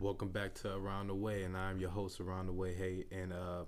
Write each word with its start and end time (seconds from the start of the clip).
Welcome 0.00 0.28
back 0.28 0.54
to 0.56 0.74
Around 0.74 1.08
the 1.08 1.14
Way, 1.14 1.42
and 1.42 1.54
I'm 1.56 1.78
your 1.78 1.90
host, 1.90 2.20
Around 2.20 2.46
the 2.46 2.52
Way. 2.52 2.74
Hey, 2.74 3.04
and 3.12 3.32
uh, 3.34 3.64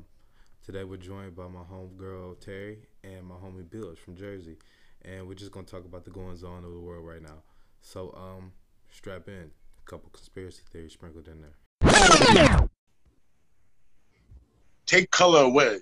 today 0.64 0.82
we're 0.82 0.96
joined 0.96 1.36
by 1.36 1.46
my 1.46 1.60
homegirl 1.60 2.36
Terri 2.42 2.78
and 3.04 3.26
my 3.26 3.34
homie 3.34 3.68
Beals 3.68 3.98
from 3.98 4.16
Jersey, 4.16 4.56
and 5.02 5.28
we're 5.28 5.34
just 5.34 5.52
gonna 5.52 5.66
talk 5.66 5.84
about 5.84 6.04
the 6.06 6.10
goings 6.10 6.42
on 6.42 6.64
of 6.64 6.72
the 6.72 6.80
world 6.80 7.06
right 7.06 7.20
now. 7.20 7.42
So, 7.82 8.14
um, 8.16 8.52
strap 8.90 9.28
in. 9.28 9.50
A 9.86 9.90
couple 9.90 10.08
conspiracy 10.10 10.62
theories 10.70 10.92
sprinkled 10.94 11.28
in 11.28 11.42
there. 11.42 12.68
Take 14.86 15.10
color 15.10 15.42
away. 15.42 15.80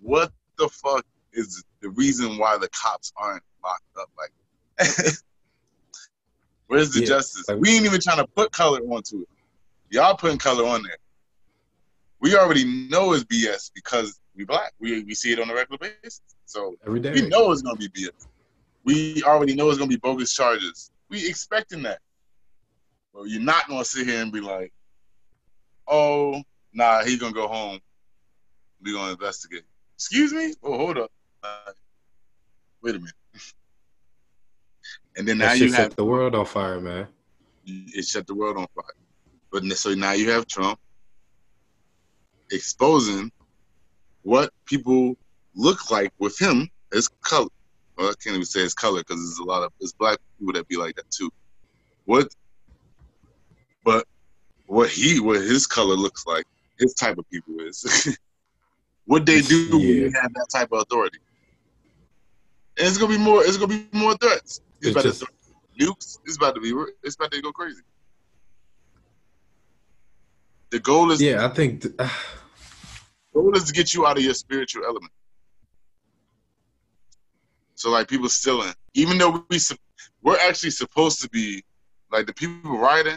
What 0.00 0.32
the 0.58 0.68
fuck 0.68 1.04
is 1.32 1.62
the 1.82 1.90
reason 1.90 2.36
why 2.38 2.58
the 2.58 2.68
cops 2.70 3.12
aren't 3.16 3.42
locked 3.62 3.82
up? 4.00 4.10
Like, 4.18 4.32
where's 6.66 6.90
the 6.92 7.00
Yeah, 7.00 7.06
justice? 7.06 7.44
like- 7.48 7.58
we 7.58 7.76
ain't 7.76 7.84
even 7.84 8.00
trying 8.00 8.18
to 8.18 8.26
put 8.26 8.50
color 8.50 8.80
onto 8.80 9.20
it. 9.20 9.28
Y'all 9.90 10.16
putting 10.16 10.38
color 10.38 10.66
on 10.66 10.82
there. 10.82 10.96
We 12.20 12.36
already 12.36 12.64
know 12.88 13.12
it's 13.12 13.24
BS 13.24 13.70
because 13.74 14.18
we 14.34 14.44
black. 14.44 14.72
We 14.80 15.02
we 15.04 15.14
see 15.14 15.32
it 15.32 15.40
on 15.40 15.50
a 15.50 15.54
regular 15.54 15.78
basis. 15.78 16.20
So 16.44 16.74
Every 16.86 17.00
day. 17.00 17.12
we 17.12 17.22
know 17.28 17.52
it's 17.52 17.62
gonna 17.62 17.76
be 17.76 17.88
BS. 17.88 18.26
We 18.84 19.22
already 19.24 19.54
know 19.54 19.68
it's 19.68 19.78
gonna 19.78 19.88
be 19.88 19.96
bogus 19.96 20.32
charges. 20.32 20.90
We 21.08 21.26
expecting 21.28 21.82
that. 21.82 22.00
Well, 23.12 23.26
you're 23.26 23.40
not 23.40 23.68
gonna 23.68 23.84
sit 23.84 24.06
here 24.06 24.22
and 24.22 24.32
be 24.32 24.40
like, 24.40 24.72
"Oh, 25.86 26.42
nah, 26.72 27.04
he's 27.04 27.18
gonna 27.18 27.32
go 27.32 27.48
home. 27.48 27.80
We 28.82 28.92
gonna 28.92 29.12
investigate." 29.12 29.64
Excuse 29.94 30.32
me? 30.32 30.54
Oh, 30.62 30.76
hold 30.76 30.98
up. 30.98 31.10
Uh, 31.42 31.72
wait 32.82 32.96
a 32.96 32.98
minute. 32.98 33.14
and 35.16 35.26
then 35.26 35.38
now 35.38 35.48
That 35.48 35.58
you 35.58 35.66
have 35.72 35.74
set 35.74 35.96
the 35.96 36.04
world 36.04 36.34
on 36.34 36.44
fire, 36.44 36.80
man. 36.80 37.08
it 37.66 38.04
set 38.04 38.26
the 38.26 38.34
world 38.34 38.56
on 38.56 38.66
fire. 38.74 38.84
But 39.56 39.64
so 39.78 39.94
now 39.94 40.12
you 40.12 40.30
have 40.32 40.46
Trump 40.46 40.78
exposing 42.50 43.32
what 44.20 44.50
people 44.66 45.16
look 45.54 45.90
like 45.90 46.12
with 46.18 46.38
him 46.38 46.68
as 46.94 47.08
color. 47.22 47.48
Well, 47.96 48.08
I 48.08 48.12
can't 48.22 48.34
even 48.34 48.44
say 48.44 48.60
his 48.60 48.74
color 48.74 48.98
because 49.00 49.16
there's 49.16 49.38
a 49.38 49.44
lot 49.44 49.62
of 49.62 49.72
it's 49.80 49.94
black 49.94 50.18
people 50.38 50.52
that 50.52 50.68
be 50.68 50.76
like 50.76 50.96
that 50.96 51.10
too. 51.10 51.30
What, 52.04 52.28
but 53.82 54.04
what 54.66 54.90
he 54.90 55.20
what 55.20 55.40
his 55.40 55.66
color 55.66 55.94
looks 55.94 56.26
like, 56.26 56.44
his 56.78 56.92
type 56.92 57.16
of 57.16 57.24
people 57.30 57.58
is. 57.60 58.14
what 59.06 59.24
they 59.24 59.40
do 59.40 59.70
when 59.70 59.80
Yeah. 59.80 59.88
you 59.88 60.12
have 60.20 60.34
that 60.34 60.48
type 60.52 60.68
of 60.70 60.80
authority. 60.80 61.18
And 62.76 62.86
it's 62.88 62.98
gonna 62.98 63.16
be 63.16 63.18
more. 63.24 63.42
It's 63.42 63.56
gonna 63.56 63.68
be 63.68 63.86
more 63.92 64.18
threats. 64.18 64.60
He's 64.82 64.88
It's 64.88 64.96
about 64.96 65.04
just- 65.04 65.20
to 65.20 65.26
nukes. 65.80 66.18
It's 66.26 66.36
about 66.36 66.56
to 66.56 66.60
be. 66.60 66.74
It's 67.02 67.14
about 67.14 67.30
to 67.32 67.40
go 67.40 67.52
crazy. 67.52 67.80
The 70.76 70.80
goal 70.80 71.10
is 71.10 71.22
Yeah, 71.22 71.46
I 71.46 71.48
think. 71.48 71.80
Th- 71.80 71.94
goal 73.32 73.56
is 73.56 73.64
to 73.64 73.72
get 73.72 73.94
you 73.94 74.06
out 74.06 74.18
of 74.18 74.22
your 74.22 74.34
spiritual 74.34 74.84
element. 74.84 75.10
So 77.76 77.88
like 77.88 78.08
people 78.08 78.28
stealing, 78.28 78.74
even 78.92 79.16
though 79.16 79.42
we 79.48 79.58
we're 80.20 80.38
actually 80.38 80.72
supposed 80.72 81.22
to 81.22 81.30
be 81.30 81.64
like 82.12 82.26
the 82.26 82.34
people 82.34 82.76
writing, 82.76 83.16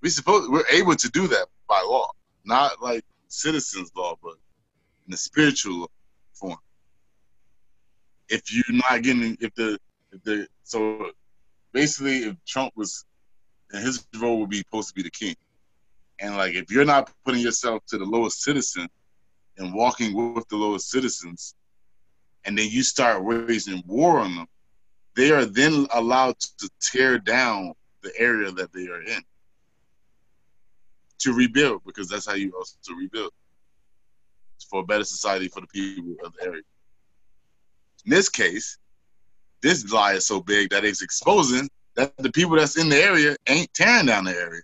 we 0.00 0.08
supposed 0.08 0.50
we're 0.50 0.66
able 0.72 0.96
to 0.96 1.10
do 1.10 1.28
that 1.28 1.48
by 1.68 1.84
law, 1.86 2.08
not 2.46 2.80
like 2.80 3.04
citizens 3.28 3.90
law, 3.94 4.16
but 4.22 4.36
in 5.04 5.10
the 5.10 5.18
spiritual 5.18 5.90
form. 6.32 6.56
If 8.30 8.50
you're 8.50 8.80
not 8.88 9.02
getting, 9.02 9.36
if 9.38 9.54
the 9.54 9.78
if 10.12 10.22
the 10.22 10.48
so 10.62 11.10
basically, 11.74 12.20
if 12.20 12.36
Trump 12.46 12.72
was, 12.74 13.04
and 13.70 13.84
his 13.84 14.06
role 14.18 14.40
would 14.40 14.48
be 14.48 14.60
supposed 14.60 14.88
to 14.88 14.94
be 14.94 15.02
the 15.02 15.10
king, 15.10 15.34
and 16.24 16.36
like 16.36 16.54
if 16.54 16.70
you're 16.70 16.86
not 16.86 17.12
putting 17.26 17.42
yourself 17.42 17.84
to 17.86 17.98
the 17.98 18.04
lowest 18.04 18.42
citizen 18.42 18.88
and 19.58 19.74
walking 19.74 20.14
with 20.34 20.48
the 20.48 20.56
lowest 20.56 20.88
citizens, 20.88 21.54
and 22.46 22.56
then 22.56 22.66
you 22.70 22.82
start 22.82 23.22
raising 23.22 23.82
war 23.86 24.20
on 24.20 24.34
them, 24.34 24.46
they 25.16 25.30
are 25.32 25.44
then 25.44 25.86
allowed 25.92 26.34
to 26.40 26.70
tear 26.80 27.18
down 27.18 27.74
the 28.02 28.10
area 28.18 28.50
that 28.52 28.72
they 28.72 28.86
are 28.86 29.02
in 29.02 29.22
to 31.18 31.34
rebuild, 31.34 31.82
because 31.84 32.08
that's 32.08 32.26
how 32.26 32.34
you 32.34 32.52
also 32.56 32.94
rebuild 32.98 33.30
for 34.70 34.80
a 34.80 34.84
better 34.84 35.04
society 35.04 35.48
for 35.48 35.60
the 35.60 35.66
people 35.66 36.14
of 36.24 36.32
the 36.34 36.42
area. 36.42 36.62
In 38.06 38.10
this 38.10 38.30
case, 38.30 38.78
this 39.60 39.90
lie 39.92 40.14
is 40.14 40.26
so 40.26 40.40
big 40.40 40.70
that 40.70 40.86
it's 40.86 41.02
exposing 41.02 41.68
that 41.96 42.16
the 42.16 42.32
people 42.32 42.56
that's 42.56 42.78
in 42.78 42.88
the 42.88 42.96
area 42.96 43.36
ain't 43.46 43.72
tearing 43.74 44.06
down 44.06 44.24
the 44.24 44.32
area. 44.32 44.62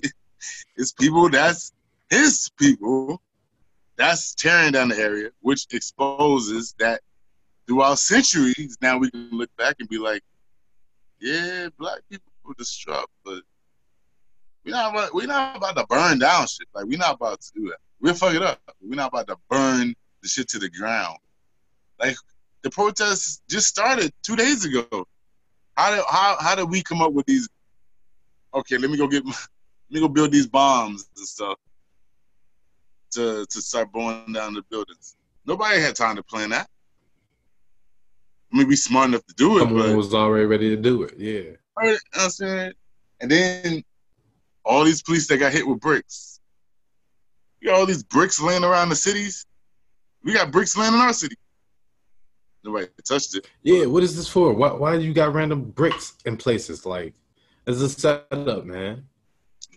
it's 0.78 0.92
people 0.92 1.28
that's 1.28 1.72
his 2.08 2.50
people 2.56 3.20
that's 3.96 4.34
tearing 4.34 4.72
down 4.72 4.88
the 4.88 4.96
area, 4.96 5.30
which 5.40 5.66
exposes 5.72 6.74
that 6.78 7.00
throughout 7.66 7.98
centuries, 7.98 8.78
now 8.80 8.96
we 8.96 9.10
can 9.10 9.28
look 9.32 9.50
back 9.58 9.76
and 9.80 9.88
be 9.88 9.98
like, 9.98 10.22
yeah, 11.20 11.68
black 11.78 11.98
people 12.08 12.32
were 12.44 12.54
disrupt, 12.56 13.08
but 13.24 13.42
we're 14.64 14.70
not 14.70 14.94
about, 14.94 15.14
we're 15.14 15.26
not 15.26 15.56
about 15.56 15.76
to 15.76 15.86
burn 15.86 16.20
down 16.20 16.46
shit. 16.46 16.68
Like 16.72 16.86
we're 16.86 16.98
not 16.98 17.16
about 17.16 17.40
to 17.40 17.52
do 17.54 17.68
that. 17.68 17.78
We'll 18.00 18.14
fuck 18.14 18.34
it 18.34 18.42
up. 18.42 18.60
We're 18.80 18.94
not 18.94 19.08
about 19.08 19.26
to 19.26 19.36
burn 19.50 19.94
the 20.22 20.28
shit 20.28 20.48
to 20.50 20.60
the 20.60 20.70
ground. 20.70 21.18
Like 21.98 22.16
the 22.62 22.70
protests 22.70 23.42
just 23.50 23.66
started 23.66 24.12
two 24.22 24.36
days 24.36 24.64
ago. 24.64 25.06
How 25.76 25.90
did 25.90 26.04
how 26.08 26.36
how 26.40 26.54
did 26.54 26.70
we 26.70 26.82
come 26.82 27.02
up 27.02 27.12
with 27.12 27.26
these? 27.26 27.48
Okay, 28.54 28.78
let 28.78 28.90
me 28.90 28.96
go 28.96 29.08
get 29.08 29.24
let 29.24 29.34
me 29.90 30.00
go 30.00 30.08
build 30.08 30.32
these 30.32 30.46
bombs 30.46 31.08
and 31.16 31.26
stuff 31.26 31.58
to 33.12 33.46
to 33.48 33.62
start 33.62 33.92
blowing 33.92 34.32
down 34.32 34.54
the 34.54 34.62
buildings. 34.70 35.16
Nobody 35.46 35.80
had 35.80 35.96
time 35.96 36.16
to 36.16 36.22
plan 36.22 36.50
that. 36.50 36.68
I 38.52 38.56
mean, 38.56 38.68
we 38.68 38.76
smart 38.76 39.08
enough 39.08 39.26
to 39.26 39.34
do 39.34 39.58
it, 39.58 39.60
Someone 39.60 39.88
but 39.88 39.96
was 39.96 40.14
already 40.14 40.46
ready 40.46 40.70
to 40.70 40.76
do 40.76 41.02
it. 41.02 41.14
Yeah. 41.18 41.56
what 41.74 42.00
I'm 42.14 42.30
saying? 42.30 42.72
And 43.20 43.30
then 43.30 43.82
all 44.64 44.84
these 44.84 45.02
police 45.02 45.26
that 45.28 45.38
got 45.38 45.52
hit 45.52 45.66
with 45.66 45.80
bricks. 45.80 46.40
You 47.60 47.68
got 47.68 47.78
all 47.78 47.86
these 47.86 48.02
bricks 48.02 48.40
laying 48.40 48.64
around 48.64 48.88
the 48.90 48.96
cities. 48.96 49.46
We 50.22 50.32
got 50.32 50.52
bricks 50.52 50.76
laying 50.76 50.94
in 50.94 51.00
our 51.00 51.12
city. 51.12 51.36
Nobody 52.64 52.86
touched 53.06 53.36
it. 53.36 53.48
Yeah, 53.62 53.86
what 53.86 54.02
is 54.02 54.16
this 54.16 54.28
for? 54.28 54.52
Why 54.52 54.72
why 54.72 54.94
you 54.94 55.12
got 55.12 55.32
random 55.32 55.70
bricks 55.70 56.14
in 56.24 56.36
places? 56.36 56.84
Like, 56.84 57.14
it's 57.66 57.80
a 57.80 57.88
setup, 57.88 58.64
man. 58.64 59.07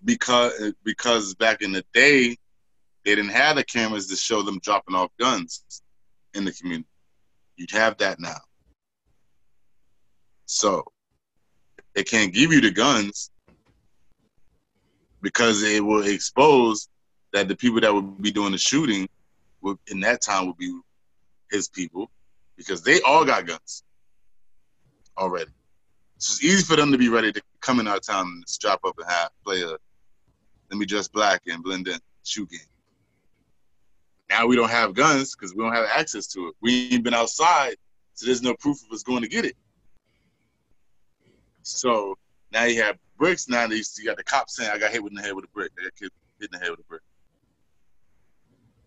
Because 0.03 0.73
because 0.84 1.35
back 1.35 1.62
in 1.62 1.72
the 1.72 1.85
day, 1.94 2.38
they 3.06 3.16
didn't 3.16 3.31
have 3.31 3.56
the 3.56 3.63
cameras 3.63 4.07
to 4.07 4.16
show 4.16 4.41
them 4.41 4.59
dropping 4.59 4.95
off 4.95 5.12
guns 5.19 5.63
in 6.34 6.45
the 6.45 6.51
community. 6.51 6.88
You'd 7.56 7.72
have 7.72 7.97
that 7.97 8.19
now. 8.19 8.39
So 10.45 10.84
they 11.94 12.03
can't 12.03 12.34
give 12.34 12.51
you 12.51 12.62
the 12.62 12.72
guns 12.72 13.31
because 15.22 15.63
it 15.63 15.84
will 15.84 16.06
expose 16.06 16.88
that 17.33 17.47
the 17.47 17.56
people 17.56 17.81
that 17.81 17.94
would 17.94 18.22
be 18.22 18.31
doing 18.31 18.51
the 18.51 18.57
shooting 18.57 19.07
would 19.62 19.78
in 19.88 20.00
that 20.01 20.22
time 20.22 20.47
would 20.47 20.57
be 20.57 20.78
his 21.51 21.69
people 21.69 22.09
because 22.57 22.81
they 22.83 23.01
all 23.01 23.25
got 23.25 23.45
guns 23.45 23.83
already. 25.18 25.51
So 26.18 26.33
it's 26.33 26.44
easy 26.44 26.63
for 26.63 26.75
them 26.75 26.91
to 26.91 26.97
be 26.97 27.09
ready 27.09 27.31
to 27.31 27.41
come 27.62 27.79
in 27.79 27.88
our 27.88 28.00
town 28.00 28.28
and 28.28 28.44
strap 28.47 28.79
up 28.85 28.95
and 28.97 29.09
have 29.09 29.29
play 29.44 29.62
a 29.62 29.78
let 30.71 30.77
me 30.77 30.85
dress 30.85 31.09
black 31.09 31.41
and 31.47 31.61
blend 31.61 31.89
in 31.89 31.99
shoot 32.23 32.49
game. 32.49 32.59
Now 34.29 34.47
we 34.47 34.55
don't 34.55 34.71
have 34.71 34.93
guns 34.93 35.35
because 35.35 35.53
we 35.53 35.61
don't 35.61 35.73
have 35.73 35.87
access 35.93 36.27
to 36.27 36.47
it. 36.47 36.55
We 36.61 36.93
ain't 36.93 37.03
been 37.03 37.13
outside, 37.13 37.75
so 38.13 38.25
there's 38.25 38.41
no 38.41 38.55
proof 38.55 38.77
of 38.85 38.93
us 38.93 39.03
going 39.03 39.21
to 39.21 39.27
get 39.27 39.43
it. 39.43 39.57
So 41.63 42.17
now 42.53 42.63
you 42.63 42.81
have 42.81 42.97
bricks. 43.17 43.49
Now 43.49 43.65
you 43.65 43.83
you 43.97 44.05
got 44.05 44.15
the 44.15 44.23
cops 44.23 44.55
saying 44.55 44.71
I 44.73 44.77
got 44.77 44.91
hit 44.91 45.03
in 45.03 45.13
the 45.13 45.21
head 45.21 45.33
with 45.33 45.43
a 45.43 45.49
brick. 45.49 45.71
I 45.77 45.83
got 45.83 45.91
hit 45.99 46.12
in 46.39 46.47
the 46.51 46.57
head 46.57 46.71
with 46.71 46.79
a 46.79 46.83
brick. 46.83 47.01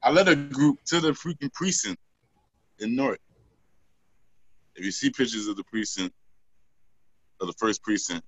I 0.03 0.11
led 0.11 0.29
a 0.29 0.37
group 0.37 0.83
to 0.87 1.01
the 1.01 1.13
freaking 1.13 1.53
precinct 1.53 2.01
in 2.79 2.97
North. 2.97 3.21
If 4.75 4.85
you 4.85 4.91
see 4.91 5.11
pictures 5.11 5.49
of 5.49 5.57
the 5.57 5.65
precinct, 5.65 6.15
of 7.41 7.47
the 7.47 7.55
first 7.55 7.83
precinct, 7.83 8.25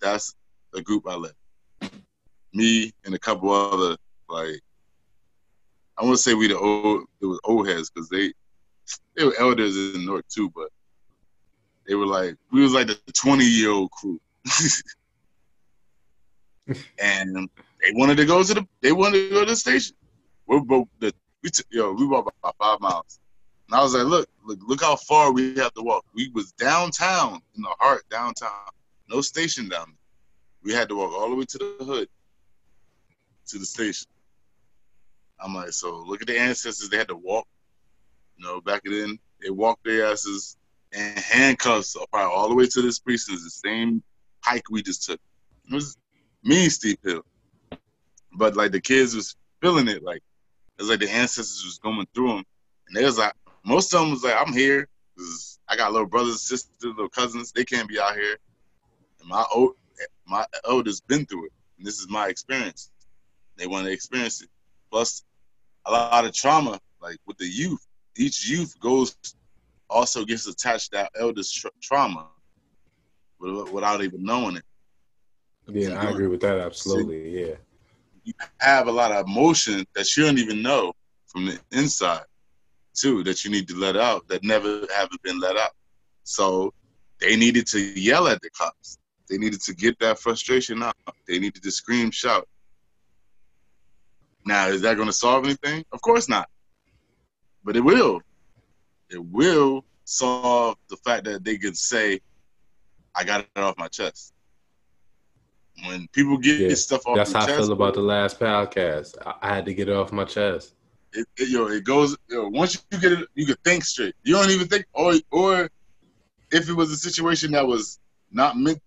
that's 0.00 0.34
a 0.74 0.80
group 0.80 1.04
I 1.06 1.16
led. 1.16 1.32
Me 2.56 2.90
and 3.04 3.14
a 3.14 3.18
couple 3.18 3.50
other 3.50 3.96
like 4.28 4.60
I 5.98 6.04
want 6.04 6.16
to 6.16 6.22
say 6.22 6.32
we 6.32 6.48
the 6.48 6.58
old 6.58 7.04
it 7.20 7.26
was 7.26 7.38
old 7.44 7.68
heads 7.68 7.90
because 7.90 8.08
they 8.08 8.32
they 9.14 9.24
were 9.24 9.34
elders 9.38 9.76
in 9.76 9.92
the 9.92 9.98
North 10.06 10.26
too, 10.28 10.50
but 10.54 10.68
they 11.86 11.94
were 11.94 12.06
like 12.06 12.36
we 12.50 12.62
was 12.62 12.72
like 12.72 12.86
the 12.86 12.98
twenty 13.12 13.44
year 13.44 13.70
old 13.70 13.90
crew. 13.90 14.18
and 16.98 17.48
they 17.82 17.92
wanted 17.92 18.16
to 18.16 18.24
go 18.24 18.42
to 18.42 18.54
the 18.54 18.66
they 18.80 18.92
wanted 18.92 19.28
to 19.28 19.34
go 19.34 19.40
to 19.40 19.50
the 19.50 19.56
station. 19.56 19.94
We're 20.46 20.60
both 20.60 20.88
the 20.98 21.12
we 21.42 21.50
took 21.50 21.66
yo, 21.70 21.92
we 21.92 22.06
walked 22.06 22.32
about 22.42 22.56
five 22.58 22.80
miles. 22.80 23.20
And 23.68 23.78
I 23.78 23.82
was 23.82 23.94
like, 23.94 24.06
look, 24.06 24.28
look, 24.44 24.58
look 24.66 24.80
how 24.80 24.96
far 24.96 25.32
we 25.32 25.56
have 25.56 25.74
to 25.74 25.82
walk. 25.82 26.04
We 26.14 26.30
was 26.34 26.52
downtown 26.52 27.40
in 27.56 27.62
the 27.62 27.74
heart 27.80 28.04
downtown. 28.10 28.50
No 29.08 29.20
station 29.20 29.68
down 29.68 29.86
there. 29.88 29.96
We 30.62 30.72
had 30.72 30.88
to 30.88 30.96
walk 30.96 31.12
all 31.12 31.28
the 31.30 31.36
way 31.36 31.44
to 31.44 31.58
the 31.58 31.84
hood, 31.84 32.08
to 33.48 33.58
the 33.58 33.66
station. 33.66 34.08
I'm 35.38 35.54
like, 35.54 35.72
so 35.72 36.02
look 36.06 36.22
at 36.22 36.26
the 36.26 36.38
ancestors. 36.38 36.88
They 36.88 36.96
had 36.96 37.08
to 37.08 37.16
walk, 37.16 37.46
you 38.36 38.44
know, 38.46 38.60
back 38.60 38.82
in. 38.86 39.18
They 39.42 39.50
walked 39.50 39.84
their 39.84 40.06
asses 40.06 40.56
in 40.92 41.12
handcuffs 41.16 41.96
probably 42.10 42.34
all 42.34 42.48
the 42.48 42.54
way 42.54 42.66
to 42.66 42.82
this 42.82 42.98
precinct. 42.98 43.42
The 43.44 43.50
same 43.50 44.02
hike 44.40 44.70
we 44.70 44.82
just 44.82 45.04
took. 45.04 45.20
It 45.70 45.74
was 45.74 45.96
mean 46.42 46.70
steep 46.70 47.00
hill, 47.04 47.22
but 48.32 48.56
like 48.56 48.72
the 48.72 48.80
kids 48.80 49.14
was 49.14 49.36
feeling 49.60 49.88
it. 49.88 50.02
Like 50.02 50.22
it 50.78 50.82
was 50.82 50.88
like 50.88 51.00
the 51.00 51.10
ancestors 51.10 51.64
was 51.64 51.78
going 51.78 52.06
through 52.14 52.28
them, 52.28 52.44
and 52.88 52.96
they 52.96 53.04
was 53.04 53.18
like, 53.18 53.34
most 53.64 53.92
of 53.92 54.00
them 54.00 54.10
was 54.12 54.22
like, 54.22 54.36
I'm 54.38 54.52
here. 54.52 54.88
I 55.68 55.76
got 55.76 55.92
little 55.92 56.06
brothers, 56.06 56.42
sisters, 56.42 56.76
little 56.82 57.08
cousins. 57.08 57.52
They 57.52 57.64
can't 57.64 57.88
be 57.88 57.98
out 57.98 58.14
here. 58.14 58.36
And 59.20 59.28
my 59.28 59.44
old, 59.54 59.72
my 60.26 60.46
elders 60.66 61.00
been 61.00 61.26
through 61.26 61.46
it, 61.46 61.52
and 61.78 61.86
this 61.86 61.98
is 61.98 62.08
my 62.08 62.28
experience. 62.28 62.90
They 63.56 63.66
want 63.66 63.86
to 63.86 63.92
experience 63.92 64.42
it. 64.42 64.48
Plus, 64.90 65.24
a 65.86 65.90
lot 65.92 66.24
of 66.24 66.32
trauma, 66.32 66.78
like 67.00 67.18
with 67.26 67.38
the 67.38 67.46
youth. 67.46 67.84
Each 68.16 68.48
youth 68.48 68.78
goes 68.80 69.16
also 69.88 70.24
gets 70.24 70.46
attached 70.46 70.92
to 70.92 71.08
elders' 71.18 71.52
tra- 71.52 71.70
trauma 71.82 72.28
without 73.38 74.02
even 74.02 74.24
knowing 74.24 74.56
it. 74.56 74.64
Yeah, 75.68 76.00
I 76.00 76.10
agree 76.10 76.26
with 76.26 76.40
that. 76.40 76.58
Absolutely. 76.58 77.44
yeah. 77.44 77.54
You 78.24 78.32
have 78.58 78.88
a 78.88 78.92
lot 78.92 79.12
of 79.12 79.26
emotion 79.26 79.84
that 79.94 80.16
you 80.16 80.24
don't 80.24 80.38
even 80.38 80.62
know 80.62 80.92
from 81.26 81.46
the 81.46 81.60
inside, 81.72 82.24
too, 82.94 83.22
that 83.24 83.44
you 83.44 83.50
need 83.50 83.68
to 83.68 83.76
let 83.76 83.96
out 83.96 84.26
that 84.28 84.42
never 84.42 84.86
haven't 84.94 85.22
been 85.22 85.38
let 85.38 85.56
out. 85.56 85.72
So 86.24 86.72
they 87.20 87.36
needed 87.36 87.66
to 87.68 87.78
yell 87.78 88.26
at 88.28 88.40
the 88.42 88.50
cops. 88.50 88.98
They 89.28 89.38
needed 89.38 89.60
to 89.62 89.74
get 89.74 89.98
that 90.00 90.18
frustration 90.18 90.82
out. 90.82 90.94
They 91.28 91.38
needed 91.38 91.62
to 91.62 91.70
scream, 91.70 92.10
shout. 92.10 92.48
Now, 94.46 94.68
is 94.68 94.82
that 94.82 94.94
going 94.94 95.08
to 95.08 95.12
solve 95.12 95.44
anything? 95.44 95.84
Of 95.92 96.00
course 96.00 96.28
not. 96.28 96.48
But 97.64 97.76
it 97.76 97.80
will. 97.80 98.22
It 99.10 99.22
will 99.22 99.84
solve 100.04 100.76
the 100.88 100.96
fact 100.96 101.24
that 101.24 101.44
they 101.44 101.58
can 101.58 101.74
say, 101.74 102.20
I 103.14 103.24
got 103.24 103.40
it 103.40 103.48
off 103.56 103.76
my 103.76 103.88
chest. 103.88 104.32
When 105.84 106.06
people 106.12 106.38
get 106.38 106.60
yeah, 106.60 106.74
stuff 106.74 107.06
off 107.06 107.16
that's 107.16 107.32
how 107.32 107.40
chest, 107.40 107.52
I 107.52 107.56
feel 107.58 107.72
about 107.72 107.94
the 107.94 108.00
last 108.00 108.38
podcast. 108.38 109.16
I, 109.42 109.54
had 109.54 109.66
to 109.66 109.74
get 109.74 109.88
it 109.88 109.96
off 109.96 110.12
my 110.12 110.24
chest. 110.24 110.74
It, 111.12 111.26
it, 111.36 111.48
yo, 111.48 111.66
it 111.66 111.84
goes. 111.84 112.16
Yo, 112.30 112.48
once 112.48 112.82
you 112.90 112.98
get 112.98 113.12
it, 113.12 113.28
you 113.34 113.46
can 113.46 113.56
think 113.64 113.84
straight. 113.84 114.14
You 114.22 114.34
don't 114.34 114.50
even 114.50 114.68
think, 114.68 114.86
or 114.94 115.14
or 115.30 115.68
if 116.50 116.70
it 116.70 116.72
was 116.72 116.92
a 116.92 116.96
situation 116.96 117.52
that 117.52 117.66
was 117.66 117.98
not 118.30 118.56
meant 118.56 118.80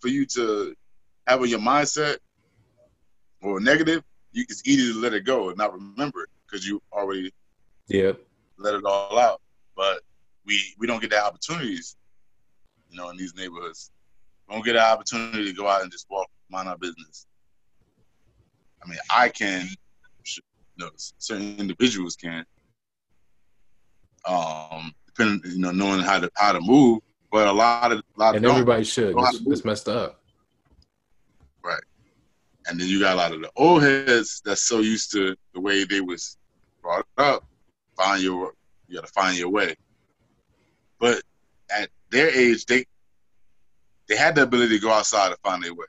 for 0.00 0.08
you 0.08 0.26
to 0.26 0.74
have 1.26 1.42
in 1.42 1.50
your 1.50 1.60
mindset 1.60 2.16
or 3.40 3.60
negative, 3.60 4.02
you, 4.34 4.44
it's 4.48 4.62
easy 4.66 4.92
to 4.92 5.00
let 5.00 5.14
it 5.14 5.24
go 5.24 5.48
and 5.48 5.56
not 5.56 5.72
remember 5.72 6.24
it 6.24 6.28
because 6.46 6.66
you 6.66 6.82
already 6.92 7.32
yeah 7.88 8.12
let 8.58 8.74
it 8.74 8.84
all 8.84 9.18
out. 9.18 9.40
But 9.76 10.00
we 10.44 10.60
we 10.78 10.86
don't 10.86 11.00
get 11.00 11.10
the 11.10 11.24
opportunities, 11.24 11.96
you 12.90 12.96
know, 12.96 13.10
in 13.10 13.16
these 13.16 13.34
neighborhoods. 13.34 13.90
We 14.48 14.54
don't 14.54 14.64
get 14.64 14.76
an 14.76 14.82
opportunity 14.82 15.44
to 15.46 15.52
go 15.52 15.66
out 15.66 15.82
and 15.82 15.90
just 15.90 16.06
walk, 16.10 16.28
mind 16.50 16.68
our 16.68 16.76
business. 16.76 17.26
I 18.84 18.88
mean, 18.88 18.98
I 19.10 19.30
can, 19.30 19.66
you 19.66 20.42
know, 20.76 20.90
certain 20.96 21.56
individuals 21.58 22.16
can, 22.16 22.44
um, 24.26 24.92
depending, 25.06 25.52
you 25.52 25.58
know, 25.58 25.70
knowing 25.70 26.00
how 26.00 26.20
to 26.20 26.30
how 26.34 26.52
to 26.52 26.60
move. 26.60 27.00
But 27.32 27.48
a 27.48 27.52
lot 27.52 27.92
of 27.92 27.98
a 27.98 28.20
lot 28.20 28.36
and 28.36 28.44
everybody 28.44 28.84
should. 28.84 29.14
It's, 29.16 29.40
it's 29.46 29.64
messed 29.64 29.88
up. 29.88 30.23
And 32.66 32.80
then 32.80 32.88
you 32.88 33.00
got 33.00 33.14
a 33.14 33.16
lot 33.16 33.32
of 33.32 33.40
the 33.40 33.50
old 33.56 33.82
heads 33.82 34.40
that's 34.44 34.62
so 34.62 34.80
used 34.80 35.12
to 35.12 35.36
the 35.52 35.60
way 35.60 35.84
they 35.84 36.00
was 36.00 36.38
brought 36.82 37.06
up. 37.18 37.44
Find 37.96 38.22
your 38.22 38.54
you 38.88 38.96
got 38.96 39.06
to 39.06 39.12
find 39.12 39.36
your 39.36 39.50
way. 39.50 39.74
But 40.98 41.22
at 41.70 41.88
their 42.10 42.28
age, 42.28 42.64
they 42.66 42.84
they 44.08 44.16
had 44.16 44.34
the 44.34 44.42
ability 44.42 44.78
to 44.78 44.82
go 44.82 44.90
outside 44.90 45.28
and 45.28 45.38
find 45.42 45.62
their 45.62 45.74
way 45.74 45.86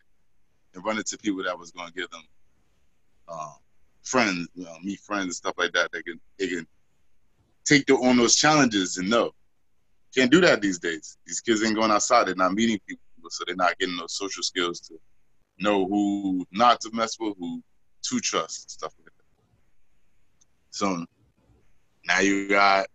and 0.74 0.86
run 0.86 0.98
into 0.98 1.18
people 1.18 1.44
that 1.44 1.58
was 1.58 1.72
to 1.72 1.92
give 1.96 2.10
them 2.10 2.24
um, 3.28 3.56
friends, 4.04 4.48
you 4.56 4.66
know, 4.66 4.76
meet 4.84 5.00
friends 5.00 5.26
and 5.26 5.36
stuff 5.36 5.56
like 5.58 5.74
that. 5.74 5.92
They 5.92 6.02
can 6.02 6.20
they 6.38 6.48
can 6.48 6.68
take 7.66 7.86
their, 7.86 7.98
on 7.98 8.18
those 8.18 8.36
challenges 8.36 8.98
and 8.98 9.10
know. 9.10 9.32
Can't 10.16 10.32
do 10.32 10.40
that 10.42 10.62
these 10.62 10.80
days. 10.80 11.18
These 11.26 11.42
kids 11.42 11.64
ain't 11.64 11.76
going 11.76 11.92
outside. 11.92 12.28
They're 12.28 12.36
not 12.36 12.54
meeting 12.54 12.80
people, 12.88 13.30
so 13.30 13.44
they're 13.46 13.56
not 13.56 13.78
getting 13.80 13.98
those 13.98 14.16
social 14.16 14.44
skills 14.44 14.80
to 14.82 15.00
know 15.60 15.86
who 15.88 16.46
not 16.52 16.82
to 16.82 16.92
mess 16.94 17.18
with, 17.20 17.36
who 17.40 17.62
to 18.04 18.20
trust, 18.20 18.72
stuff 18.72 18.94
like 19.00 19.06
that. 19.06 19.12
So 20.70 21.06
now 22.06 22.20
you 22.20 22.50
got 22.50 22.88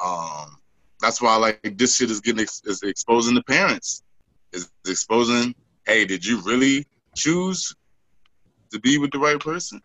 um 0.00 0.56
that's 1.00 1.20
why 1.20 1.36
like 1.36 1.76
this 1.76 1.96
shit 1.96 2.10
is 2.10 2.20
getting 2.20 2.42
ex- 2.42 2.62
is 2.64 2.82
exposing 2.82 3.34
the 3.34 3.42
parents. 3.42 4.02
Is 4.52 4.70
exposing, 4.86 5.54
hey, 5.86 6.04
did 6.04 6.24
you 6.24 6.40
really 6.42 6.86
choose 7.14 7.74
to 8.72 8.80
be 8.80 8.98
with 8.98 9.12
the 9.12 9.18
right 9.18 9.38
person? 9.38 9.80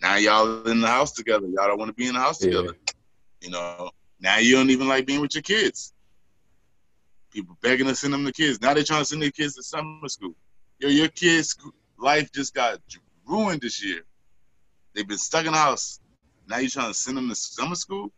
Now 0.00 0.16
y'all 0.16 0.62
in 0.68 0.80
the 0.80 0.86
house 0.86 1.12
together. 1.12 1.46
Y'all 1.46 1.66
don't 1.66 1.78
want 1.78 1.88
to 1.88 1.94
be 1.94 2.06
in 2.06 2.14
the 2.14 2.20
house 2.20 2.42
yeah. 2.42 2.50
together. 2.52 2.76
You 3.40 3.50
know, 3.50 3.90
now 4.20 4.38
you 4.38 4.54
don't 4.54 4.70
even 4.70 4.88
like 4.88 5.06
being 5.06 5.20
with 5.20 5.34
your 5.34 5.42
kids. 5.42 5.92
People 7.32 7.58
begging 7.60 7.86
to 7.88 7.94
send 7.94 8.14
them 8.14 8.24
the 8.24 8.32
kids. 8.32 8.60
Now 8.60 8.74
they're 8.74 8.84
trying 8.84 9.02
to 9.02 9.04
send 9.04 9.20
their 9.20 9.30
kids 9.30 9.56
to 9.56 9.62
summer 9.62 10.08
school. 10.08 10.34
Yo, 10.84 10.90
your 10.90 11.08
kids' 11.08 11.56
life 11.98 12.30
just 12.30 12.52
got 12.52 12.78
ruined 13.26 13.62
this 13.62 13.82
year. 13.82 14.02
They've 14.92 15.08
been 15.08 15.16
stuck 15.16 15.46
in 15.46 15.52
the 15.52 15.58
house. 15.58 15.98
Now 16.46 16.58
you're 16.58 16.68
trying 16.68 16.88
to 16.88 16.94
send 16.94 17.16
them 17.16 17.30
to 17.30 17.34
summer 17.34 17.74
school? 17.74 18.12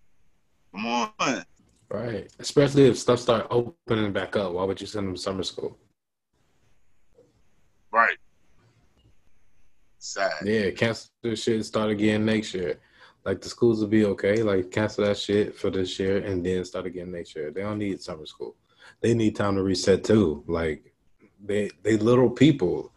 Come 0.75 0.85
on. 0.85 1.45
Right. 1.89 2.29
Especially 2.41 2.87
if 2.87 2.99
stuff 2.99 3.21
start 3.21 3.47
opening 3.51 4.13
back 4.13 4.35
up. 4.35 4.51
Why 4.51 4.65
would 4.65 4.81
you 4.81 4.89
send 4.89 5.07
them 5.07 5.15
to 5.15 5.21
summer 5.21 5.45
school? 5.45 5.79
Right. 7.93 8.17
Sad. 10.01 10.33
Yeah, 10.45 10.73
cancel 10.73 11.11
this 11.23 11.45
shit 11.45 11.65
start 11.65 11.91
again 11.91 12.25
next 12.25 12.53
year. 12.53 12.81
Like 13.25 13.41
the 13.43 13.49
schools 13.49 13.81
will 13.81 13.87
be 13.87 14.07
okay. 14.07 14.43
Like 14.43 14.73
cancel 14.73 15.05
that 15.05 15.19
shit 15.19 15.55
for 15.55 15.71
this 15.71 16.01
year 16.01 16.19
and 16.19 16.45
then 16.45 16.65
start 16.65 16.87
again 16.87 17.13
next 17.13 17.37
year. 17.37 17.53
They 17.53 17.63
don't 17.63 17.79
need 17.79 18.03
summer 18.03 18.27
school. 18.27 18.57
They 19.03 19.15
need 19.15 19.37
time 19.37 19.55
to 19.55 19.63
reset 19.63 20.03
too. 20.03 20.43
Like 20.49 20.96
they 21.47 21.71
they 21.83 21.97
little 21.97 22.31
people. 22.31 22.93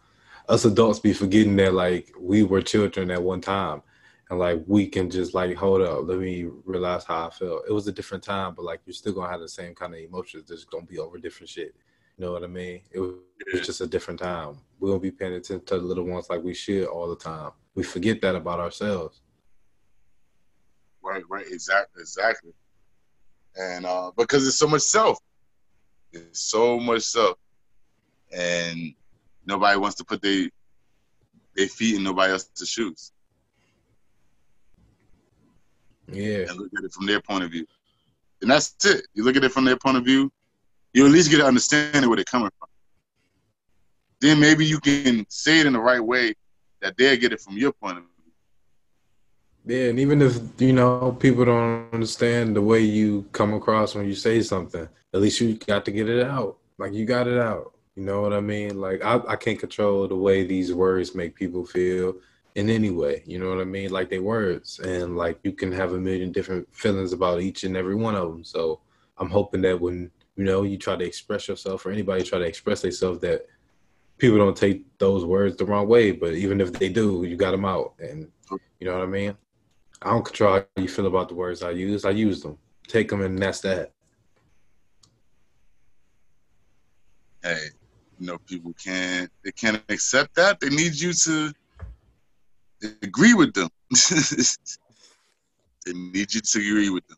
Us 0.48 0.64
adults 0.64 0.98
be 0.98 1.12
forgetting 1.12 1.56
that 1.56 1.74
like 1.74 2.12
we 2.18 2.42
were 2.42 2.62
children 2.62 3.10
at 3.10 3.22
one 3.22 3.40
time. 3.40 3.82
And 4.28 4.38
like 4.38 4.62
we 4.66 4.86
can 4.86 5.10
just 5.10 5.34
like 5.34 5.56
hold 5.56 5.82
up. 5.82 6.06
Let 6.06 6.18
me 6.18 6.48
realize 6.64 7.04
how 7.04 7.26
i 7.26 7.30
feel 7.30 7.62
it 7.68 7.72
was 7.72 7.88
a 7.88 7.92
different 7.92 8.22
time 8.22 8.54
but 8.54 8.64
like 8.64 8.80
you're 8.86 8.94
still 8.94 9.12
gonna 9.12 9.30
have 9.30 9.40
the 9.40 9.48
same 9.48 9.74
kind 9.74 9.94
of 9.94 10.00
emotions. 10.00 10.48
Just 10.48 10.70
gonna 10.70 10.86
be 10.86 10.98
over 10.98 11.18
different 11.18 11.48
shit. 11.48 11.74
You 12.16 12.26
know 12.26 12.32
what 12.32 12.44
i 12.44 12.46
mean? 12.46 12.82
It 12.90 13.00
was, 13.00 13.14
it 13.40 13.56
was 13.56 13.66
just 13.66 13.80
a 13.80 13.86
different 13.86 14.20
time. 14.20 14.58
We 14.78 14.90
don't 14.90 15.02
be 15.02 15.10
paying 15.10 15.34
attention 15.34 15.64
to 15.66 15.74
the 15.78 15.84
little 15.84 16.04
ones 16.04 16.28
like 16.30 16.42
we 16.42 16.54
should 16.54 16.86
all 16.86 17.08
the 17.08 17.16
time. 17.16 17.52
We 17.74 17.82
forget 17.82 18.20
that 18.22 18.34
about 18.34 18.60
ourselves. 18.60 19.20
Right 21.02 21.24
right. 21.28 21.46
Exactly 21.48 22.02
exactly. 22.02 22.52
And 23.56 23.86
uh 23.86 24.10
because 24.16 24.46
it's 24.46 24.58
so 24.58 24.68
much 24.68 24.82
self. 24.82 25.18
It's 26.12 26.40
so 26.40 26.78
much 26.78 27.02
self 27.02 27.38
and 28.32 28.94
nobody 29.46 29.78
wants 29.78 29.96
to 29.96 30.04
put 30.04 30.22
their 30.22 30.48
their 31.56 31.68
feet 31.68 31.96
in 31.96 32.02
nobody 32.02 32.32
else's 32.32 32.68
shoes 32.68 33.12
yeah. 36.12 36.46
And 36.48 36.58
look 36.58 36.70
at 36.76 36.84
it 36.84 36.92
from 36.92 37.06
their 37.06 37.20
point 37.20 37.44
of 37.44 37.50
view. 37.50 37.66
And 38.42 38.50
that's 38.50 38.74
it. 38.84 39.06
You 39.14 39.24
look 39.24 39.36
at 39.36 39.44
it 39.44 39.52
from 39.52 39.64
their 39.64 39.76
point 39.76 39.96
of 39.96 40.04
view, 40.04 40.32
you 40.92 41.06
at 41.06 41.12
least 41.12 41.30
get 41.30 41.40
an 41.40 41.46
understanding 41.46 42.08
where 42.08 42.16
they're 42.16 42.24
coming 42.24 42.50
from. 42.58 42.68
Then 44.20 44.40
maybe 44.40 44.66
you 44.66 44.80
can 44.80 45.24
say 45.28 45.60
it 45.60 45.66
in 45.66 45.72
the 45.72 45.80
right 45.80 46.00
way 46.00 46.34
that 46.80 46.96
they'll 46.96 47.16
get 47.16 47.32
it 47.32 47.40
from 47.40 47.56
your 47.56 47.72
point 47.72 47.98
of 47.98 48.04
view. 48.04 48.10
Yeah, 49.66 49.90
and 49.90 50.00
even 50.00 50.22
if 50.22 50.38
you 50.58 50.72
know 50.72 51.16
people 51.20 51.44
don't 51.44 51.92
understand 51.92 52.56
the 52.56 52.62
way 52.62 52.80
you 52.80 53.26
come 53.32 53.52
across 53.52 53.94
when 53.94 54.06
you 54.06 54.14
say 54.14 54.40
something, 54.42 54.88
at 55.12 55.20
least 55.20 55.40
you 55.40 55.54
got 55.54 55.84
to 55.84 55.92
get 55.92 56.08
it 56.08 56.26
out. 56.26 56.56
Like 56.78 56.94
you 56.94 57.04
got 57.04 57.28
it 57.28 57.38
out. 57.38 57.74
You 58.00 58.06
know 58.06 58.22
what 58.22 58.32
I 58.32 58.40
mean? 58.40 58.80
Like 58.80 59.04
I, 59.04 59.20
I 59.28 59.36
can't 59.36 59.58
control 59.58 60.08
the 60.08 60.16
way 60.16 60.42
these 60.42 60.72
words 60.72 61.14
make 61.14 61.34
people 61.34 61.66
feel 61.66 62.14
in 62.54 62.70
any 62.70 62.88
way. 62.88 63.22
You 63.26 63.38
know 63.38 63.50
what 63.50 63.60
I 63.60 63.64
mean? 63.64 63.90
Like 63.90 64.08
they 64.08 64.20
words, 64.20 64.78
and 64.78 65.18
like 65.18 65.38
you 65.42 65.52
can 65.52 65.70
have 65.72 65.92
a 65.92 65.98
million 65.98 66.32
different 66.32 66.66
feelings 66.74 67.12
about 67.12 67.42
each 67.42 67.62
and 67.64 67.76
every 67.76 67.94
one 67.94 68.14
of 68.14 68.30
them. 68.30 68.42
So 68.42 68.80
I'm 69.18 69.28
hoping 69.28 69.60
that 69.60 69.78
when 69.78 70.10
you 70.36 70.44
know 70.44 70.62
you 70.62 70.78
try 70.78 70.96
to 70.96 71.04
express 71.04 71.46
yourself, 71.46 71.84
or 71.84 71.90
anybody 71.90 72.24
try 72.24 72.38
to 72.38 72.46
express 72.46 72.80
themselves, 72.80 73.20
that 73.20 73.44
people 74.16 74.38
don't 74.38 74.56
take 74.56 74.82
those 74.96 75.26
words 75.26 75.58
the 75.58 75.66
wrong 75.66 75.86
way. 75.86 76.10
But 76.10 76.32
even 76.32 76.62
if 76.62 76.72
they 76.72 76.88
do, 76.88 77.24
you 77.24 77.36
got 77.36 77.50
them 77.50 77.66
out, 77.66 77.92
and 77.98 78.28
you 78.78 78.86
know 78.86 78.94
what 78.94 79.02
I 79.02 79.10
mean. 79.10 79.36
I 80.00 80.08
don't 80.08 80.24
control 80.24 80.54
how 80.54 80.82
you 80.82 80.88
feel 80.88 81.06
about 81.06 81.28
the 81.28 81.34
words 81.34 81.62
I 81.62 81.72
use. 81.72 82.06
I 82.06 82.12
use 82.12 82.40
them, 82.40 82.56
take 82.88 83.10
them, 83.10 83.20
and 83.20 83.38
that's 83.38 83.60
that. 83.60 83.92
Hey, 87.42 87.68
you 88.20 88.26
know, 88.26 88.38
people 88.46 88.72
can't 88.74 89.30
they 89.42 89.50
can't 89.50 89.82
accept 89.88 90.34
that. 90.36 90.60
They 90.60 90.68
need 90.68 90.94
you 90.94 91.12
to 91.14 91.52
agree 93.02 93.34
with 93.34 93.54
them. 93.54 93.68
they 95.86 95.92
need 95.94 96.32
you 96.34 96.40
to 96.40 96.58
agree 96.58 96.90
with 96.90 97.06
them. 97.08 97.16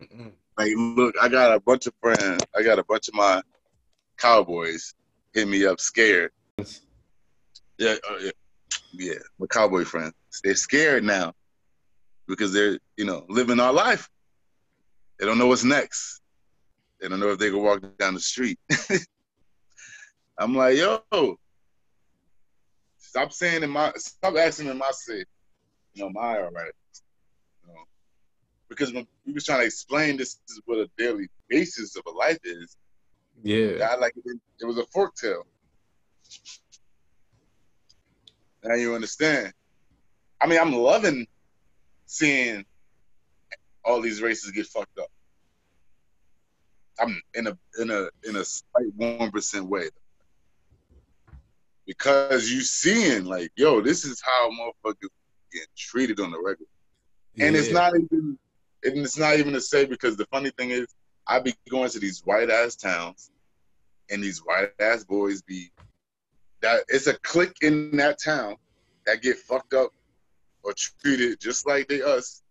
Mm-mm. 0.00 0.32
Like, 0.56 0.72
look, 0.76 1.14
I 1.20 1.28
got 1.28 1.54
a 1.54 1.60
bunch 1.60 1.86
of 1.88 1.94
friends. 2.00 2.40
I 2.56 2.62
got 2.62 2.78
a 2.78 2.84
bunch 2.84 3.08
of 3.08 3.14
my 3.14 3.42
cowboys 4.16 4.94
hit 5.34 5.48
me 5.48 5.66
up 5.66 5.80
scared. 5.80 6.30
Yeah, 7.78 7.96
uh, 8.08 8.18
yeah, 8.20 8.30
yeah. 8.92 9.14
My 9.38 9.46
cowboy 9.46 9.84
friends, 9.84 10.14
they're 10.44 10.54
scared 10.54 11.02
now 11.02 11.32
because 12.28 12.52
they're 12.52 12.78
you 12.96 13.04
know 13.04 13.26
living 13.28 13.58
our 13.58 13.72
life. 13.72 14.08
They 15.18 15.26
don't 15.26 15.38
know 15.38 15.48
what's 15.48 15.64
next. 15.64 16.20
They 17.00 17.08
don't 17.08 17.18
know 17.18 17.30
if 17.30 17.38
they 17.38 17.50
can 17.50 17.62
walk 17.62 17.82
down 17.98 18.14
the 18.14 18.20
street. 18.20 18.58
I'm 20.40 20.54
like, 20.54 20.78
yo, 20.78 21.02
stop 22.96 23.30
saying 23.30 23.62
in 23.62 23.68
my, 23.68 23.92
stop 23.96 24.34
asking 24.36 24.68
in 24.68 24.78
my 24.78 24.90
say, 24.90 25.22
you 25.92 26.02
know, 26.02 26.08
my 26.08 26.38
all 26.38 26.50
right. 26.50 26.72
You 27.66 27.74
know, 27.74 27.82
because 28.70 28.90
when 28.94 29.06
we 29.26 29.34
was 29.34 29.44
trying 29.44 29.60
to 29.60 29.66
explain 29.66 30.16
this 30.16 30.40
is 30.48 30.62
what 30.64 30.78
a 30.78 30.88
daily 30.96 31.28
basis 31.50 31.94
of 31.94 32.04
a 32.06 32.10
life 32.10 32.38
is. 32.42 32.74
Yeah, 33.42 33.88
I 33.90 33.96
like 33.96 34.14
it. 34.16 34.40
It 34.60 34.64
was 34.64 34.78
a 34.78 34.86
fork 34.86 35.14
tail. 35.14 35.42
Now 38.64 38.76
you 38.76 38.94
understand. 38.94 39.52
I 40.40 40.46
mean, 40.46 40.58
I'm 40.58 40.72
loving 40.72 41.26
seeing 42.06 42.64
all 43.84 44.00
these 44.00 44.22
races 44.22 44.52
get 44.52 44.66
fucked 44.66 44.98
up. 44.98 45.08
I'm 46.98 47.20
in 47.34 47.46
a 47.46 47.58
in 47.78 47.90
a 47.90 48.08
in 48.26 48.36
a 48.36 48.44
slight 48.44 48.86
one 48.96 49.30
percent 49.30 49.66
way 49.66 49.90
because 51.90 52.48
you 52.48 52.60
seeing 52.60 53.24
like, 53.24 53.50
yo, 53.56 53.80
this 53.80 54.04
is 54.04 54.22
how 54.24 54.48
motherfuckers 54.50 55.08
get 55.52 55.66
treated 55.76 56.20
on 56.20 56.30
the 56.30 56.38
regular, 56.38 56.68
yeah. 57.34 57.46
and 57.46 57.56
it's 57.56 57.72
not 57.72 57.92
even 57.96 58.38
and 58.84 58.98
it's 58.98 59.18
not 59.18 59.34
even 59.40 59.52
to 59.52 59.60
say 59.60 59.84
because 59.86 60.16
the 60.16 60.24
funny 60.26 60.50
thing 60.56 60.70
is, 60.70 60.86
I 61.26 61.40
be 61.40 61.52
going 61.68 61.90
to 61.90 61.98
these 61.98 62.20
white 62.24 62.48
ass 62.48 62.76
towns, 62.76 63.32
and 64.08 64.22
these 64.22 64.38
white 64.38 64.70
ass 64.78 65.02
boys 65.02 65.42
be 65.42 65.72
that 66.60 66.84
it's 66.86 67.08
a 67.08 67.14
clique 67.24 67.56
in 67.60 67.96
that 67.96 68.22
town 68.22 68.54
that 69.06 69.20
get 69.20 69.38
fucked 69.38 69.74
up 69.74 69.90
or 70.62 70.72
treated 70.76 71.40
just 71.40 71.66
like 71.66 71.88
they 71.88 72.02
us, 72.02 72.42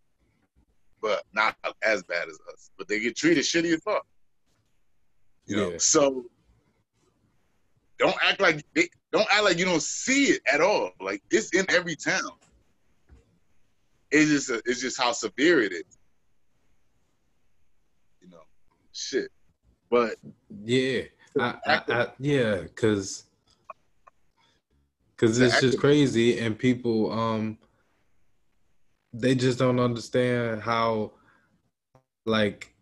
but 1.02 1.24
not 1.32 1.56
as 1.82 2.04
bad 2.04 2.28
as 2.28 2.38
us. 2.52 2.72
But 2.78 2.90
they 2.90 3.00
get 3.00 3.16
treated 3.16 3.46
shitty 3.46 3.74
as 3.74 3.82
fuck. 3.84 4.06
You 5.46 5.56
know, 5.56 5.78
so 5.78 6.26
don't 8.00 8.18
act 8.22 8.42
like 8.42 8.66
they, 8.74 8.90
don't 9.12 9.28
act 9.32 9.44
like 9.44 9.58
you 9.58 9.66
don't 9.66 9.82
see 9.82 10.26
it 10.26 10.42
at 10.52 10.62
all. 10.62 10.92
Like 11.02 11.22
it's 11.32 11.54
in 11.54 11.66
every 11.70 11.96
town. 11.96 12.32
It's 14.12 14.30
just 14.30 14.50
a, 14.50 14.62
it's 14.66 14.82
just 14.82 15.00
how 15.00 15.12
severe 15.12 15.62
it 15.62 15.72
is. 15.72 15.98
You 18.22 18.30
know, 18.30 18.44
shit. 18.94 19.32
But 19.90 20.16
yeah, 20.64 21.04
I, 21.40 21.56
I, 21.66 21.82
I 21.90 22.08
yeah, 22.20 22.62
because 22.62 23.26
because 25.16 25.40
it's 25.40 25.60
just 25.60 25.80
crazy, 25.80 26.40
and 26.40 26.58
people 26.58 27.12
um 27.12 27.58
they 29.12 29.36
just 29.36 29.58
don't 29.58 29.80
understand 29.80 30.62
how 30.62 31.12
like 32.26 32.74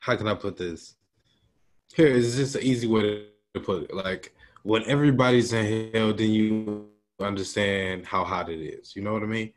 how 0.00 0.16
can 0.16 0.28
I 0.28 0.34
put 0.34 0.56
this? 0.56 0.94
Here 1.94 2.08
is 2.08 2.36
just 2.36 2.56
an 2.56 2.62
easy 2.62 2.86
way 2.86 3.28
to 3.54 3.60
put 3.60 3.84
it. 3.84 3.94
Like 3.94 4.34
when 4.64 4.82
everybody's 4.86 5.52
in 5.52 5.92
hell, 5.92 6.12
then 6.12 6.30
you 6.30 6.88
understand 7.20 8.04
how 8.04 8.24
hot 8.24 8.48
it 8.48 8.60
is. 8.60 8.96
You 8.96 9.02
know 9.02 9.12
what 9.12 9.22
I 9.22 9.26
mean? 9.26 9.52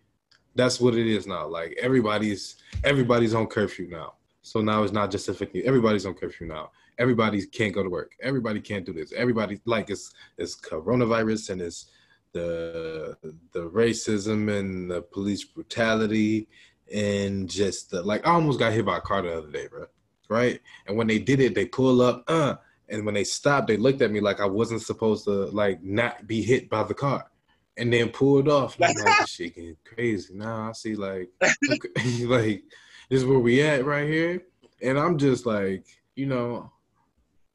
That's 0.54 0.80
what 0.80 0.96
it 0.96 1.08
is 1.08 1.26
now. 1.26 1.48
Like 1.48 1.78
everybody's 1.82 2.58
everybody's 2.84 3.34
on 3.34 3.48
curfew 3.48 3.88
now. 3.90 4.14
So 4.42 4.62
now 4.62 4.84
it's 4.84 4.94
not 4.94 5.10
just 5.10 5.30
affecting. 5.30 5.64
Everybody's 5.64 6.06
on 6.06 6.14
curfew 6.14 6.48
now. 6.48 6.72
Everybody 7.00 7.46
can't 7.46 7.74
go 7.74 7.84
to 7.84 7.90
work. 7.90 8.12
Everybody 8.22 8.60
can't 8.60 8.86
do 8.86 8.94
this. 8.94 9.14
Everybody 9.14 9.60
like 9.66 9.90
it's 9.90 10.14
it's 10.38 10.56
coronavirus 10.56 11.52
and 11.52 11.62
it's 11.62 11.88
the 12.34 13.18
the 13.54 13.70
racism 13.70 14.52
and 14.60 14.92
the 14.92 15.02
police 15.02 15.44
brutality 15.46 16.50
and 16.94 17.50
just 17.50 17.92
the 17.92 18.02
like 18.02 18.28
I 18.28 18.32
almost 18.32 18.60
got 18.60 18.74
hit 18.74 18.86
by 18.86 18.98
a 18.98 19.02
car 19.02 19.22
the 19.22 19.38
other 19.38 19.52
day, 19.52 19.68
bro 19.68 19.86
right? 20.30 20.60
And 20.88 20.98
when 20.98 21.08
they 21.08 21.20
did 21.20 21.40
it, 21.40 21.56
they 21.56 21.66
pull 21.66 22.02
up, 22.02 22.24
uh, 22.28 22.56
and 22.90 23.06
when 23.06 23.16
they 23.16 23.24
stopped, 23.24 23.68
they 23.68 23.78
looked 23.78 24.02
at 24.02 24.12
me 24.12 24.20
like 24.20 24.40
I 24.40 24.46
wasn't 24.46 24.82
supposed 24.82 25.26
to 25.26 25.46
like 25.48 25.84
not 25.84 26.28
be 26.28 26.42
hit 26.42 26.70
by 26.70 26.84
the 26.84 26.94
car, 26.94 27.30
and 27.78 27.92
then 27.92 28.10
pulled 28.10 28.48
off. 28.48 28.80
Like, 28.80 28.96
this 28.96 29.30
shit 29.30 29.56
getting 29.56 29.78
crazy. 29.84 30.34
Now 30.34 30.70
I 30.70 30.72
see 30.74 30.96
like, 30.96 31.30
okay, 31.44 32.26
like 32.26 32.64
this 33.10 33.22
is 33.22 33.26
where 33.26 33.40
we 33.40 33.62
at 33.62 33.86
right 33.86 34.08
here, 34.08 34.44
and 34.82 34.98
I'm 34.98 35.18
just 35.18 35.46
like, 35.46 35.86
you 36.16 36.26
know, 36.26 36.72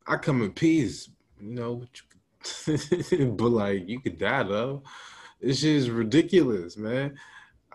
I 0.07 0.17
come 0.17 0.43
in 0.43 0.53
peace, 0.53 1.09
you 1.41 1.55
know, 1.55 1.85
but 2.67 3.49
like 3.49 3.89
you 3.89 4.01
could 4.01 4.19
die 4.19 4.43
though. 4.43 4.83
This 5.41 5.61
shit 5.61 5.75
is 5.75 5.91
ridiculous, 5.91 6.77
man. 6.77 7.19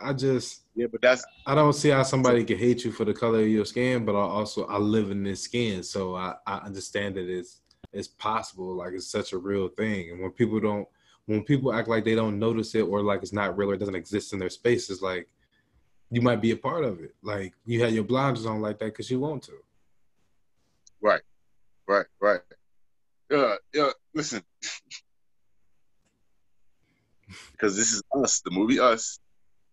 I 0.02 0.14
just 0.14 0.64
yeah, 0.76 0.88
but 0.92 1.02
that's 1.02 1.26
I 1.46 1.56
don't 1.56 1.74
see 1.74 1.90
how 1.90 2.04
somebody 2.04 2.44
can 2.44 2.58
hate 2.58 2.86
you 2.86 2.92
for 2.92 3.06
the 3.06 3.14
color 3.14 3.42
of 3.42 3.48
your 3.48 3.66
skin, 3.66 4.06
but 4.06 4.16
I 4.16 4.22
also 4.22 4.66
I 4.66 4.78
live 4.78 5.12
in 5.12 5.24
this 5.24 5.42
skin, 5.42 5.84
so 5.84 6.16
I, 6.16 6.36
I 6.46 6.58
understand 6.58 7.16
that 7.16 7.30
it's 7.30 7.62
it's 7.94 8.08
possible, 8.08 8.76
like 8.76 8.94
it's 8.94 9.08
such 9.08 9.34
a 9.34 9.38
real 9.38 9.70
thing. 9.70 10.12
And 10.12 10.22
when 10.22 10.32
people 10.32 10.60
don't 10.60 10.88
when 11.26 11.44
people 11.44 11.74
act 11.74 11.88
like 11.88 12.06
they 12.06 12.16
don't 12.16 12.40
notice 12.40 12.76
it 12.76 12.82
or 12.82 13.02
like 13.02 13.22
it's 13.22 13.34
not 13.34 13.58
real 13.58 13.72
or 13.72 13.74
it 13.74 13.80
doesn't 13.80 13.96
exist 13.96 14.34
in 14.34 14.40
their 14.40 14.50
space, 14.50 14.90
it's 14.90 15.02
like 15.02 15.28
you 16.10 16.22
might 16.22 16.42
be 16.42 16.52
a 16.52 16.58
part 16.58 16.84
of 16.84 17.02
it. 17.02 17.16
Like 17.22 17.54
you 17.66 17.82
had 17.82 17.94
your 17.94 18.04
blinders 18.04 18.46
on 18.46 18.62
like 18.62 18.80
that 18.80 18.86
because 18.86 19.12
you 19.12 19.20
want 19.20 19.44
to. 19.44 19.54
Right, 21.02 21.22
right, 21.88 22.06
right. 22.20 22.42
Yeah, 23.30 23.56
yeah. 23.74 23.90
Listen, 24.14 24.42
because 27.52 27.76
this 27.76 27.94
is 27.94 28.02
us, 28.16 28.42
the 28.42 28.52
movie 28.52 28.80
Us, 28.80 29.20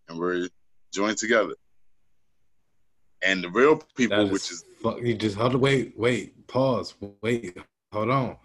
and 0.07 0.17
we're 0.17 0.47
joined 0.93 1.17
together. 1.17 1.53
And 3.21 3.43
the 3.43 3.49
real 3.49 3.81
people, 3.95 4.21
is, 4.21 4.31
which 4.31 4.51
is 4.51 4.63
fuck, 4.81 5.01
you 5.01 5.15
just 5.15 5.35
hold 5.35 5.55
wait, 5.55 5.97
wait, 5.97 6.47
pause, 6.47 6.93
wait, 7.21 7.57
hold 7.91 8.09
on. 8.09 8.37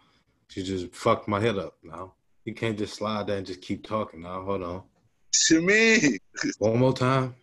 You 0.54 0.62
just 0.62 0.94
fucked 0.94 1.28
my 1.28 1.38
head 1.38 1.58
up 1.58 1.74
now. 1.82 2.14
You 2.44 2.54
can't 2.54 2.78
just 2.78 2.94
slide 2.94 3.26
there 3.26 3.36
and 3.36 3.46
just 3.46 3.60
keep 3.60 3.86
talking 3.86 4.22
now. 4.22 4.42
Hold 4.42 4.62
on. 4.62 4.82
To 5.48 5.60
me. 5.60 6.18
One 6.58 6.78
more 6.78 6.92
time. 6.92 7.34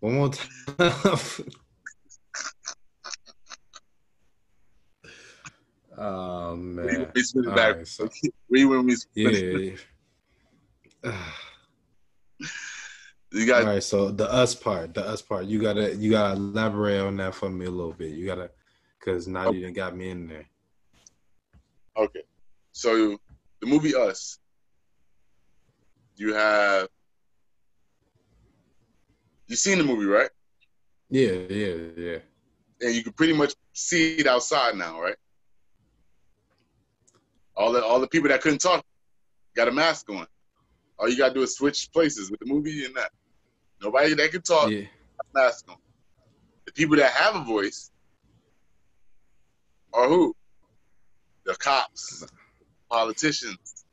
One 0.00 0.14
more 0.14 0.30
time. 0.30 0.48
oh 5.96 6.56
man. 6.56 7.10
We 7.14 7.22
spin 7.22 7.44
it 7.44 7.54
back. 7.54 7.76
Right, 7.76 7.88
so, 7.88 8.08
we 8.50 8.64
when 8.66 8.86
we 8.86 8.96
yeah. 9.14 9.76
You 13.32 13.46
got 13.46 13.62
all 13.62 13.68
right. 13.68 13.82
So 13.82 14.10
the 14.10 14.30
us 14.30 14.54
part, 14.54 14.94
the 14.94 15.06
us 15.06 15.20
part, 15.20 15.46
you 15.46 15.60
gotta 15.60 15.94
you 15.96 16.10
gotta 16.10 16.34
elaborate 16.34 17.00
on 17.00 17.16
that 17.16 17.34
for 17.34 17.50
me 17.50 17.66
a 17.66 17.70
little 17.70 17.92
bit. 17.92 18.12
You 18.12 18.26
gotta, 18.26 18.50
cause 19.00 19.26
now 19.26 19.48
okay. 19.48 19.58
you 19.58 19.64
done 19.64 19.72
got 19.72 19.96
me 19.96 20.10
in 20.10 20.28
there. 20.28 20.46
Okay, 21.96 22.22
so 22.72 23.18
the 23.60 23.66
movie 23.66 23.94
Us, 23.94 24.38
you 26.16 26.34
have 26.34 26.88
you 29.48 29.56
seen 29.56 29.78
the 29.78 29.84
movie, 29.84 30.06
right? 30.06 30.30
Yeah, 31.10 31.32
yeah, 31.48 31.74
yeah. 31.96 32.18
And 32.80 32.94
you 32.94 33.02
can 33.02 33.12
pretty 33.12 33.32
much 33.32 33.54
see 33.72 34.16
it 34.16 34.26
outside 34.26 34.76
now, 34.76 35.00
right? 35.00 35.16
All 37.56 37.72
the 37.72 37.84
all 37.84 38.00
the 38.00 38.08
people 38.08 38.28
that 38.28 38.42
couldn't 38.42 38.60
talk 38.60 38.84
got 39.54 39.68
a 39.68 39.72
mask 39.72 40.10
on. 40.10 40.26
All 40.98 41.08
you 41.08 41.18
gotta 41.18 41.34
do 41.34 41.42
is 41.42 41.56
switch 41.56 41.90
places 41.92 42.30
with 42.30 42.40
the 42.40 42.46
movie 42.46 42.84
and 42.84 42.94
that. 42.94 43.10
Nobody 43.82 44.14
that 44.14 44.30
can 44.30 44.42
talk. 44.42 44.70
Yeah. 44.70 44.82
Ask 45.36 45.66
them. 45.66 45.76
The 46.64 46.72
people 46.72 46.96
that 46.96 47.12
have 47.12 47.36
a 47.36 47.44
voice 47.44 47.90
are 49.92 50.08
who? 50.08 50.34
The 51.44 51.54
cops, 51.54 52.26
politicians. 52.90 53.84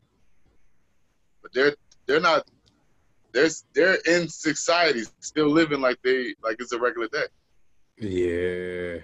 But 1.41 1.53
they're 1.53 1.75
they're 2.05 2.21
not. 2.21 2.47
They're 3.33 3.49
they're 3.73 3.97
in 4.05 4.29
society, 4.29 5.03
still 5.19 5.49
living 5.49 5.81
like 5.81 5.97
they 6.03 6.35
like 6.43 6.57
it's 6.59 6.71
a 6.71 6.79
regular 6.79 7.07
day. 7.07 7.25
Yeah. 7.99 9.01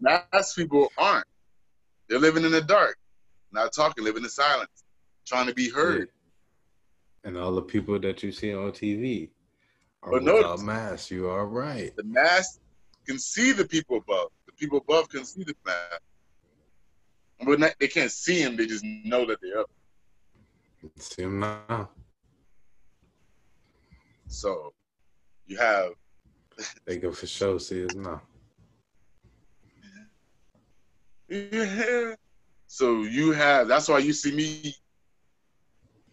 Mass 0.00 0.54
people 0.54 0.92
aren't. 0.96 1.26
They're 2.08 2.18
living 2.18 2.44
in 2.44 2.52
the 2.52 2.62
dark, 2.62 2.96
not 3.52 3.72
talking, 3.72 4.04
living 4.04 4.24
in 4.24 4.30
silence, 4.30 4.84
trying 5.26 5.46
to 5.46 5.54
be 5.54 5.68
heard. 5.70 6.08
Yeah 6.08 6.20
and 7.24 7.36
all 7.36 7.54
the 7.54 7.62
people 7.62 7.98
that 7.98 8.22
you 8.22 8.32
see 8.32 8.54
on 8.54 8.72
TV 8.72 9.30
are 10.02 10.12
but 10.12 10.22
without 10.22 10.42
notice, 10.42 10.62
masks. 10.62 11.10
You 11.10 11.28
are 11.28 11.46
right. 11.46 11.94
The 11.96 12.04
mask 12.04 12.60
can 13.06 13.18
see 13.18 13.52
the 13.52 13.66
people 13.66 13.98
above. 13.98 14.28
The 14.46 14.52
people 14.52 14.78
above 14.78 15.08
can 15.08 15.24
see 15.24 15.44
the 15.44 15.54
mask. 15.66 16.00
But 17.44 17.60
not, 17.60 17.74
they 17.78 17.88
can't 17.88 18.10
see 18.10 18.40
him. 18.40 18.56
They 18.56 18.66
just 18.66 18.84
know 18.84 19.24
that 19.26 19.38
they're 19.40 19.60
up. 19.60 19.70
See 20.96 21.22
him 21.22 21.40
now. 21.40 21.90
So 24.28 24.72
you 25.46 25.58
have 25.58 25.92
They 26.86 26.98
go 26.98 27.12
for 27.12 27.26
show. 27.26 27.58
See 27.58 27.84
us 27.84 27.94
now. 27.94 28.22
yeah. 31.28 32.14
So 32.66 33.02
you 33.02 33.32
have 33.32 33.68
that's 33.68 33.88
why 33.88 33.98
you 33.98 34.12
see 34.12 34.32
me 34.32 34.74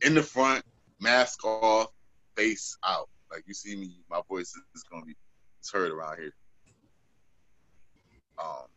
in 0.02 0.14
the 0.14 0.24
front, 0.24 0.64
mask 1.00 1.44
off, 1.46 1.92
face 2.36 2.78
out. 2.86 3.10
Like 3.32 3.44
you 3.48 3.54
see 3.54 3.76
me, 3.76 4.00
my 4.10 4.22
voice 4.28 4.54
is 4.76 4.84
gonna 4.84 5.06
be 5.06 5.16
it's 5.60 5.72
heard 5.72 5.92
around 5.92 6.18
here. 6.18 6.34
Um 8.40 8.68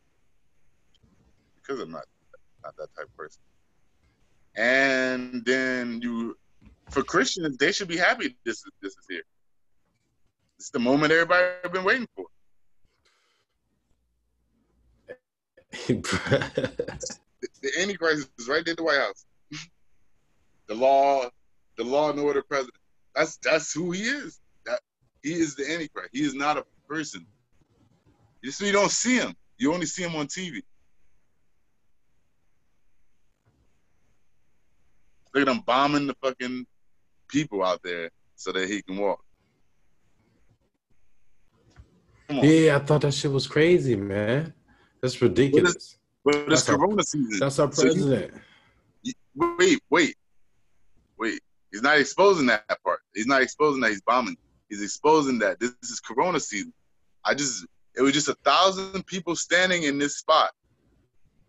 because 1.56 1.80
I'm 1.80 1.90
not 1.90 2.04
not 2.64 2.76
that 2.76 2.88
type 2.96 3.06
of 3.06 3.16
person. 3.16 3.42
And 4.56 5.44
then 5.44 6.00
you 6.02 6.36
for 6.90 7.02
Christians, 7.02 7.56
they 7.56 7.72
should 7.72 7.88
be 7.88 7.96
happy 7.96 8.36
this 8.44 8.56
is 8.56 8.70
this 8.82 8.92
is 8.92 9.06
here. 9.08 9.22
It's 10.58 10.70
the 10.70 10.78
moment 10.78 11.12
everybody's 11.12 11.70
been 11.72 11.84
waiting 11.84 12.08
for. 12.16 12.26
The, 17.40 17.48
the 17.62 17.80
Antichrist 17.80 18.28
is 18.38 18.48
right 18.48 18.62
there 18.62 18.72
at 18.72 18.76
the 18.76 18.82
White 18.82 18.98
House. 18.98 19.24
the 20.70 20.76
law, 20.76 21.28
the 21.76 21.82
law 21.82 22.10
and 22.10 22.20
order 22.20 22.42
president. 22.42 22.76
That's 23.14 23.36
that's 23.38 23.72
who 23.74 23.90
he 23.90 24.02
is. 24.02 24.38
That 24.64 24.78
he 25.22 25.32
is 25.32 25.56
the 25.56 25.68
Antichrist. 25.70 26.10
He 26.12 26.20
is 26.22 26.32
not 26.34 26.56
a 26.56 26.64
person. 26.88 27.26
You 28.40 28.52
see, 28.52 28.66
you 28.68 28.72
don't 28.72 28.90
see 28.90 29.16
him. 29.16 29.34
You 29.58 29.74
only 29.74 29.86
see 29.86 30.04
him 30.04 30.14
on 30.14 30.28
TV. 30.28 30.62
Look 35.34 35.48
at 35.48 35.52
him 35.54 35.62
bombing 35.66 36.06
the 36.06 36.14
fucking 36.22 36.64
people 37.28 37.64
out 37.64 37.80
there 37.82 38.10
so 38.36 38.52
that 38.52 38.68
he 38.68 38.80
can 38.82 38.96
walk. 38.96 39.22
Yeah, 42.30 42.76
I 42.76 42.78
thought 42.78 43.00
that 43.02 43.12
shit 43.12 43.32
was 43.32 43.48
crazy, 43.48 43.96
man. 43.96 44.54
That's 45.02 45.20
ridiculous. 45.20 45.98
But 46.24 46.36
it's 46.36 46.48
That's 46.48 46.68
our- 46.68 46.76
Corona 46.78 47.02
season. 47.02 47.40
That's 47.40 47.58
our 47.58 47.72
So 47.72 47.82
president. 47.82 48.34
you- 49.02 49.12
wait, 49.58 49.80
wait, 49.90 50.16
wait. 51.20 51.40
He's 51.70 51.82
not 51.82 51.98
exposing 51.98 52.46
that 52.46 52.64
part. 52.82 52.98
He's 53.14 53.26
not 53.26 53.42
exposing 53.42 53.80
that 53.82 53.90
he's 53.90 54.00
bombing. 54.00 54.36
He's 54.68 54.82
exposing 54.82 55.38
that 55.40 55.60
this 55.60 55.72
is 55.82 56.00
Corona 56.00 56.40
season. 56.40 56.72
I 57.24 57.34
just, 57.34 57.64
it 57.94 58.02
was 58.02 58.12
just 58.12 58.28
a 58.28 58.36
thousand 58.44 59.06
people 59.06 59.36
standing 59.36 59.84
in 59.84 59.98
this 59.98 60.16
spot. 60.18 60.50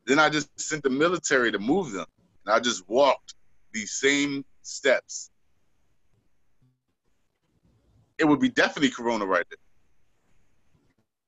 Then 0.05 0.19
I 0.19 0.29
just 0.29 0.49
sent 0.59 0.83
the 0.83 0.89
military 0.89 1.51
to 1.51 1.59
move 1.59 1.91
them, 1.91 2.05
and 2.45 2.53
I 2.53 2.59
just 2.59 2.87
walked 2.87 3.33
these 3.71 3.93
same 3.93 4.45
steps. 4.61 5.31
It 8.19 8.25
would 8.25 8.39
be 8.39 8.49
definitely 8.49 8.91
Corona 8.91 9.25
right 9.25 9.45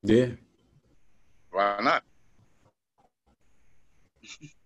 there. 0.04 0.16
Yeah. 0.16 0.34
Why 1.50 1.80
not? 1.82 2.04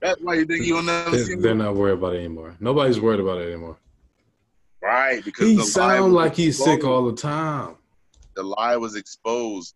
That's 0.00 0.20
why 0.20 0.34
you 0.34 0.44
think 0.44 0.64
you'll 0.64 0.82
never 0.82 1.16
see 1.18 1.34
They're, 1.34 1.54
not 1.54 1.74
worried 1.74 1.94
about 1.94 2.14
it 2.14 2.18
anymore. 2.18 2.54
Nobody's 2.60 3.00
worried 3.00 3.20
about 3.20 3.40
it 3.40 3.48
anymore. 3.48 3.76
Right, 4.80 5.24
because 5.24 5.48
He 5.48 5.54
the 5.56 5.62
lie 5.62 5.66
sound 5.68 6.12
like 6.12 6.36
he's 6.36 6.62
sick 6.62 6.84
all 6.84 7.04
the 7.10 7.16
time. 7.16 7.76
The 8.36 8.44
lie 8.44 8.76
was 8.76 8.94
exposed. 8.94 9.74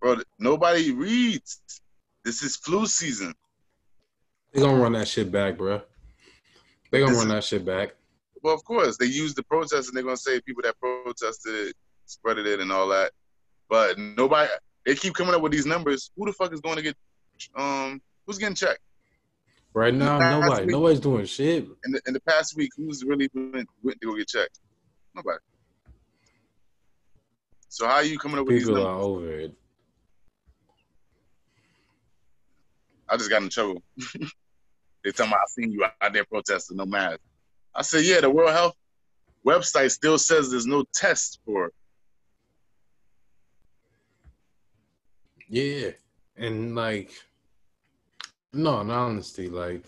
Bro, 0.00 0.18
nobody 0.38 0.90
reads. 0.90 1.60
This 2.24 2.42
is 2.42 2.56
flu 2.56 2.86
season. 2.86 3.34
They 4.52 4.60
gonna 4.60 4.80
run 4.80 4.92
that 4.92 5.08
shit 5.08 5.32
back, 5.32 5.56
bro. 5.56 5.80
They 6.90 7.00
gonna 7.00 7.12
This- 7.12 7.20
run 7.20 7.28
that 7.28 7.44
shit 7.44 7.64
back. 7.64 7.94
Well, 8.42 8.54
of 8.54 8.64
course, 8.64 8.96
they 8.98 9.06
use 9.06 9.34
the 9.34 9.44
protest 9.44 9.88
and 9.88 9.96
they're 9.96 10.02
gonna 10.02 10.16
say 10.16 10.40
people 10.40 10.62
that 10.64 10.78
protested 10.78 11.54
it, 11.54 11.76
spreaded 12.06 12.44
it, 12.44 12.60
and 12.60 12.70
all 12.72 12.88
that. 12.88 13.12
But 13.70 13.98
nobody, 13.98 14.50
they 14.84 14.94
keep 14.94 15.14
coming 15.14 15.34
up 15.34 15.40
with 15.40 15.52
these 15.52 15.64
numbers. 15.64 16.10
Who 16.16 16.26
the 16.26 16.32
fuck 16.32 16.52
is 16.52 16.60
going 16.60 16.76
to 16.76 16.82
get? 16.82 16.96
Um, 17.56 18.00
who's 18.26 18.38
getting 18.38 18.54
checked? 18.54 18.80
Right 19.74 19.94
now, 19.94 20.18
nobody, 20.18 20.66
week- 20.66 20.72
nobody's 20.72 21.00
doing 21.00 21.24
shit. 21.26 21.66
In 21.84 21.92
the, 21.92 22.00
in 22.06 22.12
the 22.14 22.20
past 22.20 22.56
week, 22.56 22.70
who's 22.76 23.04
really 23.04 23.28
went, 23.34 23.68
went 23.82 24.00
to 24.00 24.06
go 24.06 24.16
get 24.16 24.28
checked? 24.28 24.60
Nobody. 25.14 25.38
So 27.68 27.86
how 27.86 27.94
are 27.94 28.04
you 28.04 28.18
coming 28.18 28.38
up 28.38 28.46
with 28.46 28.56
these 28.56 28.64
People 28.64 28.82
numbers? 28.82 28.92
are 28.92 29.00
over 29.00 29.32
it. 29.38 29.54
I 33.08 33.16
just 33.16 33.30
got 33.30 33.42
in 33.42 33.48
trouble. 33.48 33.82
they 35.04 35.10
tell 35.10 35.26
me 35.26 35.32
I 35.32 35.38
seen 35.48 35.72
you 35.72 35.84
out 35.84 36.12
there 36.12 36.24
protesting, 36.24 36.76
no 36.76 36.84
mask. 36.86 37.18
I 37.74 37.82
said, 37.82 38.04
yeah, 38.04 38.20
the 38.20 38.28
World 38.30 38.50
Health 38.52 38.74
website 39.46 39.90
still 39.90 40.18
says 40.18 40.50
there's 40.50 40.66
no 40.66 40.84
test 40.94 41.40
for 41.46 41.66
it. 41.66 41.74
Yeah, 45.48 45.90
and 46.36 46.74
like, 46.74 47.12
no, 48.52 48.80
in 48.80 48.90
honesty, 48.90 49.48
like, 49.48 49.84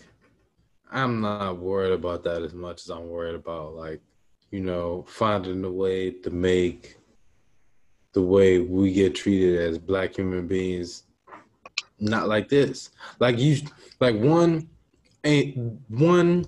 I'm 0.91 1.21
not 1.21 1.57
worried 1.57 1.93
about 1.93 2.23
that 2.23 2.41
as 2.41 2.53
much 2.53 2.81
as 2.81 2.89
I'm 2.89 3.09
worried 3.09 3.35
about 3.35 3.75
like, 3.75 4.01
you 4.51 4.61
know, 4.61 5.05
finding 5.07 5.63
a 5.63 5.71
way 5.71 6.11
to 6.11 6.29
make 6.29 6.97
the 8.13 8.21
way 8.21 8.59
we 8.59 8.93
get 8.93 9.15
treated 9.15 9.59
as 9.59 9.77
black 9.77 10.15
human 10.15 10.47
beings 10.47 11.03
not 11.99 12.27
like 12.27 12.49
this. 12.49 12.91
Like 13.19 13.37
you, 13.39 13.57
like 13.99 14.15
one, 14.15 14.69
ain't 15.23 15.79
one 15.89 16.45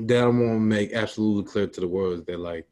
that 0.00 0.22
I 0.22 0.26
want 0.26 0.38
to 0.38 0.60
make 0.60 0.92
absolutely 0.92 1.50
clear 1.50 1.66
to 1.66 1.80
the 1.80 1.88
world 1.88 2.20
is 2.20 2.24
that 2.24 2.40
like 2.40 2.66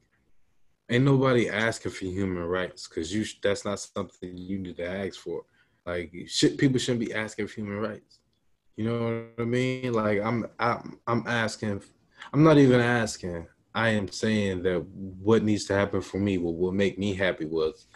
ain't 0.91 1.05
nobody 1.05 1.51
asking 1.51 1.93
for 1.93 2.07
human 2.07 2.45
rights 2.45 2.89
because 2.89 3.13
you 3.13 3.25
that's 3.43 3.65
not 3.65 3.81
something 3.81 4.37
you 4.37 4.59
need 4.59 4.77
to 4.77 4.89
ask 4.89 5.21
for. 5.21 5.43
Like 5.89 6.13
people 6.59 6.79
shouldn't 6.79 7.07
be 7.07 7.15
asking 7.15 7.47
for 7.47 7.55
human 7.55 7.79
rights. 7.79 8.19
You 8.77 8.85
know 8.85 9.01
what 9.37 9.43
I 9.43 9.49
mean? 9.49 9.93
Like 9.95 10.21
I'm 10.21 10.47
I'm 10.59 10.99
I'm 11.07 11.25
asking. 11.27 11.83
I'm 12.33 12.43
not 12.45 12.59
even 12.59 12.81
asking. 12.81 13.47
I 13.75 13.89
am 13.91 14.09
saying 14.09 14.65
that 14.65 14.85
what 14.87 15.43
needs 15.43 15.65
to 15.67 15.75
happen 15.75 16.03
for 16.03 16.19
me, 16.19 16.37
what 16.37 16.57
will 16.57 16.73
make 16.73 16.99
me 16.99 17.15
happy 17.15 17.47
was 17.47 17.87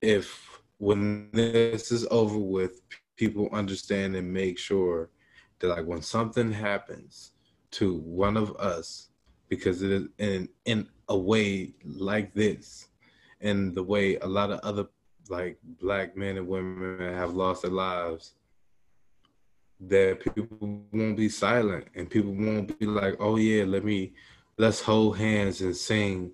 if 0.00 0.60
when 0.78 1.28
this 1.32 1.92
is 1.92 2.08
over 2.10 2.38
with, 2.38 2.80
people 3.16 3.48
understand 3.52 4.16
and 4.16 4.32
make 4.32 4.58
sure 4.58 5.10
that 5.60 5.68
like 5.68 5.86
when 5.86 6.02
something 6.02 6.50
happens 6.50 7.32
to 7.72 7.98
one 7.98 8.36
of 8.36 8.56
us, 8.56 9.10
because 9.48 9.82
it 9.82 9.92
is 9.92 10.08
in 10.18 10.48
in 10.64 10.88
a 11.08 11.16
way 11.16 11.74
like 11.84 12.34
this, 12.34 12.88
and 13.40 13.76
the 13.76 13.82
way 13.82 14.16
a 14.16 14.26
lot 14.26 14.50
of 14.50 14.58
other 14.60 14.86
like 15.28 15.58
black 15.80 16.16
men 16.16 16.36
and 16.36 16.46
women 16.46 17.14
have 17.14 17.34
lost 17.34 17.62
their 17.62 17.70
lives, 17.70 18.34
that 19.80 20.20
people 20.20 20.86
won't 20.92 21.16
be 21.16 21.28
silent 21.28 21.86
and 21.94 22.08
people 22.08 22.32
won't 22.32 22.78
be 22.78 22.86
like, 22.86 23.16
oh 23.18 23.36
yeah, 23.36 23.64
let 23.64 23.84
me 23.84 24.12
let's 24.58 24.80
hold 24.80 25.18
hands 25.18 25.60
and 25.60 25.76
sing 25.76 26.30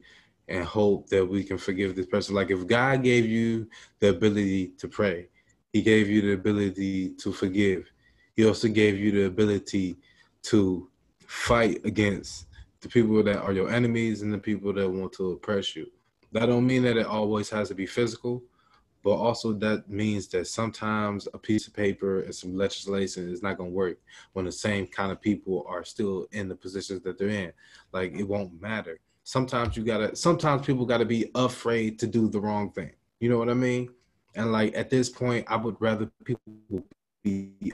and 0.48 0.64
hope 0.64 1.08
that 1.08 1.24
we 1.24 1.44
can 1.44 1.58
forgive 1.58 1.94
this 1.94 2.06
person. 2.06 2.34
Like 2.34 2.50
if 2.50 2.66
God 2.66 3.02
gave 3.02 3.26
you 3.26 3.68
the 4.00 4.10
ability 4.10 4.68
to 4.78 4.88
pray, 4.88 5.28
He 5.72 5.82
gave 5.82 6.08
you 6.08 6.20
the 6.22 6.32
ability 6.32 7.10
to 7.10 7.32
forgive. 7.32 7.90
He 8.36 8.46
also 8.46 8.68
gave 8.68 8.98
you 8.98 9.12
the 9.12 9.24
ability 9.26 9.96
to 10.44 10.88
fight 11.26 11.80
against 11.84 12.46
the 12.80 12.88
people 12.88 13.22
that 13.22 13.40
are 13.42 13.52
your 13.52 13.70
enemies 13.70 14.22
and 14.22 14.32
the 14.32 14.38
people 14.38 14.72
that 14.72 14.88
want 14.88 15.12
to 15.14 15.32
oppress 15.32 15.74
you. 15.74 15.86
That 16.32 16.46
don't 16.46 16.66
mean 16.66 16.82
that 16.82 16.96
it 16.96 17.06
always 17.06 17.50
has 17.50 17.68
to 17.68 17.74
be 17.74 17.86
physical, 17.86 18.42
but 19.08 19.14
also 19.14 19.54
that 19.54 19.88
means 19.88 20.28
that 20.28 20.46
sometimes 20.46 21.26
a 21.32 21.38
piece 21.38 21.66
of 21.66 21.72
paper 21.72 22.20
and 22.20 22.34
some 22.34 22.54
legislation 22.54 23.32
is 23.32 23.42
not 23.42 23.56
going 23.56 23.70
to 23.70 23.74
work 23.74 23.96
when 24.34 24.44
the 24.44 24.52
same 24.52 24.86
kind 24.86 25.10
of 25.10 25.18
people 25.18 25.64
are 25.66 25.82
still 25.82 26.26
in 26.32 26.46
the 26.46 26.54
positions 26.54 27.00
that 27.04 27.16
they're 27.16 27.30
in. 27.30 27.50
Like 27.90 28.12
it 28.12 28.24
won't 28.24 28.60
matter. 28.60 29.00
Sometimes 29.24 29.78
you 29.78 29.82
gotta. 29.82 30.14
Sometimes 30.14 30.66
people 30.66 30.84
gotta 30.84 31.06
be 31.06 31.30
afraid 31.34 31.98
to 32.00 32.06
do 32.06 32.28
the 32.28 32.38
wrong 32.38 32.70
thing. 32.70 32.92
You 33.18 33.30
know 33.30 33.38
what 33.38 33.48
I 33.48 33.54
mean? 33.54 33.88
And 34.34 34.52
like 34.52 34.76
at 34.76 34.90
this 34.90 35.08
point, 35.08 35.46
I 35.48 35.56
would 35.56 35.76
rather 35.80 36.10
people 36.22 36.84
be 37.24 37.72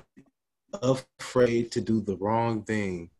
afraid 0.84 1.72
to 1.72 1.80
do 1.80 2.00
the 2.00 2.16
wrong 2.18 2.62
thing 2.62 3.10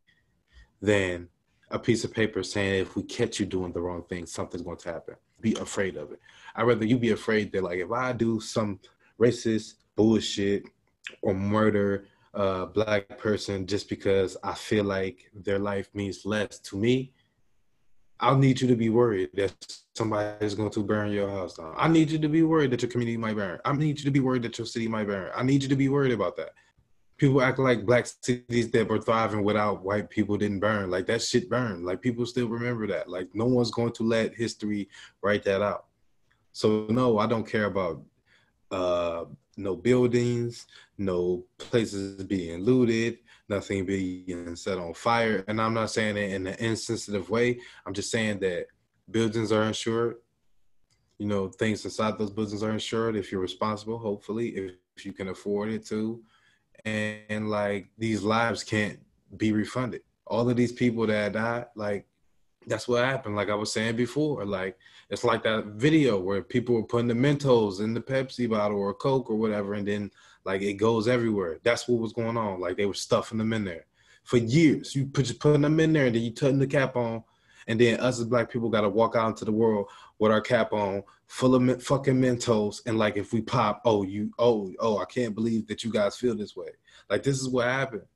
than 0.81 1.29
a 1.72 1.81
piece 1.81 2.05
of 2.05 2.14
paper 2.14 2.44
saying 2.44 2.83
if 2.83 2.94
we 2.94 3.03
catch 3.03 3.40
you 3.40 3.46
doing 3.46 3.72
the 3.72 3.81
wrong 3.81 4.05
thing, 4.05 4.24
something's 4.24 4.62
going 4.62 4.77
to 4.77 4.92
happen. 4.92 5.16
Be 5.40 5.55
afraid 5.55 5.96
of 5.96 6.12
it. 6.12 6.20
I'd 6.54 6.66
rather 6.66 6.84
you 6.84 6.98
be 6.98 7.10
afraid 7.10 7.52
that 7.52 7.62
like 7.62 7.78
if 7.78 7.90
I 7.90 8.12
do 8.12 8.40
some 8.40 8.80
racist 9.20 9.74
bullshit 9.96 10.64
or 11.22 11.34
murder 11.34 12.06
a 12.34 12.66
black 12.66 13.18
person 13.18 13.66
just 13.66 13.88
because 13.88 14.36
I 14.42 14.54
feel 14.54 14.84
like 14.84 15.30
their 15.34 15.58
life 15.58 15.88
means 15.94 16.26
less 16.26 16.58
to 16.60 16.76
me, 16.76 17.12
I'll 18.20 18.38
need 18.38 18.60
you 18.60 18.68
to 18.68 18.76
be 18.76 18.88
worried 18.88 19.30
that 19.34 19.54
somebody 19.94 20.44
is 20.44 20.54
going 20.54 20.70
to 20.70 20.82
burn 20.82 21.10
your 21.10 21.30
house 21.30 21.56
down. 21.56 21.74
I 21.76 21.88
need 21.88 22.10
you 22.10 22.18
to 22.18 22.28
be 22.28 22.42
worried 22.42 22.70
that 22.72 22.82
your 22.82 22.90
community 22.90 23.16
might 23.16 23.36
burn. 23.36 23.60
I 23.64 23.72
need 23.72 23.98
you 23.98 24.04
to 24.04 24.10
be 24.10 24.20
worried 24.20 24.42
that 24.42 24.58
your 24.58 24.66
city 24.66 24.88
might 24.88 25.06
burn. 25.06 25.30
I 25.34 25.42
need 25.42 25.62
you 25.62 25.68
to 25.68 25.76
be 25.76 25.88
worried 25.88 26.12
about 26.12 26.36
that. 26.36 26.50
People 27.16 27.42
act 27.42 27.58
like 27.58 27.86
black 27.86 28.06
cities 28.06 28.70
that 28.72 28.88
were 28.88 29.00
thriving 29.00 29.44
without 29.44 29.84
white 29.84 30.10
people 30.10 30.36
didn't 30.36 30.60
burn. 30.60 30.90
Like 30.90 31.06
that 31.06 31.22
shit 31.22 31.48
burned. 31.48 31.84
Like 31.84 32.02
people 32.02 32.26
still 32.26 32.48
remember 32.48 32.86
that. 32.88 33.08
Like 33.08 33.28
no 33.34 33.44
one's 33.44 33.70
going 33.70 33.92
to 33.92 34.02
let 34.02 34.34
history 34.34 34.88
write 35.22 35.44
that 35.44 35.62
out. 35.62 35.86
So 36.54 36.86
no, 36.88 37.18
I 37.18 37.26
don't 37.26 37.46
care 37.46 37.64
about 37.64 38.00
uh, 38.70 39.24
no 39.56 39.74
buildings, 39.74 40.66
no 40.96 41.44
places 41.58 42.22
being 42.22 42.60
looted, 42.62 43.18
nothing 43.48 43.84
being 43.84 44.54
set 44.54 44.78
on 44.78 44.94
fire. 44.94 45.44
And 45.48 45.60
I'm 45.60 45.74
not 45.74 45.90
saying 45.90 46.16
it 46.16 46.32
in 46.32 46.46
an 46.46 46.54
insensitive 46.60 47.28
way. 47.28 47.58
I'm 47.84 47.92
just 47.92 48.12
saying 48.12 48.38
that 48.40 48.68
buildings 49.10 49.50
are 49.50 49.64
insured. 49.64 50.18
You 51.18 51.26
know, 51.26 51.48
things 51.48 51.84
inside 51.84 52.18
those 52.18 52.30
buildings 52.30 52.62
are 52.62 52.72
insured 52.72 53.16
if 53.16 53.32
you're 53.32 53.40
responsible, 53.40 53.98
hopefully, 53.98 54.50
if, 54.50 54.74
if 54.96 55.04
you 55.04 55.12
can 55.12 55.28
afford 55.28 55.70
it 55.70 55.84
to. 55.86 56.22
And, 56.84 57.18
and 57.30 57.50
like 57.50 57.90
these 57.98 58.22
lives 58.22 58.62
can't 58.62 59.00
be 59.36 59.50
refunded. 59.50 60.02
All 60.24 60.48
of 60.48 60.56
these 60.56 60.72
people 60.72 61.04
that 61.08 61.32
died, 61.32 61.66
like 61.74 62.06
that's 62.66 62.88
what 62.88 63.05
happened. 63.05 63.37
Like 63.37 63.50
I 63.50 63.55
was 63.55 63.72
saying 63.72 63.96
before, 63.96 64.44
like 64.44 64.79
it's 65.11 65.24
like 65.24 65.42
that 65.42 65.66
video 65.77 66.18
where 66.18 66.42
people 66.42 66.74
were 66.74 66.85
putting 66.85 67.09
the 67.09 67.14
Mentos 67.14 67.81
in 67.81 67.94
the 67.94 68.00
Pepsi 68.00 68.48
bottle 68.48 68.79
or 68.79 68.94
Coke 68.94 69.31
or 69.31 69.37
whatever, 69.37 69.74
and 69.74 69.87
then 69.87 70.11
like 70.44 70.62
it 70.62 70.74
goes 70.74 71.09
everywhere. 71.09 71.59
That's 71.62 71.88
what 71.88 72.00
was 72.00 72.12
going 72.12 72.37
on. 72.37 72.61
Like 72.61 72.77
they 72.77 72.87
were 72.87 72.94
stuffing 72.94 73.38
them 73.38 73.53
in 73.53 73.64
there 73.64 73.87
for 74.24 74.38
years. 74.38 74.94
You 74.94 75.07
put 75.07 75.38
putting 75.38 75.62
them 75.62 75.81
in 75.81 75.92
there, 75.92 76.07
and 76.07 76.14
then 76.14 76.22
you 76.22 76.31
turn 76.31 76.59
the 76.59 76.66
cap 76.66 76.96
on, 76.96 77.22
and 77.66 77.81
then 77.81 78.00
us 78.00 78.20
as 78.20 78.27
black 78.27 78.50
people 78.50 78.70
got 78.70 78.83
to 78.83 78.88
walk 78.88 79.16
out 79.16 79.29
into 79.29 79.44
the 79.44 79.53
world 79.53 79.88
with 80.18 80.33
our 80.33 80.40
cap 80.40 80.72
on, 80.72 81.03
full 81.27 81.55
of 81.55 81.83
fucking 81.83 82.20
Mentos, 82.20 82.81
and 82.87 82.98
like 82.98 83.16
if 83.16 83.33
we 83.33 83.42
pop, 83.42 83.83
oh 83.85 84.03
you, 84.03 84.31
oh 84.38 84.72
oh, 84.81 84.98
I 84.98 85.05
can't 85.05 85.35
believe 85.35 85.66
that 85.68 85.85
you 85.85 85.92
guys 85.92 86.16
feel 86.16 86.35
this 86.35 86.57
way. 86.57 86.68
Like 87.11 87.22
this 87.22 87.40
is 87.40 87.48
what 87.48 87.66
happened. 87.66 88.07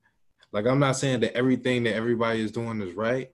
Like 0.51 0.65
I'm 0.65 0.79
not 0.79 0.95
saying 0.95 1.19
that 1.21 1.37
everything 1.37 1.83
that 1.83 1.95
everybody 1.95 2.41
is 2.41 2.51
doing 2.51 2.81
is 2.81 2.93
right 2.93 3.31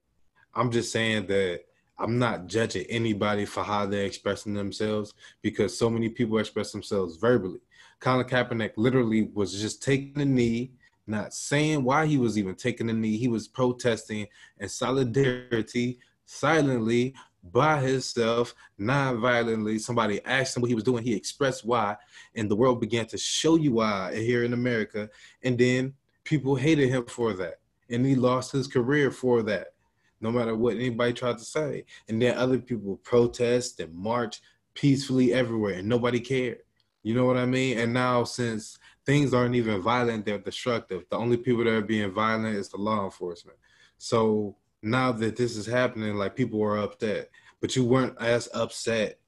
I'm 0.55 0.71
just 0.71 0.91
saying 0.91 1.27
that 1.27 1.61
I'm 1.97 2.17
not 2.17 2.47
judging 2.47 2.85
anybody 2.89 3.45
for 3.45 3.63
how 3.63 3.85
they're 3.85 4.05
expressing 4.05 4.53
themselves 4.53 5.13
because 5.41 5.77
so 5.77 5.89
many 5.89 6.09
people 6.09 6.37
express 6.37 6.71
themselves 6.71 7.17
verbally. 7.17 7.59
Colin 7.99 8.25
Kaepernick 8.25 8.71
literally 8.77 9.29
was 9.33 9.59
just 9.59 9.83
taking 9.83 10.21
a 10.21 10.25
knee, 10.25 10.71
not 11.07 11.33
saying 11.33 11.83
why 11.83 12.05
he 12.05 12.17
was 12.17 12.37
even 12.37 12.55
taking 12.55 12.89
a 12.89 12.93
knee. 12.93 13.17
He 13.17 13.27
was 13.27 13.47
protesting 13.47 14.27
in 14.59 14.69
solidarity, 14.69 15.99
silently, 16.25 17.15
by 17.51 17.79
himself, 17.79 18.55
non-violently. 18.77 19.79
Somebody 19.79 20.23
asked 20.25 20.57
him 20.57 20.61
what 20.61 20.69
he 20.69 20.75
was 20.75 20.83
doing. 20.83 21.03
He 21.03 21.13
expressed 21.13 21.65
why, 21.65 21.95
and 22.33 22.49
the 22.49 22.55
world 22.55 22.81
began 22.81 23.05
to 23.07 23.17
show 23.17 23.55
you 23.55 23.73
why 23.73 24.15
here 24.15 24.43
in 24.43 24.53
America. 24.53 25.09
And 25.43 25.57
then 25.57 25.93
people 26.23 26.55
hated 26.55 26.89
him 26.89 27.05
for 27.05 27.33
that, 27.33 27.59
and 27.89 28.05
he 28.05 28.15
lost 28.15 28.51
his 28.51 28.67
career 28.67 29.11
for 29.11 29.43
that 29.43 29.74
no 30.21 30.31
matter 30.31 30.55
what 30.55 30.75
anybody 30.75 31.13
tried 31.13 31.37
to 31.37 31.45
say. 31.45 31.85
And 32.07 32.21
then 32.21 32.37
other 32.37 32.59
people 32.59 32.97
protest 33.03 33.79
and 33.79 33.93
march 33.93 34.41
peacefully 34.73 35.33
everywhere 35.33 35.75
and 35.75 35.87
nobody 35.87 36.19
cared. 36.19 36.59
You 37.03 37.13
know 37.13 37.25
what 37.25 37.37
I 37.37 37.45
mean? 37.45 37.77
And 37.77 37.93
now 37.93 38.23
since 38.23 38.79
things 39.05 39.33
aren't 39.33 39.55
even 39.55 39.81
violent, 39.81 40.25
they're 40.25 40.39
destructive. 40.39 41.05
The 41.09 41.17
only 41.17 41.37
people 41.37 41.63
that 41.63 41.73
are 41.73 41.81
being 41.81 42.11
violent 42.11 42.55
is 42.55 42.69
the 42.69 42.77
law 42.77 43.05
enforcement. 43.05 43.57
So 43.97 44.55
now 44.81 45.11
that 45.11 45.35
this 45.35 45.55
is 45.55 45.65
happening, 45.65 46.15
like 46.15 46.35
people 46.35 46.61
are 46.63 46.79
upset, 46.79 47.29
but 47.61 47.75
you 47.75 47.83
weren't 47.83 48.19
as 48.19 48.49
upset 48.53 49.19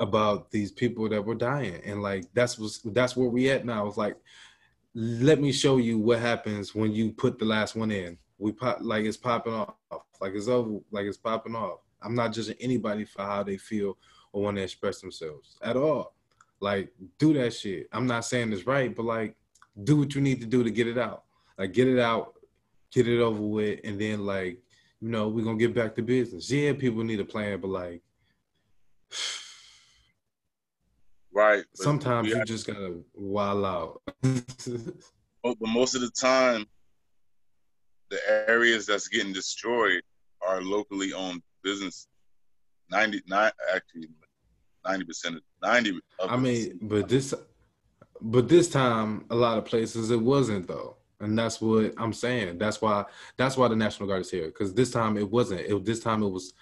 about 0.00 0.50
these 0.50 0.72
people 0.72 1.08
that 1.08 1.24
were 1.24 1.34
dying. 1.34 1.80
And 1.84 2.02
like 2.02 2.24
that's 2.34 2.58
was 2.58 2.80
that's 2.84 3.16
where 3.16 3.28
we 3.28 3.50
at 3.50 3.64
now. 3.64 3.86
It's 3.86 3.96
like, 3.96 4.16
let 4.94 5.40
me 5.40 5.52
show 5.52 5.76
you 5.76 5.98
what 5.98 6.20
happens 6.20 6.74
when 6.74 6.92
you 6.92 7.12
put 7.12 7.38
the 7.38 7.44
last 7.44 7.76
one 7.76 7.90
in. 7.90 8.18
We 8.38 8.52
pop 8.52 8.78
like 8.80 9.04
it's 9.04 9.16
popping 9.16 9.54
off. 9.54 9.74
Like 10.20 10.34
it's 10.34 10.48
over. 10.48 10.80
Like 10.90 11.06
it's 11.06 11.16
popping 11.16 11.54
off. 11.54 11.80
I'm 12.02 12.14
not 12.14 12.32
judging 12.32 12.56
anybody 12.60 13.04
for 13.04 13.22
how 13.22 13.42
they 13.42 13.56
feel 13.56 13.96
or 14.32 14.42
want 14.42 14.56
to 14.56 14.62
express 14.62 15.00
themselves 15.00 15.56
at 15.62 15.76
all. 15.76 16.14
Like 16.60 16.92
do 17.18 17.32
that 17.34 17.52
shit. 17.52 17.88
I'm 17.92 18.06
not 18.06 18.24
saying 18.24 18.52
it's 18.52 18.66
right, 18.66 18.94
but 18.94 19.04
like 19.04 19.36
do 19.84 19.98
what 19.98 20.14
you 20.14 20.20
need 20.20 20.40
to 20.40 20.46
do 20.46 20.64
to 20.64 20.70
get 20.70 20.86
it 20.86 20.98
out. 20.98 21.24
Like 21.58 21.72
get 21.72 21.88
it 21.88 21.98
out, 21.98 22.34
get 22.90 23.08
it 23.08 23.20
over 23.20 23.40
with, 23.42 23.80
and 23.84 24.00
then 24.00 24.24
like 24.24 24.58
you 25.00 25.08
know 25.08 25.28
we're 25.28 25.44
gonna 25.44 25.58
get 25.58 25.74
back 25.74 25.94
to 25.96 26.02
business. 26.02 26.50
Yeah, 26.50 26.72
people 26.72 27.04
need 27.04 27.20
a 27.20 27.24
plan, 27.24 27.60
but 27.60 27.68
like. 27.68 28.02
Right. 31.32 31.64
Sometimes 31.74 32.28
you 32.28 32.42
just 32.46 32.66
gotta 32.66 33.00
wild 33.12 33.66
out. 33.66 34.00
but 34.22 35.56
most 35.60 35.94
of 35.94 36.00
the 36.00 36.10
time, 36.18 36.64
the 38.10 38.18
areas 38.48 38.86
that's 38.86 39.08
getting 39.08 39.32
destroyed 39.32 40.02
are 40.46 40.60
locally 40.60 41.12
owned 41.12 41.42
business. 41.62 42.08
Ninety 42.90 43.20
nine 43.26 43.50
actually 43.74 44.08
ninety 44.86 45.04
percent 45.04 45.36
of 45.36 45.42
ninety. 45.62 45.98
Of 46.20 46.30
I 46.30 46.36
mean, 46.36 46.78
but 46.82 47.08
this, 47.08 47.34
but 48.20 48.48
this 48.48 48.68
time 48.68 49.26
a 49.30 49.34
lot 49.34 49.58
of 49.58 49.64
places 49.64 50.10
it 50.10 50.20
wasn't 50.20 50.68
though, 50.68 50.96
and 51.20 51.36
that's 51.36 51.60
what 51.60 51.94
I'm 51.96 52.12
saying. 52.12 52.58
That's 52.58 52.80
why 52.80 53.04
that's 53.36 53.56
why 53.56 53.68
the 53.68 53.76
National 53.76 54.08
Guard 54.08 54.22
is 54.22 54.30
here 54.30 54.46
because 54.46 54.72
this 54.72 54.90
time 54.90 55.16
it 55.16 55.28
wasn't. 55.28 55.62
It 55.62 55.84
this 55.84 56.00
time 56.00 56.22
it 56.22 56.30
was 56.30 56.52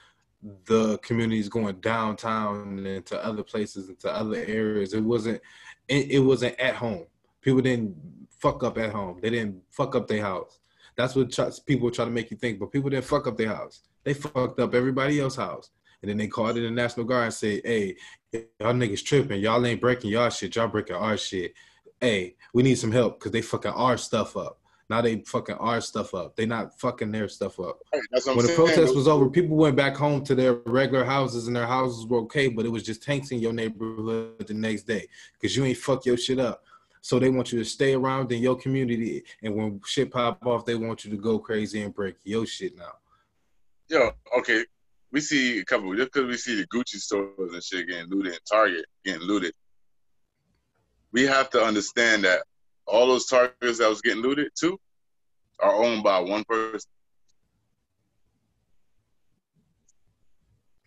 the 0.66 0.98
communities 0.98 1.48
going 1.48 1.76
downtown 1.76 2.84
and 2.86 3.06
to 3.06 3.24
other 3.24 3.42
places 3.42 3.88
and 3.88 3.98
to 4.00 4.14
other 4.14 4.36
areas. 4.46 4.94
It 4.94 5.02
wasn't. 5.02 5.40
It, 5.88 6.12
it 6.12 6.20
wasn't 6.20 6.58
at 6.58 6.74
home. 6.74 7.06
People 7.42 7.60
didn't 7.60 7.94
fuck 8.30 8.62
up 8.62 8.78
at 8.78 8.92
home. 8.92 9.18
They 9.20 9.30
didn't 9.30 9.62
fuck 9.70 9.94
up 9.94 10.08
their 10.08 10.22
house. 10.22 10.58
That's 10.96 11.14
what 11.14 11.32
try, 11.32 11.50
people 11.66 11.90
try 11.90 12.04
to 12.04 12.10
make 12.10 12.30
you 12.30 12.36
think. 12.36 12.58
But 12.58 12.72
people 12.72 12.90
didn't 12.90 13.04
fuck 13.04 13.26
up 13.26 13.36
their 13.36 13.54
house. 13.54 13.82
They 14.04 14.14
fucked 14.14 14.60
up 14.60 14.74
everybody 14.74 15.20
else's 15.20 15.38
house. 15.38 15.70
And 16.02 16.10
then 16.10 16.18
they 16.18 16.28
called 16.28 16.56
in 16.58 16.64
the 16.64 16.70
National 16.70 17.06
Guard 17.06 17.24
and 17.24 17.34
said, 17.34 17.62
hey, 17.64 17.96
y'all 18.32 18.74
niggas 18.74 19.04
tripping. 19.04 19.40
Y'all 19.40 19.64
ain't 19.64 19.80
breaking 19.80 20.10
y'all 20.10 20.30
shit. 20.30 20.54
Y'all 20.54 20.68
breaking 20.68 20.96
our 20.96 21.16
shit. 21.16 21.54
Hey, 22.00 22.36
we 22.52 22.62
need 22.62 22.74
some 22.74 22.92
help 22.92 23.18
because 23.18 23.32
they 23.32 23.40
fucking 23.40 23.72
our 23.72 23.96
stuff 23.96 24.36
up. 24.36 24.58
Now 24.90 25.00
they 25.00 25.20
fucking 25.20 25.54
our 25.56 25.80
stuff 25.80 26.14
up. 26.14 26.36
They 26.36 26.44
not 26.44 26.78
fucking 26.78 27.10
their 27.10 27.28
stuff 27.28 27.58
up. 27.58 27.78
Right, 27.92 28.02
when 28.26 28.36
the 28.36 28.42
saying. 28.42 28.56
protest 28.56 28.94
was 28.94 29.08
over, 29.08 29.30
people 29.30 29.56
went 29.56 29.76
back 29.76 29.96
home 29.96 30.22
to 30.24 30.34
their 30.34 30.54
regular 30.66 31.04
houses 31.04 31.46
and 31.46 31.56
their 31.56 31.66
houses 31.66 32.06
were 32.06 32.18
okay, 32.20 32.48
but 32.48 32.66
it 32.66 32.68
was 32.68 32.82
just 32.82 33.02
tanks 33.02 33.30
in 33.30 33.38
your 33.38 33.54
neighborhood 33.54 34.46
the 34.46 34.52
next 34.52 34.82
day 34.82 35.08
because 35.32 35.56
you 35.56 35.64
ain't 35.64 35.78
fuck 35.78 36.04
your 36.04 36.18
shit 36.18 36.38
up. 36.38 36.64
So 37.04 37.18
they 37.18 37.28
want 37.28 37.52
you 37.52 37.58
to 37.58 37.66
stay 37.66 37.92
around 37.92 38.32
in 38.32 38.40
your 38.40 38.56
community, 38.56 39.24
and 39.42 39.54
when 39.54 39.78
shit 39.84 40.10
pop 40.10 40.38
off, 40.46 40.64
they 40.64 40.74
want 40.74 41.04
you 41.04 41.10
to 41.10 41.18
go 41.18 41.38
crazy 41.38 41.82
and 41.82 41.94
break 41.94 42.14
your 42.24 42.46
shit 42.46 42.78
now. 42.78 42.92
Yo, 43.90 44.12
okay, 44.38 44.64
we 45.12 45.20
see 45.20 45.58
a 45.58 45.64
couple 45.66 45.94
just 45.94 46.10
because 46.10 46.26
we 46.26 46.38
see 46.38 46.54
the 46.54 46.66
Gucci 46.68 46.96
stores 46.96 47.52
and 47.52 47.62
shit 47.62 47.88
getting 47.88 48.08
looted, 48.08 48.32
and 48.32 48.40
Target 48.50 48.86
getting 49.04 49.20
looted. 49.20 49.52
We 51.12 51.24
have 51.24 51.50
to 51.50 51.62
understand 51.62 52.24
that 52.24 52.44
all 52.86 53.06
those 53.06 53.26
Targets 53.26 53.80
that 53.80 53.90
was 53.90 54.00
getting 54.00 54.22
looted 54.22 54.52
too 54.58 54.80
are 55.60 55.74
owned 55.74 56.02
by 56.02 56.20
one 56.20 56.44
person. 56.44 56.90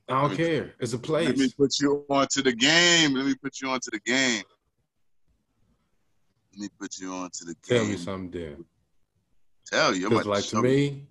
I 0.09 0.21
don't 0.21 0.35
care. 0.35 0.73
It's 0.79 0.93
a 0.93 0.97
place. 0.97 1.27
Let 1.27 1.37
me 1.37 1.51
put 1.55 1.79
you 1.79 2.05
onto 2.09 2.41
the 2.41 2.53
game. 2.53 3.13
Let 3.13 3.27
me 3.27 3.35
put 3.35 3.61
you 3.61 3.69
onto 3.69 3.91
the 3.91 3.99
game. 3.99 4.41
Let 6.57 6.63
me 6.63 6.69
put 6.79 6.97
you 6.97 7.13
on 7.13 7.29
to 7.31 7.45
the 7.45 7.55
game. 7.67 7.77
Tell 7.77 7.85
me 7.85 7.97
something 7.97 8.31
there. 8.31 8.57
Tell 9.67 9.95
you. 9.95 10.09
Because 10.09 10.25
like 10.25 10.43
to, 10.45 10.49
to 10.55 10.61
me, 10.63 11.07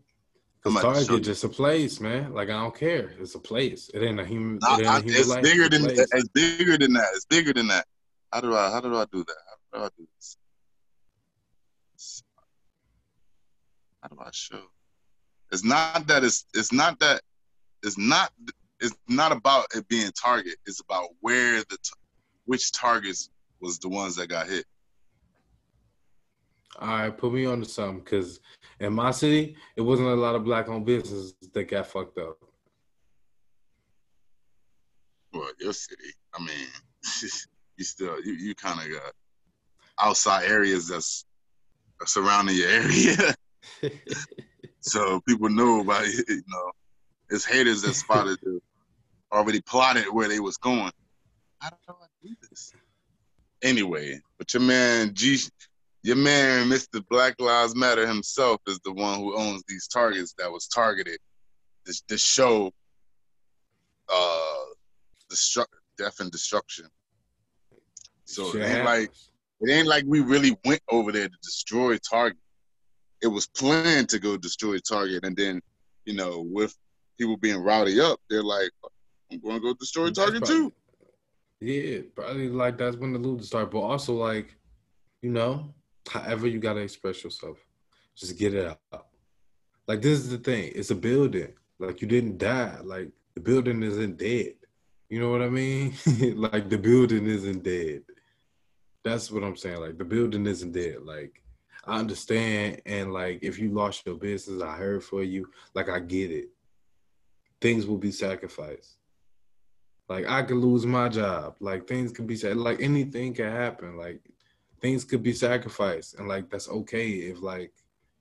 the 0.64 0.72
Target 0.72 1.22
just 1.22 1.44
a 1.44 1.48
place, 1.48 2.00
man. 2.00 2.34
Like 2.34 2.48
I 2.48 2.54
don't 2.54 2.74
care. 2.74 3.12
It's 3.20 3.36
a 3.36 3.38
place. 3.38 3.88
It 3.94 4.02
ain't 4.02 4.18
a 4.18 4.24
human. 4.24 4.58
Nah, 4.60 4.76
it 4.76 4.78
ain't 4.78 4.86
a 4.86 5.00
human 5.02 5.20
it's 5.20 5.28
life. 5.28 5.42
bigger 5.44 5.68
than 5.68 5.84
it's, 5.88 6.12
it's 6.12 6.28
bigger 6.30 6.76
than 6.76 6.94
that. 6.94 7.06
It's 7.14 7.26
bigger 7.26 7.52
than 7.52 7.68
that. 7.68 7.86
How 8.32 8.40
do 8.40 8.56
I 8.56 8.70
how 8.70 8.80
do 8.80 8.96
I 8.96 9.04
do 9.12 9.24
that? 9.24 9.36
How 9.72 9.78
do 9.78 9.84
I 9.84 9.88
do 9.96 10.08
this? 10.16 10.36
How 14.02 14.08
do 14.08 14.16
I 14.18 14.30
show? 14.32 14.62
It's 15.52 15.64
not 15.64 16.08
that 16.08 16.24
it's 16.24 16.44
it's 16.54 16.72
not 16.72 16.98
that 16.98 17.20
it's 17.84 17.96
not 17.96 18.32
it's 18.80 18.96
not 19.08 19.30
about 19.30 19.66
it 19.76 19.86
being 19.86 20.10
target. 20.10 20.56
It's 20.66 20.80
about 20.80 21.10
where 21.20 21.60
the 21.60 21.78
which 22.46 22.72
targets 22.72 23.30
was 23.60 23.78
the 23.78 23.88
ones 23.88 24.16
that 24.16 24.28
got 24.28 24.48
hit. 24.48 24.64
All 26.78 26.88
right, 26.88 27.16
put 27.16 27.32
me 27.32 27.46
on 27.46 27.60
to 27.60 27.68
something 27.68 28.00
because 28.00 28.40
in 28.80 28.92
my 28.92 29.10
city, 29.10 29.56
it 29.76 29.80
wasn't 29.80 30.08
a 30.08 30.14
lot 30.14 30.34
of 30.34 30.44
black 30.44 30.68
owned 30.68 30.84
businesses 30.84 31.34
that 31.52 31.64
got 31.64 31.86
fucked 31.86 32.18
up. 32.18 32.36
Well, 35.32 35.50
your 35.58 35.72
city, 35.72 36.12
I 36.34 36.38
mean, 36.38 36.68
you 37.76 37.84
still 37.84 38.22
you, 38.24 38.32
you 38.34 38.54
kind 38.54 38.80
of 38.80 38.92
got 38.92 39.12
outside 39.98 40.44
areas 40.44 40.88
that's 40.88 41.24
surrounding 42.04 42.56
your 42.56 42.68
area, 42.68 43.34
so 44.80 45.20
people 45.26 45.48
know 45.48 45.80
about 45.80 46.04
it, 46.04 46.24
you 46.28 46.42
know. 46.48 46.70
It's 47.28 47.44
haters 47.44 47.82
that 47.82 47.94
spotted 47.94 48.38
the 48.42 48.60
already 49.32 49.60
plotted 49.60 50.04
where 50.12 50.28
they 50.28 50.40
was 50.40 50.56
going. 50.56 50.92
How 51.60 51.70
do 51.70 51.76
I 51.88 52.06
do 52.22 52.34
this? 52.48 52.72
Anyway, 53.62 54.20
but 54.38 54.52
your 54.54 54.62
man 54.62 55.12
G, 55.14 55.38
your 56.06 56.14
man 56.14 56.68
Mr. 56.68 57.02
Black 57.10 57.34
Lives 57.40 57.74
Matter 57.74 58.06
himself 58.06 58.60
is 58.68 58.78
the 58.84 58.92
one 58.92 59.18
who 59.18 59.36
owns 59.36 59.64
these 59.66 59.88
targets 59.88 60.34
that 60.38 60.50
was 60.50 60.68
targeted. 60.68 61.18
This 61.84 62.02
this 62.08 62.22
show, 62.22 62.72
uh, 64.08 64.64
destruct, 65.32 65.66
death 65.98 66.20
and 66.20 66.30
destruction. 66.30 66.86
So 68.24 68.52
Shit 68.52 68.62
it 68.62 68.64
ain't 68.66 68.84
like 68.84 69.10
it 69.62 69.72
ain't 69.72 69.88
like 69.88 70.04
we 70.06 70.20
really 70.20 70.56
went 70.64 70.80
over 70.88 71.10
there 71.10 71.28
to 71.28 71.36
destroy 71.42 71.98
Target. 71.98 72.38
It 73.20 73.26
was 73.26 73.48
planned 73.48 74.08
to 74.10 74.20
go 74.20 74.36
destroy 74.36 74.78
Target, 74.78 75.24
and 75.24 75.36
then, 75.36 75.60
you 76.04 76.14
know, 76.14 76.46
with 76.48 76.76
people 77.18 77.36
being 77.36 77.58
rowdy 77.58 78.00
up, 78.00 78.20
they're 78.30 78.44
like, 78.44 78.70
"I'm 79.32 79.40
going 79.40 79.56
to 79.56 79.60
go 79.60 79.74
destroy 79.74 80.10
Target 80.10 80.44
probably- 80.44 80.70
too." 80.70 80.72
Yeah, 81.58 82.02
probably 82.14 82.48
like 82.48 82.78
that's 82.78 82.96
when 82.96 83.12
the 83.12 83.18
loot 83.18 83.44
start. 83.44 83.72
But 83.72 83.80
also 83.80 84.14
like, 84.14 84.54
you 85.22 85.30
know, 85.30 85.74
however 86.08 86.46
you 86.46 86.58
gotta 86.58 86.80
express 86.80 87.22
yourself, 87.24 87.58
just 88.14 88.38
get 88.38 88.54
it 88.54 88.66
out. 88.92 89.06
Like 89.86 90.02
this 90.02 90.18
is 90.18 90.30
the 90.30 90.38
thing. 90.38 90.72
It's 90.74 90.90
a 90.90 90.94
building. 90.94 91.52
Like 91.78 92.00
you 92.00 92.08
didn't 92.08 92.38
die. 92.38 92.76
Like 92.82 93.10
the 93.34 93.40
building 93.40 93.82
isn't 93.82 94.16
dead. 94.16 94.54
You 95.08 95.20
know 95.20 95.30
what 95.30 95.42
I 95.42 95.48
mean? 95.48 95.94
like 96.36 96.68
the 96.68 96.78
building 96.78 97.26
isn't 97.26 97.62
dead. 97.62 98.02
That's 99.04 99.30
what 99.30 99.44
I'm 99.44 99.56
saying. 99.56 99.80
Like 99.80 99.98
the 99.98 100.04
building 100.04 100.46
isn't 100.46 100.72
dead. 100.72 101.02
Like 101.02 101.42
I 101.84 101.98
understand, 101.98 102.82
and 102.86 103.12
like 103.12 103.38
if 103.42 103.58
you 103.58 103.70
lost 103.70 104.04
your 104.04 104.16
business, 104.16 104.62
I 104.62 104.74
heard 104.74 105.04
for 105.04 105.22
you. 105.22 105.48
Like 105.74 105.88
I 105.88 106.00
get 106.00 106.32
it. 106.32 106.48
Things 107.60 107.86
will 107.86 107.98
be 107.98 108.10
sacrificed. 108.10 108.96
Like 110.08 110.26
I 110.28 110.42
could 110.42 110.56
lose 110.56 110.84
my 110.84 111.08
job. 111.08 111.56
Like 111.60 111.86
things 111.86 112.10
could 112.10 112.26
be 112.26 112.36
said. 112.36 112.56
Like 112.56 112.80
anything 112.80 113.34
can 113.34 113.52
happen. 113.52 113.96
Like 113.96 114.20
things 114.86 115.04
could 115.04 115.22
be 115.22 115.32
sacrificed, 115.32 116.14
and 116.14 116.28
like 116.28 116.48
that's 116.48 116.68
okay 116.68 117.08
if 117.08 117.42
like 117.42 117.72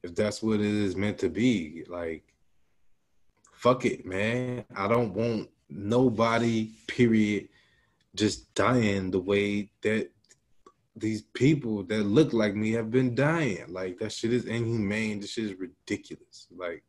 if 0.02 0.16
that's 0.16 0.42
what 0.42 0.60
it 0.60 0.66
is 0.88 0.96
meant 0.96 1.20
to 1.20 1.30
be. 1.30 1.84
Like 1.88 2.24
fuck 3.54 3.86
it, 3.86 4.04
man. 4.04 4.66
I 4.76 4.88
don't 4.88 5.14
want 5.14 5.50
nobody. 5.70 6.72
Period. 6.88 7.50
Just 8.16 8.52
dying 8.56 9.12
the 9.12 9.20
way 9.20 9.70
that 9.84 10.10
these 10.96 11.22
people 11.22 11.84
that 11.84 12.04
look 12.04 12.34
like 12.34 12.56
me 12.56 12.72
have 12.72 12.90
been 12.90 13.14
dying. 13.14 13.66
Like 13.70 14.00
that 14.00 14.12
shit 14.12 14.34
is 14.34 14.46
inhumane. 14.46 15.20
This 15.20 15.34
shit 15.34 15.46
is 15.46 15.60
ridiculous. 15.60 16.48
Like 16.56 16.84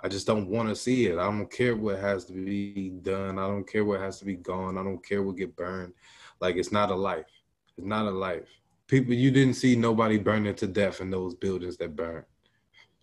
I 0.00 0.08
just 0.08 0.26
don't 0.26 0.48
want 0.48 0.70
to 0.70 0.74
see 0.74 1.06
it. 1.06 1.18
I 1.18 1.24
don't 1.24 1.52
care 1.52 1.76
what 1.76 2.00
has 2.00 2.24
to 2.24 2.32
be 2.32 2.90
done. 3.02 3.38
I 3.38 3.46
don't 3.46 3.70
care 3.70 3.84
what 3.84 4.00
has 4.00 4.18
to 4.18 4.24
be 4.24 4.34
gone. 4.34 4.76
I 4.76 4.82
don't 4.82 5.04
care 5.06 5.22
what 5.22 5.36
get 5.36 5.54
burned. 5.54 5.92
Like 6.40 6.56
it's 6.56 6.72
not 6.72 6.90
a 6.90 6.96
life. 6.96 7.30
It's 7.76 7.86
not 7.86 8.06
a 8.06 8.10
life. 8.10 8.57
People, 8.88 9.12
you 9.14 9.30
didn't 9.30 9.54
see 9.54 9.76
nobody 9.76 10.18
burning 10.18 10.54
to 10.56 10.66
death 10.66 11.00
in 11.00 11.10
those 11.10 11.34
buildings 11.34 11.76
that 11.76 11.94
burned. 11.94 12.24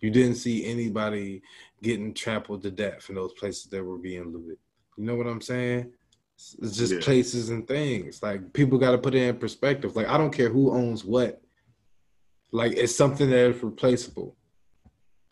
You 0.00 0.10
didn't 0.10 0.34
see 0.34 0.66
anybody 0.66 1.42
getting 1.82 2.12
trampled 2.12 2.62
to 2.64 2.70
death 2.70 3.08
in 3.08 3.14
those 3.14 3.32
places 3.34 3.66
that 3.70 3.82
were 3.82 3.96
being 3.96 4.32
looted. 4.32 4.58
You 4.96 5.04
know 5.04 5.14
what 5.14 5.26
I'm 5.28 5.40
saying? 5.40 5.92
It's- 6.60 6.76
just 6.76 6.92
Yeah. 6.94 7.00
places 7.00 7.48
and 7.50 7.66
things. 7.66 8.22
Like 8.22 8.52
people 8.52 8.78
got 8.78 8.90
to 8.92 8.98
put 8.98 9.14
it 9.14 9.22
in 9.22 9.38
perspective. 9.38 9.96
Like 9.96 10.08
I 10.08 10.18
don't 10.18 10.32
care 10.34 10.50
who 10.50 10.70
owns 10.72 11.04
what. 11.04 11.40
Like 12.52 12.72
it's 12.72 12.94
something 12.94 13.30
that 13.30 13.50
is 13.54 13.62
replaceable. 13.62 14.36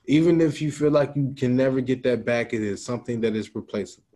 Even 0.07 0.41
if 0.41 0.63
you 0.63 0.71
feel 0.71 0.91
like 0.91 1.13
you 1.17 1.35
can 1.37 1.57
never 1.57 1.81
get 1.81 2.03
that 2.05 2.25
back, 2.25 2.53
it 2.55 2.63
is 2.63 2.85
something 2.85 3.21
that 3.23 3.35
is 3.35 3.55
replaceable. 3.55 4.07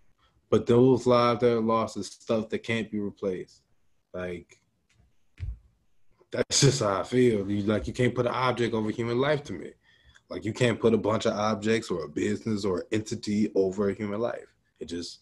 But 0.51 0.67
those 0.67 1.07
lives 1.07 1.41
that 1.41 1.57
are 1.57 1.61
lost 1.61 1.97
is 1.97 2.07
stuff 2.07 2.49
that 2.51 2.61
can't 2.61 2.91
be 2.91 3.01
replaced. 3.01 3.63
Like 4.15 4.59
that's 6.31 6.61
just 6.61 6.81
how 6.81 7.01
I 7.01 7.03
feel. 7.05 7.51
You 7.51 7.63
like 7.63 7.87
you 7.87 7.93
can't 7.93 8.15
put 8.15 8.27
an 8.27 8.35
object 8.35 8.75
over 8.75 8.91
human 8.91 9.19
life 9.19 9.43
to 9.45 9.53
me. 9.53 9.71
Like 10.29 10.45
you 10.45 10.53
can't 10.53 10.81
put 10.81 10.95
a 10.95 10.99
bunch 10.99 11.27
of 11.27 11.33
objects 11.35 11.91
or 11.91 12.05
a 12.05 12.09
business 12.09 12.65
or 12.65 12.85
entity 12.93 13.51
over 13.55 13.89
a 13.89 13.95
human 13.95 14.21
life. 14.21 14.47
It 14.79 14.87
just 14.87 15.21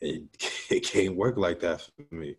it, 0.00 0.22
it 0.70 0.84
can't 0.84 1.16
work 1.16 1.36
like 1.36 1.60
that 1.60 1.82
for 1.82 2.14
me. 2.14 2.36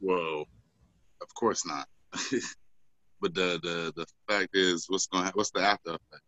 Well, 0.00 0.46
of 1.22 1.34
course 1.34 1.66
not. 1.66 1.86
but 3.20 3.34
the 3.34 3.58
the 3.62 3.92
the 3.96 4.06
fact 4.28 4.50
is, 4.54 4.86
what's 4.88 5.06
going 5.06 5.26
to 5.26 5.32
what's 5.34 5.50
the 5.50 5.60
after 5.60 5.90
effect? 5.90 6.22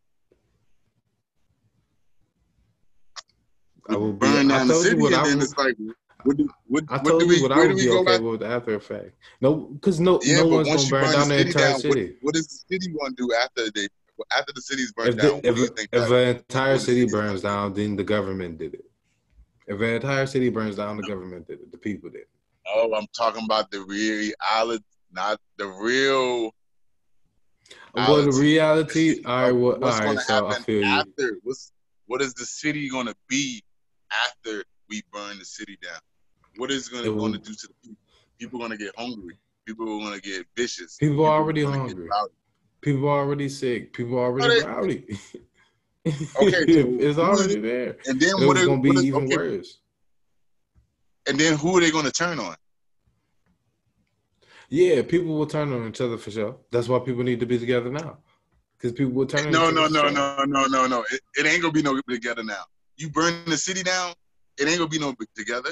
I 3.88 3.96
will 3.96 4.12
burn 4.12 4.48
down 4.48 4.68
the 4.68 4.74
city, 4.74 5.04
and 5.06 5.26
then 5.26 5.40
it's 5.40 5.56
like, 5.56 5.76
what 6.24 6.36
do 6.36 6.48
what, 6.66 6.84
I 6.88 6.96
what 6.98 7.04
told 7.10 7.22
do 7.22 7.26
you 7.28 7.36
we 7.36 7.42
what 7.42 7.52
I 7.52 7.66
would 7.66 7.76
be 7.76 7.88
okay 7.88 8.04
back? 8.04 8.20
with 8.20 8.42
after 8.42 8.74
effect. 8.74 9.16
No, 9.40 9.54
because 9.54 10.00
no 10.00 10.20
Yeah, 10.22 10.38
no 10.38 10.46
one's 10.46 10.68
gonna 10.68 10.82
you 10.82 10.90
burn 10.90 11.12
down 11.12 11.28
the 11.28 11.40
entire 11.40 11.70
down, 11.70 11.80
city. 11.80 12.16
What, 12.20 12.34
what 12.34 12.36
is 12.36 12.46
the 12.68 12.74
city 12.76 12.88
going 12.92 13.14
to 13.14 13.16
do 13.16 13.34
after 13.34 13.70
they 13.74 13.88
after 14.36 14.52
the 14.54 14.62
city's 14.62 14.92
burned 14.92 15.10
if 15.10 15.16
down? 15.16 15.26
the, 15.26 15.34
what 15.34 15.44
if, 15.44 15.54
do 15.56 15.60
you 15.62 15.68
think? 15.68 15.88
if 15.92 16.08
that- 16.08 16.12
an 16.12 16.36
entire 16.36 16.72
what 16.74 16.80
city 16.82 17.04
burns 17.06 17.42
down, 17.42 17.74
then 17.74 17.96
the 17.96 18.04
government 18.04 18.58
did 18.58 18.74
it. 18.74 18.84
If 19.66 19.80
an 19.80 19.90
entire 19.90 20.26
city 20.26 20.48
burns 20.48 20.76
down, 20.76 20.96
the 20.96 21.02
government 21.04 21.46
did 21.46 21.60
it. 21.60 21.70
The 21.72 21.78
people 21.78 22.10
did. 22.10 22.22
it. 22.22 22.28
oh, 22.74 22.92
I'm 22.94 23.06
talking 23.16 23.44
about 23.44 23.70
the 23.70 23.80
reality, 23.82 24.82
not 25.12 25.38
the 25.56 25.66
real. 25.68 26.52
Well, 27.94 28.22
the 28.22 28.32
Reality. 28.32 29.22
All 29.24 29.42
right. 29.42 29.52
Well, 29.52 29.72
all 29.74 29.78
what's 29.80 29.98
right. 29.98 30.06
gonna 30.06 30.20
So 30.20 30.46
I 30.48 30.54
feel 30.54 30.82
you. 30.82 30.84
after? 30.86 31.38
What's 31.42 31.72
what 32.06 32.22
is 32.22 32.34
the 32.34 32.44
city 32.46 32.88
going 32.88 33.06
to 33.06 33.14
be 33.28 33.62
after 34.12 34.64
we 34.88 35.02
burn 35.12 35.38
the 35.38 35.44
city 35.44 35.78
down? 35.82 36.00
What 36.56 36.70
is 36.70 36.88
going 36.88 37.04
to 37.04 37.38
do 37.38 37.54
to 37.54 37.68
the 37.68 37.74
people? 37.82 37.96
People 38.38 38.58
going 38.58 38.70
to 38.72 38.76
get 38.76 38.92
hungry. 38.96 39.36
People 39.66 39.84
are 39.86 39.98
going 40.00 40.20
to 40.20 40.20
get 40.20 40.46
vicious. 40.56 40.96
People 40.96 41.24
are 41.24 41.40
already 41.40 41.64
hungry. 41.64 42.08
People 42.80 43.08
are 43.08 43.20
already 43.20 43.48
sick. 43.48 43.92
People 43.92 44.18
are 44.18 44.24
already 44.26 44.60
they- 44.60 44.66
rowdy. 44.66 45.18
Okay, 46.04 46.26
so 46.72 46.96
it's 46.98 47.18
already 47.18 47.60
there. 47.60 47.96
And 48.06 48.18
then 48.20 48.30
It 48.42 48.46
what 48.46 48.56
was 48.56 48.62
are, 48.64 48.66
gonna 48.66 48.82
be 48.82 48.90
is- 48.90 49.04
even 49.04 49.24
okay, 49.24 49.36
worse. 49.36 49.78
And 51.28 51.38
then 51.38 51.56
who 51.56 51.78
are 51.78 51.80
they 51.80 51.92
going 51.92 52.04
to 52.06 52.10
turn 52.12 52.40
on? 52.40 52.56
Yeah, 54.68 55.02
people 55.02 55.36
will 55.38 55.46
turn 55.46 55.72
on 55.72 55.88
each 55.88 56.00
other 56.00 56.18
for 56.18 56.30
sure. 56.30 56.56
That's 56.72 56.88
why 56.88 56.98
people 57.00 57.22
need 57.22 57.38
to 57.40 57.46
be 57.46 57.58
together 57.58 57.90
now, 57.90 58.18
because 58.76 58.92
people 58.92 59.12
will 59.12 59.26
turn 59.26 59.46
on 59.46 59.52
No, 59.52 59.68
each 59.68 59.74
no, 59.74 59.84
other 59.84 60.10
no, 60.10 60.44
no, 60.44 60.44
no, 60.46 60.66
no, 60.66 60.86
no. 60.88 61.04
It, 61.12 61.20
it 61.36 61.46
ain't 61.46 61.60
gonna 61.62 61.72
be 61.72 61.82
no 61.82 62.00
together 62.08 62.42
now. 62.42 62.64
You 62.96 63.10
burn 63.10 63.44
the 63.46 63.56
city 63.58 63.82
down, 63.82 64.14
it 64.58 64.66
ain't 64.66 64.78
gonna 64.78 64.88
be 64.88 64.98
no 64.98 65.14
together. 65.36 65.70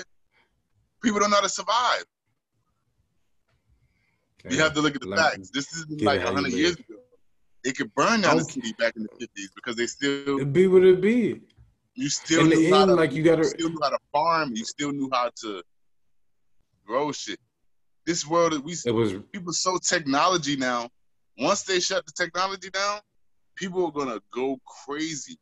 People 1.02 1.20
don't 1.20 1.30
know 1.30 1.36
how 1.36 1.42
to 1.42 1.48
survive. 1.48 2.04
You 4.48 4.58
have 4.58 4.74
to 4.74 4.80
look 4.80 4.94
at 4.94 5.00
the 5.00 5.08
Like, 5.08 5.32
facts. 5.34 5.50
This 5.50 5.72
is 5.72 5.84
get 5.84 6.04
like 6.04 6.20
how 6.20 6.32
hundred 6.34 6.52
years 6.52 6.74
ago. 6.74 6.96
It 7.62 7.76
could 7.76 7.94
burn 7.94 8.22
down 8.22 8.38
the 8.38 8.44
city 8.44 8.72
back 8.78 8.94
in 8.96 9.02
the 9.02 9.08
fifties 9.18 9.50
because 9.54 9.76
they 9.76 9.86
still 9.86 10.40
It 10.40 10.52
be 10.52 10.66
what 10.66 10.82
it 10.84 11.00
be. 11.00 11.42
you 11.94 12.08
still 12.08 12.42
In 12.44 12.48
knew 12.50 12.74
how 12.74 12.86
to 12.86 12.94
like, 12.94 13.12
you 13.12 13.22
gotta- 13.22 13.44
still 13.44 13.68
knew 13.68 13.80
how 13.82 13.90
to 13.90 13.98
farm. 14.12 14.54
You 14.54 14.64
still 14.64 14.92
knew 14.92 15.10
how 15.12 15.30
to 15.42 15.62
grow 16.86 17.12
shit. 17.12 17.38
This 18.06 18.26
world 18.26 18.64
we 18.64 18.72
It 18.84 18.90
was 18.92 19.12
people 19.32 19.52
so 19.52 19.78
technology 19.78 20.56
now. 20.56 20.88
Once 21.38 21.62
they 21.64 21.80
shut 21.80 22.04
the 22.06 22.12
technology 22.12 22.70
down, 22.70 23.00
people 23.56 23.84
are 23.86 23.92
gonna 23.92 24.20
go 24.30 24.58
crazy. 24.84 25.38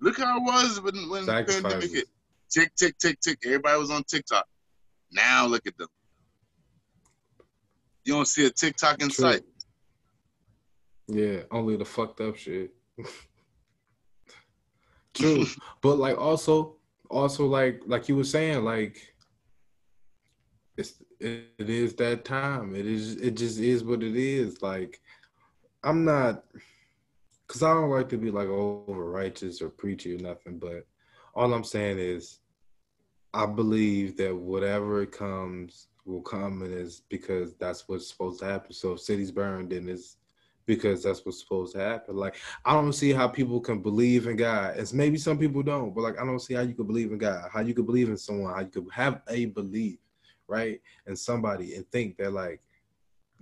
Look 0.00 0.18
how 0.18 0.36
it 0.36 0.42
was 0.42 0.80
when 0.80 1.08
when 1.08 1.24
the 1.26 1.44
pandemic 1.44 1.90
hit. 1.92 2.08
Tick 2.50 2.72
tick 2.76 2.96
tick 2.98 3.20
tick. 3.20 3.38
Everybody 3.44 3.78
was 3.78 3.90
on 3.90 4.04
TikTok. 4.04 4.46
Now 5.12 5.46
look 5.46 5.66
at 5.66 5.76
them. 5.78 5.88
You 8.04 8.14
don't 8.14 8.28
see 8.28 8.46
a 8.46 8.50
TikTok 8.50 9.02
in 9.02 9.08
True. 9.08 9.24
sight. 9.24 9.42
Yeah, 11.08 11.40
only 11.50 11.76
the 11.76 11.84
fucked 11.84 12.20
up 12.20 12.36
shit. 12.36 12.72
True, 15.14 15.46
but 15.80 15.98
like 15.98 16.18
also, 16.18 16.76
also 17.08 17.46
like 17.46 17.82
like 17.86 18.08
you 18.08 18.16
were 18.16 18.24
saying, 18.24 18.64
like 18.64 19.14
it's 20.76 20.94
it, 21.20 21.52
it 21.58 21.70
is 21.70 21.94
that 21.94 22.24
time. 22.24 22.74
It 22.74 22.86
is 22.86 23.16
it 23.16 23.36
just 23.36 23.58
is 23.58 23.84
what 23.84 24.02
it 24.02 24.16
is. 24.16 24.60
Like 24.60 25.00
I'm 25.82 26.04
not, 26.04 26.44
cause 27.46 27.62
I 27.62 27.72
don't 27.72 27.90
like 27.90 28.08
to 28.08 28.18
be 28.18 28.30
like 28.30 28.48
over 28.48 29.10
righteous 29.10 29.62
or 29.62 29.68
preachy 29.68 30.16
or 30.16 30.18
nothing. 30.18 30.58
But 30.58 30.86
all 31.34 31.52
I'm 31.52 31.64
saying 31.64 31.98
is, 31.98 32.40
I 33.32 33.46
believe 33.46 34.16
that 34.18 34.34
whatever 34.34 35.04
comes 35.06 35.88
will 36.04 36.22
come, 36.22 36.62
and 36.62 36.72
is 36.72 37.02
because 37.08 37.54
that's 37.54 37.88
what's 37.88 38.08
supposed 38.08 38.40
to 38.40 38.46
happen. 38.46 38.72
So 38.72 38.92
if 38.92 39.00
cities 39.00 39.32
burn, 39.32 39.68
then 39.68 39.88
it's 39.88 40.18
because 40.66 41.02
that's 41.02 41.24
what's 41.24 41.40
supposed 41.40 41.74
to 41.74 41.80
happen. 41.80 42.16
Like 42.16 42.36
I 42.64 42.72
don't 42.72 42.92
see 42.92 43.12
how 43.12 43.28
people 43.28 43.60
can 43.60 43.80
believe 43.80 44.26
in 44.26 44.36
God. 44.36 44.76
As 44.76 44.94
maybe 44.94 45.18
some 45.18 45.38
people 45.38 45.62
don't, 45.62 45.94
but 45.94 46.02
like 46.02 46.20
I 46.20 46.24
don't 46.24 46.40
see 46.40 46.54
how 46.54 46.62
you 46.62 46.74
could 46.74 46.86
believe 46.86 47.12
in 47.12 47.18
God, 47.18 47.50
how 47.52 47.60
you 47.60 47.74
could 47.74 47.86
believe 47.86 48.08
in 48.08 48.16
someone, 48.16 48.54
how 48.54 48.60
you 48.60 48.68
could 48.68 48.86
have 48.92 49.22
a 49.28 49.46
belief, 49.46 49.98
right, 50.46 50.80
in 51.06 51.16
somebody 51.16 51.74
and 51.74 51.90
think 51.90 52.16
that 52.18 52.32
like 52.32 52.60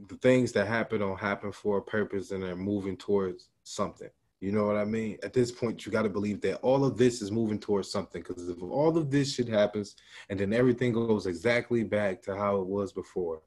the 0.08 0.16
things 0.16 0.52
that 0.52 0.66
happen 0.66 1.00
don't 1.00 1.20
happen 1.20 1.52
for 1.52 1.78
a 1.78 1.82
purpose 1.82 2.30
and 2.30 2.42
they're 2.42 2.56
moving 2.56 2.96
towards 2.96 3.50
something. 3.62 4.10
You 4.42 4.50
know 4.50 4.64
what 4.64 4.76
I 4.76 4.84
mean? 4.84 5.18
At 5.22 5.32
this 5.32 5.52
point, 5.52 5.86
you 5.86 5.92
got 5.92 6.02
to 6.02 6.08
believe 6.08 6.40
that 6.40 6.58
all 6.62 6.84
of 6.84 6.96
this 6.96 7.22
is 7.22 7.30
moving 7.30 7.60
towards 7.60 7.92
something. 7.92 8.22
Because 8.26 8.48
if 8.48 8.60
all 8.60 8.98
of 8.98 9.08
this 9.08 9.32
shit 9.32 9.46
happens 9.46 9.94
and 10.28 10.38
then 10.38 10.52
everything 10.52 10.92
goes 10.92 11.26
exactly 11.26 11.84
back 11.84 12.20
to 12.22 12.36
how 12.36 12.56
it 12.56 12.66
was 12.66 12.92
before, 12.92 13.42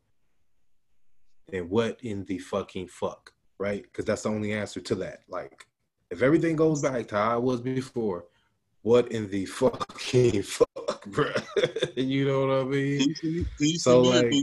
then 1.50 1.68
what 1.68 2.00
in 2.02 2.24
the 2.24 2.38
fucking 2.38 2.88
fuck, 2.88 3.34
right? 3.60 3.84
Because 3.84 4.06
that's 4.06 4.22
the 4.22 4.30
only 4.30 4.54
answer 4.54 4.80
to 4.80 4.96
that. 4.96 5.24
Like, 5.28 5.66
if 6.12 6.22
everything 6.22 6.56
goes 6.56 6.82
back 6.82 7.10
to 7.10 7.16
how 7.16 7.40
it 7.40 7.44
was 7.44 7.60
before, 7.60 8.28
what 8.82 9.12
in 9.12 9.30
the 9.30 9.46
fucking 9.48 10.44
fuck, 10.44 10.85
bro? 11.08 11.32
you 11.96 12.26
know 12.26 12.48
what 12.48 12.62
I 12.62 12.64
mean? 12.64 13.16
so 13.78 14.02
like, 14.02 14.34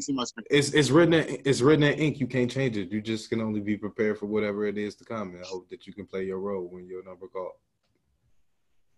it's 0.50 0.70
it's 0.72 0.90
written 0.90 1.14
in, 1.14 1.42
it's 1.44 1.60
written 1.60 1.84
in 1.84 1.98
ink. 1.98 2.20
You 2.20 2.26
can't 2.26 2.50
change 2.50 2.76
it. 2.76 2.90
You 2.90 3.00
just 3.00 3.28
can 3.28 3.40
only 3.40 3.60
be 3.60 3.76
prepared 3.76 4.18
for 4.18 4.26
whatever 4.26 4.66
it 4.66 4.78
is 4.78 4.94
to 4.96 5.04
come, 5.04 5.34
and 5.34 5.44
I 5.44 5.46
hope 5.46 5.68
that 5.70 5.86
you 5.86 5.92
can 5.92 6.06
play 6.06 6.24
your 6.24 6.38
role 6.38 6.68
when 6.70 6.86
your 6.86 7.04
number 7.04 7.26
called. 7.28 7.52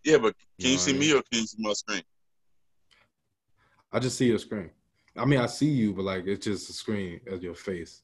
Yeah, 0.04 0.18
but 0.18 0.34
can 0.60 0.66
you, 0.66 0.72
you 0.72 0.78
see 0.78 0.92
me 0.92 1.12
or 1.12 1.22
can 1.22 1.40
you 1.40 1.46
see 1.46 1.56
my 1.60 1.72
screen? 1.72 2.02
I 3.92 3.98
just 3.98 4.18
see 4.18 4.26
your 4.26 4.38
screen. 4.38 4.70
I 5.16 5.24
mean, 5.24 5.40
I 5.40 5.46
see 5.46 5.68
you, 5.68 5.94
but 5.94 6.04
like 6.04 6.26
it's 6.26 6.44
just 6.44 6.68
a 6.68 6.72
screen 6.72 7.20
of 7.28 7.42
your 7.42 7.54
face. 7.54 8.02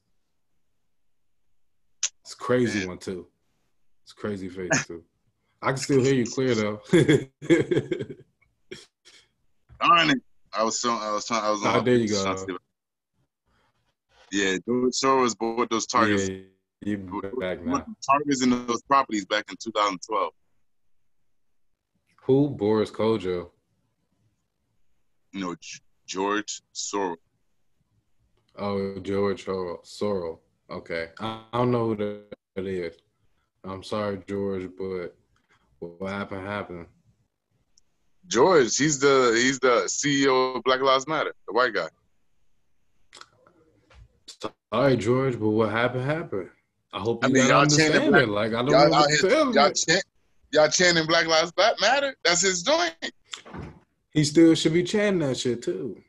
It's 2.21 2.33
crazy 2.33 2.79
Man. 2.79 2.87
one 2.89 2.97
too. 2.97 3.27
It's 4.03 4.13
crazy 4.13 4.49
face 4.49 4.69
too. 4.87 5.03
I 5.61 5.67
can 5.67 5.77
still 5.77 6.01
hear 6.01 6.15
you 6.15 6.25
clear 6.25 6.55
though. 6.55 6.81
Darn 9.81 10.09
it! 10.11 10.21
I 10.53 10.63
was 10.63 10.79
so 10.79 10.91
I 10.91 11.11
was 11.11 11.25
trying. 11.25 11.43
I 11.43 11.49
was. 11.49 11.61
Oh, 11.63 11.81
there 11.81 11.95
you 11.95 12.07
go. 12.07 12.45
Yeah, 14.31 14.57
George 14.65 14.93
Soros 14.93 15.37
bought 15.37 15.69
those 15.69 15.85
targets. 15.85 16.29
Yeah, 16.29 16.37
you 16.83 16.97
back 17.39 17.61
now. 17.63 17.85
Targets 18.09 18.41
in 18.43 18.49
those 18.49 18.81
properties 18.83 19.25
back 19.25 19.45
in 19.49 19.57
2012. 19.61 20.33
Who? 22.23 22.49
Boris 22.49 22.91
Kojo? 22.91 23.49
Know, 25.33 25.55
George 26.05 26.61
Soros. 26.73 27.17
Oh, 28.57 28.99
George 28.99 29.45
Soros. 29.45 30.39
Okay, 30.69 31.09
I 31.19 31.43
don't 31.53 31.71
know 31.71 31.87
who 31.87 31.95
that 31.95 32.65
is. 32.65 32.95
I'm 33.63 33.83
sorry, 33.83 34.21
George, 34.27 34.69
but 34.77 35.15
what 35.79 36.11
happened 36.11 36.47
happened. 36.47 36.87
George, 38.31 38.77
he's 38.77 38.97
the 38.97 39.33
he's 39.35 39.59
the 39.59 39.83
CEO 39.87 40.55
of 40.55 40.63
Black 40.63 40.79
Lives 40.79 41.05
Matter, 41.05 41.33
the 41.47 41.53
white 41.53 41.73
guy. 41.73 41.89
Sorry, 44.73 44.95
George, 44.95 45.37
but 45.37 45.49
what 45.49 45.69
happened 45.69 46.05
happened. 46.05 46.49
I 46.93 46.99
hope 46.99 47.23
you 47.23 47.29
I 47.29 47.31
mean, 47.31 47.47
got 47.49 47.63
understand 47.63 48.15
it. 48.15 48.29
Like 48.29 48.53
I 48.53 48.61
don't 48.61 48.69
y'all, 48.69 48.85
know 48.85 48.91
what 48.91 49.09
to 49.09 49.29
tell 49.29 49.53
y'all, 49.53 49.71
chant, 49.71 50.03
y'all 50.53 50.69
chanting 50.69 51.05
Black 51.07 51.27
Lives 51.27 51.51
Matter. 51.81 52.15
That's 52.23 52.41
his 52.41 52.63
joint. 52.63 52.95
He 54.11 54.23
still 54.23 54.55
should 54.55 54.73
be 54.73 54.83
chanting 54.83 55.27
that 55.27 55.37
shit 55.37 55.61
too. 55.61 56.01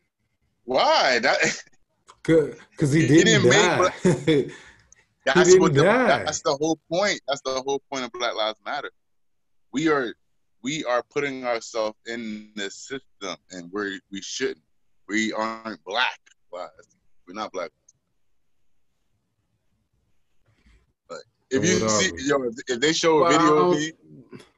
Why? 0.64 1.18
That 1.18 1.38
because 2.22 2.92
he, 2.92 3.00
he, 3.06 3.24
didn't, 3.24 3.50
die. 3.50 3.90
Make, 4.04 4.52
that's 5.26 5.58
what 5.58 5.74
the, 5.74 5.82
that's 5.82 6.42
the 6.42 6.56
whole 6.60 6.78
point. 6.90 7.20
That's 7.26 7.42
the 7.42 7.60
whole 7.66 7.82
point 7.92 8.04
of 8.04 8.12
Black 8.12 8.36
Lives 8.36 8.58
Matter. 8.64 8.92
We 9.72 9.88
are 9.88 10.14
we 10.62 10.84
are 10.84 11.02
putting 11.10 11.44
ourselves 11.44 11.96
in 12.06 12.50
the 12.56 12.70
system, 12.70 13.36
and 13.50 13.70
we 13.72 14.00
we 14.10 14.20
shouldn't. 14.22 14.58
We 15.08 15.32
aren't 15.32 15.82
black. 15.84 16.18
We're 16.52 17.34
not 17.34 17.52
black. 17.52 17.70
But 21.08 21.18
if 21.50 21.64
you 21.64 21.88
see, 21.88 22.12
yo, 22.26 22.50
if 22.68 22.80
they 22.80 22.92
show 22.92 23.24
a 23.24 23.28
video 23.30 23.70
of 23.70 23.78
me, 23.78 23.92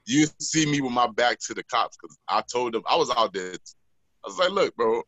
you 0.07 0.27
see 0.41 0.67
me 0.67 0.81
with 0.81 0.93
my 0.93 1.07
back 1.07 1.39
to 1.41 1.55
the 1.55 1.63
cops 1.65 1.97
because 2.01 2.19
I 2.29 2.43
told 2.43 2.75
them 2.75 2.83
I 2.89 2.97
was 2.97 3.11
out 3.17 3.33
there. 3.33 3.53
I 3.53 4.29
was 4.29 4.39
like, 4.39 4.51
look, 4.51 4.75
bro, 4.77 5.03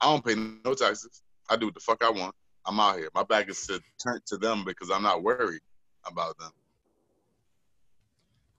I 0.00 0.06
don't 0.06 0.24
pay 0.24 0.34
no 0.34 0.74
taxes. 0.74 1.22
I 1.48 1.56
do 1.56 1.66
what 1.66 1.74
the 1.74 1.80
fuck 1.80 2.02
I 2.02 2.10
want. 2.10 2.34
I'm 2.66 2.80
out 2.80 2.98
here. 2.98 3.10
My 3.14 3.22
back 3.22 3.48
is 3.48 3.66
to, 3.66 3.80
turned 4.02 4.26
to 4.26 4.36
them 4.36 4.64
because 4.64 4.90
I'm 4.90 5.02
not 5.02 5.22
worried 5.22 5.60
about 6.04 6.36
them. 6.38 6.50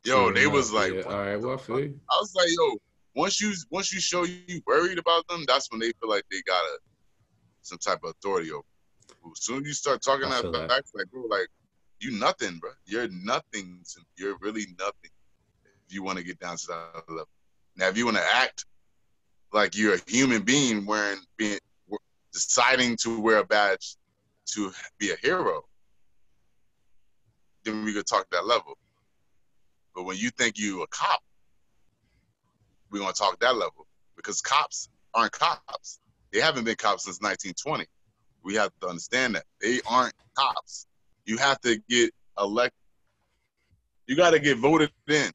Yo, 0.08 0.32
they 0.32 0.48
was 0.48 0.72
like, 0.72 0.94
yeah. 0.94 1.02
all 1.02 1.20
right, 1.20 1.36
well, 1.36 1.62
I. 1.70 1.74
I 1.74 2.18
was 2.18 2.34
like, 2.34 2.48
yo, 2.58 2.78
once 3.14 3.42
you 3.42 3.54
once 3.70 3.92
you 3.92 4.00
show 4.00 4.24
you 4.24 4.62
worried 4.66 4.98
about 4.98 5.28
them, 5.28 5.44
that's 5.46 5.70
when 5.70 5.82
they 5.82 5.92
feel 6.00 6.10
like 6.10 6.24
they 6.32 6.42
got 6.48 6.64
a 6.64 6.78
some 7.62 7.78
type 7.78 8.00
of 8.06 8.12
authority 8.12 8.52
over. 8.52 8.64
As 9.30 9.44
soon 9.44 9.64
as 9.64 9.68
you 9.68 9.74
start 9.74 10.02
talking 10.02 10.30
that 10.30 10.50
back, 10.54 10.70
that. 10.70 10.84
like 10.96 11.12
bro, 11.12 11.24
like 11.24 11.50
you 12.00 12.18
nothing, 12.18 12.58
bro. 12.60 12.72
You're 12.86 13.10
nothing. 13.10 13.84
You're 14.16 14.38
really 14.40 14.68
nothing. 14.80 15.12
If 15.88 15.94
you 15.94 16.04
want 16.04 16.20
to 16.20 16.24
get 16.24 16.40
down 16.40 16.56
to 16.56 16.68
that 16.68 17.04
level. 17.10 17.28
Now, 17.76 17.90
if 17.90 17.98
you 17.98 18.06
want 18.06 18.18
to 18.18 18.24
act 18.34 18.66
like 19.52 19.76
you're 19.76 19.96
a 19.96 20.02
human 20.08 20.44
being 20.44 20.86
wearing 20.86 21.20
being 21.36 21.60
deciding 22.32 22.96
to 22.98 23.20
wear 23.20 23.40
a 23.40 23.44
badge 23.44 23.98
to 24.54 24.72
be 25.00 25.12
a 25.12 25.18
hero, 25.22 25.64
then 27.66 27.84
we 27.84 27.94
could 27.94 28.08
talk 28.08 28.30
that 28.32 28.46
level. 28.46 28.78
But 29.98 30.04
when 30.04 30.18
you 30.18 30.30
think 30.30 30.60
you 30.60 30.84
a 30.84 30.88
cop, 30.90 31.20
we're 32.92 33.00
gonna 33.00 33.14
talk 33.14 33.40
that 33.40 33.56
level 33.56 33.88
because 34.16 34.42
cops 34.42 34.90
aren't 35.16 35.32
cops. 35.32 36.00
They 36.32 36.40
haven't 36.40 36.66
been 36.66 36.76
cops 36.76 37.06
since 37.06 37.20
1920. 37.20 37.88
We 38.44 38.54
have 38.54 38.70
to 38.82 38.90
understand 38.90 39.34
that 39.34 39.44
they 39.60 39.82
aren't 39.90 40.14
cops. 40.38 40.86
You 41.26 41.38
have 41.38 41.60
to 41.62 41.82
get 41.90 42.12
elected. 42.38 42.78
You 44.06 44.16
got 44.16 44.32
to 44.32 44.40
get 44.40 44.60
voted 44.60 44.92
in. 45.08 45.32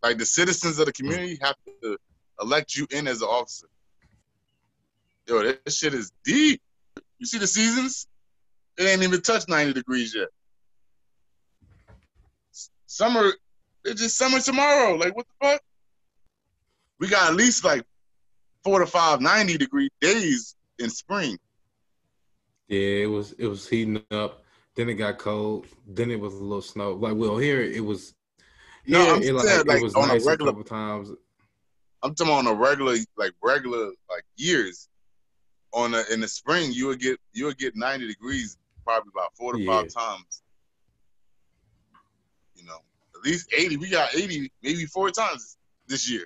Like 0.00 0.18
the 0.18 0.26
citizens 0.26 0.78
of 0.78 0.86
the 0.86 0.92
community 0.92 1.36
have 1.42 1.56
to 1.82 1.98
elect 2.40 2.76
you 2.76 2.86
in 2.92 3.08
as 3.08 3.20
an 3.20 3.28
officer. 3.28 3.66
Yo, 5.26 5.42
this 5.42 5.76
shit 5.76 5.92
is 5.92 6.12
deep. 6.24 6.62
You 7.18 7.26
see 7.26 7.38
the 7.38 7.48
seasons? 7.48 8.06
It 8.78 8.84
ain't 8.84 9.02
even 9.02 9.22
touched 9.22 9.48
90 9.48 9.72
degrees 9.72 10.14
yet. 10.14 10.28
Summer, 12.86 13.32
it's 13.86 14.00
just 14.00 14.18
summer 14.18 14.40
tomorrow. 14.40 14.94
Like, 14.94 15.16
what 15.16 15.26
the 15.26 15.46
fuck? 15.46 15.60
We 16.98 17.08
got 17.08 17.30
at 17.30 17.36
least 17.36 17.64
like 17.64 17.84
four 18.64 18.80
to 18.80 18.86
five 18.86 19.20
90 19.20 19.58
degree 19.58 19.88
days 20.00 20.56
in 20.78 20.90
spring. 20.90 21.38
Yeah, 22.68 23.04
it 23.04 23.10
was 23.10 23.32
it 23.32 23.46
was 23.46 23.68
heating 23.68 24.02
up. 24.10 24.42
Then 24.74 24.88
it 24.88 24.94
got 24.94 25.18
cold. 25.18 25.66
Then 25.86 26.10
it 26.10 26.20
was 26.20 26.34
a 26.34 26.42
little 26.42 26.62
snow. 26.62 26.92
Like 26.92 27.14
well, 27.14 27.38
here 27.38 27.62
it 27.62 27.84
was. 27.84 28.14
No, 28.86 29.14
I'm 29.14 29.22
it, 29.22 29.24
saying, 29.24 29.66
like, 29.66 29.78
it 29.78 29.82
was 29.82 29.94
on 29.94 30.08
nice 30.08 30.24
a 30.24 30.28
regular 30.28 30.60
a 30.60 30.64
times. 30.64 31.10
I'm 32.02 32.14
talking 32.14 32.32
on 32.32 32.46
a 32.46 32.54
regular, 32.54 32.96
like 33.16 33.32
regular, 33.42 33.86
like 34.08 34.22
years 34.36 34.88
on 35.72 35.94
a, 35.94 36.02
in 36.12 36.20
the 36.20 36.28
spring, 36.28 36.72
you 36.72 36.86
would 36.88 37.00
get 37.00 37.18
you 37.32 37.46
would 37.46 37.58
get 37.58 37.76
90 37.76 38.06
degrees 38.06 38.56
probably 38.84 39.10
about 39.14 39.34
four 39.36 39.52
to 39.52 39.60
yeah. 39.60 39.80
five 39.80 39.92
times. 39.92 40.42
Least 43.26 43.52
80. 43.52 43.76
We 43.78 43.90
got 43.90 44.14
80 44.14 44.52
maybe 44.62 44.86
four 44.86 45.10
times 45.10 45.56
this 45.88 46.08
year, 46.08 46.24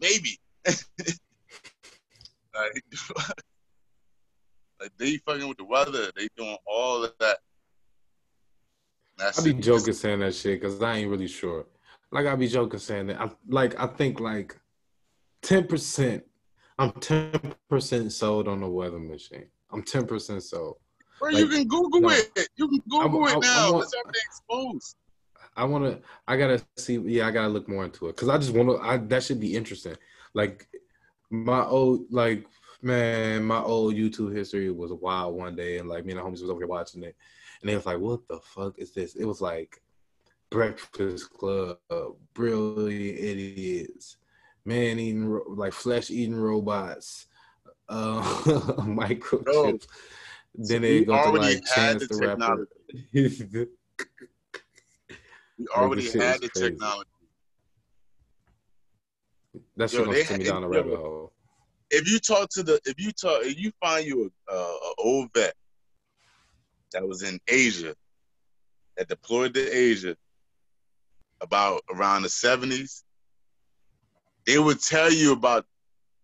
maybe. 0.00 0.36
like, 0.66 0.76
like 4.80 4.90
they 4.98 5.18
fucking 5.18 5.46
with 5.46 5.58
the 5.58 5.64
weather. 5.64 6.10
They 6.16 6.26
doing 6.36 6.56
all 6.66 7.04
of 7.04 7.12
that. 7.20 7.38
I 9.20 9.42
be 9.44 9.54
joking 9.54 9.94
saying 9.94 10.18
that 10.20 10.34
shit 10.34 10.60
because 10.60 10.82
I 10.82 10.96
ain't 10.96 11.10
really 11.10 11.28
sure. 11.28 11.66
Like 12.10 12.26
I 12.26 12.34
be 12.34 12.48
joking 12.48 12.80
saying 12.80 13.06
that. 13.08 13.20
I 13.20 13.30
like 13.48 13.78
I 13.78 13.86
think 13.86 14.18
like 14.18 14.56
ten 15.42 15.68
percent 15.68 16.24
I'm 16.80 16.90
ten 16.92 17.54
percent 17.68 18.12
sold 18.12 18.48
on 18.48 18.60
the 18.60 18.68
weather 18.68 18.98
machine. 18.98 19.46
I'm 19.70 19.84
ten 19.84 20.04
percent 20.04 20.42
sold. 20.42 20.78
Bro, 21.20 21.30
like, 21.30 21.38
you 21.38 21.48
can 21.48 21.68
Google 21.68 22.00
no, 22.00 22.10
it. 22.10 22.48
You 22.56 22.68
can 22.68 22.82
Google 22.88 23.24
I, 23.24 23.28
I, 23.28 23.36
it 23.36 23.40
now. 23.40 23.72
Want, 23.72 23.80
Let's 23.80 23.94
have 23.94 24.14
it 24.14 24.20
exposed. 24.26 24.96
I 25.58 25.64
want 25.64 25.84
to. 25.84 26.00
I 26.28 26.36
gotta 26.36 26.64
see. 26.76 26.98
Yeah, 26.98 27.26
I 27.26 27.32
gotta 27.32 27.48
look 27.48 27.68
more 27.68 27.84
into 27.84 28.06
it 28.06 28.14
because 28.14 28.28
I 28.28 28.38
just 28.38 28.54
want 28.54 28.68
to. 28.68 28.78
I 28.78 28.98
that 28.98 29.24
should 29.24 29.40
be 29.40 29.56
interesting. 29.56 29.96
Like 30.32 30.68
my 31.30 31.64
old, 31.64 32.06
like 32.10 32.46
man, 32.80 33.42
my 33.42 33.60
old 33.60 33.94
YouTube 33.94 34.34
history 34.34 34.70
was 34.70 34.92
wild 34.92 35.34
one 35.34 35.56
day, 35.56 35.78
and 35.78 35.88
like 35.88 36.06
me 36.06 36.12
and 36.12 36.20
the 36.20 36.24
homies 36.24 36.42
was 36.42 36.50
over 36.50 36.60
here 36.60 36.68
watching 36.68 37.02
it, 37.02 37.16
and 37.60 37.68
they 37.68 37.74
was 37.74 37.86
like, 37.86 37.98
"What 37.98 38.20
the 38.28 38.38
fuck 38.38 38.78
is 38.78 38.92
this?" 38.92 39.16
It 39.16 39.24
was 39.24 39.40
like 39.40 39.82
Breakfast 40.48 41.28
Club, 41.34 41.78
Brilliant 42.34 43.18
Idiots, 43.18 44.16
man 44.64 45.00
eating 45.00 45.40
like 45.48 45.72
flesh 45.72 46.08
eating 46.08 46.36
robots, 46.36 47.26
uh, 47.88 48.22
microchips. 48.82 49.88
then 50.54 50.82
they 50.82 51.04
go 51.04 51.32
to 51.32 51.38
like 51.38 51.64
Chance 51.74 52.06
the, 52.06 52.14
the 52.14 52.36
Rapper. 52.36 53.68
we 55.58 55.66
already 55.76 56.06
had 56.06 56.40
the 56.40 56.48
crazy. 56.48 56.70
technology. 56.70 57.10
That's 59.76 59.92
Yo, 59.92 60.04
gonna 60.04 60.24
send 60.24 60.42
me 60.42 60.48
down 60.48 60.64
a 60.64 60.68
rabbit 60.68 60.96
hole. 60.96 61.32
If 61.90 62.08
you 62.10 62.18
talk 62.18 62.48
to 62.50 62.62
the, 62.62 62.80
if 62.84 63.00
you 63.00 63.12
talk, 63.12 63.44
if 63.44 63.58
you 63.58 63.72
find 63.80 64.06
you 64.06 64.30
a, 64.48 64.52
uh, 64.52 64.56
a 64.56 64.94
old 64.98 65.30
vet 65.34 65.54
that 66.92 67.06
was 67.06 67.22
in 67.22 67.38
Asia, 67.48 67.94
that 68.96 69.08
deployed 69.08 69.54
to 69.54 69.76
Asia, 69.76 70.16
about 71.40 71.82
around 71.94 72.22
the 72.22 72.28
seventies, 72.28 73.04
they 74.46 74.58
would 74.58 74.80
tell 74.80 75.12
you 75.12 75.32
about 75.32 75.64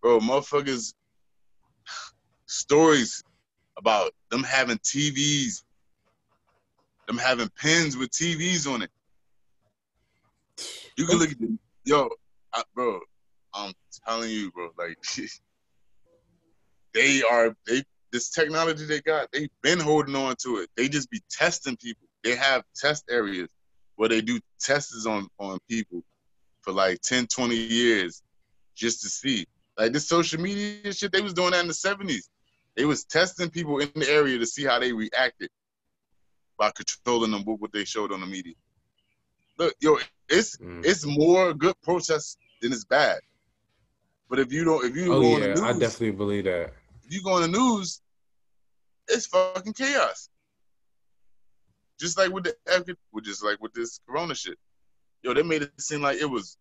bro, 0.02 0.20
motherfuckers 0.20 0.92
stories 2.46 3.22
about 3.78 4.12
them 4.30 4.42
having 4.42 4.78
TVs, 4.78 5.62
them 7.08 7.18
having 7.18 7.48
pens 7.60 7.96
with 7.96 8.10
TVs 8.10 8.70
on 8.72 8.82
it. 8.82 8.90
You 10.96 11.06
can 11.06 11.18
look 11.18 11.30
at 11.30 11.36
yo, 11.84 12.08
I, 12.52 12.62
bro. 12.74 13.00
I'm 13.52 13.72
telling 14.06 14.30
you, 14.30 14.50
bro. 14.52 14.70
Like 14.78 14.96
they 16.94 17.22
are 17.22 17.54
they 17.66 17.82
this 18.12 18.30
technology 18.30 18.84
they 18.84 19.00
got. 19.00 19.28
They've 19.32 19.50
been 19.62 19.80
holding 19.80 20.14
on 20.14 20.36
to 20.44 20.58
it. 20.58 20.70
They 20.76 20.88
just 20.88 21.10
be 21.10 21.20
testing 21.30 21.76
people. 21.76 22.06
They 22.22 22.36
have 22.36 22.62
test 22.76 23.04
areas 23.10 23.48
where 23.96 24.08
they 24.08 24.20
do 24.20 24.38
tests 24.60 25.06
on 25.06 25.28
on 25.38 25.58
people 25.68 26.02
for 26.62 26.72
like 26.72 27.00
10, 27.02 27.26
20 27.26 27.54
years 27.54 28.22
just 28.74 29.02
to 29.02 29.08
see. 29.08 29.46
Like 29.78 29.92
this 29.92 30.08
social 30.08 30.40
media 30.40 30.92
shit, 30.92 31.12
they 31.12 31.20
was 31.20 31.34
doing 31.34 31.50
that 31.50 31.60
in 31.60 31.68
the 31.68 31.74
70s. 31.74 32.28
They 32.76 32.84
was 32.84 33.04
testing 33.04 33.50
people 33.50 33.78
in 33.78 33.90
the 33.94 34.08
area 34.08 34.38
to 34.38 34.46
see 34.46 34.64
how 34.64 34.78
they 34.78 34.92
reacted 34.92 35.50
by 36.58 36.70
controlling 36.74 37.32
them 37.32 37.44
with 37.44 37.60
what 37.60 37.72
they 37.72 37.84
showed 37.84 38.12
on 38.12 38.20
the 38.20 38.26
media. 38.26 38.54
Look, 39.58 39.74
yo, 39.80 39.98
it's 40.28 40.56
mm. 40.56 40.84
it's 40.84 41.04
more 41.04 41.54
good 41.54 41.74
protests 41.82 42.36
than 42.60 42.72
it's 42.72 42.84
bad. 42.84 43.20
But 44.28 44.38
if 44.38 44.52
you 44.52 44.64
don't, 44.64 44.84
if 44.84 44.96
you 44.96 45.12
oh 45.12 45.20
go 45.20 45.38
yeah, 45.38 45.46
news, 45.46 45.60
I 45.60 45.72
definitely 45.72 46.12
believe 46.12 46.44
that. 46.44 46.72
If 47.04 47.12
you 47.12 47.22
go 47.22 47.34
on 47.34 47.42
the 47.42 47.58
news, 47.58 48.00
it's 49.08 49.26
fucking 49.26 49.74
chaos. 49.74 50.28
Just 52.00 52.18
like 52.18 52.32
with 52.32 52.44
the, 52.44 52.96
just 53.22 53.44
like 53.44 53.60
with 53.60 53.72
this 53.74 54.00
Corona 54.08 54.34
shit. 54.34 54.58
Yo, 55.22 55.32
they 55.32 55.42
made 55.42 55.62
it 55.62 55.72
seem 55.80 56.02
like 56.02 56.18
it 56.18 56.28
was 56.28 56.58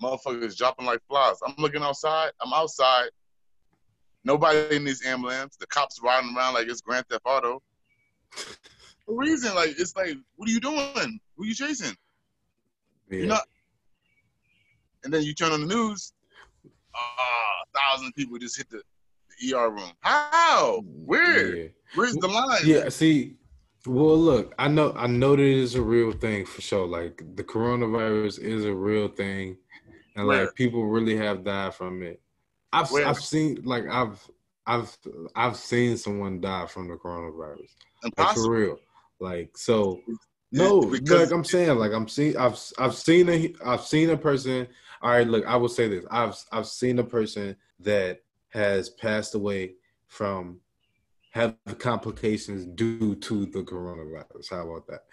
motherfuckers 0.00 0.56
dropping 0.56 0.86
like 0.86 1.00
flies. 1.08 1.36
I'm 1.44 1.54
looking 1.58 1.82
outside. 1.82 2.30
I'm 2.40 2.52
outside. 2.52 3.08
Nobody 4.24 4.76
in 4.76 4.84
this 4.84 5.04
ambulance. 5.04 5.56
The 5.56 5.66
cops 5.66 6.00
riding 6.02 6.34
around 6.36 6.54
like 6.54 6.68
it's 6.68 6.80
Grand 6.80 7.06
Theft 7.08 7.22
Auto. 7.24 7.62
For 9.04 9.16
reason, 9.16 9.54
like 9.54 9.70
it's 9.78 9.96
like, 9.96 10.16
what 10.36 10.48
are 10.48 10.52
you 10.52 10.60
doing? 10.60 11.20
Who 11.36 11.42
are 11.42 11.46
you 11.46 11.54
chasing? 11.54 11.96
Yeah. 13.10 13.18
You're 13.18 13.26
not. 13.26 13.42
And 15.04 15.12
then 15.12 15.22
you 15.22 15.34
turn 15.34 15.52
on 15.52 15.66
the 15.66 15.74
news. 15.74 16.12
Ah, 16.94 16.98
a 17.66 17.78
thousand 17.78 18.12
people 18.12 18.38
just 18.38 18.56
hit 18.56 18.70
the, 18.70 18.82
the 19.40 19.56
ER 19.56 19.70
room. 19.70 19.92
How? 20.00 20.82
Where? 20.84 21.56
Yeah. 21.56 21.68
Where's 21.94 22.14
the 22.14 22.28
line? 22.28 22.60
Yeah. 22.64 22.88
See, 22.88 23.36
well, 23.86 24.16
look, 24.16 24.54
I 24.58 24.68
know, 24.68 24.92
I 24.96 25.06
know 25.06 25.34
that 25.34 25.42
it 25.42 25.56
is 25.56 25.74
a 25.74 25.82
real 25.82 26.12
thing 26.12 26.46
for 26.46 26.60
sure. 26.60 26.86
Like 26.86 27.22
the 27.34 27.42
coronavirus 27.42 28.38
is 28.40 28.64
a 28.64 28.72
real 28.72 29.08
thing, 29.08 29.56
and 30.16 30.26
Where? 30.26 30.44
like 30.44 30.54
people 30.54 30.86
really 30.86 31.16
have 31.16 31.44
died 31.44 31.74
from 31.74 32.02
it. 32.02 32.20
I've 32.72 32.90
Where? 32.90 33.06
I've 33.06 33.18
seen 33.18 33.58
like 33.64 33.84
I've 33.90 34.20
I've 34.66 34.96
I've 35.34 35.56
seen 35.56 35.96
someone 35.96 36.40
die 36.40 36.66
from 36.66 36.88
the 36.88 36.94
coronavirus. 36.94 37.68
Impossible. 38.04 38.42
Like, 38.42 38.44
for 38.44 38.50
real. 38.50 38.78
Like 39.20 39.58
so 39.58 40.00
no, 40.52 40.80
because, 40.90 41.30
like 41.30 41.36
I'm 41.36 41.44
saying, 41.44 41.78
like 41.78 41.92
I'm 41.92 42.08
seeing, 42.08 42.36
I've 42.36 42.58
I've 42.78 42.94
seen 42.94 43.28
a 43.28 43.54
I've 43.64 43.82
seen 43.82 44.10
a 44.10 44.16
person. 44.16 44.68
All 45.02 45.10
right, 45.10 45.26
look, 45.26 45.44
I 45.46 45.56
will 45.56 45.68
say 45.68 45.88
this: 45.88 46.04
I've 46.10 46.36
I've 46.52 46.66
seen 46.66 46.98
a 46.98 47.04
person 47.04 47.56
that 47.80 48.22
has 48.50 48.90
passed 48.90 49.34
away 49.34 49.74
from 50.06 50.60
have 51.30 51.56
complications 51.78 52.66
due 52.66 53.14
to 53.16 53.46
the 53.46 53.62
coronavirus. 53.62 54.50
How 54.50 54.68
about 54.68 54.86
that? 54.88 55.04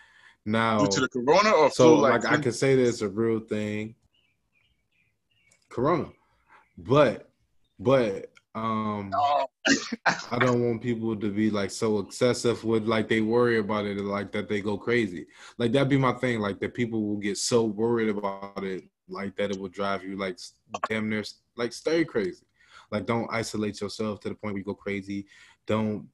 Now, 0.45 0.79
due 0.79 0.87
to 0.87 1.01
the 1.01 1.07
corona, 1.07 1.51
or 1.51 1.71
so 1.71 1.95
like, 1.95 2.23
like 2.23 2.33
I 2.33 2.37
can 2.41 2.51
say 2.51 2.75
that 2.75 2.87
it's 2.87 3.01
a 3.01 3.09
real 3.09 3.39
thing. 3.39 3.95
Corona, 5.69 6.09
but 6.77 7.29
but 7.79 8.31
um, 8.55 9.11
oh. 9.15 9.45
I 10.05 10.39
don't 10.39 10.63
want 10.63 10.81
people 10.81 11.15
to 11.15 11.31
be 11.31 11.49
like 11.49 11.71
so 11.71 11.99
excessive 11.99 12.63
with 12.63 12.85
like 12.85 13.07
they 13.07 13.21
worry 13.21 13.59
about 13.59 13.85
it 13.85 13.97
like 13.97 14.31
that 14.33 14.49
they 14.49 14.61
go 14.61 14.77
crazy. 14.77 15.27
Like 15.57 15.71
that'd 15.71 15.89
be 15.89 15.97
my 15.97 16.13
thing. 16.13 16.39
Like 16.39 16.59
that 16.59 16.73
people 16.73 17.03
will 17.03 17.17
get 17.17 17.37
so 17.37 17.63
worried 17.63 18.09
about 18.09 18.63
it 18.63 18.83
like 19.07 19.35
that 19.37 19.51
it 19.51 19.59
will 19.59 19.69
drive 19.69 20.03
you 20.03 20.15
like 20.15 20.37
damn 20.87 21.09
near 21.09 21.23
like 21.57 21.73
stay 21.73 22.05
crazy. 22.05 22.45
Like 22.91 23.05
don't 23.05 23.29
isolate 23.31 23.81
yourself 23.81 24.19
to 24.21 24.29
the 24.29 24.35
point 24.35 24.53
where 24.53 24.59
you 24.59 24.65
go 24.65 24.73
crazy. 24.73 25.25
Don't 25.65 26.07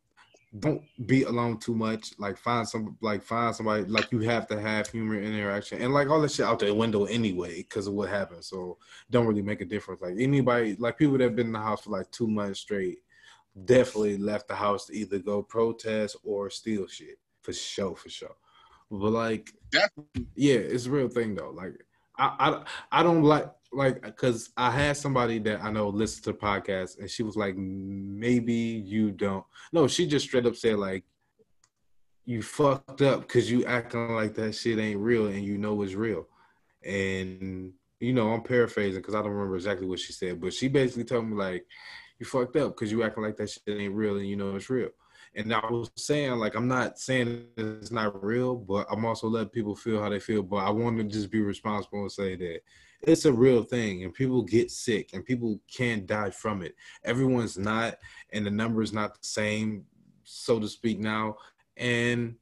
don't 0.60 0.82
be 1.06 1.24
alone 1.24 1.58
too 1.58 1.76
much. 1.76 2.14
Like 2.18 2.38
find 2.38 2.68
some 2.68 2.98
like 3.02 3.24
find 3.24 3.56
somebody 3.56 3.86
like 3.86 4.12
you 4.12 4.20
have 4.22 4.48
to 4.48 4.60
have 4.60 4.88
human 4.88 5.24
interaction 5.24 5.82
and 5.82 5.94
like 5.94 6.10
all 6.10 6.22
that 6.22 6.32
shit 6.32 6.46
out 6.46 6.60
the 6.60 6.74
window 6.74 7.06
anyway 7.06 7.58
because 7.58 7.88
of 7.88 7.94
what 7.94 8.10
happened. 8.10 8.44
So 8.44 8.78
don't 9.10 9.28
really 9.28 9.42
make 9.42 9.62
a 9.62 9.66
difference. 9.66 10.02
Like 10.02 10.16
anybody 10.18 10.76
like 10.80 10.98
people 10.98 11.18
that 11.18 11.24
have 11.26 11.36
been 11.36 11.48
in 11.48 11.54
the 11.54 11.60
house 11.60 11.82
for 11.82 11.92
like 11.92 12.10
two 12.12 12.28
months 12.28 12.62
straight 12.62 13.00
definitely 13.64 14.18
left 14.18 14.48
the 14.48 14.56
house 14.56 14.88
to 14.88 14.96
either 14.96 15.20
go 15.20 15.42
protest 15.42 16.18
or 16.24 16.50
steal 16.50 16.88
shit 16.88 17.18
for 17.42 17.54
sure, 17.54 17.96
for 17.96 18.10
sure. 18.10 18.36
But 18.92 19.12
like, 19.12 19.54
definitely. 19.72 20.28
yeah, 20.36 20.56
it's 20.56 20.86
a 20.86 20.92
real 20.92 21.10
thing 21.10 21.36
though. 21.36 21.52
Like 21.52 21.74
I 22.18 22.64
I, 22.92 23.00
I 23.00 23.04
don't 23.04 23.24
like 23.24 23.50
like 23.72 24.02
because 24.02 24.50
I 24.58 24.72
had 24.72 24.98
somebody 24.98 25.40
that 25.40 25.64
I 25.64 25.72
know 25.72 25.90
listen 25.90 26.24
to 26.24 26.32
the 26.32 26.38
podcast, 26.38 27.00
and 27.00 27.10
she 27.10 27.24
was 27.24 27.36
like, 27.36 27.56
maybe 27.56 28.54
you 28.54 29.12
don't. 29.12 29.46
No, 29.72 29.88
she 29.88 30.08
just 30.08 30.26
straight 30.26 30.46
up 30.46 30.56
said 30.56 30.78
like, 30.78 31.04
you 32.26 32.42
fucked 32.42 33.02
up 33.02 33.22
because 33.22 33.50
you 33.50 33.66
acting 33.66 34.14
like 34.14 34.34
that 34.36 34.54
shit 34.54 34.80
ain't 34.80 35.00
real, 35.00 35.28
and 35.28 35.44
you 35.44 35.58
know 35.58 35.82
it's 35.82 35.94
real. 35.94 36.28
And 36.84 37.74
you 38.00 38.14
know, 38.14 38.32
I'm 38.32 38.42
paraphrasing 38.42 39.02
because 39.02 39.16
I 39.16 39.22
don't 39.22 39.32
remember 39.32 39.56
exactly 39.56 39.88
what 39.88 40.00
she 40.00 40.14
said, 40.14 40.40
but 40.42 40.54
she 40.54 40.68
basically 40.68 41.06
told 41.06 41.28
me 41.28 41.36
like, 41.36 41.66
you 42.20 42.26
fucked 42.26 42.56
up 42.56 42.76
because 42.76 42.92
you 42.92 43.04
acting 43.04 43.24
like 43.24 43.38
that 43.38 43.50
shit 43.50 43.64
ain't 43.68 43.94
real, 43.94 44.18
and 44.18 44.28
you 44.28 44.36
know 44.36 44.56
it's 44.56 44.70
real. 44.70 44.90
And 45.36 45.54
I 45.54 45.60
was 45.70 45.92
saying, 45.98 46.32
like, 46.34 46.56
I'm 46.56 46.68
not 46.68 46.98
saying 46.98 47.48
it's 47.58 47.92
not 47.92 48.24
real, 48.24 48.56
but 48.56 48.88
I'm 48.90 49.04
also 49.04 49.28
letting 49.28 49.50
people 49.50 49.76
feel 49.76 50.02
how 50.02 50.08
they 50.08 50.20
feel. 50.20 50.44
But 50.44 50.58
I 50.58 50.70
want 50.70 50.98
to 50.98 51.04
just 51.04 51.30
be 51.30 51.42
responsible 51.42 52.02
and 52.02 52.12
say 52.12 52.36
that 52.38 52.62
it's 53.02 53.26
a 53.26 53.34
real 53.34 53.64
thing 53.64 54.04
and 54.04 54.14
people 54.14 54.42
get 54.42 54.72
sick 54.72 55.10
and 55.14 55.26
people 55.26 55.60
can 55.72 56.06
die 56.06 56.30
from 56.30 56.62
it. 56.62 56.76
Everyone's 57.04 57.58
not, 57.58 57.98
and 58.32 58.46
the 58.46 58.52
number 58.52 58.82
is 58.82 58.94
not 58.94 59.14
the 59.14 59.28
same, 59.28 59.84
so 60.24 60.60
to 60.60 60.68
speak, 60.70 61.00
now. 61.00 61.36
And 61.76 62.36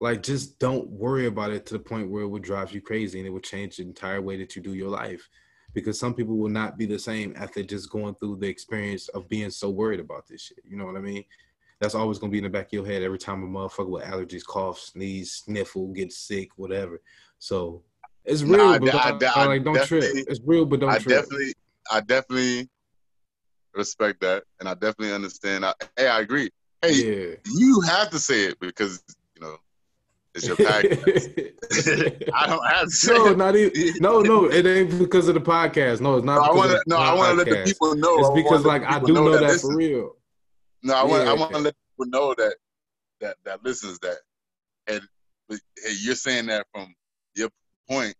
like, 0.00 0.22
just 0.22 0.58
don't 0.58 0.88
worry 0.90 1.26
about 1.26 1.52
it 1.52 1.66
to 1.66 1.74
the 1.74 1.80
point 1.80 2.10
where 2.10 2.24
it 2.24 2.28
would 2.28 2.42
drive 2.42 2.72
you 2.72 2.80
crazy 2.80 3.18
and 3.18 3.28
it 3.28 3.30
would 3.30 3.44
change 3.44 3.76
the 3.76 3.84
entire 3.84 4.20
way 4.20 4.36
that 4.38 4.56
you 4.56 4.62
do 4.62 4.74
your 4.74 4.90
life. 4.90 5.28
Because 5.72 5.98
some 5.98 6.14
people 6.14 6.36
will 6.36 6.50
not 6.50 6.76
be 6.76 6.86
the 6.86 6.98
same 6.98 7.34
after 7.36 7.62
just 7.62 7.90
going 7.90 8.14
through 8.16 8.36
the 8.36 8.48
experience 8.48 9.08
of 9.08 9.28
being 9.28 9.50
so 9.50 9.70
worried 9.70 10.00
about 10.00 10.26
this 10.26 10.42
shit. 10.42 10.58
You 10.68 10.76
know 10.76 10.86
what 10.86 10.96
I 10.96 11.00
mean? 11.00 11.24
That's 11.80 11.94
always 11.94 12.18
gonna 12.18 12.32
be 12.32 12.38
in 12.38 12.44
the 12.44 12.50
back 12.50 12.66
of 12.66 12.72
your 12.72 12.86
head 12.86 13.02
every 13.02 13.18
time 13.18 13.42
a 13.42 13.46
motherfucker 13.46 13.88
with 13.88 14.04
allergies, 14.04 14.44
cough, 14.44 14.78
sneeze, 14.78 15.32
sniffle, 15.32 15.88
get 15.88 16.12
sick, 16.12 16.50
whatever. 16.56 17.00
So 17.38 17.82
it's 18.24 18.42
real, 18.42 18.58
nah, 18.58 18.78
but 18.78 18.94
I, 18.94 19.10
I, 19.10 19.44
I, 19.44 19.46
like 19.46 19.64
don't 19.64 19.82
trip. 19.86 20.04
It's 20.04 20.40
real, 20.44 20.66
but 20.66 20.80
don't 20.80 20.90
I 20.90 20.98
trip. 20.98 21.22
definitely, 21.22 21.54
I 21.90 22.00
definitely 22.00 22.68
respect 23.74 24.20
that, 24.20 24.44
and 24.58 24.68
I 24.68 24.74
definitely 24.74 25.12
understand. 25.12 25.64
I, 25.64 25.72
hey, 25.96 26.08
I 26.08 26.20
agree. 26.20 26.50
Hey, 26.82 26.92
yeah. 26.92 27.34
you 27.54 27.80
have 27.82 28.10
to 28.10 28.18
say 28.18 28.44
it 28.44 28.60
because 28.60 29.02
it's 30.34 30.46
your 30.46 30.56
podcast. 30.56 32.30
I 32.34 32.46
don't 32.46 32.66
have 32.66 32.84
to 32.84 32.90
say 32.90 33.14
no, 33.14 33.26
it. 33.28 33.38
not 33.38 33.56
even. 33.56 33.94
No, 34.00 34.20
no, 34.20 34.44
it 34.46 34.64
ain't 34.64 34.98
because 34.98 35.28
of 35.28 35.34
the 35.34 35.40
podcast. 35.40 36.00
No, 36.00 36.16
it's 36.16 36.24
not. 36.24 36.36
No, 36.36 36.42
I 36.42 36.54
want 36.54 36.70
to. 36.70 36.82
No, 36.86 36.96
I 36.96 37.14
want 37.14 37.30
to 37.30 37.44
let 37.44 37.48
the 37.48 37.64
people 37.64 37.94
know. 37.96 38.18
It's 38.18 38.30
because 38.30 38.64
like 38.64 38.84
I 38.84 39.00
do 39.00 39.12
know, 39.12 39.24
know 39.24 39.32
that, 39.32 39.48
that 39.48 39.60
for 39.60 39.74
real. 39.74 40.16
No, 40.82 40.94
I 40.94 41.04
want. 41.04 41.24
Yeah. 41.24 41.30
I 41.30 41.34
want 41.34 41.52
to 41.52 41.58
let 41.58 41.74
people 41.74 42.10
know 42.10 42.34
that 42.38 42.54
that 43.20 43.36
that 43.44 43.64
listens 43.64 43.98
that, 44.00 44.18
and 44.86 45.02
hey, 45.48 45.58
you're 46.00 46.14
saying 46.14 46.46
that 46.46 46.66
from 46.72 46.94
your 47.34 47.48
point. 47.88 48.14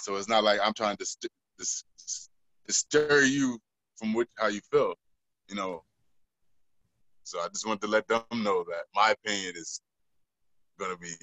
So 0.00 0.16
it's 0.16 0.28
not 0.28 0.44
like 0.44 0.60
I'm 0.62 0.74
trying 0.74 0.96
to 0.98 1.06
st- 1.06 1.32
to 1.58 2.72
stir 2.72 3.22
you 3.22 3.58
from 3.96 4.12
what 4.12 4.28
how 4.36 4.48
you 4.48 4.60
feel, 4.70 4.94
you 5.48 5.56
know. 5.56 5.82
So 7.24 7.40
I 7.40 7.48
just 7.48 7.66
want 7.66 7.80
to 7.82 7.86
let 7.86 8.06
them 8.06 8.22
know 8.32 8.64
that 8.64 8.84
my 8.94 9.10
opinion 9.12 9.54
is 9.56 9.80
gonna 10.78 10.96
be 10.96 11.14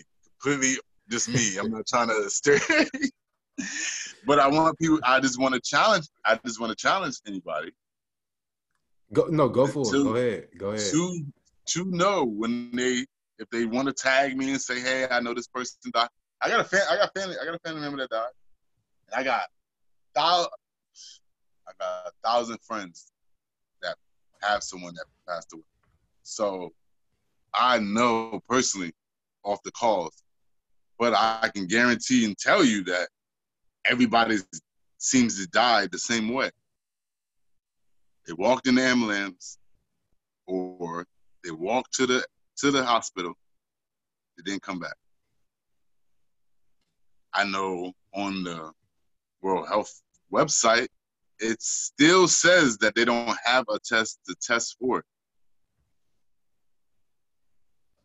completely 0.45 0.79
just 1.09 1.29
me. 1.29 1.57
I'm 1.57 1.71
not 1.71 1.85
trying 1.87 2.09
to 2.09 2.29
stir. 2.29 2.59
but 4.25 4.39
I 4.39 4.47
want 4.47 4.77
people. 4.79 4.99
I 5.03 5.19
just 5.19 5.39
want 5.39 5.53
to 5.53 5.61
challenge. 5.61 6.07
I 6.25 6.39
just 6.45 6.59
want 6.59 6.71
to 6.71 6.75
challenge 6.75 7.15
anybody. 7.27 7.71
Go 9.13 9.27
no, 9.29 9.49
go 9.49 9.67
for 9.67 9.91
to, 9.91 9.97
it. 9.97 10.03
Go 10.03 10.15
ahead. 10.15 10.47
Go 10.57 10.69
ahead. 10.69 10.91
To 10.91 11.25
to 11.67 11.85
know 11.85 12.25
when 12.25 12.71
they 12.75 13.05
if 13.39 13.49
they 13.51 13.65
want 13.65 13.87
to 13.87 13.93
tag 13.93 14.37
me 14.37 14.51
and 14.51 14.61
say, 14.61 14.79
"Hey, 14.79 15.07
I 15.09 15.19
know 15.19 15.33
this 15.33 15.47
person 15.47 15.77
died." 15.93 16.07
I 16.41 16.49
got 16.49 16.59
a 16.59 16.63
fan. 16.63 16.81
I 16.89 16.97
got 16.97 17.13
family. 17.15 17.35
I 17.41 17.45
got 17.45 17.55
a 17.55 17.59
family 17.59 17.81
member 17.81 17.97
that 17.97 18.09
died. 18.09 18.29
And 19.11 19.21
I 19.21 19.23
got 19.23 19.43
thou- 20.13 20.49
I 21.67 21.71
got 21.79 22.07
a 22.07 22.11
thousand 22.23 22.57
friends 22.61 23.11
that 23.81 23.95
have 24.41 24.63
someone 24.63 24.93
that 24.95 25.05
passed 25.27 25.53
away. 25.53 25.63
So 26.23 26.71
I 27.53 27.79
know 27.79 28.41
personally 28.49 28.91
off 29.43 29.61
the 29.63 29.71
calls, 29.71 30.23
but 30.97 31.13
I 31.13 31.49
can 31.53 31.67
guarantee 31.67 32.25
and 32.25 32.37
tell 32.37 32.63
you 32.63 32.83
that 32.85 33.09
everybody 33.85 34.37
seems 34.97 35.39
to 35.39 35.47
die 35.49 35.87
the 35.87 35.99
same 35.99 36.33
way. 36.33 36.49
They 38.25 38.33
walked 38.33 38.67
in 38.67 38.75
the 38.75 38.81
ambulance, 38.81 39.59
or 40.47 41.05
they 41.43 41.51
walked 41.51 41.93
to 41.95 42.07
the 42.07 42.25
to 42.57 42.71
the 42.71 42.83
hospital. 42.83 43.33
They 44.37 44.49
didn't 44.49 44.63
come 44.63 44.79
back. 44.79 44.95
I 47.33 47.43
know 47.43 47.91
on 48.13 48.43
the 48.43 48.71
World 49.41 49.67
Health 49.67 50.01
website, 50.33 50.87
it 51.39 51.61
still 51.61 52.27
says 52.27 52.77
that 52.77 52.95
they 52.95 53.05
don't 53.05 53.37
have 53.43 53.65
a 53.69 53.77
test 53.79 54.19
to 54.27 54.35
test 54.41 54.77
for 54.79 54.99
it. 54.99 55.05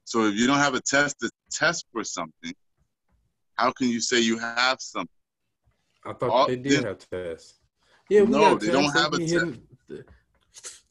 So 0.05 0.26
if 0.26 0.34
you 0.34 0.49
don't 0.49 0.59
have 0.59 0.74
a 0.74 0.80
test 0.80 1.20
to 1.20 1.30
test 1.53 1.86
for 1.93 2.03
something, 2.03 2.53
how 3.61 3.70
can 3.72 3.88
you 3.88 4.00
say 4.00 4.20
you 4.20 4.38
have 4.38 4.80
something? 4.80 5.08
I 6.06 6.14
thought 6.14 6.30
All, 6.30 6.46
they 6.46 6.56
did 6.56 6.82
have 6.84 6.98
tests. 6.98 7.61
Yeah, 8.08 8.22
we 8.22 8.30
no, 8.30 8.40
got 8.40 8.61
they 8.61 8.72
don't 8.72 8.90
have 8.92 9.12
a 9.12 9.18
test. 9.18 9.61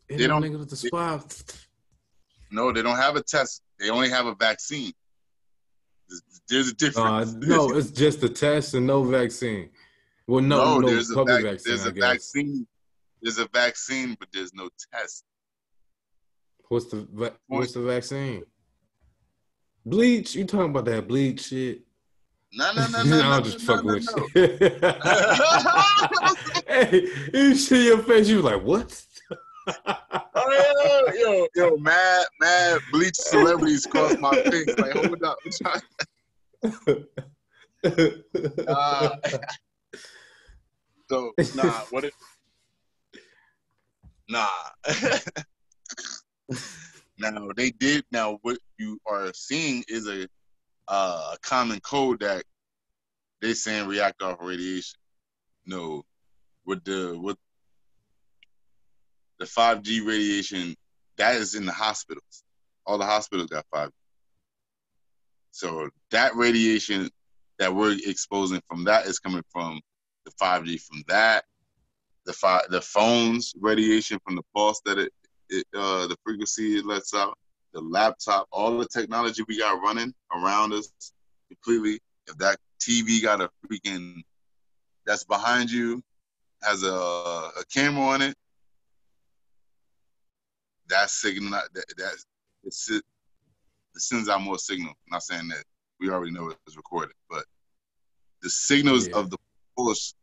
They 0.08 0.28
don't. 0.28 0.44
Niggas 0.44 0.70
the 0.70 0.76
spot. 0.76 1.44
No, 2.52 2.72
they 2.72 2.84
don't 2.84 2.96
have 2.96 3.16
a 3.16 3.24
test. 3.24 3.64
They 3.80 3.90
only 3.90 4.10
have 4.10 4.28
a 4.28 4.36
vaccine. 4.36 4.94
There's 6.48 6.70
a 6.70 6.76
difference. 6.76 7.34
Uh, 7.34 7.38
no, 7.40 7.72
it's 7.72 7.92
just 7.92 8.24
a 8.24 8.30
test 8.30 8.74
and 8.76 8.86
no 8.86 9.04
vaccine. 9.04 9.70
Well, 10.28 10.44
no, 10.44 10.58
no, 10.58 10.80
no 10.80 10.88
there's 10.88 11.10
a 11.10 11.24
vac- 11.24 11.44
vaccine. 11.44 11.60
There's 11.66 11.86
a 11.86 11.92
vaccine. 11.92 12.68
There's 13.22 13.40
a 13.40 13.48
vaccine, 13.52 14.16
but 14.20 14.30
there's 14.32 14.54
no 14.54 14.70
test. 14.94 15.24
What's 16.68 16.86
the 16.86 17.34
What's 17.48 17.74
the 17.74 17.82
vaccine? 17.82 18.44
Bleach? 19.86 20.36
You 20.36 20.46
talking 20.46 20.70
about 20.70 20.86
that 20.86 21.08
bleach 21.08 21.48
shit? 21.48 21.84
No, 22.54 22.72
no, 22.74 22.88
no, 22.88 23.04
no. 23.18 23.32
I'm 23.32 23.44
just 23.44 23.62
fucking 23.62 23.86
with 23.86 24.08
you. 24.16 24.34
hey, 26.68 27.08
you 27.34 27.56
see 27.56 27.88
your 27.88 27.98
face, 28.00 28.28
you 28.28 28.42
like, 28.42 28.62
what? 28.64 29.06
oh, 29.86 31.12
yo, 31.16 31.48
yo, 31.56 31.78
mad, 31.78 32.26
mad 32.40 32.80
bleach 32.92 33.16
celebrities 33.16 33.86
cross 33.86 34.18
my 34.18 34.34
face. 34.44 34.76
Like, 34.78 34.92
hold 34.94 35.24
up. 35.24 35.38
uh, 38.68 39.16
so, 41.08 41.32
nah, 41.56 41.82
what 41.92 42.04
if, 42.06 42.14
nah. 44.28 44.48
now, 47.20 47.50
they 47.56 47.70
did, 47.70 48.04
now, 48.12 48.40
what 48.42 48.58
you 48.80 49.00
are 49.06 49.32
seeing 49.34 49.84
is 49.88 50.08
a 50.08 50.28
uh, 50.90 51.36
a 51.36 51.38
common 51.42 51.80
code 51.82 52.20
that 52.22 52.44
they 53.42 53.54
saying 53.54 53.88
react 53.88 54.22
off 54.22 54.38
radiation. 54.42 54.98
No, 55.66 56.04
with 56.66 56.84
the 56.84 57.18
with 57.18 57.38
the 59.40 59.46
5G 59.46 60.06
radiation, 60.06 60.76
that 61.18 61.36
is 61.36 61.56
in 61.56 61.66
the 61.66 61.72
hospitals. 61.72 62.44
All 62.86 62.98
the 62.98 63.06
hospitals 63.06 63.48
got 63.48 63.66
5G. 63.74 63.92
So 65.52 65.90
that 66.12 66.36
radiation 66.36 67.10
that 67.60 67.74
we're 67.74 67.98
exposing 68.06 68.62
from 68.68 68.86
that 68.86 69.06
is 69.06 69.20
coming 69.20 69.44
from 69.52 69.80
the 70.26 70.32
5G 70.32 70.82
from 70.82 71.04
that. 71.08 71.46
The 72.26 72.34
fi- 72.34 72.66
the 72.70 72.82
phones 72.82 73.54
radiation 73.60 74.20
from 74.26 74.36
the 74.36 74.44
pulse 74.56 74.82
that 74.86 74.98
it, 74.98 75.12
it 75.50 75.66
uh, 75.74 76.08
the 76.08 76.18
frequency 76.24 76.78
it 76.78 76.86
lets 76.86 77.14
out 77.14 77.38
the 77.74 77.82
laptop, 77.82 78.48
all 78.52 78.78
the 78.78 78.88
technology 78.88 79.44
we 79.48 79.60
got 79.60 79.82
running 79.82 80.14
around 80.34 80.74
us 80.74 80.92
completely. 81.48 82.00
If 82.28 82.38
that 82.38 82.58
TV 82.80 83.22
got 83.22 83.42
a 83.42 83.50
freaking 83.66 84.22
that's 85.06 85.24
behind 85.24 85.72
you 85.72 86.02
has 86.62 86.84
a, 86.84 86.88
a 86.90 87.64
camera 87.74 88.04
on 88.04 88.22
it, 88.22 88.36
that 90.90 91.10
signal 91.10 91.52
that 91.52 91.86
that 91.98 92.18
it's, 92.64 92.90
it 92.92 93.04
sends 93.96 94.30
out 94.30 94.42
more 94.42 94.58
signal. 94.58 94.90
I'm 94.90 95.12
not 95.12 95.24
saying 95.24 95.48
that 95.50 95.64
we 96.00 96.10
already 96.10 96.32
know 96.32 96.54
it's 96.66 96.78
recorded, 96.78 97.16
but 97.30 97.46
the 98.42 98.50
signals 98.50 99.08
yeah. 99.08 99.18
of 99.18 99.30
the 99.30 99.38
force 99.76 100.16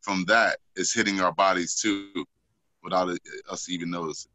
from 0.00 0.24
that 0.26 0.58
is 0.76 0.92
hitting 0.92 1.20
our 1.20 1.32
bodies 1.32 1.80
too, 1.80 2.24
without 2.82 3.16
us 3.50 3.68
even 3.68 3.90
noticing. 3.90 4.30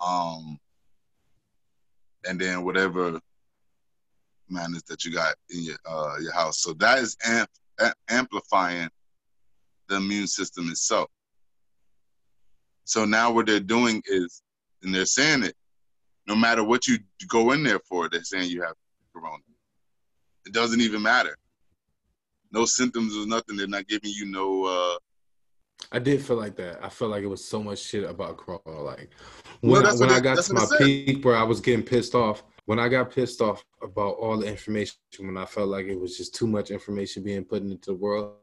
Um, 0.00 0.58
and 2.26 2.40
then 2.40 2.64
whatever 2.64 3.20
manners 4.48 4.82
that 4.84 5.04
you 5.04 5.12
got 5.12 5.34
in 5.50 5.62
your 5.62 5.76
uh, 5.86 6.16
your 6.20 6.32
house. 6.32 6.60
So 6.60 6.72
that 6.74 6.98
is 6.98 7.16
amp- 7.24 7.94
amplifying 8.08 8.88
the 9.88 9.96
immune 9.96 10.26
system 10.26 10.68
itself. 10.70 11.08
So 12.84 13.04
now 13.04 13.30
what 13.30 13.46
they're 13.46 13.60
doing 13.60 14.02
is, 14.06 14.42
and 14.82 14.94
they're 14.94 15.06
saying 15.06 15.44
it, 15.44 15.54
no 16.26 16.34
matter 16.34 16.64
what 16.64 16.86
you 16.86 16.98
go 17.28 17.52
in 17.52 17.62
there 17.62 17.80
for, 17.80 18.08
they're 18.08 18.24
saying 18.24 18.50
you 18.50 18.62
have 18.62 18.74
corona. 19.14 19.42
It 20.46 20.52
doesn't 20.52 20.80
even 20.80 21.02
matter. 21.02 21.36
No 22.50 22.64
symptoms 22.64 23.14
or 23.16 23.26
nothing. 23.26 23.56
They're 23.56 23.66
not 23.66 23.88
giving 23.88 24.10
you 24.10 24.26
no. 24.26 24.64
Uh, 24.64 24.98
I 25.90 25.98
did 25.98 26.22
feel 26.22 26.36
like 26.36 26.56
that. 26.56 26.84
I 26.84 26.88
felt 26.88 27.10
like 27.10 27.22
it 27.22 27.28
was 27.28 27.44
so 27.44 27.62
much 27.62 27.78
shit 27.78 28.04
about 28.04 28.36
corona. 28.36 28.82
Like 28.82 29.10
when, 29.60 29.86
I, 29.86 29.94
when 29.94 30.10
I 30.10 30.20
got 30.20 30.42
to 30.44 30.54
my 30.54 30.66
peak 30.78 31.24
where 31.24 31.36
I 31.36 31.42
was 31.42 31.60
getting 31.60 31.84
pissed 31.84 32.14
off, 32.14 32.42
when 32.66 32.78
I 32.78 32.88
got 32.88 33.10
pissed 33.10 33.40
off 33.40 33.64
about 33.82 34.16
all 34.16 34.36
the 34.38 34.46
information, 34.46 34.96
when 35.20 35.38
I 35.38 35.46
felt 35.46 35.68
like 35.68 35.86
it 35.86 35.98
was 35.98 36.18
just 36.18 36.34
too 36.34 36.46
much 36.46 36.70
information 36.70 37.22
being 37.22 37.44
put 37.44 37.62
into 37.62 37.92
the 37.92 37.94
world, 37.94 38.34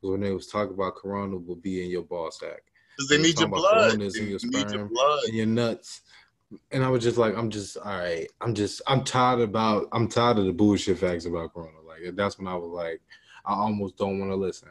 when 0.00 0.20
they 0.20 0.32
was 0.32 0.46
talking 0.46 0.74
about 0.74 0.96
corona 0.96 1.36
will 1.36 1.56
be 1.56 1.84
in 1.84 1.90
your 1.90 2.02
ball 2.02 2.30
sack. 2.30 2.62
Because 2.96 3.08
they, 3.08 3.18
need 3.18 3.38
your 3.38 3.48
blood. 3.48 3.98
They 3.98 4.06
in 4.20 4.28
your 4.28 4.38
sperm, 4.38 4.72
your 4.72 4.86
blood. 4.86 5.24
and 5.24 5.36
your 5.36 5.46
nuts. 5.46 6.02
And 6.70 6.84
I 6.84 6.88
was 6.88 7.02
just 7.02 7.16
like, 7.16 7.36
I'm 7.36 7.50
just 7.50 7.76
all 7.76 7.98
right. 7.98 8.26
I'm 8.40 8.54
just 8.54 8.82
I'm 8.86 9.04
tired 9.04 9.40
about 9.40 9.88
I'm 9.92 10.08
tired 10.08 10.38
of 10.38 10.44
the 10.44 10.52
bullshit 10.52 10.98
facts 10.98 11.24
about 11.24 11.54
corona. 11.54 11.80
Like 11.86 12.14
that's 12.14 12.38
when 12.38 12.46
I 12.46 12.54
was 12.54 12.70
like, 12.70 13.00
I 13.46 13.54
almost 13.54 13.96
don't 13.96 14.18
want 14.18 14.30
to 14.30 14.36
listen. 14.36 14.68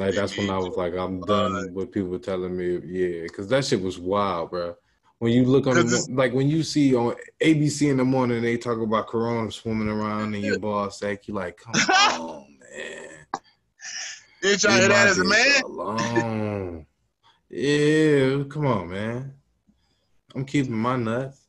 Like 0.00 0.14
that's 0.14 0.38
when 0.38 0.48
I 0.48 0.56
was 0.56 0.78
like, 0.78 0.94
I'm 0.94 1.20
done 1.20 1.74
with 1.74 1.92
people 1.92 2.18
telling 2.18 2.56
me, 2.56 2.80
yeah, 2.86 3.24
because 3.24 3.48
that 3.48 3.66
shit 3.66 3.82
was 3.82 3.98
wild, 3.98 4.50
bro. 4.50 4.74
When 5.18 5.30
you 5.32 5.44
look 5.44 5.66
on, 5.66 5.76
the, 5.76 6.08
like 6.10 6.32
when 6.32 6.48
you 6.48 6.62
see 6.62 6.94
on 6.94 7.16
ABC 7.42 7.90
in 7.90 7.98
the 7.98 8.04
morning, 8.06 8.40
they 8.40 8.56
talk 8.56 8.78
about 8.80 9.08
Corona 9.08 9.52
swimming 9.52 9.90
around 9.90 10.34
in 10.34 10.40
your 10.40 10.58
ball 10.58 10.90
sack. 10.90 11.28
You 11.28 11.34
like, 11.34 11.58
come 11.58 11.74
on, 11.74 12.46
man. 12.58 13.08
Did 14.40 14.52
You 14.52 14.56
trying 14.56 14.76
to 14.76 14.80
hear 14.80 14.88
that 14.88 15.08
as 15.08 15.18
a 15.18 15.24
man? 15.24 15.62
Alone. 15.64 16.86
yeah, 17.50 18.42
come 18.44 18.66
on, 18.66 18.88
man. 18.88 19.34
I'm 20.34 20.46
keeping 20.46 20.72
my 20.72 20.96
nuts. 20.96 21.46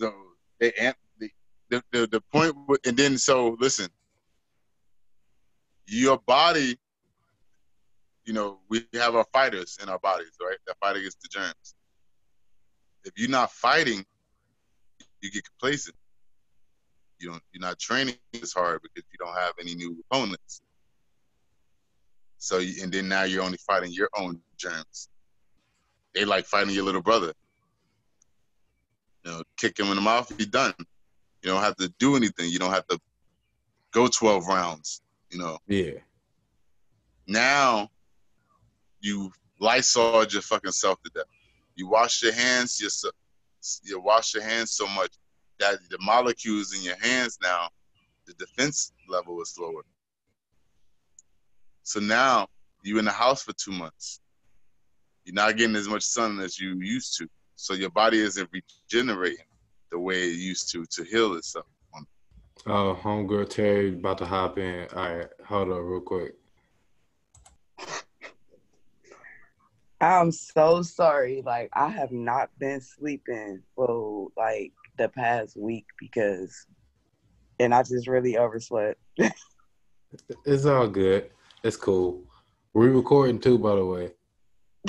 So 0.00 0.12
they 0.60 0.70
the 1.18 1.30
the, 1.68 1.82
the, 1.90 2.06
the 2.06 2.20
point, 2.32 2.54
and 2.86 2.96
then 2.96 3.18
so 3.18 3.56
listen, 3.58 3.88
your 5.90 6.18
body, 6.18 6.78
you 8.24 8.32
know, 8.32 8.60
we 8.68 8.86
have 8.94 9.14
our 9.14 9.26
fighters 9.32 9.78
in 9.82 9.88
our 9.88 9.98
bodies, 9.98 10.32
right? 10.40 10.56
That 10.66 10.76
fight 10.80 10.96
against 10.96 11.20
the 11.22 11.28
germs. 11.28 11.74
If 13.04 13.12
you're 13.16 13.30
not 13.30 13.50
fighting, 13.50 14.04
you 15.20 15.30
get 15.30 15.44
complacent. 15.44 15.96
You 17.18 17.30
don't, 17.30 17.42
you're 17.52 17.60
not 17.60 17.78
training 17.78 18.14
as 18.40 18.52
hard 18.52 18.80
because 18.82 19.08
you 19.10 19.18
don't 19.18 19.36
have 19.36 19.52
any 19.60 19.74
new 19.74 20.02
opponents. 20.10 20.62
So, 22.38 22.58
you, 22.58 22.82
and 22.82 22.92
then 22.92 23.08
now 23.08 23.24
you're 23.24 23.42
only 23.42 23.58
fighting 23.58 23.92
your 23.92 24.08
own 24.16 24.40
germs. 24.56 25.08
They 26.14 26.24
like 26.24 26.46
fighting 26.46 26.74
your 26.74 26.84
little 26.84 27.02
brother. 27.02 27.32
You 29.24 29.32
know, 29.32 29.42
kick 29.56 29.78
him 29.78 29.88
in 29.88 29.96
the 29.96 30.00
mouth, 30.00 30.34
be 30.36 30.46
done. 30.46 30.74
You 31.42 31.50
don't 31.50 31.62
have 31.62 31.76
to 31.76 31.92
do 31.98 32.16
anything. 32.16 32.50
You 32.50 32.58
don't 32.58 32.72
have 32.72 32.86
to 32.88 32.98
go 33.92 34.06
12 34.06 34.46
rounds 34.46 35.02
you 35.30 35.38
know. 35.38 35.58
Yeah. 35.66 35.98
Now 37.26 37.90
you 39.00 39.32
Lysol 39.60 40.24
your 40.24 40.42
fucking 40.42 40.72
self 40.72 41.02
to 41.02 41.10
death. 41.14 41.24
You 41.74 41.88
wash 41.88 42.22
your 42.22 42.32
hands, 42.32 42.80
you 42.80 42.88
you 43.84 44.00
wash 44.00 44.34
your 44.34 44.42
hands 44.42 44.72
so 44.72 44.86
much 44.88 45.12
that 45.58 45.78
the 45.90 45.98
molecules 46.00 46.74
in 46.74 46.82
your 46.82 46.96
hands 46.96 47.38
now, 47.42 47.68
the 48.26 48.32
defense 48.34 48.92
level 49.08 49.40
is 49.42 49.56
lower. 49.58 49.82
So 51.82 52.00
now 52.00 52.48
you're 52.82 52.98
in 52.98 53.04
the 53.04 53.10
house 53.10 53.42
for 53.42 53.52
two 53.52 53.72
months. 53.72 54.20
You're 55.24 55.34
not 55.34 55.56
getting 55.56 55.76
as 55.76 55.88
much 55.88 56.02
sun 56.02 56.40
as 56.40 56.58
you 56.58 56.80
used 56.80 57.18
to. 57.18 57.28
So 57.56 57.74
your 57.74 57.90
body 57.90 58.20
isn't 58.20 58.48
regenerating 58.52 59.44
the 59.90 59.98
way 59.98 60.22
it 60.22 60.38
used 60.38 60.72
to 60.72 60.86
to 60.86 61.04
heal 61.04 61.34
itself. 61.34 61.66
Oh, 62.66 62.98
homegirl 63.00 63.46
Terri 63.46 63.98
about 63.98 64.18
to 64.18 64.26
hop 64.26 64.58
in. 64.58 64.86
All 64.94 65.16
right, 65.16 65.26
hold 65.46 65.70
on 65.70 65.82
real 65.82 66.00
quick. 66.00 66.34
I'm 70.00 70.32
so 70.32 70.82
sorry. 70.82 71.42
Like 71.44 71.70
I 71.72 71.88
have 71.88 72.12
not 72.12 72.50
been 72.58 72.80
sleeping 72.80 73.62
for 73.74 74.28
like 74.36 74.72
the 74.98 75.08
past 75.08 75.56
week 75.56 75.86
because 75.98 76.66
and 77.58 77.74
I 77.74 77.82
just 77.82 78.08
really 78.08 78.36
overslept. 78.36 79.00
It's 80.44 80.66
all 80.66 80.88
good. 80.88 81.30
It's 81.62 81.76
cool. 81.76 82.24
We're 82.74 82.90
recording 82.90 83.38
too, 83.38 83.58
by 83.58 83.76
the 83.76 83.84
way. 83.84 84.10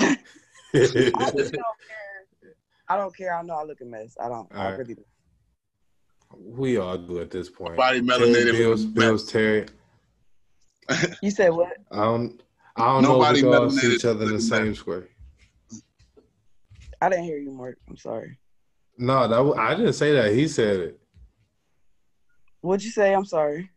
I 0.00 0.06
just 0.10 0.24
don't 0.72 1.52
care. 1.52 2.26
I 2.88 2.96
don't 2.96 3.16
care. 3.16 3.32
I 3.36 3.42
know 3.42 3.54
I 3.54 3.62
look 3.62 3.80
a 3.80 3.84
mess. 3.84 4.16
I 4.20 4.28
don't. 4.28 4.48
I 4.52 4.56
Alright. 4.56 4.78
really 4.78 4.94
don't. 4.94 5.06
We 6.36 6.78
all 6.78 6.98
do 6.98 7.20
at 7.20 7.30
this 7.30 7.48
point. 7.50 7.76
Body 7.76 8.00
Terri 8.00 8.06
melanated. 8.06 8.52
Bills, 8.52 8.84
Bills, 8.84 9.30
Terri. 9.32 9.68
You 11.22 11.30
said 11.30 11.50
what? 11.50 11.76
I 11.90 11.96
don't. 11.96 12.42
I 12.76 12.86
don't 12.86 13.02
Nobody 13.02 13.42
know 13.42 13.52
if 13.52 13.60
we 13.60 13.64
all 13.64 13.70
see 13.70 13.94
each 13.94 14.04
other 14.04 14.24
in 14.24 14.32
the 14.32 14.40
same 14.40 14.74
square. 14.74 15.08
I 17.00 17.08
didn't 17.08 17.24
hear 17.24 17.38
you, 17.38 17.50
Mark. 17.50 17.78
I'm 17.88 17.96
sorry. 17.96 18.38
No, 18.96 19.26
that 19.28 19.60
I 19.60 19.74
didn't 19.74 19.92
say 19.94 20.12
that. 20.12 20.32
He 20.32 20.48
said 20.48 20.80
it. 20.80 21.00
What'd 22.60 22.84
you 22.84 22.90
say? 22.90 23.14
I'm 23.14 23.24
sorry. 23.24 23.70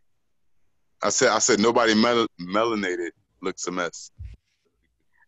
I 1.02 1.10
said 1.10 1.30
I 1.30 1.40
said 1.40 1.60
nobody 1.60 1.94
mel- 1.94 2.28
melanated 2.40 3.10
looks 3.42 3.68
a 3.68 3.72
mess. 3.72 4.12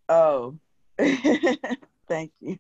Oh, 0.09 0.57
thank 0.97 2.31
you. 2.39 2.57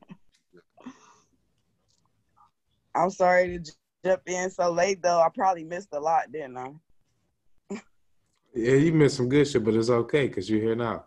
I'm 2.93 3.11
sorry 3.11 3.47
to 3.49 3.59
j- 3.59 3.71
jump 4.05 4.21
in 4.27 4.49
so 4.49 4.71
late, 4.71 5.01
though. 5.01 5.19
I 5.19 5.29
probably 5.33 5.63
missed 5.63 5.89
a 5.91 5.99
lot, 5.99 6.31
didn't 6.31 6.57
I? 6.57 6.71
Yeah, 8.53 8.73
you 8.73 8.93
missed 8.93 9.17
some 9.17 9.29
good 9.29 9.47
shit, 9.47 9.63
but 9.63 9.75
it's 9.75 9.89
okay 9.89 10.27
because 10.27 10.49
you're 10.49 10.61
here 10.61 10.75
now. 10.75 11.05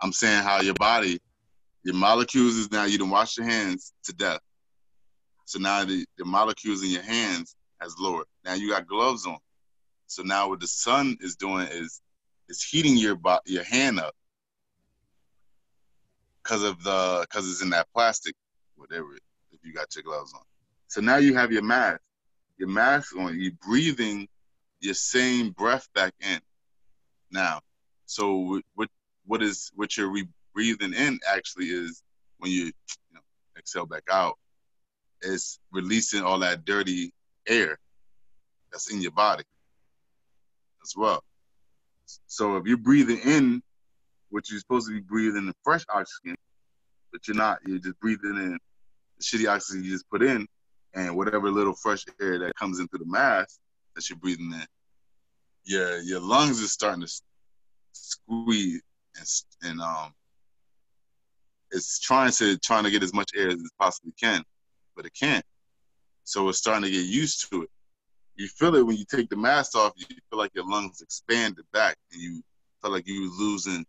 I'm 0.00 0.12
saying 0.12 0.42
how 0.42 0.60
your 0.60 0.74
body, 0.74 1.18
your 1.82 1.94
molecules 1.94 2.56
is 2.56 2.70
now 2.70 2.84
you 2.84 2.98
done 2.98 3.10
wash 3.10 3.36
your 3.36 3.46
hands 3.46 3.92
to 4.04 4.12
death. 4.12 4.40
So 5.44 5.58
now 5.58 5.84
the, 5.84 6.04
the 6.18 6.24
molecules 6.24 6.82
in 6.82 6.90
your 6.90 7.02
hands 7.02 7.54
has 7.80 7.94
lowered. 7.98 8.26
Now 8.44 8.54
you 8.54 8.68
got 8.70 8.86
gloves 8.86 9.26
on. 9.26 9.38
So 10.06 10.22
now 10.22 10.48
what 10.48 10.60
the 10.60 10.66
sun 10.66 11.16
is 11.20 11.36
doing 11.36 11.68
is 11.68 12.00
it's 12.48 12.62
heating 12.62 12.96
your 12.96 13.14
bo- 13.14 13.40
your 13.46 13.64
hand 13.64 14.00
up 14.00 14.12
because 16.42 16.62
of 16.62 16.82
the 16.82 17.26
because 17.28 17.48
it's 17.48 17.62
in 17.62 17.70
that 17.70 17.86
plastic, 17.94 18.34
whatever. 18.76 19.14
If 19.52 19.60
you 19.64 19.72
got 19.72 19.94
your 19.94 20.02
gloves 20.02 20.32
on, 20.34 20.42
so 20.88 21.00
now 21.00 21.16
you 21.16 21.34
have 21.34 21.52
your 21.52 21.62
mask. 21.62 22.00
Your 22.60 22.68
mask 22.68 23.16
on. 23.16 23.40
You're 23.40 23.52
breathing 23.66 24.28
your 24.80 24.92
same 24.92 25.50
breath 25.52 25.88
back 25.94 26.12
in. 26.20 26.38
Now, 27.30 27.60
so 28.04 28.60
what 28.74 28.88
what 29.24 29.42
is 29.42 29.72
what 29.74 29.96
you're 29.96 30.10
re- 30.10 30.28
breathing 30.54 30.92
in 30.92 31.18
actually 31.26 31.68
is 31.68 32.02
when 32.36 32.50
you, 32.50 32.64
you 32.66 32.72
know, 33.14 33.20
exhale 33.56 33.86
back 33.86 34.02
out 34.12 34.34
is 35.22 35.58
releasing 35.72 36.22
all 36.22 36.38
that 36.40 36.66
dirty 36.66 37.12
air 37.48 37.78
that's 38.70 38.92
in 38.92 39.00
your 39.00 39.12
body 39.12 39.44
as 40.82 40.92
well. 40.94 41.22
So 42.26 42.58
if 42.58 42.66
you're 42.66 42.76
breathing 42.76 43.20
in 43.24 43.62
what 44.28 44.50
you're 44.50 44.60
supposed 44.60 44.86
to 44.88 44.92
be 44.92 45.00
breathing 45.00 45.46
in 45.46 45.54
fresh 45.64 45.86
oxygen, 45.88 46.36
but 47.10 47.26
you're 47.26 47.38
not, 47.38 47.60
you're 47.66 47.78
just 47.78 47.98
breathing 48.00 48.36
in 48.36 48.58
the 49.16 49.24
shitty 49.24 49.50
oxygen 49.50 49.82
you 49.82 49.92
just 49.92 50.10
put 50.10 50.22
in 50.22 50.46
and 50.94 51.16
whatever 51.16 51.50
little 51.50 51.74
fresh 51.74 52.04
air 52.20 52.38
that 52.38 52.54
comes 52.56 52.80
into 52.80 52.98
the 52.98 53.04
mask 53.06 53.58
that 53.94 54.08
you're 54.08 54.18
breathing 54.18 54.52
in, 54.52 54.66
your 55.64 56.00
your 56.00 56.20
lungs 56.20 56.60
is 56.60 56.72
starting 56.72 57.06
to 57.06 57.22
squeeze 57.92 58.82
and 59.16 59.70
and 59.70 59.80
um 59.80 60.12
it's 61.72 61.98
trying 62.00 62.32
to 62.32 62.58
trying 62.58 62.84
to 62.84 62.90
get 62.90 63.02
as 63.02 63.14
much 63.14 63.30
air 63.36 63.48
as 63.48 63.54
it 63.54 63.70
possibly 63.78 64.12
can, 64.20 64.42
but 64.96 65.06
it 65.06 65.12
can't. 65.18 65.44
So 66.24 66.48
it's 66.48 66.58
starting 66.58 66.84
to 66.84 66.90
get 66.90 67.06
used 67.06 67.50
to 67.50 67.62
it. 67.62 67.70
You 68.36 68.48
feel 68.48 68.74
it 68.74 68.86
when 68.86 68.96
you 68.96 69.04
take 69.04 69.28
the 69.28 69.36
mask 69.36 69.76
off. 69.76 69.92
You 69.96 70.06
feel 70.30 70.38
like 70.38 70.52
your 70.54 70.68
lungs 70.68 71.00
expanded 71.00 71.64
back, 71.72 71.96
and 72.12 72.20
you 72.20 72.42
felt 72.80 72.94
like 72.94 73.06
you 73.06 73.22
were 73.22 73.44
losing 73.44 73.84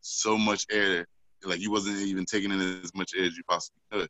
so 0.00 0.36
much 0.36 0.66
air, 0.70 1.06
like 1.44 1.60
you 1.60 1.70
wasn't 1.70 1.98
even 1.98 2.24
taking 2.24 2.50
in 2.50 2.60
as 2.82 2.94
much 2.94 3.12
air 3.16 3.24
as 3.24 3.36
you 3.36 3.42
possibly 3.48 3.80
could. 3.90 4.08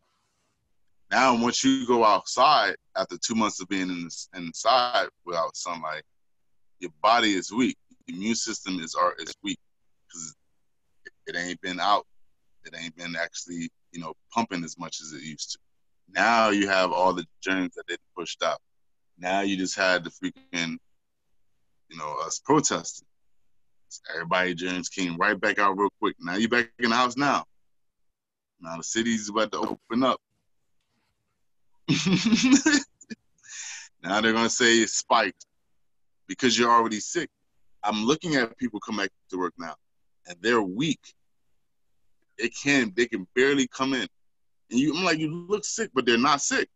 Now, 1.13 1.37
once 1.37 1.63
you 1.63 1.87
go 1.87 2.05
outside 2.05 2.75
after 2.97 3.19
two 3.19 3.35
months 3.35 3.61
of 3.61 3.69
being 3.69 3.91
in 3.91 4.09
inside 4.35 5.09
without 5.27 5.55
sunlight, 5.55 6.05
your 6.81 6.91
body 7.03 7.35
is 7.35 7.53
weak. 7.53 7.77
Your 8.07 8.17
immune 8.17 8.35
system 8.35 8.81
is 8.81 8.97
is 9.19 9.35
weak 9.43 9.59
because 10.09 10.35
it 11.27 11.37
ain't 11.37 11.61
been 11.61 11.79
out. 11.79 12.07
It 12.65 12.75
ain't 12.83 12.97
been 12.97 13.15
actually, 13.15 13.69
you 13.93 14.01
know, 14.01 14.15
pumping 14.33 14.65
as 14.65 14.79
much 14.79 15.03
as 15.03 15.13
it 15.13 15.23
used 15.23 15.53
to. 15.53 15.59
Now 16.09 16.49
you 16.49 16.67
have 16.67 16.93
all 16.93 17.13
the 17.13 17.27
germs 17.43 17.75
that 17.75 17.87
didn't 17.89 18.01
pushed 18.17 18.43
out. 18.43 18.59
Now 19.19 19.43
you 19.43 19.59
just 19.59 19.77
had 19.77 20.05
the 20.05 20.11
freaking, 20.11 20.79
you 21.91 21.99
know, 21.99 22.17
us 22.25 22.41
protesting. 22.43 23.07
Everybody 24.15 24.55
germs 24.55 24.89
came 24.89 25.19
right 25.19 25.39
back 25.39 25.59
out 25.59 25.77
real 25.77 25.91
quick. 26.01 26.17
Now 26.19 26.37
you 26.37 26.49
back 26.49 26.71
in 26.79 26.89
the 26.89 26.97
house 26.97 27.19
now. 27.19 27.45
Now 28.63 28.79
the 28.79 28.83
city's 28.83 29.29
about 29.29 29.53
to 29.53 29.59
open 29.59 30.05
up. 30.05 30.19
now 34.03 34.21
they're 34.21 34.33
gonna 34.33 34.49
say 34.49 34.79
it's 34.79 34.99
spiked 34.99 35.47
because 36.27 36.59
you're 36.59 36.71
already 36.71 37.01
sick. 37.01 37.29
I'm 37.83 38.05
looking 38.05 38.37
at 38.37 38.57
people 38.59 38.81
come 38.81 38.97
back 38.97 39.11
to 39.31 39.39
work 39.39 39.55
now, 39.59 39.75
and 40.27 40.37
they're 40.41 40.63
weak. 40.63 41.15
They 42.39 42.49
can 42.49 42.93
they 42.97 43.07
can 43.07 43.27
barely 43.35 43.67
come 43.69 43.95
in, 43.95 44.07
and 44.71 44.81
you 44.81 44.95
I'm 44.97 45.05
like 45.05 45.19
you 45.19 45.47
look 45.49 45.65
sick, 45.65 45.91
but 45.95 46.07
they're 46.07 46.19
not 46.19 46.41
sick, 46.41 46.69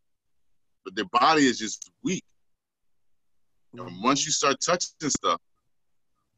but 0.85 0.95
their 0.95 1.07
body 1.07 1.47
is 1.47 1.59
just 1.59 1.91
weak. 2.03 2.25
And 3.73 3.83
mm-hmm. 3.83 4.03
once 4.03 4.27
you 4.27 4.33
start 4.33 4.57
touching 4.65 5.11
stuff, 5.11 5.41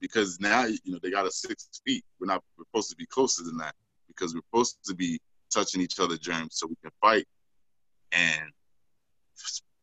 because 0.01 0.39
now 0.41 0.67
you 0.67 0.93
know 0.93 0.99
they 1.03 1.11
got 1.11 1.27
us 1.27 1.43
six 1.43 1.69
feet. 1.85 2.05
We're 2.21 2.27
not 2.27 2.43
we're 2.57 2.65
supposed 2.65 2.91
to 2.91 2.97
be 2.97 3.07
closer 3.07 3.45
than 3.45 3.57
that 3.59 3.75
because 4.07 4.35
we're 4.35 4.43
supposed 4.51 4.79
to 4.85 4.95
be 4.95 5.21
touching 5.53 5.81
each 5.81 5.99
other 5.99 6.17
germs 6.17 6.51
so 6.53 6.67
we 6.67 6.77
can 6.83 6.91
fight 7.01 7.27
and 8.13 8.53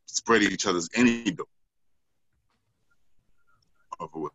spread 0.06 0.44
each 0.44 0.66
other's 0.66 0.90
antidote 0.96 1.48
of 4.00 4.10
what, 4.14 4.32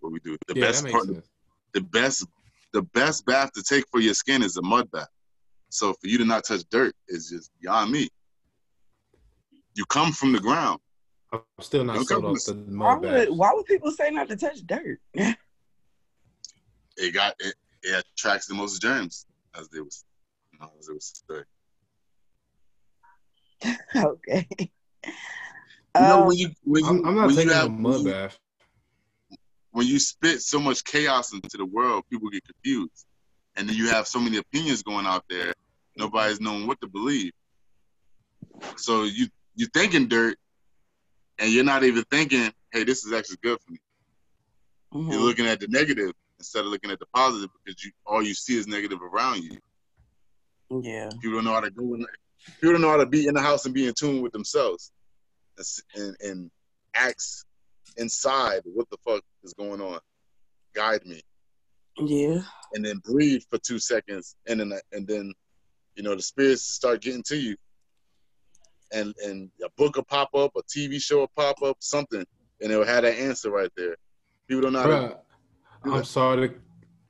what 0.00 0.12
we 0.12 0.20
do. 0.20 0.36
The 0.48 0.54
yeah, 0.54 0.66
best 0.66 0.88
part, 0.88 1.04
sense. 1.06 1.28
the 1.74 1.80
best, 1.80 2.26
the 2.72 2.82
best 2.82 3.24
bath 3.26 3.52
to 3.52 3.62
take 3.62 3.84
for 3.90 4.00
your 4.00 4.14
skin 4.14 4.42
is 4.42 4.56
a 4.56 4.62
mud 4.62 4.90
bath. 4.90 5.08
So 5.70 5.94
for 5.94 6.06
you 6.06 6.18
to 6.18 6.24
not 6.24 6.44
touch 6.44 6.62
dirt 6.70 6.94
is 7.08 7.30
just 7.30 7.50
beyond 7.60 7.90
me. 7.92 8.08
You 9.74 9.84
come 9.86 10.12
from 10.12 10.32
the 10.32 10.40
ground. 10.40 10.80
I'm 11.32 11.40
still 11.60 11.82
not 11.84 11.94
Don't 11.94 12.06
sold 12.06 12.24
off 12.26 12.44
the 12.44 12.54
Why 12.54 12.94
mud 12.94 13.02
bath. 13.02 13.28
would, 13.28 13.38
why 13.38 13.52
would 13.54 13.64
people 13.66 13.90
say 13.90 14.10
not 14.10 14.28
to 14.28 14.36
touch 14.36 14.66
dirt? 14.66 14.98
It 16.98 17.14
got 17.14 17.34
it, 17.38 17.54
it 17.82 18.04
attracts 18.14 18.46
the 18.46 18.52
most 18.54 18.82
germs, 18.82 19.24
as 19.58 19.66
they 19.70 19.80
was, 19.80 20.04
you 20.52 20.58
know, 20.60 20.70
as 20.78 20.88
it 20.88 20.92
was 20.92 21.22
say. 21.26 21.40
okay. 23.96 24.48
You 25.96 26.06
know 26.06 26.22
when 26.22 26.38
you 26.38 26.50
when 26.64 26.84
you 26.84 26.90
I'm, 26.90 27.06
I'm 27.06 27.16
not 27.16 27.26
when 27.26 27.36
taking 27.36 27.50
you 27.50 27.54
a 27.54 27.68
mud 27.68 28.04
bath. 28.04 28.38
when 29.72 29.86
you 29.86 29.98
spit 29.98 30.42
so 30.42 30.60
much 30.60 30.84
chaos 30.84 31.32
into 31.32 31.56
the 31.56 31.66
world, 31.66 32.04
people 32.10 32.30
get 32.30 32.44
confused, 32.44 33.06
and 33.56 33.68
then 33.68 33.76
you 33.76 33.88
have 33.88 34.06
so 34.06 34.20
many 34.20 34.38
opinions 34.38 34.82
going 34.82 35.06
out 35.06 35.24
there. 35.28 35.52
Nobody's 35.96 36.40
knowing 36.40 36.66
what 36.66 36.80
to 36.80 36.88
believe. 36.88 37.32
So 38.76 39.04
you 39.04 39.28
you 39.56 39.66
thinking 39.66 40.08
dirt, 40.08 40.38
and 41.38 41.52
you're 41.52 41.64
not 41.64 41.84
even 41.84 42.04
thinking, 42.10 42.52
hey, 42.72 42.84
this 42.84 43.04
is 43.04 43.12
actually 43.12 43.38
good 43.42 43.58
for 43.60 43.72
me. 43.72 43.78
mhm. 44.94 45.12
You're 45.12 45.20
looking 45.22 45.46
at 45.46 45.60
the 45.60 45.68
negative 45.68 46.12
instead 46.38 46.60
of 46.64 46.66
looking 46.70 46.90
at 46.90 46.98
the 46.98 47.06
positive 47.14 47.50
because 47.64 47.84
you 47.84 47.92
all 48.06 48.22
you 48.22 48.34
see 48.34 48.56
is 48.56 48.66
negative 48.66 49.00
around 49.02 49.42
you. 49.44 49.58
Yeah. 50.70 51.10
People 51.20 51.38
don't 51.38 51.44
know 51.44 51.52
how 51.54 51.60
to 51.60 51.70
go 51.70 51.94
in. 51.94 52.06
People 52.60 52.72
don't 52.74 52.82
know 52.82 52.90
how 52.90 52.96
to 52.96 53.06
be 53.06 53.26
in 53.26 53.34
the 53.34 53.40
house 53.40 53.64
and 53.64 53.74
be 53.74 53.86
in 53.86 53.94
tune 53.94 54.22
with 54.22 54.32
themselves, 54.32 54.90
and 55.56 55.64
s- 55.64 55.82
and, 55.94 56.16
and 56.20 56.50
ask 56.94 57.44
inside 57.96 58.62
what 58.64 58.88
the 58.90 58.96
fuck 59.04 59.22
is 59.42 59.54
going 59.54 59.80
on. 59.80 59.98
Guide 60.74 61.04
me, 61.06 61.20
Yeah. 61.98 62.42
and 62.72 62.84
then 62.84 62.98
breathe 63.04 63.42
for 63.50 63.58
two 63.58 63.78
seconds, 63.78 64.36
and 64.48 64.60
then 64.60 64.72
and 64.92 65.06
then, 65.06 65.32
you 65.96 66.02
know, 66.02 66.14
the 66.14 66.22
spirits 66.22 66.62
start 66.62 67.02
getting 67.02 67.22
to 67.24 67.36
you, 67.36 67.56
and 68.92 69.14
and 69.24 69.50
a 69.64 69.68
book 69.76 69.96
will 69.96 70.04
pop 70.04 70.34
up, 70.34 70.52
a 70.56 70.62
TV 70.62 71.00
show 71.02 71.18
will 71.20 71.32
pop 71.36 71.62
up, 71.62 71.76
something, 71.80 72.24
and 72.60 72.72
it'll 72.72 72.84
have 72.84 73.02
that 73.02 73.18
answer 73.18 73.50
right 73.50 73.70
there. 73.76 73.96
People 74.48 74.62
don't 74.62 74.72
know 74.74 74.80
how 74.80 74.86
to. 74.86 74.92
Bruh, 74.94 75.18
I'm 75.94 76.04
sorry 76.04 76.48
to 76.48 76.54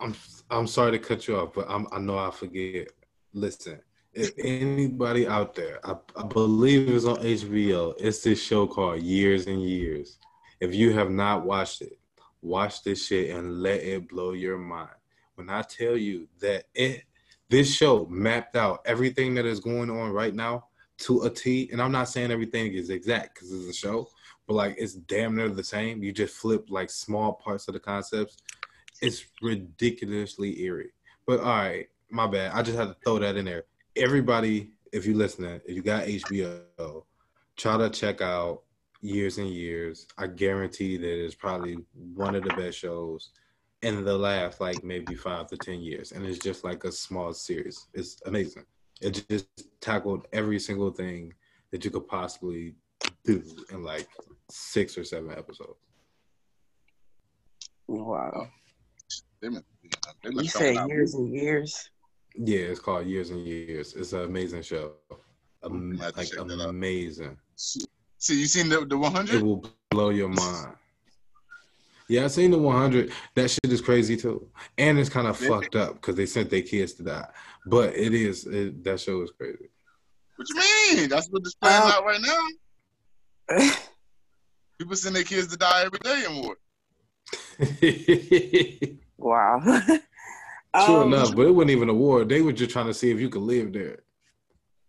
I'm 0.01 0.14
I'm 0.51 0.66
sorry 0.66 0.93
to 0.93 0.99
cut 0.99 1.28
you 1.28 1.37
off, 1.37 1.53
but 1.55 1.66
I'm, 1.68 1.87
I 1.93 1.99
know 1.99 2.18
I 2.18 2.30
forget. 2.30 2.89
Listen, 3.33 3.80
if 4.14 4.32
anybody 4.38 5.26
out 5.26 5.54
there, 5.54 5.78
I, 5.84 5.96
I 6.16 6.24
believe 6.24 6.88
it's 6.88 7.04
on 7.04 7.16
HBO. 7.16 7.94
It's 7.98 8.22
this 8.22 8.42
show 8.42 8.66
called 8.66 9.00
Years 9.00 9.46
and 9.46 9.62
Years. 9.62 10.18
If 10.60 10.74
you 10.74 10.92
have 10.92 11.10
not 11.10 11.44
watched 11.44 11.82
it, 11.82 11.98
watch 12.42 12.82
this 12.82 13.06
shit 13.06 13.34
and 13.34 13.62
let 13.62 13.80
it 13.80 14.08
blow 14.08 14.32
your 14.32 14.58
mind. 14.58 14.90
When 15.36 15.48
I 15.48 15.62
tell 15.62 15.96
you 15.96 16.28
that 16.40 16.64
it 16.74 17.04
this 17.48 17.74
show 17.74 18.06
mapped 18.06 18.56
out 18.56 18.80
everything 18.86 19.34
that 19.34 19.44
is 19.44 19.60
going 19.60 19.90
on 19.90 20.10
right 20.10 20.34
now 20.34 20.64
to 20.98 21.24
a 21.24 21.30
T. 21.30 21.68
And 21.70 21.82
I'm 21.82 21.92
not 21.92 22.08
saying 22.08 22.30
everything 22.30 22.72
is 22.72 22.88
exact 22.88 23.34
because 23.34 23.52
it's 23.52 23.68
a 23.68 23.78
show, 23.78 24.08
but 24.46 24.54
like 24.54 24.76
it's 24.78 24.94
damn 24.94 25.36
near 25.36 25.48
the 25.50 25.62
same. 25.62 26.02
You 26.02 26.12
just 26.12 26.34
flip 26.34 26.66
like 26.70 26.88
small 26.88 27.34
parts 27.34 27.68
of 27.68 27.74
the 27.74 27.80
concepts. 27.80 28.38
It's 29.02 29.24
ridiculously 29.42 30.62
eerie. 30.62 30.92
But 31.26 31.40
all 31.40 31.46
right, 31.46 31.88
my 32.08 32.26
bad. 32.26 32.52
I 32.52 32.62
just 32.62 32.78
had 32.78 32.88
to 32.88 32.96
throw 33.04 33.18
that 33.18 33.36
in 33.36 33.44
there. 33.44 33.64
Everybody, 33.97 34.70
if 34.93 35.07
you're 35.07 35.16
listening, 35.16 35.61
if 35.66 35.76
you 35.76 35.82
got 35.82 36.07
HBO, 36.07 37.05
try 37.57 37.76
to 37.76 37.90
check 37.90 38.20
out 38.20 38.62
Years 39.01 39.38
and 39.38 39.51
Years. 39.51 40.07
I 40.16 40.28
guarantee 40.28 40.97
that 40.97 41.24
it's 41.24 41.34
probably 41.34 41.76
one 42.14 42.34
of 42.34 42.45
the 42.45 42.55
best 42.55 42.78
shows 42.78 43.30
in 43.82 44.05
the 44.05 44.16
last 44.16 44.61
like 44.61 44.82
maybe 44.84 45.14
five 45.14 45.49
to 45.49 45.57
ten 45.57 45.80
years. 45.80 46.12
And 46.12 46.24
it's 46.24 46.38
just 46.38 46.64
like 46.64 46.84
a 46.84 46.93
small 46.93 47.32
series. 47.34 47.88
It's 47.93 48.20
amazing. 48.26 48.64
It 49.01 49.24
just 49.28 49.49
tackled 49.80 50.26
every 50.32 50.61
single 50.61 50.93
thing 50.93 51.34
that 51.72 51.84
you 51.84 51.90
could 51.90 52.07
possibly 52.07 52.74
do 53.24 53.43
in 53.72 53.82
like 53.82 54.09
six 54.51 54.97
or 54.97 55.05
seven 55.05 55.32
episodes. 55.32 55.80
Wow. 57.88 58.49
They 59.40 59.49
been, 59.49 59.64
they 60.22 60.30
been 60.30 60.45
You 60.45 60.49
showing 60.49 60.76
said 60.76 60.88
years 60.88 61.14
and 61.14 61.34
years. 61.34 61.90
Yeah, 62.35 62.59
it's 62.61 62.80
called 62.80 63.07
Years 63.07 63.30
and 63.30 63.47
Years. 63.47 63.95
It's 63.95 64.12
an 64.12 64.22
amazing 64.22 64.62
show. 64.62 64.93
Am- 65.64 65.97
Might 65.97 66.05
have 66.05 66.12
to 66.14 66.18
like 66.20 66.28
check 66.30 66.47
that 66.47 66.61
out. 66.61 66.68
amazing. 66.70 67.37
See, 67.57 67.85
you 68.41 68.47
seen 68.47 68.68
the 68.68 68.85
the 68.87 68.97
100? 68.97 69.35
It 69.37 69.43
will 69.43 69.64
blow 69.91 70.11
your 70.11 70.28
mind. 70.28 70.74
Yeah, 72.09 72.24
I 72.24 72.26
seen 72.28 72.51
the 72.51 72.59
100. 72.59 73.12
That 73.37 73.49
shit 73.51 73.70
is 73.72 73.80
crazy 73.80 74.16
too, 74.16 74.49
and 74.78 74.99
it's 74.99 75.09
kind 75.11 75.26
of 75.26 75.41
Yeah. 75.41 75.49
fucked 75.49 75.76
up 75.76 75.95
because 75.95 76.14
they 76.16 76.26
sent 76.26 76.51
their 76.51 76.62
kids 76.62 76.95
to 76.95 77.03
die. 77.03 77.28
But 77.66 77.95
it 77.97 78.12
is 78.14 78.47
it, 78.47 78.83
that 78.85 79.01
show 79.01 79.22
is 79.22 79.30
crazy. 79.30 79.68
What 80.37 80.49
you 80.49 80.57
mean? 80.97 81.09
That's 81.09 81.28
what 81.28 81.45
this 81.45 81.55
playing 81.55 81.83
Um, 81.83 81.91
out 81.91 82.05
right 82.05 82.20
now. 82.20 83.70
People 84.78 84.97
send 84.97 85.14
their 85.16 85.22
kids 85.24 85.49
to 85.49 85.57
die 85.57 85.85
every 85.85 85.99
day 86.01 86.24
and 86.26 86.35
more. 86.43 86.57
wow. 89.18 89.61
True 90.74 91.02
Um, 91.02 91.12
enough, 91.12 91.36
but 91.36 91.46
it 91.46 91.50
wasn't 91.50 91.70
even 91.70 91.88
a 91.90 91.94
war. 91.94 92.24
They 92.24 92.40
were 92.40 92.52
just 92.52 92.70
trying 92.70 92.86
to 92.86 92.94
see 92.94 93.10
if 93.10 93.20
you 93.20 93.28
could 93.28 93.42
live 93.42 93.72
there. 93.72 94.00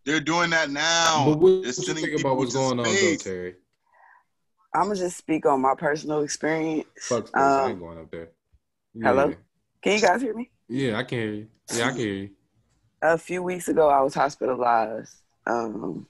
They're 0.05 0.19
doing 0.21 0.49
that 0.51 0.69
now. 0.69 1.25
but 1.25 1.39
what, 1.39 1.63
They're 1.63 1.73
what 1.73 1.87
you 1.87 1.93
think 1.93 2.19
about 2.19 2.37
what's 2.37 2.53
to 2.53 2.57
going 2.57 2.79
on, 2.79 2.85
though. 2.85 2.91
Terri? 2.91 3.55
I'm 4.75 4.83
gonna 4.83 4.95
just 4.95 5.17
speak 5.17 5.45
on 5.45 5.61
my 5.61 5.75
personal 5.75 6.21
experience. 6.21 6.87
Fuck 7.01 7.27
space. 7.27 7.41
I 7.41 7.69
ain't 7.69 7.73
Um, 7.73 7.79
going 7.79 7.99
up 7.99 8.11
there. 8.11 8.29
hello? 9.01 9.33
Can 9.81 9.93
you 9.95 10.01
guys 10.01 10.21
hear 10.21 10.33
me? 10.33 10.49
Yeah, 10.67 10.97
I 10.97 11.03
can 11.03 11.17
hear 11.19 11.31
you. 11.33 11.47
Yeah, 11.73 11.85
I 11.87 11.89
can 11.89 11.97
hear 11.97 12.13
you. 12.13 12.29
A 13.01 13.17
few 13.17 13.43
weeks 13.43 13.67
ago, 13.67 13.89
I 13.89 14.01
was 14.01 14.13
hospitalized. 14.13 15.13
Um, 15.45 16.07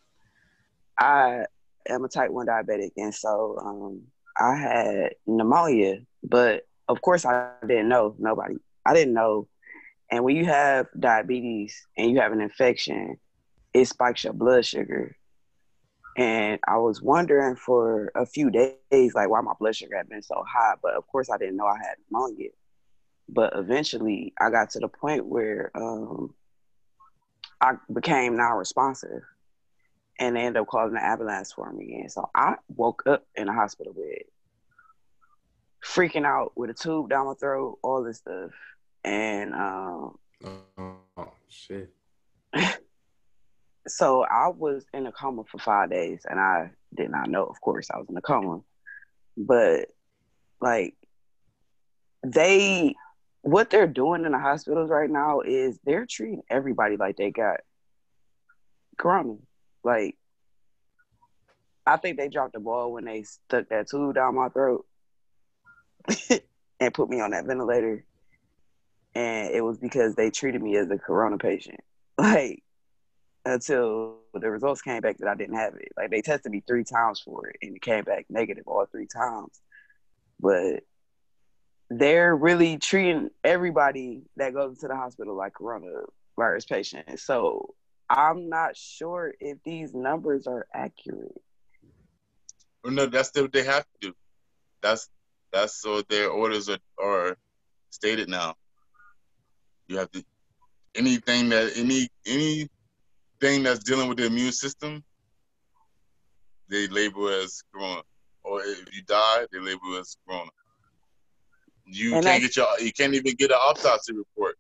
I 0.99 1.45
am 1.89 2.05
a 2.05 2.07
type 2.07 2.30
one 2.30 2.47
diabetic, 2.47 2.91
and 2.97 3.13
so 3.13 3.57
um, 3.59 4.01
I 4.39 4.55
had 4.55 5.15
pneumonia. 5.26 6.01
But 6.24 6.67
of 6.88 7.01
course, 7.01 7.26
I 7.26 7.49
didn't 7.67 7.89
know. 7.89 8.15
Nobody. 8.19 8.55
I 8.86 8.93
didn't 8.93 9.13
know. 9.15 9.47
And 10.14 10.24
when 10.24 10.36
you 10.36 10.45
have 10.45 10.86
diabetes 10.99 11.88
and 11.97 12.11
you 12.11 12.20
have 12.20 12.34
an 12.34 12.39
infection, 12.39 13.18
it 13.74 13.86
spikes 13.88 14.24
your 14.24 14.34
blood 14.34 14.64
sugar. 14.64 15.18
And 16.16 16.59
I 16.68 16.78
was 16.78 17.01
wondering 17.01 17.55
for 17.55 18.11
a 18.14 18.24
few 18.24 18.51
days, 18.51 19.16
like 19.16 19.28
why 19.28 19.41
my 19.41 19.53
blood 19.59 19.76
sugar 19.76 19.97
had 19.97 20.09
been 20.09 20.22
so 20.22 20.43
high. 20.47 20.76
But 20.84 20.93
of 20.93 21.07
course, 21.07 21.32
I 21.32 21.39
didn't 21.39 21.57
know 21.57 21.66
I 21.66 21.80
had 21.80 21.95
pneumonia. 22.11 22.49
But 23.28 23.53
eventually, 23.55 24.36
I 24.39 24.51
got 24.51 24.70
to 24.72 24.80
the 24.82 24.88
point 24.88 25.26
where 25.26 25.72
um, 25.74 26.36
I 27.59 27.72
became 27.91 28.38
non-responsive, 28.38 29.24
and 30.20 30.36
they 30.36 30.41
ended 30.41 30.61
up 30.61 30.68
calling 30.68 30.93
the 30.93 31.03
ambulance 31.03 31.53
for 31.53 31.74
me. 31.74 32.01
And 32.01 32.11
so 32.11 32.30
I 32.36 32.57
woke 32.68 33.01
up 33.07 33.26
in 33.36 33.49
a 33.49 33.53
hospital 33.53 33.93
bed, 33.93 34.26
freaking 35.84 36.28
out 36.28 36.51
with 36.55 36.70
a 36.70 36.76
tube 36.76 37.09
down 37.09 37.26
my 37.26 37.34
throat, 37.34 37.80
all 37.82 38.03
this 38.03 38.18
stuff. 38.18 38.51
And 39.04 39.54
um, 39.54 40.16
Oh 41.18 41.32
shit. 41.47 41.93
so 43.88 44.24
I 44.24 44.47
was 44.49 44.86
in 44.93 45.06
a 45.06 45.12
coma 45.12 45.43
for 45.49 45.60
five 45.60 45.89
days, 45.89 46.26
and 46.30 46.39
I 46.39 46.72
did 46.95 47.12
not 47.12 47.30
know. 47.30 47.45
Of 47.45 47.62
course, 47.62 47.89
I 47.91 47.97
was 47.97 48.08
in 48.10 48.18
a 48.18 48.22
coma, 48.22 48.62
but 49.38 49.88
like 50.60 50.95
they, 52.26 52.95
what 53.41 53.70
they're 53.70 53.88
doing 53.88 54.26
in 54.26 54.32
the 54.32 54.39
hospitals 54.39 54.89
right 54.89 55.10
now 55.10 55.41
is 55.41 55.80
they're 55.86 56.06
treating 56.06 56.41
everybody 56.49 56.97
like 56.97 57.18
they 57.18 57.32
got 57.32 57.60
corona. 58.97 59.36
Like, 59.84 60.18
I 61.86 61.97
think 61.97 62.18
they 62.18 62.30
dropped 62.30 62.54
the 62.54 62.60
ball 62.60 62.93
when 62.93 63.06
they 63.06 63.24
stuck 63.24 63.70
that 63.70 63.89
tube 63.89 64.16
down 64.16 64.36
my 64.36 64.47
throat 64.49 64.86
and 66.80 66.93
put 66.93 67.10
me 67.10 67.20
on 67.20 67.32
that 67.32 67.45
ventilator, 67.45 68.06
and 69.16 69.53
it 69.53 69.61
was 69.61 69.78
because 69.78 70.16
they 70.16 70.30
treated 70.30 70.61
me 70.61 70.76
as 70.78 70.89
a 70.89 70.97
corona 70.97 71.38
patient. 71.38 71.80
Like 72.16 72.64
until 73.45 74.18
the 74.34 74.49
results 74.49 74.82
came 74.82 75.01
back 75.01 75.18
that 75.18 75.28
I 75.28 75.36
didn't 75.36 75.55
have 75.55 75.74
it. 75.76 75.91
Like 75.97 76.11
they 76.11 76.22
tested 76.22 76.51
me 76.51 76.64
three 76.66 76.84
times 76.84 77.20
for 77.20 77.47
it 77.47 77.57
and 77.61 77.76
it 77.76 77.82
came 77.82 78.03
back 78.03 78.26
negative 78.30 78.64
all 78.68 78.86
three 78.86 79.07
times. 79.07 79.59
But 80.39 80.84
they're 81.89 82.36
really 82.36 82.78
treating 82.78 83.30
everybody 83.43 84.22
that 84.38 84.53
goes 84.53 84.80
to 84.80 84.88
the 84.88 84.95
hospital 84.95 85.36
like 85.36 85.53
coronavirus 85.53 86.70
patients. 86.70 87.24
So 87.24 87.74
I'm 88.09 88.49
not 88.49 88.78
sure 88.78 89.34
if 89.39 89.57
these 89.64 89.93
numbers 89.93 90.47
are 90.47 90.66
accurate. 90.74 91.41
No, 92.86 93.05
that's 93.05 93.32
what 93.36 93.51
they 93.51 93.64
have 93.64 93.84
to 93.84 94.09
do. 94.09 94.14
That's 94.82 95.09
that's 95.51 95.82
so 95.82 96.01
their 96.01 96.30
orders 96.30 96.70
are, 96.70 96.80
are 97.01 97.38
stated 97.91 98.28
now. 98.28 98.55
You 99.88 99.98
have 99.98 100.12
to 100.12 100.24
anything 100.96 101.50
that 101.50 101.74
any 101.76 102.08
anything 102.26 103.64
that's 103.64 103.84
dealing 103.84 104.08
with 104.08 104.18
the 104.18 104.26
immune 104.26 104.52
system, 104.52 105.04
they 106.70 106.88
label 106.88 107.28
as 107.30 107.64
corona. 107.74 108.02
Or 108.44 108.62
if 108.62 108.94
you 108.94 109.02
die, 109.04 109.46
they 109.52 109.60
label 109.60 109.98
as 110.00 110.18
corona. 110.28 110.50
You 111.86 112.16
And 112.16 112.24
can't 112.24 112.42
that's- 112.42 112.42
get 112.42 112.56
your 112.58 112.80
you 112.80 112.94
can't 112.94 113.14
even 113.14 113.36
get 113.36 113.52
an 113.52 113.58
autopsy 113.60 114.14
report. 114.14 114.58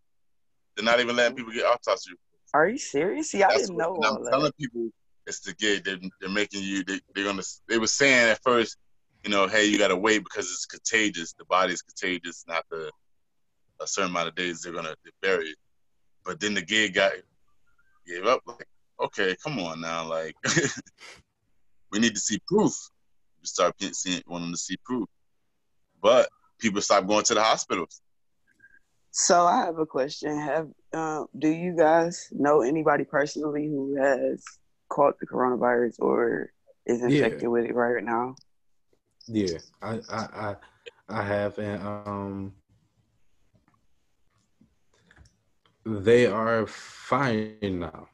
They're 0.75 0.85
not 0.85 0.99
even 0.99 1.15
letting 1.15 1.37
people 1.37 1.53
get 1.53 1.65
autopsy 1.65 2.11
reports. 2.11 2.51
Are 2.53 2.67
you 2.67 2.77
serious? 2.77 3.31
See, 3.31 3.43
I 3.43 3.55
didn't 3.57 3.77
know 3.77 3.95
I'm 4.03 4.23
telling 4.25 4.45
that. 4.45 4.57
people 4.57 4.89
it's 5.25 5.39
the 5.39 5.53
gig. 5.53 5.85
They're, 5.85 5.99
they're 6.19 6.29
making 6.29 6.63
you. 6.63 6.83
They, 6.83 6.99
they're 7.15 7.23
gonna. 7.23 7.43
They 7.69 7.77
were 7.77 7.87
saying 7.87 8.29
at 8.31 8.41
first, 8.43 8.77
you 9.23 9.29
know, 9.29 9.47
hey, 9.47 9.65
you 9.65 9.77
gotta 9.77 9.95
wait 9.95 10.19
because 10.23 10.47
it's 10.51 10.65
contagious. 10.65 11.33
The 11.33 11.45
body 11.45 11.71
is 11.73 11.81
contagious. 11.81 12.43
Not 12.47 12.65
the 12.69 12.91
a 13.81 13.87
certain 13.87 14.11
amount 14.11 14.29
of 14.29 14.35
days 14.35 14.61
they're 14.61 14.73
gonna 14.73 14.95
bury 15.21 15.47
it. 15.49 15.57
But 16.25 16.39
then 16.39 16.53
the 16.53 16.61
gig 16.61 16.93
got 16.93 17.13
gave 18.07 18.25
up. 18.25 18.41
Like, 18.45 18.67
okay, 19.01 19.35
come 19.43 19.59
on 19.59 19.81
now. 19.81 20.07
Like, 20.07 20.35
we 21.91 21.99
need 21.99 22.13
to 22.13 22.19
see 22.19 22.39
proof. 22.47 22.73
We 23.41 23.47
start 23.47 23.75
seeing 23.93 24.21
wanting 24.27 24.51
to 24.51 24.57
see 24.57 24.77
proof. 24.85 25.07
But 26.01 26.29
people 26.59 26.81
stop 26.81 27.07
going 27.07 27.25
to 27.25 27.33
the 27.33 27.43
hospitals. 27.43 28.01
So 29.11 29.45
I 29.45 29.57
have 29.65 29.77
a 29.77 29.85
question. 29.85 30.37
Have 30.39 30.69
uh, 30.93 31.25
do 31.37 31.49
you 31.49 31.75
guys 31.77 32.29
know 32.31 32.61
anybody 32.61 33.03
personally 33.03 33.67
who 33.67 33.95
has 33.95 34.43
caught 34.89 35.19
the 35.19 35.27
coronavirus 35.27 35.99
or 35.99 36.51
is 36.85 37.01
Yeah. 37.01 37.25
infected 37.25 37.49
with 37.49 37.65
it 37.65 37.75
right 37.75 38.03
now? 38.03 38.35
Yeah, 39.27 39.59
I, 39.81 39.99
I, 40.09 40.17
I, 40.17 40.55
I 41.09 41.23
have, 41.23 41.57
and 41.57 41.81
um, 41.81 42.53
they 45.85 46.25
are 46.25 46.65
fine 46.67 47.57
now, 47.61 48.07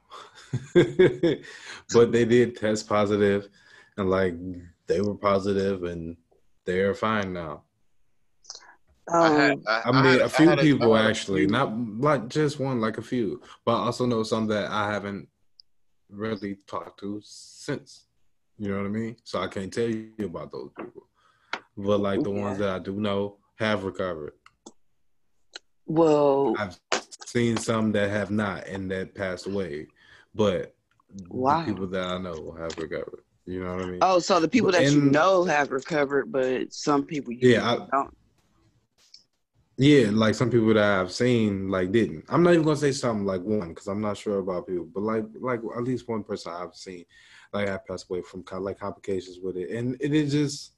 but 0.73 2.11
they 2.11 2.25
did 2.25 2.55
test 2.55 2.87
positive, 2.87 3.49
and 3.97 4.09
like 4.09 4.35
they 4.87 5.01
were 5.01 5.15
positive, 5.15 5.83
and 5.83 6.17
they 6.65 6.81
are 6.81 6.93
fine 6.95 7.33
now. 7.33 7.63
I 9.11 9.29
had. 9.29 9.51
Um, 9.53 9.63
I, 9.67 9.81
I 9.85 9.91
mean, 9.91 10.03
had- 10.03 10.21
a 10.21 10.29
few 10.29 10.51
I 10.51 10.55
people 10.55 10.95
a 10.95 11.03
actually, 11.09 11.41
few- 11.41 11.47
not 11.51 11.77
like 11.99 12.27
just 12.27 12.59
one, 12.59 12.79
like 12.81 12.97
a 12.97 13.01
few, 13.03 13.41
but 13.65 13.75
I 13.75 13.85
also 13.85 14.05
know 14.05 14.23
some 14.23 14.47
that 14.47 14.69
I 14.71 14.91
haven't 14.91 15.27
really 16.09 16.55
talked 16.67 16.99
to 17.01 17.21
since. 17.23 18.05
You 18.57 18.69
know 18.71 18.77
what 18.77 18.87
I 18.87 18.89
mean? 18.89 19.15
So 19.23 19.41
I 19.41 19.47
can't 19.47 19.71
tell 19.73 19.87
you 19.87 20.11
about 20.25 20.51
those 20.51 20.71
people, 20.75 21.07
but 21.77 21.99
like 22.01 22.21
the 22.23 22.29
ones 22.31 22.57
that 22.59 22.69
I 22.69 22.79
do 22.79 22.99
know 22.99 23.37
have 23.57 23.83
recovered. 23.85 24.33
well, 25.85 26.55
I've 26.57 26.77
seen 27.29 27.57
some 27.57 27.91
that 27.91 28.09
have 28.09 28.31
not 28.31 28.67
and 28.67 28.89
that 28.91 29.13
passed 29.15 29.45
away, 29.47 29.87
but 30.33 30.75
Wow. 31.29 31.59
the 31.65 31.71
people 31.73 31.87
that 31.87 32.03
I 32.03 32.17
know 32.17 32.55
have 32.59 32.77
recovered. 32.77 33.23
You 33.45 33.63
know 33.63 33.75
what 33.75 33.85
I 33.85 33.89
mean? 33.91 33.99
oh, 34.01 34.19
so 34.19 34.39
the 34.39 34.47
people 34.47 34.71
that 34.71 34.91
you 34.91 35.01
know 35.01 35.43
have 35.43 35.71
recovered, 35.71 36.31
but 36.31 36.71
some 36.73 37.03
people 37.05 37.33
you 37.33 37.49
Yeah, 37.49 37.67
I- 37.67 37.87
don't. 37.91 38.13
Yeah, 39.77 40.09
like 40.11 40.35
some 40.35 40.49
people 40.51 40.73
that 40.73 40.99
I've 40.99 41.11
seen 41.11 41.69
like 41.69 41.91
didn't. 41.93 42.25
I'm 42.27 42.43
not 42.43 42.51
even 42.51 42.65
gonna 42.65 42.75
say 42.75 42.91
something 42.91 43.25
like 43.25 43.41
one 43.41 43.69
because 43.69 43.87
I'm 43.87 44.01
not 44.01 44.17
sure 44.17 44.39
about 44.39 44.67
people, 44.67 44.89
but 44.93 45.03
like 45.03 45.25
like 45.39 45.61
at 45.75 45.83
least 45.83 46.07
one 46.07 46.23
person 46.23 46.51
I've 46.51 46.75
seen 46.75 47.05
like 47.53 47.69
I 47.69 47.77
passed 47.77 48.07
away 48.09 48.21
from 48.21 48.43
like 48.61 48.77
complications 48.77 49.39
with 49.41 49.55
it, 49.55 49.71
and 49.71 49.95
it 50.01 50.13
is 50.13 50.33
just 50.33 50.73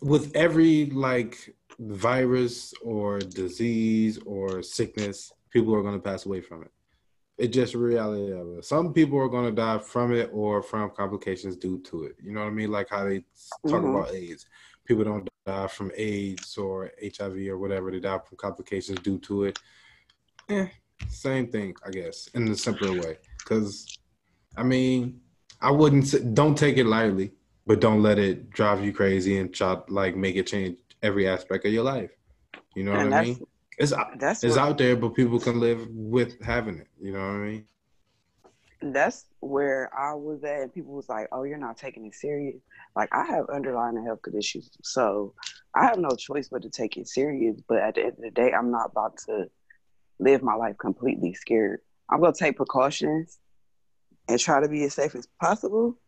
with 0.00 0.34
every 0.36 0.86
like 0.86 1.56
virus 1.78 2.74
or 2.82 3.18
disease 3.18 4.18
or 4.26 4.62
sickness, 4.62 5.32
people 5.50 5.74
are 5.74 5.82
gonna 5.82 5.98
pass 5.98 6.26
away 6.26 6.40
from 6.40 6.62
it. 6.62 6.70
It's 7.36 7.54
just 7.54 7.74
reality 7.74 8.32
of 8.32 8.58
it. 8.58 8.64
Some 8.64 8.92
people 8.92 9.18
are 9.18 9.28
gonna 9.28 9.52
die 9.52 9.78
from 9.78 10.12
it 10.12 10.30
or 10.32 10.62
from 10.62 10.90
complications 10.90 11.56
due 11.56 11.78
to 11.82 12.04
it. 12.04 12.16
You 12.22 12.32
know 12.32 12.40
what 12.40 12.48
I 12.48 12.50
mean? 12.50 12.70
Like 12.70 12.88
how 12.90 13.04
they 13.04 13.18
talk 13.66 13.82
mm-hmm. 13.82 13.94
about 13.94 14.12
AIDS. 14.12 14.46
People 14.84 15.04
don't 15.04 15.28
die 15.46 15.66
from 15.68 15.92
AIDS 15.96 16.56
or 16.56 16.90
HIV 17.02 17.48
or 17.48 17.58
whatever. 17.58 17.90
They 17.90 18.00
die 18.00 18.18
from 18.26 18.38
complications 18.38 18.98
due 19.00 19.18
to 19.20 19.44
it. 19.44 19.58
Eh, 20.48 20.66
same 21.08 21.48
thing, 21.48 21.74
I 21.86 21.90
guess, 21.90 22.28
in 22.34 22.48
a 22.48 22.56
simpler 22.56 22.92
way. 22.92 23.18
Because, 23.38 23.98
I 24.56 24.62
mean, 24.62 25.20
I 25.60 25.70
wouldn't 25.70 26.34
don't 26.34 26.56
take 26.56 26.78
it 26.78 26.86
lightly, 26.86 27.32
but 27.66 27.80
don't 27.80 28.02
let 28.02 28.18
it 28.18 28.50
drive 28.50 28.84
you 28.84 28.92
crazy 28.92 29.38
and 29.38 29.52
try 29.52 29.76
like 29.88 30.16
make 30.16 30.36
it 30.36 30.46
change 30.46 30.78
every 31.02 31.28
aspect 31.28 31.64
of 31.64 31.72
your 31.72 31.84
life. 31.84 32.10
You 32.74 32.84
know 32.84 32.92
and 32.92 33.10
what 33.10 33.18
I 33.18 33.22
mean? 33.24 33.46
It's 33.78 33.92
that's 34.18 34.42
it's 34.42 34.56
out 34.56 34.78
there, 34.78 34.96
but 34.96 35.14
people 35.14 35.38
can 35.38 35.60
live 35.60 35.86
with 35.90 36.42
having 36.42 36.78
it. 36.78 36.88
You 37.00 37.12
know 37.12 37.20
what 37.20 37.34
I 37.34 37.38
mean? 37.38 37.64
That's 38.80 39.24
where 39.40 39.90
I 39.96 40.14
was 40.14 40.42
at. 40.44 40.60
And 40.60 40.72
people 40.72 40.94
was 40.94 41.08
like, 41.08 41.28
"Oh, 41.32 41.44
you're 41.44 41.58
not 41.58 41.76
taking 41.76 42.06
it 42.06 42.14
serious." 42.14 42.56
Like 42.96 43.08
I 43.12 43.24
have 43.26 43.46
underlying 43.52 44.04
health 44.04 44.22
conditions, 44.22 44.70
so 44.82 45.34
I 45.74 45.84
have 45.84 45.98
no 45.98 46.10
choice 46.16 46.48
but 46.48 46.62
to 46.62 46.70
take 46.70 46.96
it 46.96 47.08
serious. 47.08 47.60
But 47.68 47.78
at 47.78 47.94
the 47.94 48.02
end 48.02 48.12
of 48.12 48.22
the 48.22 48.30
day, 48.30 48.52
I'm 48.52 48.70
not 48.70 48.90
about 48.90 49.18
to 49.26 49.46
live 50.18 50.42
my 50.42 50.54
life 50.54 50.76
completely 50.78 51.34
scared. 51.34 51.80
I'm 52.10 52.20
gonna 52.20 52.32
take 52.32 52.56
precautions 52.56 53.38
and 54.28 54.40
try 54.40 54.60
to 54.60 54.68
be 54.68 54.84
as 54.84 54.94
safe 54.94 55.14
as 55.14 55.28
possible, 55.40 55.98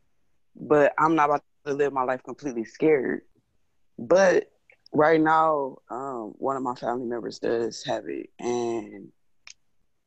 but 0.56 0.92
I'm 0.98 1.14
not 1.14 1.30
about 1.30 1.44
to 1.66 1.74
live 1.74 1.92
my 1.92 2.02
life 2.02 2.22
completely 2.24 2.64
scared. 2.64 3.22
But 3.98 4.50
right 4.92 5.20
now, 5.20 5.78
um, 5.90 6.34
one 6.38 6.56
of 6.56 6.62
my 6.62 6.74
family 6.74 7.06
members 7.06 7.38
does 7.38 7.84
have 7.84 8.04
it, 8.08 8.30
and 8.38 9.08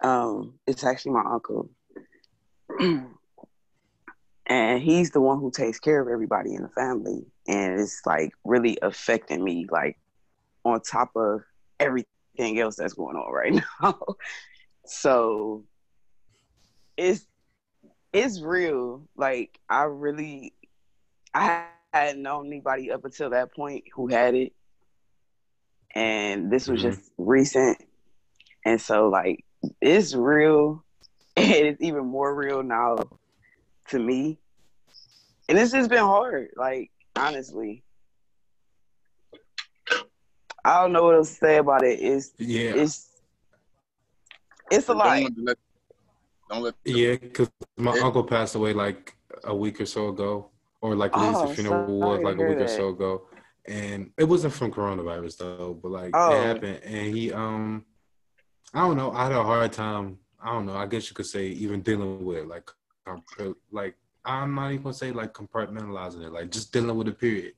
um, 0.01 0.55
it's 0.67 0.83
actually 0.83 1.13
my 1.13 1.23
uncle. 1.25 1.69
and 4.45 4.81
he's 4.81 5.11
the 5.11 5.21
one 5.21 5.39
who 5.39 5.51
takes 5.51 5.79
care 5.79 6.01
of 6.01 6.07
everybody 6.07 6.53
in 6.53 6.63
the 6.63 6.69
family 6.69 7.25
and 7.47 7.79
it's 7.79 8.01
like 8.05 8.33
really 8.43 8.77
affecting 8.81 9.43
me 9.43 9.65
like 9.71 9.97
on 10.65 10.81
top 10.81 11.11
of 11.15 11.41
everything 11.79 12.59
else 12.59 12.75
that's 12.75 12.93
going 12.93 13.15
on 13.15 13.31
right 13.31 13.53
now. 13.81 13.99
So 14.85 15.63
it's 16.97 17.25
it's 18.11 18.41
real. 18.41 19.07
Like 19.15 19.59
i 19.69 19.83
really 19.83 20.53
i 21.33 21.65
hadn't 21.93 22.21
known 22.21 22.47
anybody 22.47 22.91
up 22.91 23.05
until 23.05 23.29
that 23.29 23.53
point 23.53 23.83
who 23.93 24.07
had 24.07 24.35
it 24.35 24.53
and 25.93 26.51
this 26.51 26.67
was 26.67 26.81
mm-hmm. 26.81 26.91
just 26.91 27.11
recent 27.17 27.77
and 28.65 28.79
so 28.79 29.09
like 29.09 29.43
it's 29.81 30.13
real 30.13 30.83
and 31.37 31.51
it's 31.51 31.81
even 31.81 32.05
more 32.05 32.33
real 32.35 32.63
now 32.63 32.97
to 33.89 33.99
me. 33.99 34.37
And 35.49 35.57
this 35.57 35.73
has 35.73 35.87
been 35.87 35.99
hard, 35.99 36.49
like 36.55 36.91
honestly. 37.15 37.83
I 40.65 40.81
don't 40.81 40.93
know 40.93 41.03
what 41.03 41.15
else 41.15 41.29
to 41.31 41.35
say 41.35 41.57
about 41.57 41.83
it. 41.83 41.99
It's 41.99 42.31
yeah, 42.37 42.71
it's 42.75 43.09
it's 44.71 44.87
a 44.87 44.93
lot. 44.93 45.19
Don't 45.19 45.45
let, 45.45 45.57
don't 46.49 46.61
let 46.61 46.75
yeah, 46.85 47.17
because 47.17 47.49
my 47.75 47.93
yeah. 47.95 48.03
uncle 48.03 48.23
passed 48.23 48.55
away 48.55 48.71
like 48.71 49.15
a 49.43 49.53
week 49.53 49.81
or 49.81 49.85
so 49.85 50.09
ago, 50.09 50.49
or 50.79 50.95
like 50.95 51.15
at 51.17 51.19
least 51.19 51.35
oh, 51.35 51.47
the 51.47 51.55
funeral 51.55 51.99
was 51.99 52.23
like 52.23 52.37
a 52.37 52.43
week 52.43 52.59
that. 52.59 52.65
or 52.65 52.67
so 52.69 52.89
ago, 52.89 53.23
and 53.67 54.11
it 54.17 54.25
wasn't 54.25 54.53
from 54.53 54.71
coronavirus 54.71 55.37
though, 55.37 55.79
but 55.81 55.91
like 55.91 56.11
oh. 56.13 56.31
it 56.31 56.43
happened, 56.43 56.81
and 56.83 57.15
he 57.15 57.31
um, 57.31 57.85
I 58.73 58.79
don't 58.79 58.97
know, 58.97 59.11
I 59.11 59.23
had 59.23 59.31
a 59.31 59.43
hard 59.43 59.71
time. 59.73 60.17
I 60.41 60.51
don't 60.51 60.65
know. 60.65 60.75
I 60.75 60.87
guess 60.87 61.09
you 61.09 61.15
could 61.15 61.25
say 61.25 61.47
even 61.47 61.81
dealing 61.81 62.25
with 62.25 62.45
like 62.45 62.69
like 63.71 63.95
I'm 64.25 64.55
not 64.55 64.71
even 64.71 64.83
gonna 64.83 64.93
say 64.93 65.11
like 65.11 65.33
compartmentalizing 65.33 66.25
it, 66.25 66.33
like 66.33 66.51
just 66.51 66.71
dealing 66.71 66.95
with 66.97 67.07
the 67.07 67.13
period. 67.13 67.53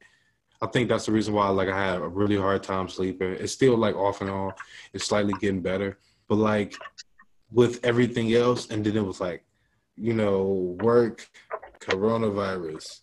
I 0.62 0.68
think 0.68 0.90
that's 0.90 1.06
the 1.06 1.12
reason 1.12 1.34
why 1.34 1.50
like 1.50 1.70
I 1.70 1.86
had 1.92 2.02
a 2.02 2.08
really 2.08 2.38
hard 2.38 2.64
time 2.64 2.88
sleeping. 2.88 3.34
It's 3.34 3.54
still 3.54 3.78
like 3.78 3.96
off 3.96 4.22
and 4.22 4.30
on. 4.30 4.54
It's 4.94 5.06
slightly 5.06 5.34
getting 5.40 5.62
better, 5.62 5.98
but 6.28 6.36
like 6.36 6.76
with 7.52 7.84
everything 7.84 8.34
else, 8.34 8.70
and 8.70 8.86
then 8.86 8.98
it 8.98 9.06
was 9.06 9.22
like, 9.22 9.44
you 9.96 10.14
know, 10.14 10.78
work, 10.82 11.28
coronavirus, 11.80 13.02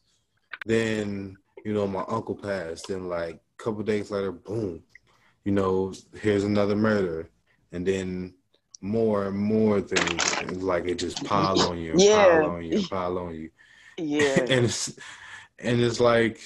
then 0.67 1.37
you 1.65 1.73
know 1.73 1.87
my 1.87 2.05
uncle 2.09 2.35
passed, 2.35 2.91
and 2.91 3.09
like 3.09 3.35
a 3.35 3.63
couple 3.63 3.83
days 3.83 4.11
later, 4.11 4.33
boom, 4.33 4.83
you 5.45 5.53
know, 5.53 5.93
here's 6.21 6.45
another 6.45 6.77
murder, 6.77 7.31
and 7.73 7.87
then 7.87 8.35
more 8.81 9.27
and 9.27 9.39
more 9.39 9.81
things. 9.81 10.63
like 10.63 10.87
it 10.87 10.99
just 10.99 11.25
pile 11.25 11.61
on 11.61 11.79
you, 11.79 11.95
yeah. 11.97 12.25
pile 12.25 12.51
on 12.51 12.65
you, 12.65 12.83
pile 12.89 13.19
on 13.19 13.35
you. 13.35 13.51
Yeah. 13.97 14.41
and 14.41 14.65
it's 14.67 14.99
and 15.59 15.81
it's 15.81 16.01
like 16.01 16.41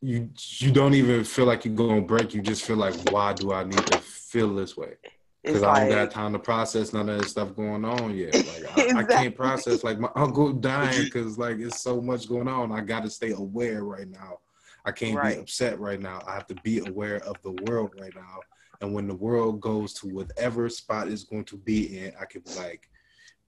you 0.00 0.30
you 0.58 0.72
don't 0.72 0.94
even 0.94 1.24
feel 1.24 1.44
like 1.44 1.64
you're 1.64 1.74
gonna 1.74 2.00
break. 2.00 2.34
You 2.34 2.42
just 2.42 2.64
feel 2.64 2.76
like, 2.76 2.94
why 3.10 3.32
do 3.34 3.52
I 3.52 3.64
need 3.64 3.86
to 3.86 3.98
feel 3.98 4.54
this 4.54 4.76
way? 4.76 4.94
Because 5.42 5.62
I 5.64 5.80
don't 5.80 5.90
got 5.90 6.10
time 6.10 6.32
to 6.34 6.38
process 6.38 6.92
none 6.92 7.08
of 7.08 7.20
this 7.20 7.32
stuff 7.32 7.56
going 7.56 7.84
on 7.84 8.16
yet. 8.16 8.34
Like 8.34 8.78
I, 8.78 8.82
exactly. 8.82 9.16
I 9.16 9.22
can't 9.22 9.36
process 9.36 9.82
like 9.82 9.98
my 9.98 10.10
uncle 10.14 10.52
dying 10.52 11.02
because 11.04 11.36
like 11.36 11.58
it's 11.58 11.82
so 11.82 12.00
much 12.00 12.28
going 12.28 12.48
on. 12.48 12.70
I 12.70 12.80
got 12.80 13.02
to 13.02 13.10
stay 13.10 13.32
aware 13.32 13.84
right 13.84 14.08
now. 14.08 14.38
I 14.84 14.92
can't 14.92 15.16
right. 15.16 15.36
be 15.36 15.40
upset 15.40 15.78
right 15.80 16.00
now. 16.00 16.22
I 16.26 16.34
have 16.34 16.46
to 16.48 16.54
be 16.62 16.78
aware 16.86 17.16
of 17.24 17.36
the 17.42 17.52
world 17.64 17.94
right 18.00 18.14
now 18.14 18.40
and 18.82 18.92
when 18.92 19.06
the 19.06 19.14
world 19.14 19.60
goes 19.60 19.94
to 19.94 20.08
whatever 20.08 20.68
spot 20.68 21.08
it's 21.08 21.22
going 21.22 21.44
to 21.44 21.56
be 21.56 21.98
in, 22.00 22.12
I 22.20 22.24
can 22.24 22.42
like 22.56 22.90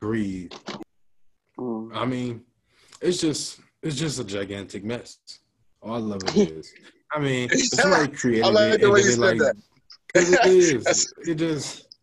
breathe. 0.01 0.53
Mm. 1.59 1.91
I 1.93 2.07
mean, 2.07 2.43
it's 3.03 3.21
just 3.21 3.61
it's 3.83 3.97
just 3.97 4.21
a 4.21 4.25
gigantic 4.25 4.85
mess. 4.85 5.19
All 5.83 6.13
of 6.13 6.23
it 6.23 6.37
is. 6.53 6.73
I 7.13 7.19
mean, 7.19 7.49
somebody 7.51 8.13
created 8.13 8.47
like 8.47 8.75
it, 8.75 8.85
and 8.85 8.97
then 8.97 9.21
like 9.21 9.39
that. 9.39 9.57
it 10.17 10.47
is. 10.47 11.13
It 11.27 11.35
just 11.35 11.97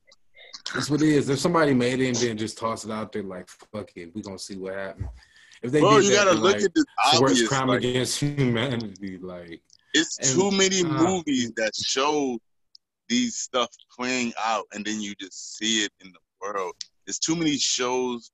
that's 0.73 0.89
what 0.89 1.01
it 1.01 1.09
is. 1.09 1.29
If 1.29 1.39
somebody 1.39 1.73
made 1.73 1.99
it 2.01 2.07
and 2.07 2.15
then 2.15 2.37
just 2.37 2.57
toss 2.57 2.85
it 2.85 2.91
out 2.91 3.11
there, 3.11 3.23
like 3.23 3.47
fuck 3.47 3.91
it, 3.95 4.13
we 4.15 4.21
gonna 4.21 4.39
see 4.39 4.57
what 4.57 4.73
happens. 4.75 5.07
If 5.61 5.71
they 5.71 5.79
Bro, 5.79 5.99
you 5.99 6.11
gotta 6.11 6.33
look 6.33 6.55
like, 6.55 6.63
at 6.63 6.73
this 6.73 6.85
obvious 7.13 7.47
crime 7.47 7.67
like, 7.67 7.79
against 7.79 8.19
humanity, 8.19 9.17
like 9.17 9.61
it's 9.93 10.17
and, 10.19 10.27
too 10.27 10.51
many 10.51 10.81
uh, 10.81 11.03
movies 11.03 11.51
that 11.55 11.75
show 11.75 12.37
these 13.09 13.35
stuff 13.35 13.69
playing 13.97 14.33
out 14.43 14.65
and 14.73 14.85
then 14.85 15.01
you 15.01 15.13
just 15.19 15.57
see 15.57 15.83
it 15.83 15.91
in 16.03 16.11
the 16.11 16.19
world. 16.41 16.73
There's 17.05 17.19
too 17.19 17.35
many 17.35 17.57
shows, 17.57 18.31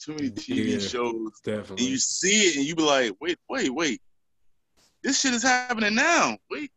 too 0.00 0.14
many 0.14 0.30
TV 0.30 0.72
yeah, 0.72 0.78
shows. 0.78 1.40
Definitely. 1.44 1.84
And 1.84 1.92
you 1.92 1.98
see 1.98 2.48
it 2.48 2.56
and 2.56 2.64
you 2.64 2.74
be 2.74 2.82
like, 2.82 3.12
wait, 3.20 3.38
wait, 3.48 3.72
wait. 3.72 4.02
This 5.02 5.20
shit 5.20 5.34
is 5.34 5.42
happening 5.42 5.94
now. 5.94 6.36
Wait. 6.50 6.70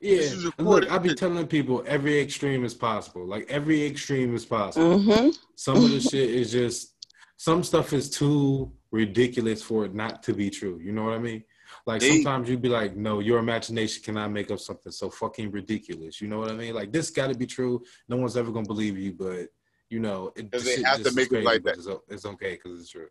Yeah, 0.00 0.50
look, 0.58 0.90
I 0.90 0.98
be 0.98 1.14
telling 1.14 1.46
people 1.46 1.82
every 1.86 2.20
extreme 2.20 2.64
is 2.64 2.74
possible. 2.74 3.26
Like 3.26 3.46
every 3.48 3.84
extreme 3.86 4.34
is 4.34 4.44
possible. 4.44 4.98
Mm-hmm. 4.98 5.30
Some 5.54 5.76
of 5.76 5.90
the 5.90 6.00
shit 6.00 6.30
is 6.30 6.52
just 6.52 6.94
some 7.36 7.62
stuff 7.62 7.92
is 7.92 8.10
too 8.10 8.72
ridiculous 8.90 9.62
for 9.62 9.84
it 9.84 9.94
not 9.94 10.22
to 10.24 10.32
be 10.32 10.50
true. 10.50 10.78
You 10.82 10.92
know 10.92 11.04
what 11.04 11.14
I 11.14 11.18
mean? 11.18 11.44
Like 11.86 12.00
they, 12.00 12.10
sometimes 12.22 12.48
you'd 12.48 12.62
be 12.62 12.68
like, 12.68 12.96
no, 12.96 13.20
your 13.20 13.38
imagination 13.38 14.02
cannot 14.02 14.32
make 14.32 14.50
up 14.50 14.58
something 14.58 14.92
so 14.92 15.10
fucking 15.10 15.50
ridiculous. 15.50 16.20
You 16.20 16.28
know 16.28 16.38
what 16.38 16.50
I 16.50 16.54
mean? 16.54 16.74
Like 16.74 16.92
this 16.92 17.10
got 17.10 17.28
to 17.28 17.38
be 17.38 17.46
true. 17.46 17.82
No 18.08 18.16
one's 18.16 18.36
ever 18.36 18.50
gonna 18.50 18.66
believe 18.66 18.98
you, 18.98 19.12
but 19.12 19.48
you 19.88 20.00
know, 20.00 20.32
it, 20.36 20.50
they 20.50 20.82
have 20.82 21.02
to 21.02 21.12
make 21.12 21.32
it 21.32 21.44
like 21.44 21.62
that. 21.64 21.76
It's, 21.76 21.88
it's 22.08 22.26
okay 22.26 22.58
because 22.62 22.80
it's 22.80 22.90
true. 22.90 23.08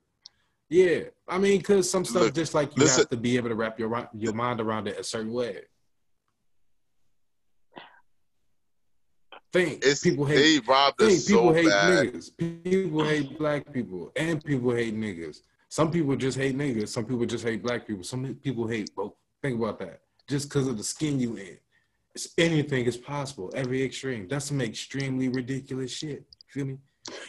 Yeah, 0.70 1.02
I 1.28 1.38
mean, 1.38 1.60
because 1.60 1.90
some 1.90 2.04
stuff 2.04 2.24
Look, 2.24 2.34
just 2.34 2.54
like 2.54 2.76
you 2.76 2.84
listen, 2.84 3.02
have 3.02 3.10
to 3.10 3.18
be 3.18 3.38
able 3.38 3.50
to 3.50 3.56
wrap 3.56 3.80
your 3.80 4.10
your 4.14 4.34
mind 4.34 4.60
around 4.60 4.88
it 4.88 5.00
a 5.00 5.04
certain 5.04 5.32
way. 5.32 5.62
Think 9.56 9.86
it's, 9.86 10.02
people 10.02 10.26
hate. 10.26 10.36
They 10.36 10.60
robbed 10.68 11.00
think, 11.00 11.14
us 11.14 11.26
people 11.26 11.48
so 11.48 11.54
hate 11.54 11.70
bad. 11.70 12.08
niggas. 12.08 12.64
People 12.66 13.06
hate 13.06 13.38
black 13.40 13.72
people, 13.72 14.12
and 14.18 14.44
people 14.44 14.72
hate 14.72 14.94
niggas. 14.94 15.44
Some 15.70 15.92
people 15.92 16.14
just 16.18 16.38
hate 16.38 16.58
niggas. 16.58 16.90
Some 16.90 17.06
people 17.06 17.26
just 17.26 17.46
hate 17.46 17.64
black 17.64 17.88
people. 17.88 18.04
Some 18.04 18.36
people 18.44 18.68
hate 18.68 18.94
both. 18.94 19.14
Think 19.42 19.58
about 19.58 19.80
that. 19.80 20.02
Just 20.28 20.50
because 20.50 20.68
of 20.68 20.78
the 20.78 20.84
skin 20.84 21.22
you 21.22 21.38
in. 21.38 21.58
It's 22.14 22.34
anything 22.38 22.84
is 22.84 22.98
possible. 22.98 23.50
Every 23.56 23.82
extreme. 23.82 24.28
That's 24.28 24.44
some 24.44 24.60
extremely 24.60 25.30
ridiculous 25.30 25.92
shit. 25.92 26.26
Feel 26.50 26.66
me? 26.66 26.78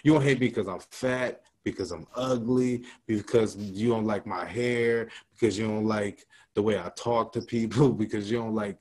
You 0.03 0.15
don't 0.15 0.23
hate 0.23 0.41
me 0.41 0.49
because 0.49 0.67
I'm 0.67 0.81
fat, 0.91 1.43
because 1.63 1.93
I'm 1.93 2.09
ugly, 2.17 2.87
because 3.07 3.57
you 3.57 3.91
don't 3.91 4.05
like 4.05 4.27
my 4.27 4.45
hair, 4.45 5.11
because 5.33 5.57
you 5.57 5.69
don't 5.69 5.87
like 5.87 6.27
the 6.55 6.63
way 6.63 6.77
I 6.77 6.91
talk 6.97 7.33
to 7.35 7.41
people, 7.41 7.89
because 8.03 8.29
you 8.29 8.39
don't 8.39 8.55
like 8.55 8.79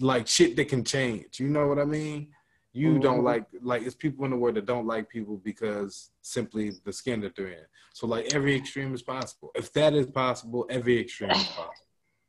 like 0.00 0.26
shit 0.26 0.54
that 0.56 0.68
can 0.68 0.84
change. 0.84 1.40
You 1.40 1.48
know 1.48 1.66
what 1.66 1.78
I 1.78 1.86
mean? 1.86 2.28
You 2.74 2.90
mm-hmm. 2.90 3.00
don't 3.00 3.24
like 3.24 3.46
like 3.62 3.82
it's 3.82 3.94
people 3.94 4.24
in 4.24 4.32
the 4.32 4.36
world 4.36 4.56
that 4.56 4.66
don't 4.66 4.86
like 4.86 5.08
people 5.08 5.40
because 5.42 6.10
simply 6.22 6.72
the 6.84 6.92
skin 6.92 7.20
that 7.20 7.36
they're 7.36 7.48
in. 7.48 7.64
So 7.92 8.06
like 8.06 8.34
every 8.34 8.56
extreme 8.56 8.92
is 8.92 9.02
possible. 9.02 9.52
If 9.54 9.72
that 9.74 9.94
is 9.94 10.06
possible, 10.06 10.66
every 10.68 11.00
extreme 11.00 11.30
is 11.30 11.44
possible. 11.56 11.72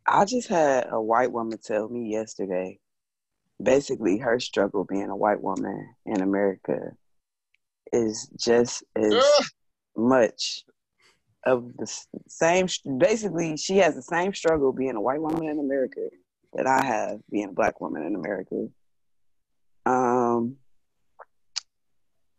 I 0.06 0.24
just 0.26 0.48
had 0.48 0.88
a 0.92 1.02
white 1.02 1.32
woman 1.32 1.58
tell 1.58 1.90
me 1.90 2.12
yesterday, 2.12 2.80
basically 3.62 4.20
her 4.20 4.40
struggle 4.40 4.84
being 4.84 5.10
a 5.10 5.16
white 5.16 5.42
woman 5.42 5.96
in 6.06 6.22
America 6.22 6.92
is 7.92 8.30
just 8.38 8.84
as 8.96 9.16
much 9.98 10.64
of 11.44 11.76
the 11.78 11.92
same. 12.28 12.68
Basically, 13.00 13.58
she 13.58 13.78
has 13.78 13.96
the 13.96 14.02
same 14.04 14.34
struggle 14.34 14.74
being 14.74 14.96
a 14.96 15.02
white 15.02 15.22
woman 15.22 15.48
in 15.50 15.60
America 15.60 16.08
that 16.54 16.68
I 16.68 16.86
have 16.86 17.20
being 17.32 17.50
a 17.50 17.54
black 17.54 17.82
woman 17.82 18.04
in 18.04 18.16
America. 18.16 18.68
Um, 19.86 20.58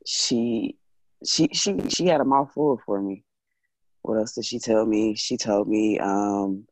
she 0.04 0.76
she 1.24 1.48
she 1.52 1.78
she 1.88 2.06
had 2.06 2.20
a 2.20 2.24
mouthful 2.24 2.80
for 2.84 3.00
me. 3.00 3.24
What 4.02 4.18
else 4.18 4.34
did 4.34 4.44
she 4.44 4.58
tell 4.58 4.86
me? 4.86 5.14
She 5.14 5.36
told 5.36 5.68
me 5.68 5.98
um, 5.98 6.66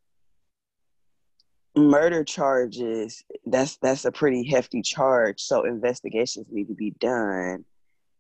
murder 1.77 2.25
charges. 2.25 3.25
That's 3.47 3.77
that's 3.79 4.05
a 4.05 4.13
pretty 4.13 4.45
hefty 4.45 4.83
charge. 4.83 5.41
So 5.41 5.65
investigations 5.65 6.47
need 6.51 6.69
to 6.69 6.75
be 6.75 6.93
done 6.93 7.65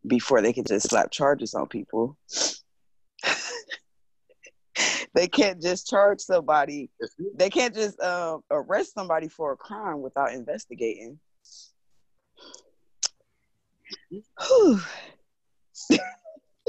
before 0.07 0.43
they 0.43 0.53
can 0.53 0.65
just 0.65 0.89
slap 0.89 1.11
charges 1.11 1.55
on 1.55 1.69
people. 1.69 2.17
they 5.15 5.29
can't 5.29 5.63
just 5.63 5.89
charge 5.89 6.21
somebody. 6.21 6.91
They 7.37 7.51
can't 7.51 7.75
just 7.75 8.01
uh, 8.01 8.39
arrest 8.51 8.95
somebody 8.95 9.29
for 9.29 9.53
a 9.53 9.57
crime 9.57 10.03
without 10.03 10.33
investigating. 10.33 11.19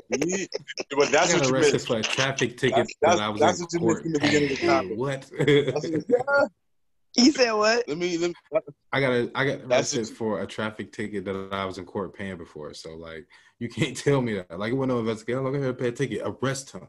but 0.09 1.11
that's 1.11 1.33
what 1.33 1.47
you 1.47 1.53
missed. 1.53 1.87
for 1.87 1.97
a 1.97 2.01
traffic 2.01 2.57
ticket 2.57 2.87
that's, 3.01 3.17
that 3.17 3.19
I 3.19 3.29
was 3.29 3.39
that's 3.39 3.59
in 3.73 3.81
what 3.81 4.03
court. 4.03 4.05
You 4.05 4.11
missed 4.11 4.33
in 4.61 4.67
the 4.67 4.95
What? 4.95 5.29
you 7.15 7.31
said 7.31 7.51
what? 7.53 7.87
Let 7.87 7.97
me. 7.97 8.17
Let 8.17 8.29
me 8.29 8.35
uh, 8.55 8.59
I 8.91 8.99
got 8.99 9.11
a. 9.11 9.31
I 9.35 9.45
got 9.45 9.61
arrested 9.61 10.07
for 10.09 10.41
a 10.41 10.47
traffic 10.47 10.91
ticket 10.91 11.25
that 11.25 11.49
I 11.51 11.65
was 11.65 11.77
in 11.77 11.85
court 11.85 12.13
paying 12.13 12.37
before. 12.37 12.73
So 12.73 12.95
like, 12.95 13.25
you 13.59 13.69
can't 13.69 13.95
tell 14.03 14.21
me 14.21 14.35
that. 14.35 14.59
Like, 14.59 14.71
it 14.71 14.75
wasn't 14.75 14.93
no 14.93 14.99
investigation. 14.99 15.45
I'm 15.45 15.51
going 15.51 15.63
to 15.63 15.73
pay 15.73 15.87
a 15.87 15.91
ticket. 15.91 16.21
Arrest 16.23 16.71
him. 16.71 16.87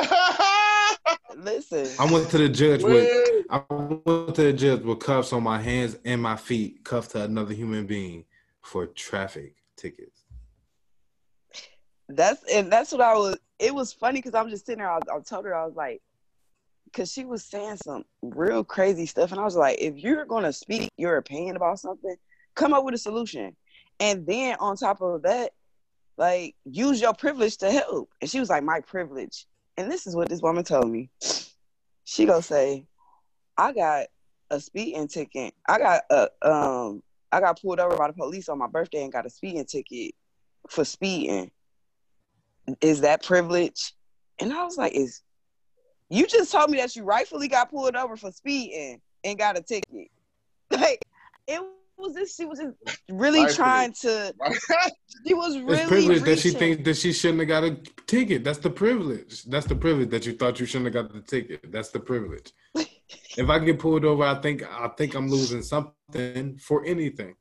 Listen. 1.38 1.88
I 1.99 2.11
went 2.11 2.30
to 2.32 2.38
the 2.38 2.49
judge 2.49 2.84
with 2.84 3.09
I 3.49 3.63
went 3.70 4.36
to 4.36 4.43
the 4.43 4.53
judge 4.53 4.82
with 4.82 4.99
cuffs 4.99 5.34
on 5.34 5.43
my 5.43 5.61
hands 5.61 5.97
and 6.03 6.22
my 6.22 6.36
feet, 6.36 6.84
cuffed 6.84 7.11
to 7.11 7.24
another 7.24 7.53
human 7.53 7.86
being 7.86 8.26
for 8.68 8.88
traffic 8.88 9.55
tickets. 9.76 10.24
That's 12.09 12.43
and 12.51 12.72
that's 12.72 12.91
what 12.91 13.01
I 13.01 13.13
was. 13.13 13.38
It 13.59 13.74
was 13.74 13.91
funny 13.93 14.20
because 14.20 14.36
I'm 14.36 14.49
just 14.49 14.65
sitting 14.65 14.80
there. 14.80 14.91
I, 14.91 14.97
I 14.97 15.20
told 15.20 15.45
her 15.45 15.55
I 15.55 15.65
was 15.65 15.76
like, 15.76 16.01
because 16.86 17.11
she 17.11 17.26
was 17.26 17.43
saying 17.43 17.78
some 17.78 18.05
real 18.22 18.63
crazy 18.63 19.05
stuff, 19.05 19.32
and 19.32 19.41
I 19.41 19.43
was 19.43 19.55
like, 19.55 19.78
if 19.80 19.97
you're 19.97 20.26
gonna 20.26 20.53
speak 20.53 20.89
your 20.97 21.18
opinion 21.18 21.55
about 21.55 21.80
something, 21.80 22.15
come 22.55 22.74
up 22.74 22.84
with 22.84 22.93
a 22.93 22.97
solution, 22.97 23.55
and 23.99 24.26
then 24.26 24.55
on 24.59 24.78
top 24.78 25.01
of 25.01 25.24
that, 25.24 25.51
like 26.18 26.55
use 26.65 27.01
your 27.01 27.13
privilege 27.13 27.57
to 27.57 27.72
help. 27.72 28.09
And 28.22 28.30
she 28.30 28.39
was 28.39 28.49
like, 28.49 28.63
my 28.63 28.82
privilege 28.82 29.45
and 29.78 29.91
this 29.91 30.07
is 30.07 30.15
what 30.15 30.28
this 30.28 30.41
woman 30.41 30.63
told 30.63 30.89
me. 30.89 31.09
She 32.03 32.26
gonna 32.26 32.41
say, 32.41 32.86
I 33.57 33.72
got 33.74 34.07
a 34.49 34.59
speeding 34.59 35.07
ticket. 35.07 35.53
I 35.68 35.78
got 35.78 36.01
a 36.09 36.30
um 36.41 37.03
I 37.32 37.39
got 37.39 37.61
pulled 37.61 37.80
over 37.80 37.95
by 37.97 38.07
the 38.07 38.13
police 38.13 38.49
on 38.49 38.57
my 38.57 38.67
birthday 38.67 39.03
and 39.03 39.11
got 39.11 39.25
a 39.25 39.30
speeding 39.30 39.65
ticket 39.65 40.13
for 40.69 40.86
speeding. 40.86 41.51
Is 42.82 43.01
that 43.01 43.23
privilege? 43.23 43.93
And 44.39 44.53
I 44.53 44.63
was 44.63 44.78
like, 44.78 44.93
is 44.93 45.21
you 46.09 46.25
just 46.28 46.51
told 46.51 46.69
me 46.69 46.78
that 46.78 46.95
you 46.95 47.03
rightfully 47.03 47.47
got 47.47 47.69
pulled 47.69 47.95
over 47.95 48.15
for 48.15 48.32
speeding 48.32 49.01
and 49.23 49.38
got 49.38 49.57
a 49.57 49.61
ticket. 49.61 50.09
Like 50.69 50.99
it 51.47 51.61
was 51.97 52.13
this 52.13 52.36
she 52.36 52.45
was 52.45 52.59
just 52.59 52.99
really 53.09 53.43
right 53.43 53.55
trying 53.55 53.93
to 54.01 54.34
she 55.25 55.34
was 55.34 55.57
really 55.59 55.78
it's 55.78 55.88
privilege 55.88 56.09
reaching. 56.09 56.25
that 56.25 56.39
she 56.39 56.49
thinks 56.51 56.84
that 56.84 56.97
she 56.97 57.13
shouldn't 57.13 57.39
have 57.39 57.47
got 57.47 57.63
a 57.63 57.75
ticket 58.05 58.43
that's 58.43 58.59
the 58.59 58.69
privilege 58.69 59.43
that's 59.45 59.65
the 59.65 59.75
privilege 59.75 60.09
that 60.09 60.25
you 60.25 60.34
thought 60.34 60.59
you 60.59 60.65
shouldn't 60.65 60.93
have 60.93 61.05
got 61.05 61.13
the 61.13 61.21
ticket 61.21 61.71
that's 61.71 61.89
the 61.89 61.99
privilege 61.99 62.51
if 63.38 63.49
i 63.49 63.60
get 63.60 63.80
pulled 63.80 64.05
over 64.05 64.24
i 64.24 64.36
think 64.36 64.64
i 64.64 64.88
think 64.97 65.16
i'm 65.16 65.30
losing 65.30 65.62
something 65.62 66.58
for 66.58 66.86
anything 66.86 67.36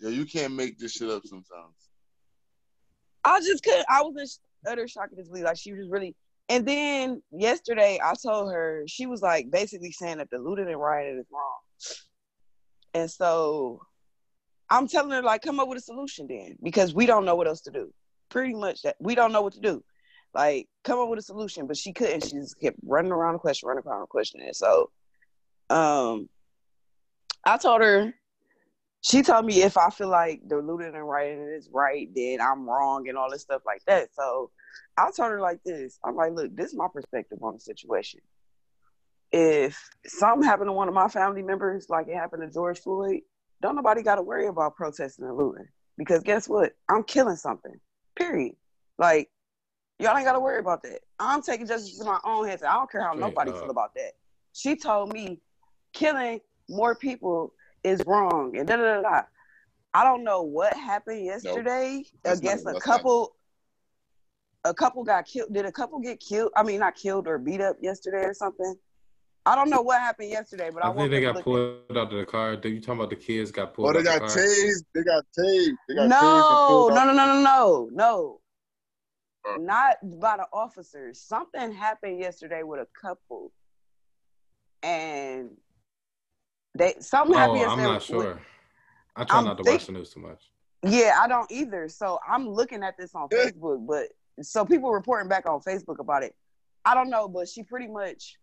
yeah 0.00 0.10
you 0.10 0.24
can't 0.24 0.54
make 0.54 0.78
this 0.78 0.92
shit 0.92 1.10
up 1.10 1.22
sometimes 1.24 1.90
i 3.24 3.40
just 3.40 3.62
couldn't 3.62 3.86
i 3.88 4.02
was 4.02 4.40
in 4.66 4.72
utter 4.72 4.88
shock 4.88 5.08
at 5.10 5.16
this 5.16 5.28
like 5.42 5.56
she 5.56 5.72
was 5.72 5.88
really 5.88 6.14
and 6.48 6.66
then 6.66 7.22
yesterday 7.32 7.98
i 8.04 8.14
told 8.22 8.52
her 8.52 8.84
she 8.86 9.06
was 9.06 9.22
like 9.22 9.50
basically 9.50 9.92
saying 9.92 10.18
that 10.18 10.30
the 10.30 10.38
looting 10.38 10.68
and 10.68 10.80
rioting 10.80 11.18
is 11.18 11.26
wrong 11.32 11.58
and 12.94 13.10
so 13.10 13.80
I'm 14.70 14.86
telling 14.86 15.10
her, 15.12 15.22
like, 15.22 15.42
come 15.42 15.60
up 15.60 15.68
with 15.68 15.78
a 15.78 15.82
solution 15.82 16.26
then, 16.28 16.56
because 16.62 16.94
we 16.94 17.06
don't 17.06 17.24
know 17.24 17.36
what 17.36 17.46
else 17.46 17.62
to 17.62 17.70
do. 17.70 17.92
Pretty 18.28 18.54
much 18.54 18.82
that 18.82 18.96
we 19.00 19.14
don't 19.14 19.32
know 19.32 19.40
what 19.42 19.54
to 19.54 19.60
do. 19.60 19.82
Like, 20.34 20.68
come 20.84 20.98
up 20.98 21.08
with 21.08 21.18
a 21.18 21.22
solution, 21.22 21.66
but 21.66 21.76
she 21.76 21.92
couldn't. 21.92 22.24
She 22.24 22.32
just 22.32 22.60
kept 22.60 22.76
running 22.84 23.12
around 23.12 23.34
the 23.34 23.38
question, 23.38 23.68
running 23.68 23.84
around 23.86 24.02
the 24.02 24.06
question. 24.06 24.40
And 24.40 24.54
so 24.54 24.90
um 25.70 26.28
I 27.44 27.56
told 27.56 27.82
her, 27.82 28.14
she 29.00 29.22
told 29.22 29.46
me 29.46 29.62
if 29.62 29.78
I 29.78 29.90
feel 29.90 30.08
like 30.08 30.42
the 30.46 30.58
looting 30.58 30.94
and 30.94 31.08
writing 31.08 31.40
is 31.56 31.68
right, 31.72 32.08
then 32.14 32.40
I'm 32.40 32.68
wrong 32.68 33.08
and 33.08 33.16
all 33.16 33.30
this 33.30 33.42
stuff 33.42 33.62
like 33.64 33.82
that. 33.86 34.08
So 34.14 34.50
I 34.96 35.10
told 35.16 35.30
her 35.30 35.40
like 35.40 35.62
this. 35.64 35.98
I'm 36.04 36.16
like, 36.16 36.32
look, 36.32 36.54
this 36.54 36.70
is 36.70 36.76
my 36.76 36.88
perspective 36.92 37.38
on 37.42 37.54
the 37.54 37.60
situation 37.60 38.20
if 39.32 39.90
something 40.06 40.46
happened 40.46 40.68
to 40.68 40.72
one 40.72 40.88
of 40.88 40.94
my 40.94 41.08
family 41.08 41.42
members, 41.42 41.86
like 41.88 42.08
it 42.08 42.14
happened 42.14 42.42
to 42.42 42.52
George 42.52 42.78
Floyd, 42.80 43.20
don't 43.60 43.76
nobody 43.76 44.02
got 44.02 44.16
to 44.16 44.22
worry 44.22 44.46
about 44.46 44.76
protesting 44.76 45.24
and 45.24 45.36
looting 45.36 45.68
because 45.96 46.22
guess 46.22 46.48
what? 46.48 46.72
I'm 46.88 47.02
killing 47.02 47.36
something. 47.36 47.74
Period. 48.16 48.54
Like 48.98 49.28
y'all 49.98 50.16
ain't 50.16 50.24
got 50.26 50.32
to 50.32 50.40
worry 50.40 50.60
about 50.60 50.82
that. 50.82 51.00
I'm 51.18 51.42
taking 51.42 51.66
justice 51.66 52.00
in 52.00 52.06
my 52.06 52.20
own 52.24 52.46
hands. 52.46 52.62
I 52.62 52.74
don't 52.74 52.90
care 52.90 53.02
how 53.02 53.14
nobody 53.14 53.52
feel 53.52 53.70
about 53.70 53.94
that. 53.94 54.12
She 54.52 54.76
told 54.76 55.12
me 55.12 55.40
killing 55.92 56.40
more 56.68 56.94
people 56.94 57.52
is 57.84 58.02
wrong 58.06 58.56
and 58.56 58.66
da 58.66 58.76
da 58.76 59.00
da. 59.00 59.02
da. 59.02 59.22
I 59.94 60.04
don't 60.04 60.22
know 60.22 60.42
what 60.42 60.74
happened 60.74 61.24
yesterday 61.24 62.04
nope. 62.24 62.36
against 62.36 62.66
a 62.66 62.78
couple. 62.80 63.34
A 64.64 64.74
couple 64.74 65.02
got 65.02 65.24
killed. 65.26 65.52
Did 65.52 65.64
a 65.64 65.72
couple 65.72 65.98
get 66.00 66.20
killed? 66.20 66.52
I 66.54 66.62
mean, 66.62 66.80
not 66.80 66.94
killed 66.94 67.26
or 67.26 67.38
beat 67.38 67.60
up 67.60 67.76
yesterday 67.80 68.24
or 68.24 68.34
something. 68.34 68.74
I 69.46 69.54
don't 69.54 69.70
know 69.70 69.80
what 69.80 70.00
happened 70.00 70.28
yesterday, 70.28 70.68
but 70.72 70.84
I, 70.84 70.90
I 70.90 70.94
think 70.94 71.10
they 71.10 71.22
got 71.22 71.42
pulled 71.42 71.96
out 71.96 72.12
of 72.12 72.18
the 72.18 72.26
car. 72.26 72.52
You 72.52 72.80
talking 72.80 73.00
about 73.00 73.08
the 73.08 73.16
kids 73.16 73.50
got 73.50 73.72
pulled? 73.72 73.88
Oh, 73.88 73.92
they 73.92 74.02
got 74.02 74.20
the 74.20 74.26
tased. 74.26 74.84
They 74.94 75.02
got 75.04 75.24
tased. 75.38 75.76
They 75.88 75.94
got 75.94 76.08
no, 76.08 76.88
no, 76.90 77.04
no, 77.04 77.12
no, 77.12 77.24
no, 77.24 77.40
no, 77.42 77.88
no. 77.92 78.40
Not 79.58 79.96
by 80.20 80.36
the 80.36 80.46
officers. 80.52 81.20
Something 81.20 81.72
happened 81.72 82.20
yesterday 82.20 82.62
with 82.62 82.80
a 82.80 82.86
couple, 83.00 83.52
and 84.82 85.50
they 86.74 86.94
something 87.00 87.34
oh, 87.34 87.38
happened. 87.38 87.62
I'm 87.62 87.78
not 87.78 88.02
sure. 88.02 88.34
With, 88.34 88.38
I 89.16 89.24
try 89.24 89.38
I'm 89.38 89.44
not 89.44 89.58
to 89.58 89.64
think, 89.64 89.80
watch 89.80 89.86
the 89.86 89.92
news 89.92 90.10
too 90.10 90.20
much. 90.20 90.50
Yeah, 90.82 91.18
I 91.20 91.28
don't 91.28 91.50
either. 91.50 91.88
So 91.88 92.18
I'm 92.28 92.48
looking 92.48 92.82
at 92.82 92.96
this 92.98 93.14
on 93.14 93.28
Facebook, 93.32 93.86
but 93.86 94.08
so 94.42 94.64
people 94.64 94.90
reporting 94.92 95.28
back 95.28 95.48
on 95.48 95.60
Facebook 95.60 95.98
about 95.98 96.22
it. 96.22 96.34
I 96.84 96.94
don't 96.94 97.10
know, 97.10 97.28
but 97.28 97.48
she 97.48 97.62
pretty 97.62 97.88
much 97.88 98.36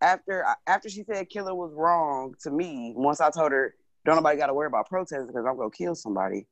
after 0.00 0.44
after 0.66 0.88
she 0.88 1.04
said 1.04 1.28
killer 1.28 1.54
was 1.54 1.72
wrong 1.74 2.34
to 2.42 2.50
me, 2.50 2.92
once 2.96 3.20
I 3.20 3.30
told 3.30 3.52
her 3.52 3.74
don't 4.04 4.16
nobody 4.16 4.38
got 4.38 4.46
to 4.46 4.54
worry 4.54 4.66
about 4.66 4.88
protesting 4.88 5.26
because 5.26 5.44
I'm 5.46 5.56
gonna 5.56 5.70
kill 5.70 5.94
somebody. 5.94 6.46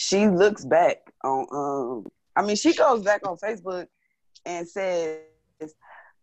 She 0.00 0.28
looks 0.28 0.64
back 0.64 0.98
on 1.24 1.46
um 1.50 2.06
I 2.36 2.46
mean 2.46 2.54
she 2.54 2.72
goes 2.72 3.02
back 3.02 3.26
on 3.26 3.36
Facebook 3.36 3.88
and 4.46 4.66
says 4.68 5.24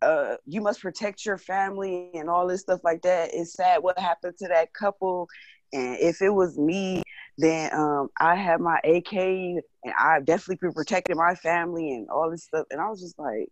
uh 0.02 0.38
you 0.46 0.62
must 0.62 0.82
protect 0.82 1.26
your 1.26 1.38
family 1.38 2.10
and 2.14 2.30
all 2.30 2.48
this 2.48 2.62
stuff 2.62 2.80
like 2.86 3.02
that. 3.02 3.32
It's 3.34 3.52
sad 3.52 3.84
what 3.84 4.00
happened 4.00 4.36
to 4.40 4.48
that 4.48 4.72
couple 4.72 5.28
and 5.74 5.98
if 6.00 6.22
it 6.22 6.30
was 6.30 6.58
me 6.58 7.04
then 7.38 7.74
um 7.74 8.08
I 8.18 8.36
have 8.36 8.62
my 8.62 8.80
AK 8.86 9.14
and 9.14 9.62
I 10.00 10.22
definitely 10.22 10.72
protected 10.72 11.18
my 11.18 11.36
family 11.36 11.96
and 11.96 12.08
all 12.10 12.32
this 12.32 12.46
stuff 12.46 12.68
and 12.72 12.80
I 12.80 12.88
was 12.90 13.02
just 13.02 13.20
like 13.20 13.50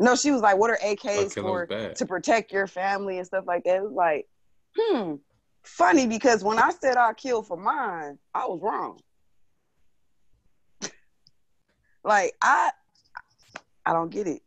no, 0.00 0.16
she 0.16 0.30
was 0.30 0.40
like, 0.40 0.56
"What 0.56 0.70
are 0.70 0.78
AKs 0.82 1.34
for? 1.34 1.66
To 1.66 2.06
protect 2.06 2.52
your 2.52 2.66
family 2.66 3.18
and 3.18 3.26
stuff 3.26 3.44
like 3.46 3.64
that." 3.64 3.76
It 3.76 3.82
was 3.82 3.92
like, 3.92 4.26
hmm, 4.74 5.16
funny 5.62 6.06
because 6.06 6.42
when 6.42 6.58
I 6.58 6.70
said 6.70 6.96
I 6.96 7.12
killed 7.12 7.46
for 7.46 7.58
mine, 7.58 8.18
I 8.34 8.46
was 8.46 8.60
wrong. 8.62 8.98
Like 12.04 12.34
I, 12.40 12.70
I 13.84 13.92
don't 13.92 14.10
get 14.10 14.26
it. 14.26 14.42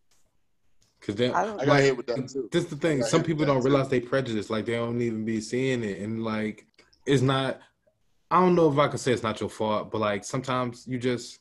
Cause 1.02 1.16
then, 1.16 1.34
I 1.34 1.46
don't- 1.46 1.60
I 1.60 1.66
got 1.66 1.80
hit 1.82 1.98
with 1.98 2.08
that 2.08 2.30
too. 2.30 2.48
This 2.52 2.64
the 2.66 2.78
thing. 2.78 3.04
Some 3.04 3.24
people 3.24 3.46
don't 3.46 3.62
too. 3.62 3.68
realize 3.68 3.90
they 3.90 4.00
prejudice. 4.00 4.50
Like 4.50 4.66
they 4.66 4.76
don't 4.76 5.02
even 5.02 5.26
be 5.26 5.42
seeing 5.42 5.84
it, 5.84 6.00
and 6.00 6.24
like 6.24 6.66
it's 7.06 7.22
not. 7.22 7.60
I 8.32 8.40
don't 8.40 8.56
know 8.56 8.72
if 8.72 8.80
I 8.80 8.88
can 8.88 8.98
say 8.98 9.12
it's 9.12 9.22
not 9.22 9.40
your 9.42 9.50
fault, 9.50 9.92
but 9.92 10.00
like 10.00 10.24
sometimes 10.24 10.88
you 10.88 10.98
just 10.98 11.40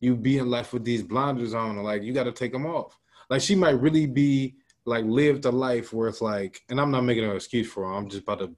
you 0.00 0.14
be 0.16 0.38
in 0.38 0.48
life 0.48 0.72
with 0.72 0.84
these 0.84 1.02
blinders 1.02 1.52
on, 1.52 1.70
and 1.70 1.82
like 1.84 2.02
you 2.04 2.12
got 2.12 2.24
to 2.24 2.32
take 2.32 2.52
them 2.52 2.64
off. 2.64 2.96
Like 3.28 3.40
she 3.40 3.54
might 3.56 3.80
really 3.80 4.06
be 4.06 4.54
like 4.84 5.04
lived 5.04 5.44
a 5.46 5.50
life 5.50 5.92
where 5.92 6.08
it's 6.08 6.22
like, 6.22 6.60
and 6.68 6.80
I'm 6.80 6.90
not 6.92 7.02
making 7.02 7.24
an 7.24 7.34
excuse 7.34 7.70
for 7.70 7.84
her. 7.84 7.92
I'm 7.94 8.08
just 8.08 8.22
about 8.22 8.38
to. 8.38 8.54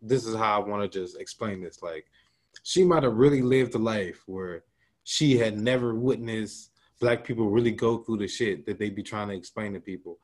This 0.00 0.26
is 0.26 0.34
how 0.34 0.60
I 0.62 0.66
want 0.66 0.90
to 0.90 1.00
just 1.00 1.20
explain 1.20 1.62
this. 1.62 1.82
Like 1.82 2.06
she 2.62 2.82
might 2.82 3.02
have 3.02 3.14
really 3.14 3.42
lived 3.42 3.74
a 3.74 3.78
life 3.78 4.22
where 4.26 4.64
she 5.04 5.36
had 5.36 5.58
never 5.58 5.94
witnessed 5.94 6.70
black 7.00 7.24
people 7.24 7.50
really 7.50 7.72
go 7.72 7.98
through 7.98 8.18
the 8.18 8.28
shit 8.28 8.64
that 8.66 8.78
they 8.78 8.90
be 8.90 9.02
trying 9.02 9.28
to 9.28 9.34
explain 9.34 9.72
to 9.72 9.80
people. 9.80 10.18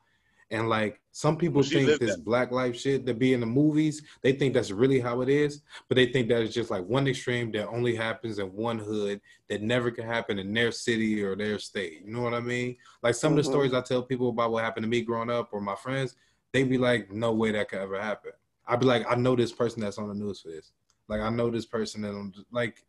And 0.51 0.67
like 0.67 0.99
some 1.11 1.37
people 1.37 1.61
Well, 1.61 1.69
think 1.69 1.99
this 1.99 2.15
that. 2.15 2.25
black 2.25 2.51
life 2.51 2.75
shit 2.75 3.05
that 3.05 3.19
be 3.19 3.33
in 3.33 3.39
the 3.39 3.45
movies, 3.45 4.01
they 4.23 4.31
think 4.31 4.53
that's 4.53 4.71
really 4.71 4.99
how 4.99 5.21
it 5.21 5.29
is, 5.29 5.61
but 5.87 5.95
they 5.95 6.07
think 6.07 6.27
that 6.29 6.41
it's 6.41 6.53
just 6.55 6.71
like 6.71 6.83
one 6.85 7.07
extreme 7.07 7.51
that 7.51 7.67
only 7.67 7.95
happens 7.95 8.39
in 8.39 8.47
one 8.53 8.79
hood 8.79 9.21
that 9.49 9.61
never 9.61 9.91
can 9.91 10.05
happen 10.05 10.39
in 10.39 10.51
their 10.53 10.71
city 10.71 11.21
or 11.21 11.35
their 11.35 11.59
state. 11.59 12.01
You 12.03 12.11
know 12.13 12.21
what 12.21 12.33
I 12.33 12.39
mean? 12.39 12.77
Like 13.03 13.13
some 13.13 13.33
of 13.33 13.37
the 13.37 13.43
Mhm. 13.43 13.47
stories 13.47 13.73
I 13.73 13.81
tell 13.81 14.01
people 14.01 14.29
about 14.29 14.51
what 14.51 14.63
happened 14.63 14.85
to 14.85 14.89
me 14.89 15.01
growing 15.01 15.29
up 15.29 15.49
or 15.51 15.61
my 15.61 15.75
friends, 15.75 16.15
they 16.51 16.63
be 16.63 16.79
like, 16.79 17.11
no 17.11 17.31
way 17.31 17.51
that 17.51 17.69
could 17.69 17.79
ever 17.79 18.01
happen. 18.01 18.31
I'd 18.65 18.79
be 18.79 18.87
like, 18.87 19.05
I 19.07 19.15
know 19.15 19.35
this 19.35 19.51
person 19.51 19.81
that's 19.81 19.99
on 19.99 20.07
the 20.07 20.15
news 20.15 20.41
for 20.41 20.49
this. 20.49 20.71
Like 21.07 21.21
I 21.21 21.29
know 21.29 21.51
this 21.51 21.65
person 21.67 22.05
and 22.05 22.17
I'm 22.17 22.31
just, 22.31 22.47
like 22.51 22.85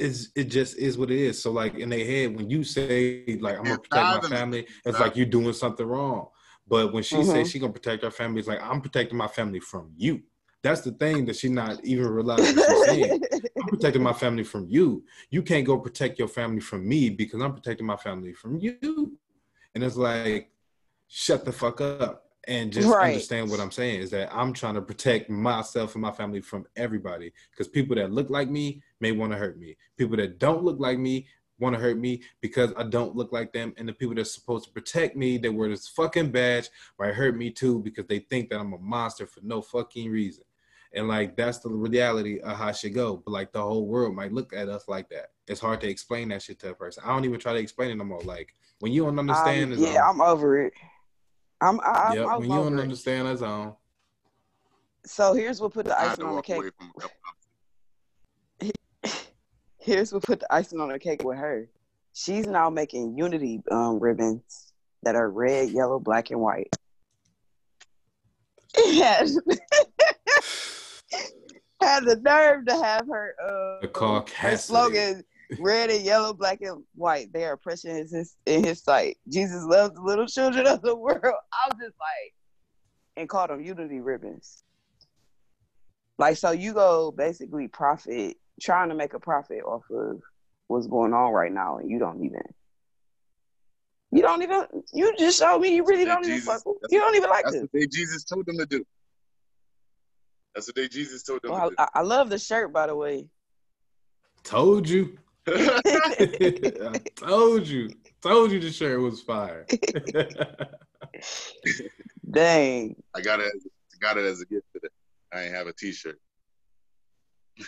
it's 0.00 0.28
it 0.34 0.44
just 0.44 0.78
is 0.78 0.98
what 0.98 1.10
it 1.10 1.18
is. 1.18 1.42
So 1.42 1.52
like 1.52 1.74
in 1.76 1.90
their 1.90 2.04
head, 2.04 2.34
when 2.36 2.50
you 2.50 2.64
say 2.64 3.38
like 3.40 3.58
I'm 3.58 3.68
gonna 3.68 3.78
protect 3.78 4.10
my 4.10 4.20
family, 4.20 4.66
it's 4.84 4.98
like 5.00 5.16
you're 5.16 5.26
doing 5.26 5.52
something 5.52 5.86
wrong. 5.86 6.28
But 6.66 6.92
when 6.92 7.02
she 7.02 7.22
Mhm. 7.22 7.26
says 7.26 7.50
she 7.50 7.58
gonna 7.58 7.72
protect 7.72 8.04
her 8.04 8.10
family, 8.10 8.40
it's 8.40 8.48
like 8.48 8.62
I'm 8.62 8.80
protecting 8.80 9.18
my 9.18 9.28
family 9.28 9.60
from 9.60 9.92
you. 9.96 10.22
That's 10.62 10.82
the 10.82 10.92
thing 10.92 11.26
that 11.26 11.36
she 11.36 11.48
not 11.48 11.84
even 11.84 12.06
realizing 12.08 12.58
she's 12.58 12.82
saying. 12.84 13.18
I'm 13.62 13.68
protecting 13.70 14.02
my 14.02 14.12
family 14.14 14.44
from 14.44 14.66
you. 14.68 15.04
You 15.30 15.42
can't 15.42 15.66
go 15.66 15.78
protect 15.78 16.18
your 16.18 16.28
family 16.28 16.60
from 16.60 16.88
me 16.88 17.10
because 17.10 17.42
I'm 17.42 17.54
protecting 17.54 17.86
my 17.86 17.96
family 17.96 18.32
from 18.32 18.58
you. 18.58 19.18
And 19.74 19.84
it's 19.84 19.96
like, 19.96 20.50
shut 21.08 21.44
the 21.44 21.52
fuck 21.52 21.80
up 21.80 22.29
and 22.48 22.72
just 22.72 22.88
Right. 22.88 23.08
understand 23.08 23.50
what 23.50 23.60
I'm 23.60 23.70
saying 23.70 24.00
is 24.00 24.10
that 24.10 24.34
I'm 24.34 24.52
trying 24.52 24.74
to 24.74 24.82
protect 24.82 25.28
myself 25.30 25.94
and 25.94 26.02
my 26.02 26.12
family 26.12 26.40
from 26.40 26.66
everybody. 26.76 27.32
Because 27.50 27.68
people 27.68 27.96
that 27.96 28.12
look 28.12 28.30
like 28.30 28.48
me 28.48 28.82
may 29.00 29.12
want 29.12 29.32
to 29.32 29.38
hurt 29.38 29.58
me. 29.58 29.76
People 29.96 30.16
that 30.16 30.38
don't 30.38 30.64
look 30.64 30.80
like 30.80 30.98
me 30.98 31.26
want 31.58 31.74
to 31.74 31.80
hurt 31.80 31.98
me 31.98 32.22
because 32.40 32.72
I 32.76 32.84
don't 32.84 33.14
look 33.14 33.32
like 33.32 33.52
them. 33.52 33.74
And 33.76 33.86
the 33.86 33.92
people 33.92 34.14
that's 34.14 34.32
supposed 34.32 34.64
to 34.64 34.70
protect 34.70 35.14
me 35.16 35.36
that 35.38 35.52
wear 35.52 35.68
this 35.68 35.86
fucking 35.88 36.30
badge 36.30 36.70
might 36.98 37.14
hurt 37.14 37.36
me 37.36 37.50
too 37.50 37.80
because 37.80 38.06
they 38.06 38.20
think 38.20 38.48
that 38.50 38.58
I'm 38.60 38.72
a 38.72 38.78
monster 38.78 39.26
for 39.26 39.40
no 39.42 39.60
fucking 39.60 40.10
reason. 40.10 40.44
And 40.92 41.06
like 41.06 41.36
that's 41.36 41.58
the 41.58 41.68
reality 41.68 42.40
of 42.40 42.56
how 42.56 42.72
shit 42.72 42.94
go. 42.94 43.18
But 43.18 43.30
like 43.32 43.52
the 43.52 43.60
whole 43.62 43.86
world 43.86 44.14
might 44.16 44.32
look 44.32 44.52
at 44.54 44.68
us 44.68 44.88
like 44.88 45.08
that. 45.10 45.32
It's 45.46 45.60
hard 45.60 45.80
to 45.82 45.88
explain 45.88 46.30
that 46.30 46.42
shit 46.42 46.58
to 46.60 46.70
a 46.70 46.74
person. 46.74 47.02
I 47.04 47.08
don't 47.08 47.24
even 47.26 47.38
try 47.38 47.52
to 47.52 47.58
explain 47.58 47.90
it 47.90 47.96
no 47.96 48.04
more. 48.04 48.22
Like 48.22 48.54
when 48.80 48.92
you 48.92 49.04
don't 49.04 49.18
understand, 49.18 49.74
Um, 49.74 49.78
yeah. 49.78 50.08
I'm 50.08 50.20
over 50.22 50.58
it. 50.62 50.72
I'm, 51.60 51.80
I'm, 51.80 52.16
Yep, 52.16 52.26
I'm 52.26 52.40
when 52.40 52.50
you 52.50 52.56
don't 52.56 52.78
it. 52.78 52.82
understand, 52.82 53.28
that's 53.28 53.42
on. 53.42 53.74
So 55.04 55.34
here's 55.34 55.60
what 55.60 55.72
put 55.72 55.86
the 55.86 55.98
icing 56.00 56.24
on 56.24 56.36
the 56.36 56.42
cake. 56.42 56.58
away 56.58 56.70
from 56.76 56.92
a 56.96 57.00
couple 57.00 57.16
Here's 59.78 60.12
what 60.12 60.22
put 60.22 60.40
the 60.40 60.52
icing 60.54 60.78
on 60.80 60.88
the 60.90 60.98
cake 60.98 61.22
with 61.24 61.38
her. 61.38 61.68
She's 62.12 62.46
now 62.46 62.68
making 62.70 63.16
unity 63.16 63.62
um, 63.70 63.98
ribbons 63.98 64.72
that 65.02 65.14
are 65.14 65.30
red, 65.30 65.70
yellow, 65.70 65.98
black, 65.98 66.30
and 66.30 66.40
white. 66.40 66.68
had, 68.76 69.28
had 71.82 72.04
the 72.04 72.16
nerve 72.22 72.66
to 72.66 72.74
have 72.74 73.06
her 73.08 73.34
uh, 73.42 73.80
The 73.80 73.88
call 73.88 74.16
her 74.16 74.22
Cassidy. 74.22 74.56
slogan 74.58 75.24
red 75.58 75.90
and 75.90 76.04
yellow, 76.04 76.32
black 76.32 76.60
and 76.60 76.84
white. 76.94 77.32
They 77.32 77.44
are 77.44 77.56
precious 77.56 77.84
in 78.12 78.18
his, 78.18 78.36
in 78.46 78.64
his 78.64 78.82
sight. 78.82 79.16
Jesus 79.28 79.64
loves 79.64 79.94
the 79.94 80.02
little 80.02 80.26
children 80.26 80.66
of 80.66 80.82
the 80.82 80.94
world. 80.94 81.18
I 81.24 81.68
was 81.68 81.78
just 81.80 81.96
like, 81.98 82.34
and 83.16 83.28
called 83.28 83.50
them 83.50 83.60
unity 83.60 84.00
ribbons. 84.00 84.62
Like, 86.18 86.36
so 86.36 86.50
you 86.50 86.74
go 86.74 87.10
basically 87.10 87.68
profit, 87.68 88.36
trying 88.60 88.90
to 88.90 88.94
make 88.94 89.14
a 89.14 89.20
profit 89.20 89.62
off 89.64 89.84
of 89.90 90.20
what's 90.68 90.86
going 90.86 91.12
on 91.14 91.32
right 91.32 91.52
now, 91.52 91.78
and 91.78 91.90
you 91.90 91.98
don't 91.98 92.24
even. 92.24 92.42
You 94.12 94.22
don't 94.22 94.42
even. 94.42 94.64
You 94.92 95.14
just 95.16 95.38
showed 95.38 95.60
me 95.60 95.74
you 95.74 95.84
really 95.86 96.04
don't 96.04 96.24
even 96.24 96.40
fuck. 96.40 96.66
with- 96.66 96.78
You 96.90 96.98
don't 97.00 97.14
even 97.16 97.30
like 97.30 97.44
That's 97.44 97.60
this. 97.60 97.68
the 97.72 97.80
day 97.80 97.86
Jesus 97.90 98.24
told 98.24 98.44
them 98.46 98.58
to 98.58 98.66
do. 98.66 98.84
That's 100.54 100.66
the 100.66 100.72
day 100.72 100.88
Jesus 100.88 101.22
told 101.22 101.42
them 101.42 101.52
Well, 101.52 101.70
to 101.70 101.76
I, 101.78 101.88
I 101.94 102.02
love 102.02 102.28
the 102.28 102.38
shirt, 102.38 102.72
by 102.72 102.86
the 102.88 102.96
way. 102.96 103.26
Told 104.42 104.88
you. 104.88 105.16
Do. 105.56 106.84
I 106.94 106.98
told 107.16 107.66
you. 107.66 107.90
Told 108.22 108.52
you 108.52 108.60
the 108.60 108.70
shirt 108.70 109.00
was 109.00 109.22
fire. 109.22 109.66
Dang. 112.30 112.96
I 113.14 113.20
got 113.20 113.40
it. 113.40 113.46
As, 113.46 113.66
got 114.00 114.16
it 114.16 114.24
as 114.24 114.40
a 114.40 114.46
gift 114.46 114.66
today. 114.72 114.88
I 115.32 115.44
ain't 115.44 115.54
have 115.54 115.66
a 115.66 115.72
T-shirt. 115.72 116.18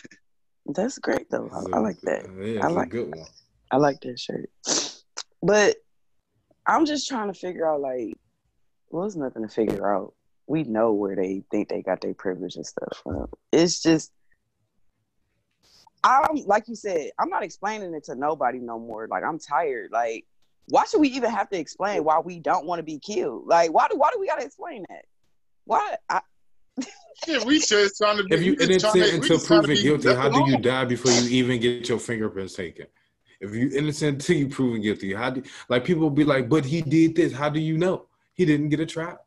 That's 0.66 0.98
great 0.98 1.28
though. 1.30 1.48
I, 1.52 1.76
I 1.76 1.80
like 1.80 2.00
that. 2.02 2.26
Yeah, 2.38 2.44
it's 2.56 2.64
I 2.64 2.68
a 2.68 2.72
like- 2.72 2.90
good 2.90 3.14
one. 3.14 3.26
I 3.70 3.76
like 3.78 4.00
that 4.02 4.18
shirt. 4.20 4.50
But 5.42 5.76
I'm 6.66 6.84
just 6.86 7.08
trying 7.08 7.32
to 7.32 7.38
figure 7.38 7.66
out 7.66 7.80
like, 7.80 8.14
well, 8.90 9.02
there's 9.02 9.16
nothing 9.16 9.42
to 9.42 9.48
figure 9.48 9.92
out. 9.92 10.14
We 10.46 10.64
know 10.64 10.92
where 10.92 11.16
they 11.16 11.42
think 11.50 11.68
they 11.68 11.82
got 11.82 12.00
their 12.02 12.14
privilege 12.14 12.56
and 12.56 12.66
stuff 12.66 13.00
from. 13.02 13.26
It's 13.52 13.80
just, 13.80 14.12
I'm 16.04 16.36
like 16.46 16.68
you 16.68 16.74
said, 16.74 17.10
I'm 17.18 17.28
not 17.28 17.42
explaining 17.42 17.94
it 17.94 18.04
to 18.04 18.14
nobody 18.14 18.58
no 18.58 18.78
more. 18.78 19.06
Like 19.08 19.24
I'm 19.24 19.38
tired. 19.38 19.90
Like, 19.92 20.26
why 20.68 20.84
should 20.84 21.00
we 21.00 21.08
even 21.08 21.30
have 21.30 21.48
to 21.50 21.58
explain 21.58 22.02
why 22.04 22.18
we 22.18 22.40
don't 22.40 22.66
want 22.66 22.80
to 22.80 22.82
be 22.82 22.98
killed? 22.98 23.46
Like, 23.46 23.72
why 23.72 23.86
do 23.88 23.96
why 23.96 24.10
do 24.12 24.18
we 24.18 24.26
gotta 24.26 24.44
explain 24.44 24.84
that? 24.88 25.04
Why? 25.64 25.96
I, 26.08 26.20
Yeah, 27.28 27.44
we 27.44 27.60
just 27.60 27.96
trying 27.98 28.16
to 28.16 28.24
be. 28.24 28.34
If 28.34 28.42
you 28.42 28.52
we 28.52 28.66
just 28.66 28.80
trying 28.80 28.96
innocent 28.96 29.10
to- 29.10 29.14
until 29.16 29.36
just 29.36 29.46
trying 29.46 29.60
to 29.60 29.66
proven 29.68 29.82
guilty, 29.84 30.14
how 30.14 30.28
do 30.28 30.50
you 30.50 30.56
die 30.58 30.84
before 30.84 31.12
you 31.12 31.28
even 31.28 31.60
get 31.60 31.88
your 31.88 31.98
fingerprints 31.98 32.54
taken? 32.54 32.86
If 33.40 33.54
you 33.54 33.70
innocent 33.74 34.14
until 34.14 34.36
you 34.36 34.48
proven 34.48 34.80
guilty, 34.82 35.14
how 35.14 35.30
do 35.30 35.42
like 35.68 35.84
people 35.84 36.10
be 36.10 36.24
like, 36.24 36.48
but 36.48 36.64
he 36.64 36.80
did 36.82 37.14
this. 37.14 37.32
How 37.32 37.48
do 37.48 37.60
you 37.60 37.76
know 37.78 38.06
he 38.34 38.44
didn't 38.44 38.70
get 38.70 38.80
a 38.80 38.86
trial? 38.86 39.24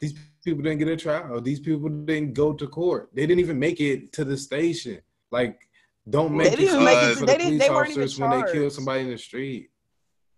These 0.00 0.14
people 0.44 0.62
didn't 0.62 0.78
get 0.80 0.88
a 0.88 0.96
trial. 0.96 1.40
These 1.40 1.60
people 1.60 1.88
didn't 1.88 2.34
go 2.34 2.52
to 2.52 2.66
court. 2.66 3.10
They 3.14 3.26
didn't 3.26 3.40
even 3.40 3.58
make 3.58 3.80
it 3.80 4.12
to 4.14 4.24
the 4.24 4.36
station. 4.36 5.00
Like, 5.30 5.68
don't 6.08 6.32
make 6.36 6.50
They 6.50 6.56
didn't 6.56 6.84
make 6.84 6.96
it 6.98 7.08
to- 7.14 7.16
for 7.20 7.26
they 7.26 7.32
the 7.34 7.38
didn't- 7.38 7.58
police 7.58 7.60
they 7.60 7.70
weren't 7.70 7.90
even 7.90 8.02
officers 8.02 8.18
when 8.20 8.30
they 8.30 8.36
kill 8.52 8.62
charged. 8.62 8.74
somebody 8.74 9.00
in 9.02 9.10
the 9.10 9.18
street. 9.18 9.70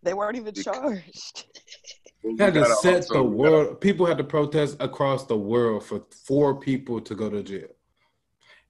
they 0.03 0.15
weren't 0.15 0.37
even 0.37 0.55
charged. 0.55 1.45
We 2.25 2.37
Had 2.39 2.55
to 2.55 2.65
set 2.77 2.97
also- 2.97 3.15
the 3.15 3.23
we 3.23 3.37
gotta- 3.45 3.51
world. 3.53 3.81
People 3.81 4.07
had 4.07 4.19
to 4.19 4.25
protest 4.25 4.77
across 4.81 5.27
the 5.27 5.37
world 5.37 5.85
for 5.85 6.05
four 6.25 6.59
people 6.59 7.01
to 7.01 7.15
go 7.15 7.31
to 7.31 7.43
jail. 7.43 7.69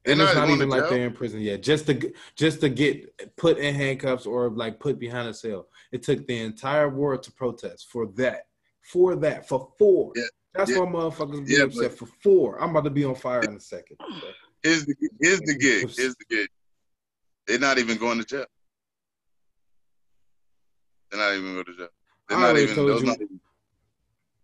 And 0.04 0.20
it's 0.20 0.34
not 0.34 0.48
not 0.48 0.54
even 0.54 0.68
like 0.68 0.88
they're 0.88 1.06
in 1.06 1.12
prison 1.14 1.40
yet. 1.40 1.62
Just 1.62 1.86
to 1.86 2.12
just 2.34 2.60
to 2.62 2.68
get 2.68 3.36
put 3.36 3.56
in 3.58 3.74
handcuffs 3.74 4.26
or 4.26 4.50
like 4.50 4.80
put 4.80 4.98
behind 4.98 5.28
a 5.28 5.34
cell. 5.34 5.68
It 5.92 6.02
took 6.02 6.26
the 6.26 6.40
entire 6.40 6.88
world 6.88 7.22
to 7.24 7.32
protest 7.32 7.88
for 7.90 8.06
that. 8.16 8.46
For 8.82 9.14
that. 9.16 9.46
For 9.48 9.72
four. 9.78 10.12
Yeah, 10.16 10.24
That's 10.54 10.70
yeah. 10.72 10.80
why 10.80 10.86
motherfuckers 10.86 11.46
be 11.46 11.54
Yeah, 11.54 11.64
upset 11.64 11.92
for 11.96 12.06
four. 12.22 12.60
I'm 12.60 12.70
about 12.70 12.84
to 12.84 12.90
be 12.90 13.04
on 13.04 13.14
fire 13.14 13.42
in 13.42 13.54
a 13.54 13.60
second. 13.60 13.96
Here's 14.62 14.84
the 14.86 14.94
here's 15.20 15.40
the 15.40 15.54
gig. 15.54 15.88
Here's 15.96 16.16
the 16.16 16.24
gig. 16.28 16.48
They're 17.46 17.58
not 17.58 17.78
even 17.78 17.98
going 17.98 18.18
to 18.18 18.24
jail. 18.24 18.44
They're 21.10 21.20
not 21.20 21.34
even 21.36 21.52
going 21.54 21.64
to 21.66 21.76
jail. 21.76 21.88
They're 22.28 22.38
I 22.38 22.40
not 22.40 22.56
even. 22.58 22.74
told 22.74 23.00
you- 23.00 23.06
not 23.06 23.16
even. 23.20 23.40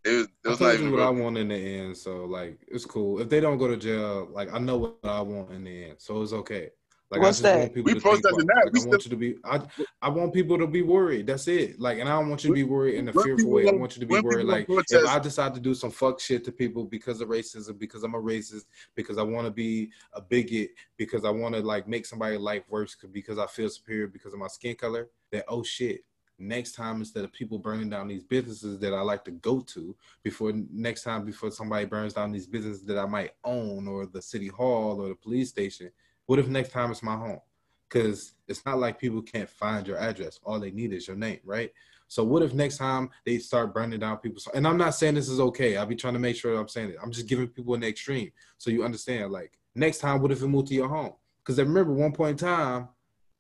It 0.05 0.11
was, 0.11 0.29
I 0.45 0.49
told 0.49 0.61
not 0.61 0.69
you 0.75 0.79
even. 0.87 0.93
what 0.93 1.03
I 1.03 1.11
want 1.11 1.39
in 1.39 1.49
the 1.49 1.55
end, 1.57 1.97
so 1.97 2.25
like 2.25 2.59
it's 2.69 2.85
cool. 2.87 3.21
If 3.21 3.29
they 3.29 3.41
don't 3.41 3.59
go 3.59 3.69
to 3.69 3.77
jail, 3.77 4.29
like 4.33 4.53
I 4.53 4.59
know 4.59 4.77
what 4.79 4.97
I 5.05 5.21
want 5.21 5.51
in 5.53 5.65
the 5.65 5.85
end, 5.87 5.95
so 5.99 6.23
it's 6.23 6.33
okay. 6.33 6.71
Like 7.11 7.23
What's 7.23 7.39
I 7.39 7.43
just 7.43 7.43
that? 7.43 7.59
want 7.59 7.75
people 7.75 7.85
We 7.85 7.95
to 7.95 8.01
think, 8.01 8.23
protesting 8.23 8.47
like, 8.47 8.65
that. 8.65 8.71
We 8.73 8.81
I 8.81 8.87
want 8.87 9.05
you 9.05 9.11
to 9.11 9.17
be. 9.17 9.37
I 9.43 9.61
I 10.03 10.09
want 10.11 10.35
people 10.35 10.59
to 10.59 10.67
be 10.67 10.83
worried. 10.83 11.27
That's 11.27 11.49
it. 11.49 11.81
Like, 11.81 12.01
and 12.01 12.09
I 12.09 12.13
don't 12.13 12.29
want 12.29 12.45
you 12.45 12.51
to 12.51 12.55
be 12.55 12.65
worried 12.65 12.97
in 12.97 13.09
a 13.09 13.13
When 13.13 13.25
fearful 13.25 13.51
way. 13.51 13.67
I 13.67 13.73
want 13.73 13.97
you 13.97 14.01
to 14.01 14.07
be 14.07 14.21
worried. 14.21 14.45
Like, 14.45 14.67
if 14.69 15.09
I 15.09 15.19
decide 15.19 15.55
to 15.55 15.61
do 15.61 15.75
some 15.75 15.91
fuck 15.91 16.21
shit 16.21 16.45
to 16.45 16.53
people 16.53 16.85
because 16.85 17.23
of 17.23 17.29
racism, 17.29 17.79
because 17.79 18.03
I'm 18.03 18.15
a 18.15 18.21
racist, 18.21 18.67
because 18.95 19.17
I 19.17 19.23
want 19.23 19.47
to 19.47 19.51
be 19.51 19.91
a 20.13 20.21
bigot, 20.21 20.73
because 20.99 21.25
I 21.25 21.31
want 21.31 21.55
to 21.55 21.63
like 21.63 21.89
make 21.89 22.05
somebody's 22.05 22.41
life 22.41 22.65
worse, 22.69 22.95
because 23.11 23.39
I 23.39 23.47
feel 23.47 23.71
superior 23.71 24.07
because 24.07 24.35
of 24.35 24.39
my 24.39 24.49
skin 24.49 24.77
color, 24.77 25.09
that 25.33 25.45
oh 25.49 25.63
shit. 25.63 26.05
Next 26.41 26.77
time, 26.77 26.99
instead 26.99 27.25
of 27.25 27.33
people 27.33 27.59
burning 27.59 27.91
down 27.91 28.07
these 28.07 28.23
businesses 28.23 28.79
that 28.79 28.95
I 28.95 29.01
like 29.01 29.25
to 29.25 29.33
go 29.33 29.59
to, 29.61 29.97
before 30.23 30.53
next 30.71 31.03
time, 31.03 31.25
before 31.25 31.51
somebody 31.51 31.85
burns 31.85 32.13
down 32.13 32.31
these 32.31 32.47
businesses 32.47 32.85
that 32.85 32.97
I 32.97 33.07
might 33.07 33.33
own, 33.43 33.89
or 33.89 34.07
the 34.07 34.23
city 34.23 34.47
hall, 34.47 35.01
or 35.03 35.09
the 35.09 35.17
police 35.17 35.49
station, 35.49 35.91
what 36.29 36.39
if 36.39 36.47
next 36.47 36.71
time 36.71 36.93
it's 36.93 37.03
my 37.03 37.17
home? 37.17 37.41
because 37.89 38.35
it's 38.47 38.65
not 38.65 38.79
like 38.79 38.99
people 38.99 39.23
can't 39.23 39.49
find 39.49 39.87
your 39.87 39.99
address. 39.99 40.41
All 40.45 40.61
they 40.61 40.71
need 40.71 40.93
is 40.93 41.07
your 41.07 41.17
name, 41.17 41.41
right? 41.45 41.73
So 42.07 42.25
what 42.25 42.43
if 42.43 42.55
next 42.55 42.79
time 42.79 43.11
they 43.27 43.39
start 43.39 43.75
burning 43.75 44.01
down 44.01 44.19
people's 44.19 44.49
and 44.55 44.67
I'm 44.67 44.79
not 44.79 44.95
saying 44.95 45.15
this 45.15 45.29
is 45.29 45.41
okay. 45.41 45.77
I'll 45.77 45.87
be 45.87 45.97
trying 45.97 46.15
to 46.15 46.19
make 46.19 46.37
sure 46.37 46.59
I'm 46.59 46.69
saying 46.69 46.91
it. 46.91 46.97
I'm 47.03 47.13
just 47.13 47.27
giving 47.27 47.49
people 47.49 47.75
an 47.75 47.85
extreme 47.85 48.31
so 48.57 48.71
you 48.71 48.85
understand. 48.85 49.31
Like 49.31 49.59
next 49.75 49.99
time, 49.99 50.23
what 50.23 50.33
if 50.33 50.43
it 50.43 50.49
moved 50.49 50.69
to 50.69 50.75
your 50.75 50.89
home? 50.89 51.13
Because 51.43 51.59
I 51.59 51.63
remember 51.63 51.93
one 51.93 52.13
point 52.13 52.41
in 52.41 52.49
time, 52.49 52.89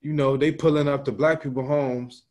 you 0.00 0.12
know, 0.12 0.36
they 0.36 0.52
pulling 0.52 0.88
up 0.88 1.04
to 1.06 1.12
black 1.12 1.42
people 1.42 1.66
homes, 1.66 2.24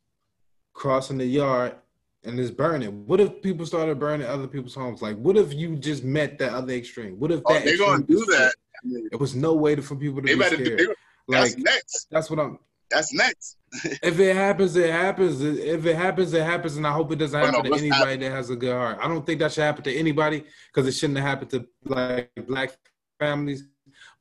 crossing 0.73 1.17
the 1.17 1.25
yard, 1.25 1.75
and 2.23 2.39
it's 2.39 2.51
burning. 2.51 3.05
What 3.07 3.19
if 3.19 3.41
people 3.41 3.65
started 3.65 3.99
burning 3.99 4.27
other 4.27 4.47
people's 4.47 4.75
homes? 4.75 5.01
Like, 5.01 5.17
what 5.17 5.37
if 5.37 5.53
you 5.53 5.75
just 5.75 6.03
met 6.03 6.37
that 6.39 6.53
other 6.53 6.73
extreme? 6.73 7.19
What 7.19 7.31
if 7.31 7.41
Oh, 7.45 7.53
that 7.53 7.63
they're 7.63 7.77
gonna 7.77 8.03
do 8.03 8.25
that. 8.25 8.53
It 8.83 9.19
was 9.19 9.35
no 9.35 9.53
way 9.53 9.75
to, 9.75 9.81
for 9.81 9.95
people 9.95 10.21
to 10.21 10.27
They 10.27 10.35
be 10.35 10.55
do. 10.57 10.65
scared. 10.65 10.79
They, 10.79 11.37
like 11.37 11.51
that's 11.51 11.57
next. 11.57 12.07
that's 12.11 12.29
what 12.29 12.39
I'm. 12.39 12.59
That's 12.89 13.13
next. 13.13 13.57
If 14.01 14.17
it 14.19 14.33
happens, 14.33 14.75
it 14.77 14.89
happens. 14.91 15.41
If 15.41 15.85
it 15.85 15.95
happens, 15.97 16.33
it 16.33 16.43
happens, 16.43 16.77
and 16.77 16.87
I 16.87 16.91
hope 16.93 17.11
it 17.11 17.17
doesn't 17.17 17.37
Oh, 17.37 17.43
no, 17.45 17.51
happen 17.51 17.71
to 17.73 17.77
anybody 17.77 18.15
that 18.17 18.31
has 18.31 18.49
a 18.49 18.55
good 18.55 18.71
heart. 18.71 18.97
I 19.01 19.09
don't 19.09 19.25
think 19.25 19.39
that 19.39 19.51
should 19.51 19.63
happen 19.63 19.83
to 19.83 19.93
anybody 19.93 20.45
because 20.73 20.87
it 20.87 20.93
shouldn't 20.93 21.19
have 21.19 21.27
happened 21.27 21.51
to 21.51 21.67
like 21.83 22.31
black 22.47 22.77
families. 23.19 23.67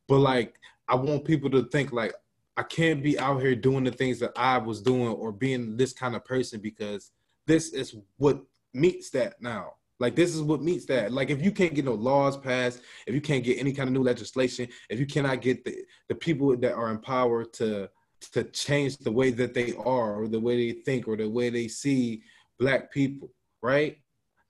But 0.08 0.18
like, 0.18 0.58
I 0.88 0.96
want 0.96 1.24
people 1.24 1.48
to 1.50 1.64
think 1.68 1.92
like 1.92 2.12
I 2.56 2.64
can't 2.64 3.04
be 3.04 3.16
out 3.20 3.40
here 3.40 3.54
doing 3.54 3.84
the 3.84 3.92
things 3.92 4.18
that 4.18 4.32
I 4.34 4.58
was 4.58 4.82
doing 4.82 5.08
or 5.08 5.30
being 5.30 5.76
this 5.76 5.92
kind 5.92 6.16
of 6.16 6.24
person 6.24 6.58
because 6.58 7.12
this 7.46 7.68
is 7.72 7.94
what 8.16 8.42
meets 8.74 9.10
that 9.10 9.40
now. 9.40 9.74
Like 9.98 10.14
this 10.14 10.34
is 10.34 10.42
what 10.42 10.62
meets 10.62 10.84
that. 10.86 11.12
Like 11.12 11.30
if 11.30 11.42
you 11.42 11.50
can't 11.50 11.74
get 11.74 11.84
no 11.84 11.94
laws 11.94 12.36
passed, 12.36 12.80
if 13.06 13.14
you 13.14 13.20
can't 13.20 13.44
get 13.44 13.58
any 13.58 13.72
kind 13.72 13.88
of 13.88 13.94
new 13.94 14.02
legislation, 14.02 14.68
if 14.90 14.98
you 15.00 15.06
cannot 15.06 15.40
get 15.40 15.64
the 15.64 15.84
the 16.08 16.14
people 16.14 16.56
that 16.56 16.74
are 16.74 16.90
in 16.90 16.98
power 16.98 17.44
to 17.44 17.88
to 18.32 18.44
change 18.44 18.96
the 18.98 19.12
way 19.12 19.30
that 19.30 19.54
they 19.54 19.74
are 19.74 20.22
or 20.22 20.28
the 20.28 20.40
way 20.40 20.56
they 20.72 20.80
think 20.80 21.06
or 21.06 21.16
the 21.16 21.28
way 21.28 21.50
they 21.50 21.68
see 21.68 22.22
black 22.58 22.90
people, 22.90 23.30
right? 23.62 23.98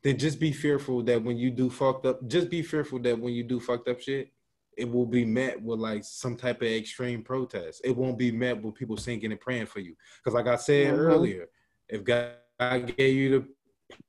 Then 0.03 0.19
just 0.19 0.39
be 0.39 0.53
fearful 0.53 1.03
that 1.05 1.23
when 1.23 1.37
you 1.37 1.51
do 1.51 1.69
fucked 1.69 2.07
up, 2.07 2.27
just 2.29 2.49
be 2.49 2.63
fearful 2.63 3.01
that 3.01 3.19
when 3.19 3.33
you 3.35 3.43
do 3.43 3.59
fucked 3.59 3.89
up 3.89 4.01
shit, 4.01 4.31
it 4.77 4.89
will 4.91 5.07
be 5.07 5.25
met 5.25 5.61
with 5.61 5.81
like 5.81 6.05
some 6.05 6.37
type 6.37 6.61
of 6.63 6.69
extreme 6.69 7.23
protest. 7.23 7.81
It 7.85 7.97
won't 7.97 8.19
be 8.19 8.31
met 8.31 8.63
with 8.63 8.75
people 8.75 8.97
singing 8.97 9.33
and 9.33 9.41
praying 9.41 9.67
for 9.67 9.81
you. 9.81 9.95
Because 10.19 10.35
like 10.35 10.47
I 10.47 10.57
said 10.57 10.95
Mhm. 10.95 10.99
earlier, 10.99 11.49
if 11.89 12.05
God 12.05 12.37
gave 12.97 13.15
you 13.17 13.31
the 13.31 13.49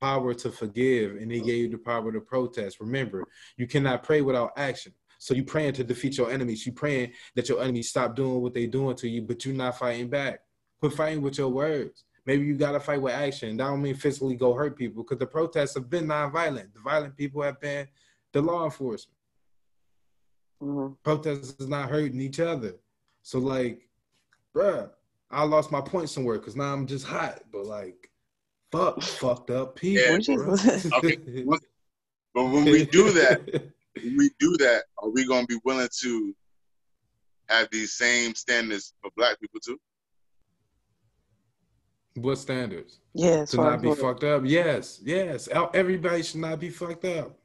power 0.01 0.33
to 0.33 0.51
forgive 0.51 1.15
and 1.17 1.31
he 1.31 1.39
gave 1.39 1.57
you 1.63 1.69
the 1.69 1.77
power 1.77 2.11
to 2.11 2.21
protest, 2.21 2.79
remember, 2.79 3.23
you 3.57 3.67
cannot 3.67 4.03
pray 4.03 4.21
without 4.21 4.51
action. 4.57 4.93
So 5.19 5.33
you 5.33 5.43
praying 5.43 5.73
to 5.73 5.83
defeat 5.83 6.17
your 6.17 6.31
enemies. 6.31 6.65
You 6.65 6.73
praying 6.73 7.13
that 7.35 7.49
your 7.49 7.61
enemies 7.61 7.89
stop 7.89 8.15
doing 8.15 8.41
what 8.41 8.53
they're 8.53 8.67
doing 8.67 8.95
to 8.97 9.09
you, 9.09 9.23
but 9.23 9.43
you're 9.45 9.55
not 9.55 9.77
fighting 9.77 10.09
back. 10.09 10.39
Quit 10.79 10.93
fighting 10.93 11.21
with 11.21 11.37
your 11.37 11.49
words. 11.49 12.03
Maybe 12.25 12.45
you 12.45 12.55
gotta 12.55 12.79
fight 12.79 13.01
with 13.01 13.13
action. 13.13 13.57
That 13.57 13.67
don't 13.67 13.81
mean 13.81 13.95
physically 13.95 14.35
go 14.35 14.53
hurt 14.53 14.77
people 14.77 15.03
because 15.03 15.17
the 15.17 15.25
protests 15.25 15.75
have 15.75 15.89
been 15.89 16.07
non-violent. 16.07 16.73
The 16.73 16.81
violent 16.81 17.15
people 17.15 17.41
have 17.41 17.59
been 17.59 17.87
the 18.31 18.41
law 18.41 18.65
enforcement. 18.65 19.17
Mhm. 20.61 20.97
Protesters 21.03 21.55
is 21.59 21.67
not 21.67 21.89
hurting 21.89 22.19
each 22.19 22.39
other. 22.39 22.75
So 23.21 23.39
like, 23.39 23.89
bruh, 24.53 24.91
I 25.31 25.43
lost 25.43 25.71
my 25.71 25.81
point 25.81 26.09
somewhere 26.09 26.37
because 26.37 26.55
now 26.55 26.73
I'm 26.73 26.85
just 26.85 27.05
hot. 27.05 27.43
But 27.51 27.65
like, 27.65 28.11
fuck, 28.71 29.01
fucked 29.01 29.49
up 29.51 29.75
people. 29.75 30.19
Yeah, 30.19 30.77
Okay, 30.97 31.17
But 32.33 32.43
when 32.43 32.65
we 32.65 32.85
do 32.85 33.11
that, 33.11 33.41
when 34.03 34.17
we 34.17 34.29
do 34.39 34.55
that, 34.57 34.83
are 35.01 35.09
we 35.09 35.25
gonna 35.27 35.47
be 35.47 35.59
willing 35.63 35.89
to 36.01 36.35
have 37.49 37.69
these 37.71 37.93
same 37.93 38.35
standards 38.35 38.93
for 39.01 39.09
black 39.17 39.39
people 39.39 39.59
too? 39.59 39.79
what 42.15 42.37
standards? 42.37 42.99
Yeah, 43.13 43.41
as 43.41 43.51
to 43.51 43.57
not 43.57 43.81
be 43.81 43.89
what- 43.89 43.99
fucked 43.99 44.23
up. 44.23 44.43
Yes, 44.45 44.99
yes. 45.03 45.47
Everybody 45.73 46.23
should 46.23 46.41
not 46.41 46.59
be 46.59 46.69
fucked 46.69 47.05
up. 47.05 47.37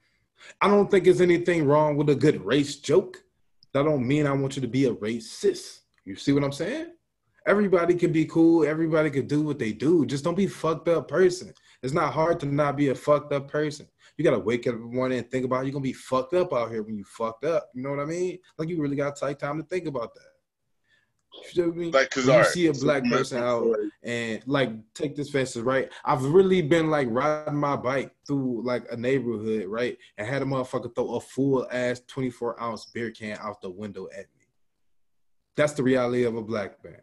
I 0.61 0.69
don't 0.69 0.91
think 0.91 1.05
there's 1.05 1.21
anything 1.21 1.67
wrong 1.67 1.97
with 1.97 2.09
a 2.09 2.15
good 2.15 2.45
race 2.45 2.77
joke. 2.77 3.23
That 3.75 3.85
don't 3.85 4.07
mean 4.07 4.27
I 4.27 4.33
want 4.33 4.57
you 4.57 4.63
to 4.63 4.69
be 4.69 4.87
a 4.87 4.95
racist. 4.95 5.81
You 6.05 6.17
see 6.17 6.33
what 6.33 6.43
I'm 6.43 6.53
saying? 6.53 6.93
Everybody 7.47 7.95
can 7.95 8.13
be 8.13 8.25
cool. 8.25 8.65
Everybody 8.65 9.11
can 9.11 9.27
do 9.27 9.43
what 9.43 9.59
they 9.59 9.73
do. 9.73 10.07
Just 10.07 10.25
don't 10.25 10.37
be 10.37 10.45
a 10.45 10.51
fucked 10.51 10.89
up 10.89 11.09
person. 11.09 11.53
It's 11.83 11.93
not 11.93 12.13
hard 12.13 12.39
to 12.41 12.47
not 12.47 12.77
be 12.77 12.89
a 12.89 12.95
fucked 12.95 13.33
up 13.33 13.49
person. 13.49 13.87
You 14.17 14.25
gotta 14.25 14.39
wake 14.39 14.67
up 14.67 14.75
in 14.75 14.81
the 14.81 14.87
morning 14.87 15.19
and 15.19 15.31
think 15.31 15.45
about 15.45 15.65
you're 15.65 15.73
gonna 15.73 15.83
be 15.83 15.93
fucked 15.93 16.35
up 16.35 16.53
out 16.53 16.71
here 16.71 16.83
when 16.83 16.97
you 16.97 17.05
fucked 17.05 17.45
up. 17.45 17.71
You 17.75 17.83
know 17.83 17.91
what 17.91 18.01
I 18.01 18.05
mean? 18.05 18.39
Like 18.59 18.69
you 18.69 18.81
really 18.81 18.97
gotta 18.97 19.19
take 19.19 19.39
time 19.39 19.61
to 19.61 19.65
think 19.65 19.87
about 19.87 20.15
that. 20.15 20.33
You 21.35 21.43
feel 21.49 21.73
me? 21.73 21.91
Like, 21.91 22.11
cause 22.11 22.27
When 22.27 22.35
you 22.35 22.43
right, 22.43 22.51
see 22.51 22.67
a 22.67 22.73
black 22.75 23.05
person 23.05 23.43
out 23.43 23.67
and 24.03 24.43
like 24.47 24.71
take 24.95 25.17
this 25.17 25.31
fast 25.31 25.57
right. 25.57 25.91
I've 26.05 26.23
really 26.25 26.61
been 26.63 26.91
like 26.91 27.09
riding 27.11 27.57
my 27.57 27.75
bike 27.75 28.15
through 28.27 28.63
like 28.65 28.85
a 28.93 28.97
neighborhood, 28.97 29.67
right, 29.67 29.97
and 30.19 30.29
had 30.29 30.43
a 30.43 30.45
motherfucker 30.45 30.95
throw 30.95 31.15
a 31.17 31.21
full 31.21 31.67
ass 31.73 32.03
24 32.07 32.63
ounce 32.63 32.85
beer 32.87 33.11
can 33.11 33.39
out 33.41 33.63
the 33.63 33.71
window 33.71 34.09
at 34.13 34.27
me. 34.39 34.47
That's 35.57 35.73
the 35.73 35.83
reality 35.83 36.25
of 36.25 36.37
a 36.37 36.43
black 36.43 36.83
man. 36.85 37.01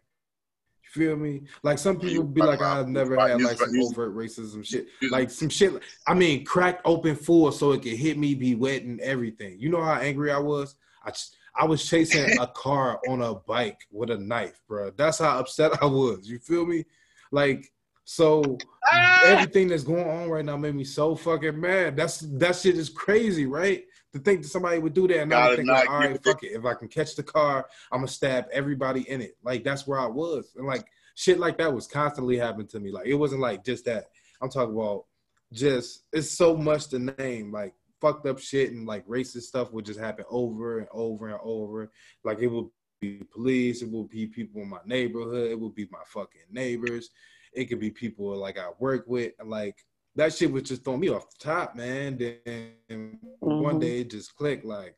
Feel 0.90 1.14
me? 1.16 1.42
Like 1.62 1.78
some 1.78 2.00
people 2.00 2.24
be 2.24 2.42
like, 2.42 2.60
I've 2.60 2.88
never 2.88 3.16
had 3.16 3.40
like 3.40 3.58
some 3.58 3.80
overt 3.80 4.16
racism 4.16 4.66
shit. 4.66 4.88
Like 5.10 5.30
some 5.30 5.48
shit. 5.48 5.72
I 6.08 6.14
mean, 6.14 6.44
crack 6.44 6.80
open 6.84 7.14
full 7.14 7.52
so 7.52 7.70
it 7.72 7.82
could 7.82 7.92
hit 7.92 8.18
me, 8.18 8.34
be 8.34 8.56
wet 8.56 8.82
and 8.82 9.00
everything. 9.00 9.60
You 9.60 9.68
know 9.68 9.82
how 9.82 9.94
angry 9.94 10.32
I 10.32 10.38
was? 10.38 10.74
I 11.04 11.12
I 11.54 11.64
was 11.64 11.88
chasing 11.88 12.38
a 12.40 12.46
car 12.54 13.00
on 13.08 13.22
a 13.22 13.34
bike 13.34 13.78
with 13.92 14.10
a 14.10 14.18
knife, 14.18 14.60
bro. 14.66 14.90
That's 14.96 15.18
how 15.18 15.38
upset 15.38 15.80
I 15.80 15.86
was. 15.86 16.28
You 16.28 16.40
feel 16.40 16.66
me? 16.66 16.84
Like, 17.30 17.72
so 18.04 18.58
Ah! 18.92 19.22
everything 19.26 19.68
that's 19.68 19.84
going 19.84 20.08
on 20.08 20.28
right 20.28 20.44
now 20.44 20.56
made 20.56 20.74
me 20.74 20.82
so 20.82 21.14
fucking 21.14 21.60
mad. 21.60 21.96
That's 21.96 22.18
that 22.18 22.56
shit 22.56 22.76
is 22.76 22.88
crazy, 22.88 23.46
right? 23.46 23.84
To 24.12 24.18
think 24.18 24.42
that 24.42 24.48
somebody 24.48 24.78
would 24.78 24.94
do 24.94 25.06
that 25.06 25.20
and 25.20 25.32
I 25.32 25.54
think 25.54 25.68
like, 25.68 25.88
all 25.88 25.98
right, 25.98 26.24
fuck 26.24 26.42
it. 26.42 26.52
If 26.52 26.64
I 26.64 26.74
can 26.74 26.88
catch 26.88 27.14
the 27.14 27.22
car, 27.22 27.68
I'm 27.92 27.98
gonna 27.98 28.08
stab 28.08 28.46
everybody 28.52 29.08
in 29.08 29.20
it. 29.20 29.36
Like 29.44 29.62
that's 29.62 29.86
where 29.86 30.00
I 30.00 30.06
was. 30.06 30.52
And 30.56 30.66
like 30.66 30.84
shit 31.14 31.38
like 31.38 31.58
that 31.58 31.72
was 31.72 31.86
constantly 31.86 32.36
happening 32.36 32.66
to 32.68 32.80
me. 32.80 32.90
Like 32.90 33.06
it 33.06 33.14
wasn't 33.14 33.40
like 33.40 33.64
just 33.64 33.84
that. 33.84 34.06
I'm 34.42 34.50
talking 34.50 34.74
about 34.74 35.04
just 35.52 36.04
it's 36.12 36.30
so 36.30 36.56
much 36.56 36.88
to 36.88 36.98
name. 36.98 37.52
Like 37.52 37.74
fucked 38.00 38.26
up 38.26 38.38
shit 38.38 38.72
and 38.72 38.86
like 38.86 39.06
racist 39.06 39.42
stuff 39.42 39.72
would 39.72 39.84
just 39.84 40.00
happen 40.00 40.24
over 40.30 40.78
and 40.78 40.88
over 40.92 41.28
and 41.28 41.38
over. 41.42 41.90
Like 42.24 42.40
it 42.40 42.48
would 42.48 42.68
be 43.00 43.22
police, 43.32 43.82
it 43.82 43.90
would 43.90 44.10
be 44.10 44.26
people 44.26 44.62
in 44.62 44.68
my 44.68 44.80
neighborhood, 44.84 45.50
it 45.50 45.60
would 45.60 45.74
be 45.74 45.88
my 45.90 46.02
fucking 46.06 46.42
neighbors, 46.50 47.10
it 47.52 47.66
could 47.66 47.80
be 47.80 47.90
people 47.90 48.36
like 48.36 48.58
I 48.58 48.70
work 48.78 49.04
with. 49.06 49.32
Like 49.44 49.84
that 50.16 50.34
shit 50.34 50.50
was 50.50 50.64
just 50.64 50.84
throwing 50.84 51.00
me 51.00 51.08
off 51.08 51.30
the 51.30 51.44
top, 51.44 51.76
man. 51.76 52.18
Then 52.18 53.18
one 53.40 53.76
Mhm. 53.76 53.80
day 53.80 54.00
it 54.00 54.10
just 54.10 54.34
clicked 54.34 54.64
like, 54.64 54.96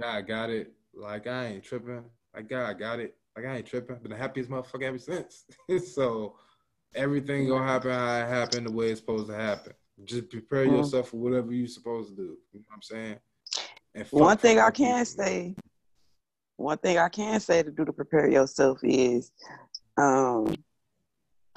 God 0.00 0.26
got 0.26 0.50
it. 0.50 0.72
Like 0.92 1.26
I 1.26 1.46
ain't 1.46 1.64
tripping. 1.64 2.04
Like 2.34 2.48
God 2.48 2.70
I 2.70 2.74
got 2.74 3.00
it. 3.00 3.16
Like 3.36 3.46
I 3.46 3.56
ain't 3.56 3.66
tripping. 3.66 3.96
Been 3.96 4.10
the 4.10 4.16
happiest 4.16 4.50
motherfucker 4.50 4.82
ever 4.84 4.98
since. 4.98 5.44
so 5.94 6.36
everything 6.94 7.48
gonna 7.48 7.66
happen 7.66 7.90
how 7.90 8.18
it 8.20 8.28
happened 8.28 8.66
the 8.66 8.70
way 8.70 8.90
it's 8.90 9.00
supposed 9.00 9.28
to 9.28 9.34
happen. 9.36 9.72
Just 10.04 10.30
prepare 10.30 10.66
Mhm. 10.66 10.76
yourself 10.76 11.08
for 11.10 11.16
whatever 11.16 11.52
you're 11.52 11.66
supposed 11.68 12.10
to 12.10 12.16
do. 12.16 12.38
You 12.52 12.60
know 12.60 12.64
what 12.68 12.74
I'm 12.74 12.82
saying? 12.82 13.18
And 13.94 14.06
One 14.10 14.36
thing 14.36 14.58
I 14.58 14.70
can 14.70 15.04
people, 15.04 15.24
say, 15.24 15.54
one 16.56 16.78
thing 16.78 16.98
I 16.98 17.08
can 17.08 17.40
say 17.40 17.62
to 17.62 17.70
do 17.70 17.84
to 17.84 17.92
prepare 17.92 18.28
yourself 18.28 18.80
is, 18.82 19.30
um, 19.96 20.46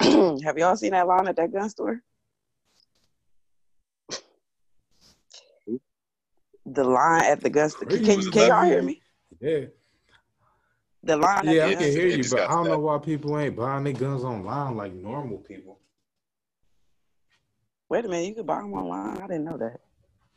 have 0.44 0.56
y'all 0.56 0.76
seen 0.76 0.92
that 0.92 1.06
line 1.06 1.26
at 1.28 1.36
that 1.36 1.52
gun 1.52 1.68
store? 1.68 2.00
The 6.70 6.84
line 6.84 7.24
at 7.24 7.40
the 7.40 7.50
gun 7.50 7.70
store. 7.70 7.88
Can, 7.88 7.98
can, 8.04 8.14
Crazy. 8.16 8.30
can 8.30 8.48
y'all 8.48 8.64
hear 8.64 8.82
me? 8.82 9.00
Yeah. 9.40 9.60
The 11.02 11.16
line 11.16 11.48
at 11.48 11.54
Yeah, 11.54 11.66
the 11.68 11.72
I 11.72 11.74
can 11.76 11.90
hear 11.92 12.06
you, 12.08 12.24
but 12.30 12.40
I 12.40 12.48
don't 12.48 12.64
know 12.68 12.78
why 12.78 12.98
people 12.98 13.38
ain't 13.38 13.56
buying 13.56 13.84
their 13.84 13.92
guns 13.94 14.22
online 14.24 14.76
like 14.76 14.92
normal 14.92 15.38
people. 15.38 15.78
Wait 17.88 18.04
a 18.04 18.08
minute, 18.08 18.28
you 18.28 18.34
can 18.34 18.44
buy 18.44 18.56
them 18.60 18.74
online. 18.74 19.16
I 19.18 19.26
didn't 19.26 19.44
know 19.44 19.56
that. 19.56 19.80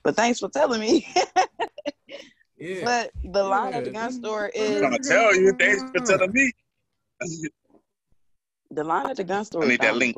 But 0.04 0.16
thanks 0.16 0.40
for 0.40 0.50
telling 0.50 0.80
me. 0.80 1.08
Yeah. 2.58 2.86
but 2.86 3.12
the 3.34 3.44
line 3.44 3.74
at 3.74 3.86
the 3.86 3.90
gun 3.90 4.12
them- 4.12 4.20
store 4.22 4.52
them 4.54 4.64
is 4.64 4.82
gonna 4.82 5.00
tell 5.00 5.36
you, 5.36 5.52
thanks 5.58 5.82
for 5.96 6.06
telling 6.06 6.32
me. 6.32 6.52
the 8.70 8.84
line 8.84 9.10
at 9.10 9.18
the 9.18 9.24
gun 9.24 9.44
store. 9.46 9.64
I 9.64 9.66
is 9.66 9.70
need 9.72 9.82
that 9.82 9.96
link. 9.98 10.18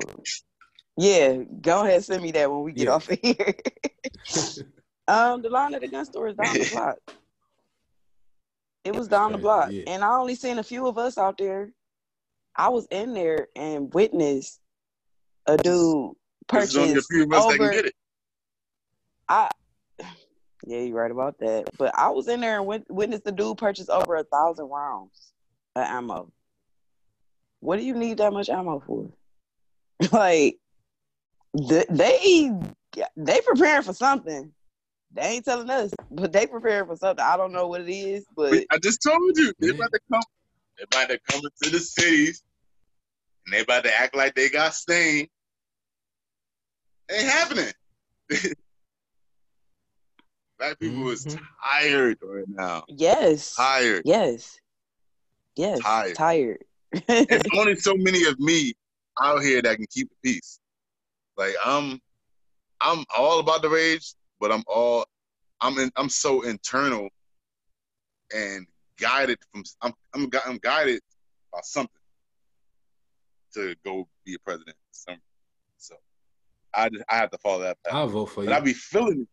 Yeah, 0.97 1.37
go 1.61 1.85
ahead, 1.85 2.03
send 2.03 2.21
me 2.21 2.31
that 2.33 2.51
when 2.51 2.63
we 2.63 2.73
get 2.73 2.87
Yeah. 2.87 2.91
off 2.95 3.09
of 3.09 3.17
here. 3.21 3.55
um, 5.07 5.41
the 5.41 5.49
line 5.49 5.73
at 5.73 5.81
the 5.81 5.87
gun 5.87 6.05
store 6.05 6.27
is 6.27 6.35
down 6.35 6.53
the 6.53 6.69
block. 6.73 6.97
It 8.85 8.93
was 8.95 9.07
down 9.07 9.31
the 9.31 9.37
block, 9.37 9.71
yeah. 9.71 9.83
and 9.87 10.03
I 10.03 10.15
only 10.17 10.35
seen 10.35 10.59
a 10.59 10.63
few 10.63 10.87
of 10.87 10.97
us 10.97 11.17
out 11.17 11.37
there. 11.37 11.71
I 12.55 12.69
was 12.69 12.85
in 12.91 13.13
there 13.13 13.47
and 13.55 13.93
witnessed 13.93 14.59
a 15.47 15.57
dude 15.57 16.11
There's 16.51 16.75
only 16.75 16.91
a 16.91 16.93
purchase 16.93 17.07
few 17.09 17.23
of 17.23 17.33
us 17.33 17.45
that 17.45 17.51
can 17.53 17.61
over. 17.61 17.71
get 17.71 17.85
it. 17.85 17.93
I 19.29 19.49
yeah, 20.65 20.79
you're 20.79 20.95
right 20.95 21.11
about 21.11 21.39
that. 21.39 21.69
But 21.77 21.97
I 21.97 22.09
was 22.09 22.27
in 22.27 22.41
there 22.41 22.57
and 22.57 22.67
wit- 22.67 22.89
witnessed 22.89 23.23
the 23.23 23.31
dude 23.31 23.57
purchase 23.57 23.89
over 23.89 24.15
a 24.15 24.23
thousand 24.23 24.65
rounds 24.65 25.31
of 25.75 25.83
ammo. 25.85 26.31
what 27.59 27.77
do 27.79 27.85
you 27.85 27.95
need 27.95 28.17
that 28.17 28.33
much 28.33 28.49
ammo 28.49 28.83
for? 28.85 29.09
like 30.11 30.57
they 31.53 32.51
they 33.15 33.41
preparing 33.45 33.83
for 33.83 33.93
something. 33.93 34.51
They 35.13 35.21
ain't 35.21 35.45
telling 35.45 35.69
us, 35.69 35.93
but 36.09 36.31
they 36.31 36.47
preparing 36.47 36.87
for 36.87 36.95
something. 36.95 37.23
I 37.23 37.37
don't 37.37 37.51
know 37.51 37.67
what 37.67 37.81
it 37.81 37.89
is, 37.89 38.25
but 38.35 38.53
I 38.71 38.79
just 38.79 39.03
told 39.03 39.37
you 39.37 39.53
they 39.59 39.69
about 39.69 39.91
to 39.93 39.99
come. 40.11 40.23
They 40.77 40.83
about 40.83 41.09
to 41.09 41.19
come 41.29 41.41
into 41.43 41.71
the 41.71 41.79
cities, 41.79 42.41
and 43.45 43.53
they 43.53 43.61
about 43.61 43.83
to 43.83 43.95
act 43.95 44.15
like 44.15 44.33
they 44.33 44.49
got 44.49 44.73
stain. 44.73 45.27
Ain't 47.11 47.23
happening. 47.23 47.71
Black 50.57 50.79
people 50.79 50.99
mm-hmm. 50.99 51.09
is 51.09 51.37
tired 51.63 52.17
right 52.23 52.45
now. 52.47 52.83
Yes. 52.87 53.55
Tired. 53.55 54.03
Yes. 54.05 54.57
Yes. 55.55 55.79
Tired. 55.79 56.15
Tired. 56.15 56.63
There's 57.07 57.43
only 57.57 57.75
so 57.75 57.95
many 57.95 58.25
of 58.25 58.39
me 58.39 58.73
out 59.21 59.43
here 59.43 59.61
that 59.61 59.75
can 59.75 59.85
keep 59.91 60.09
the 60.09 60.15
peace. 60.23 60.59
Like 61.37 61.53
I'm, 61.63 61.99
I'm 62.81 63.03
all 63.15 63.39
about 63.39 63.61
the 63.61 63.69
rage, 63.69 64.15
but 64.43 64.51
I'm 64.51 64.63
all, 64.67 65.05
I'm 65.61 65.77
in, 65.79 65.89
I'm 65.95 66.09
so 66.09 66.41
internal 66.41 67.07
and 68.35 68.67
guided 68.99 69.37
from. 69.49 69.63
I'm 69.81 69.93
I'm 70.13 70.29
I'm 70.45 70.57
guided 70.57 70.99
by 71.53 71.59
something 71.63 72.01
to 73.53 73.73
go 73.85 74.05
be 74.25 74.33
a 74.33 74.39
president. 74.39 74.75
Some, 74.91 75.15
so 75.77 75.95
I 76.75 76.89
just, 76.89 77.05
I 77.09 77.15
have 77.15 77.31
to 77.31 77.37
follow 77.37 77.61
that 77.61 77.77
path. 77.85 77.93
I'll 77.93 78.07
vote 78.09 78.25
for 78.25 78.43
you. 78.43 78.49
but 78.49 78.55
you. 78.55 78.57
I 78.57 78.65
be 78.65 78.73
feeling 78.73 79.21
it. 79.21 79.27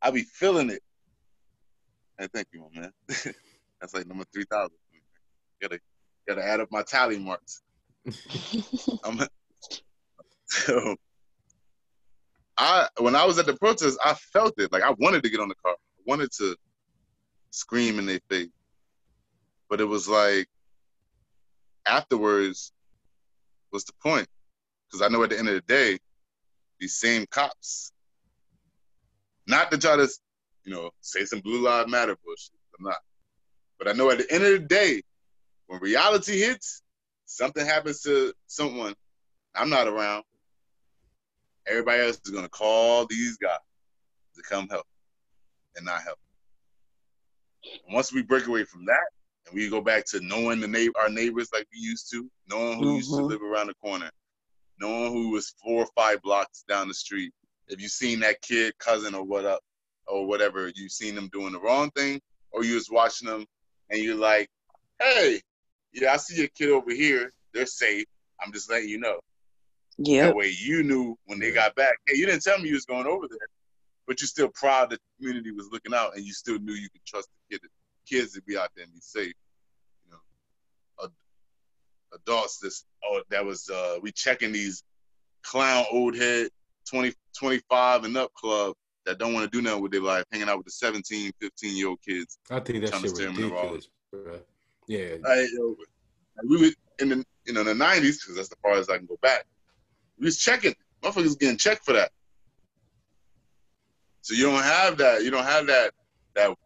I 0.00 0.10
be 0.10 0.22
feeling 0.22 0.70
it. 0.70 0.80
And 2.18 2.32
thank 2.32 2.46
you, 2.54 2.66
my 2.74 2.80
man. 2.80 2.92
That's 3.82 3.92
like 3.92 4.06
number 4.06 4.24
three 4.32 4.46
thousand. 4.50 4.78
Gotta 5.60 5.78
gotta 6.26 6.42
add 6.42 6.60
up 6.60 6.68
my 6.72 6.82
tally 6.82 7.18
marks. 7.18 7.60
I'm, 9.04 9.20
so 10.46 10.96
I 12.58 12.88
when 12.98 13.16
I 13.16 13.24
was 13.24 13.38
at 13.38 13.46
the 13.46 13.56
protest, 13.56 13.98
I 14.04 14.14
felt 14.14 14.54
it. 14.58 14.72
Like 14.72 14.82
I 14.82 14.94
wanted 14.98 15.22
to 15.22 15.30
get 15.30 15.40
on 15.40 15.48
the 15.48 15.54
car. 15.54 15.72
I 15.74 16.02
wanted 16.06 16.30
to 16.38 16.56
scream 17.50 17.98
in 17.98 18.06
their 18.06 18.20
face. 18.28 18.48
But 19.68 19.80
it 19.80 19.84
was 19.84 20.08
like 20.08 20.46
afterwards, 21.86 22.72
what's 23.70 23.84
the 23.84 23.92
point? 24.02 24.26
Because 24.86 25.02
I 25.02 25.08
know 25.08 25.22
at 25.22 25.30
the 25.30 25.38
end 25.38 25.48
of 25.48 25.54
the 25.54 25.60
day, 25.62 25.98
these 26.78 26.96
same 26.96 27.26
cops, 27.30 27.92
not 29.46 29.70
to 29.70 29.78
try 29.78 29.96
to, 29.96 30.08
you 30.64 30.72
know, 30.72 30.90
say 31.00 31.24
some 31.24 31.40
blue 31.40 31.62
lives 31.62 31.90
matter 31.90 32.16
bullshit. 32.24 32.52
I'm 32.78 32.84
not. 32.84 32.98
But 33.78 33.88
I 33.88 33.92
know 33.92 34.10
at 34.10 34.18
the 34.18 34.30
end 34.30 34.44
of 34.44 34.52
the 34.52 34.58
day, 34.60 35.02
when 35.66 35.80
reality 35.80 36.38
hits, 36.38 36.82
something 37.24 37.64
happens 37.64 38.02
to 38.02 38.32
someone, 38.46 38.94
I'm 39.54 39.70
not 39.70 39.88
around. 39.88 40.24
Everybody 41.66 42.02
else 42.02 42.20
is 42.24 42.30
gonna 42.30 42.48
call 42.48 43.06
these 43.06 43.36
guys 43.36 43.58
to 44.36 44.42
come 44.42 44.68
help 44.68 44.86
and 45.76 45.84
not 45.84 46.02
help. 46.02 46.18
And 47.64 47.94
once 47.94 48.12
we 48.12 48.22
break 48.22 48.46
away 48.46 48.64
from 48.64 48.84
that 48.86 49.06
and 49.46 49.54
we 49.54 49.68
go 49.68 49.80
back 49.80 50.04
to 50.06 50.20
knowing 50.20 50.60
the 50.60 50.68
neighbor, 50.68 50.94
our 51.00 51.08
neighbors 51.08 51.50
like 51.52 51.66
we 51.72 51.80
used 51.80 52.10
to, 52.12 52.28
knowing 52.48 52.78
who 52.78 52.86
mm-hmm. 52.86 52.96
used 52.96 53.10
to 53.10 53.16
mm-hmm. 53.16 53.26
live 53.26 53.42
around 53.42 53.68
the 53.68 53.74
corner, 53.74 54.10
knowing 54.80 55.12
who 55.12 55.30
was 55.30 55.54
four 55.62 55.84
or 55.84 55.88
five 55.94 56.20
blocks 56.22 56.64
down 56.68 56.88
the 56.88 56.94
street. 56.94 57.32
If 57.68 57.80
you 57.80 57.88
seen 57.88 58.20
that 58.20 58.42
kid, 58.42 58.76
cousin, 58.78 59.14
or 59.14 59.22
what 59.22 59.44
up, 59.44 59.60
or 60.06 60.26
whatever, 60.26 60.70
you 60.74 60.88
seen 60.88 61.14
them 61.14 61.28
doing 61.32 61.52
the 61.52 61.60
wrong 61.60 61.90
thing, 61.92 62.20
or 62.50 62.64
you 62.64 62.74
was 62.74 62.90
watching 62.90 63.28
them 63.28 63.46
and 63.90 64.02
you're 64.02 64.16
like, 64.16 64.48
hey, 64.98 65.40
yeah, 65.92 66.12
I 66.12 66.16
see 66.16 66.42
a 66.44 66.48
kid 66.48 66.70
over 66.70 66.92
here. 66.92 67.32
They're 67.52 67.66
safe. 67.66 68.06
I'm 68.42 68.52
just 68.52 68.70
letting 68.70 68.88
you 68.88 68.98
know. 68.98 69.20
Yeah. 70.04 70.26
That 70.26 70.36
way 70.36 70.52
you 70.56 70.82
knew 70.82 71.16
when 71.26 71.38
they 71.38 71.52
got 71.52 71.74
back. 71.74 71.94
Hey, 72.06 72.16
you 72.16 72.26
didn't 72.26 72.42
tell 72.42 72.58
me 72.58 72.68
you 72.68 72.74
was 72.74 72.84
going 72.84 73.06
over 73.06 73.28
there, 73.28 73.38
but 74.06 74.20
you're 74.20 74.26
still 74.26 74.50
proud 74.54 74.90
that 74.90 74.98
the 75.00 75.24
community 75.24 75.52
was 75.52 75.68
looking 75.70 75.94
out 75.94 76.16
and 76.16 76.24
you 76.24 76.32
still 76.32 76.58
knew 76.58 76.72
you 76.72 76.90
could 76.90 77.04
trust 77.06 77.28
the 77.48 77.58
kid, 77.58 77.68
kids 78.08 78.32
to 78.32 78.42
be 78.42 78.56
out 78.56 78.70
there 78.74 78.84
and 78.84 78.92
be 78.92 79.00
safe. 79.00 79.34
You 80.04 80.12
know, 80.12 81.08
adults 82.14 82.58
this 82.58 82.84
oh 83.04 83.22
that 83.30 83.44
was 83.44 83.70
uh 83.70 83.98
we 84.02 84.12
checking 84.12 84.52
these 84.52 84.82
clown 85.42 85.84
old 85.90 86.16
head 86.16 86.48
20 86.90 87.14
25 87.38 88.04
and 88.04 88.16
up 88.16 88.32
club 88.34 88.74
that 89.06 89.18
don't 89.18 89.34
want 89.34 89.50
to 89.50 89.56
do 89.56 89.62
nothing 89.62 89.82
with 89.82 89.92
their 89.92 90.00
life, 90.00 90.24
hanging 90.30 90.48
out 90.48 90.58
with 90.58 90.66
the 90.66 90.72
17, 90.72 91.32
15 91.40 91.76
year 91.76 91.88
old 91.88 91.98
kids. 92.06 92.38
I 92.50 92.60
think 92.60 92.84
that 92.84 92.94
shit 93.00 93.18
ridiculous, 93.18 93.88
bro. 94.12 94.38
Yeah. 94.86 95.16
I, 95.24 95.46
we 96.48 96.60
were 96.60 96.70
in 96.98 97.08
the 97.08 97.24
you 97.44 97.52
know 97.52 97.64
the 97.64 97.74
nineties 97.74 98.22
because 98.22 98.36
that's 98.36 98.48
the 98.48 98.56
farthest 98.62 98.90
I 98.90 98.98
can 98.98 99.06
go 99.06 99.18
back. 99.22 99.44
We 100.22 100.26
was 100.26 100.38
checking. 100.38 100.72
Motherfuckers 101.02 101.36
getting 101.36 101.56
checked 101.56 101.84
for 101.84 101.94
that. 101.94 102.12
So 104.20 104.34
you 104.34 104.44
don't 104.44 104.62
have 104.62 104.96
that. 104.98 105.24
You 105.24 105.32
don't 105.32 105.44
have 105.44 105.66
that 105.66 105.90
that, 106.36 106.56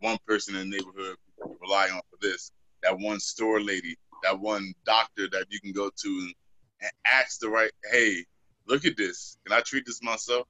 one 0.00 0.18
person 0.26 0.56
in 0.56 0.68
the 0.68 0.76
neighborhood 0.76 1.16
you 1.38 1.56
rely 1.62 1.88
on 1.88 2.00
for 2.10 2.18
this. 2.20 2.50
That 2.82 2.98
one 2.98 3.20
store 3.20 3.60
lady. 3.60 3.96
That 4.24 4.40
one 4.40 4.74
doctor 4.84 5.28
that 5.30 5.46
you 5.50 5.60
can 5.60 5.70
go 5.70 5.88
to 5.88 6.08
and, 6.08 6.34
and 6.82 6.90
ask 7.06 7.38
the 7.38 7.48
right. 7.48 7.70
Hey, 7.92 8.24
look 8.66 8.84
at 8.84 8.96
this. 8.96 9.38
Can 9.46 9.56
I 9.56 9.60
treat 9.60 9.86
this 9.86 10.02
myself, 10.02 10.48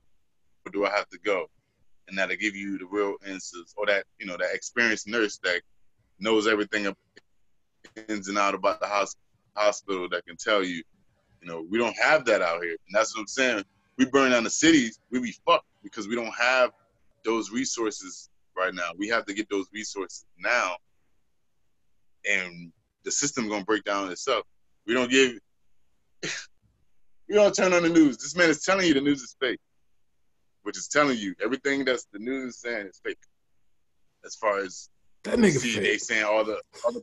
or 0.65 0.73
do 0.73 0.87
I 0.87 0.91
have 0.91 1.11
to 1.11 1.19
go? 1.19 1.49
And 2.09 2.17
that'll 2.17 2.37
give 2.37 2.57
you 2.57 2.79
the 2.79 2.87
real 2.87 3.17
answers, 3.27 3.75
or 3.77 3.85
that 3.85 4.05
you 4.19 4.25
know 4.25 4.39
that 4.39 4.55
experienced 4.55 5.07
nurse 5.07 5.39
that 5.45 5.61
knows 6.19 6.49
everything 6.49 6.91
ins 8.09 8.29
and 8.29 8.39
out 8.39 8.55
about 8.55 8.81
the 8.81 8.89
hospital 9.55 10.09
that 10.09 10.25
can 10.25 10.39
tell 10.39 10.65
you, 10.65 10.83
you 11.47 11.53
know, 11.53 11.65
we 11.71 11.79
don't 11.79 11.97
have 11.97 12.25
that 12.25 12.43
out 12.43 12.63
here. 12.63 12.73
And 12.73 12.93
that's 12.93 13.15
what 13.15 13.21
I'm 13.21 13.29
saying. 13.29 13.65
We 13.99 14.05
burn 14.07 14.33
down 14.33 14.45
the 14.45 14.51
cities, 14.51 14.99
we 15.11 15.21
be 15.21 15.35
fucked 15.47 15.67
because 15.83 16.09
we 16.09 16.17
don't 16.17 16.35
have 16.35 16.73
those 17.25 17.51
resources 17.51 18.29
right 18.57 18.75
now. 18.75 18.91
We 18.99 19.09
have 19.09 19.25
to 19.27 19.35
get 19.35 19.49
those 19.49 19.67
resources 19.73 20.25
now. 20.39 20.77
And 22.29 22.73
the 23.05 23.13
system 23.13 23.49
gonna 23.49 23.65
break 23.65 23.85
down 23.85 24.11
itself. 24.11 24.45
We 24.87 24.95
don't 24.95 25.11
give 25.11 25.39
we 27.29 27.35
don't 27.35 27.55
turn 27.55 27.73
on 27.73 27.85
the 27.85 27.89
news. 27.89 28.19
This 28.19 28.35
man 28.37 28.51
is 28.51 28.65
telling 28.65 28.87
you 28.87 28.95
the 28.95 29.01
news 29.01 29.23
is 29.23 29.37
fake. 29.41 29.61
Which 30.63 30.77
is 30.77 30.89
telling 30.89 31.17
you 31.17 31.35
everything 31.43 31.85
that's 31.85 32.07
the 32.13 32.19
news 32.19 32.55
is 32.55 32.61
saying 32.61 32.89
is 32.89 33.01
fake. 33.05 33.19
As 34.25 34.35
far 34.35 34.59
as 34.59 34.91
that 35.23 35.39
nigga 35.39 35.59
see, 35.59 35.75
fake. 35.75 35.83
they 35.85 35.99
saying 35.99 36.25
all 36.25 36.45
the 36.45 36.61
all 36.85 36.93
the 36.93 37.03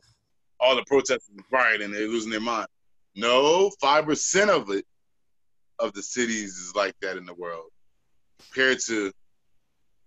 all 0.60 0.76
the 0.76 0.84
protesters 0.86 1.30
rioting 1.50 1.86
and 1.86 1.94
they're 1.94 2.08
losing 2.08 2.30
their 2.30 2.40
mind. 2.40 2.68
No, 3.16 3.70
five 3.80 4.04
percent 4.06 4.50
of 4.50 4.70
it 4.70 4.84
of 5.78 5.92
the 5.92 6.02
cities 6.02 6.56
is 6.56 6.74
like 6.74 6.94
that 7.00 7.16
in 7.16 7.26
the 7.26 7.34
world 7.34 7.70
compared 8.38 8.78
to 8.86 9.12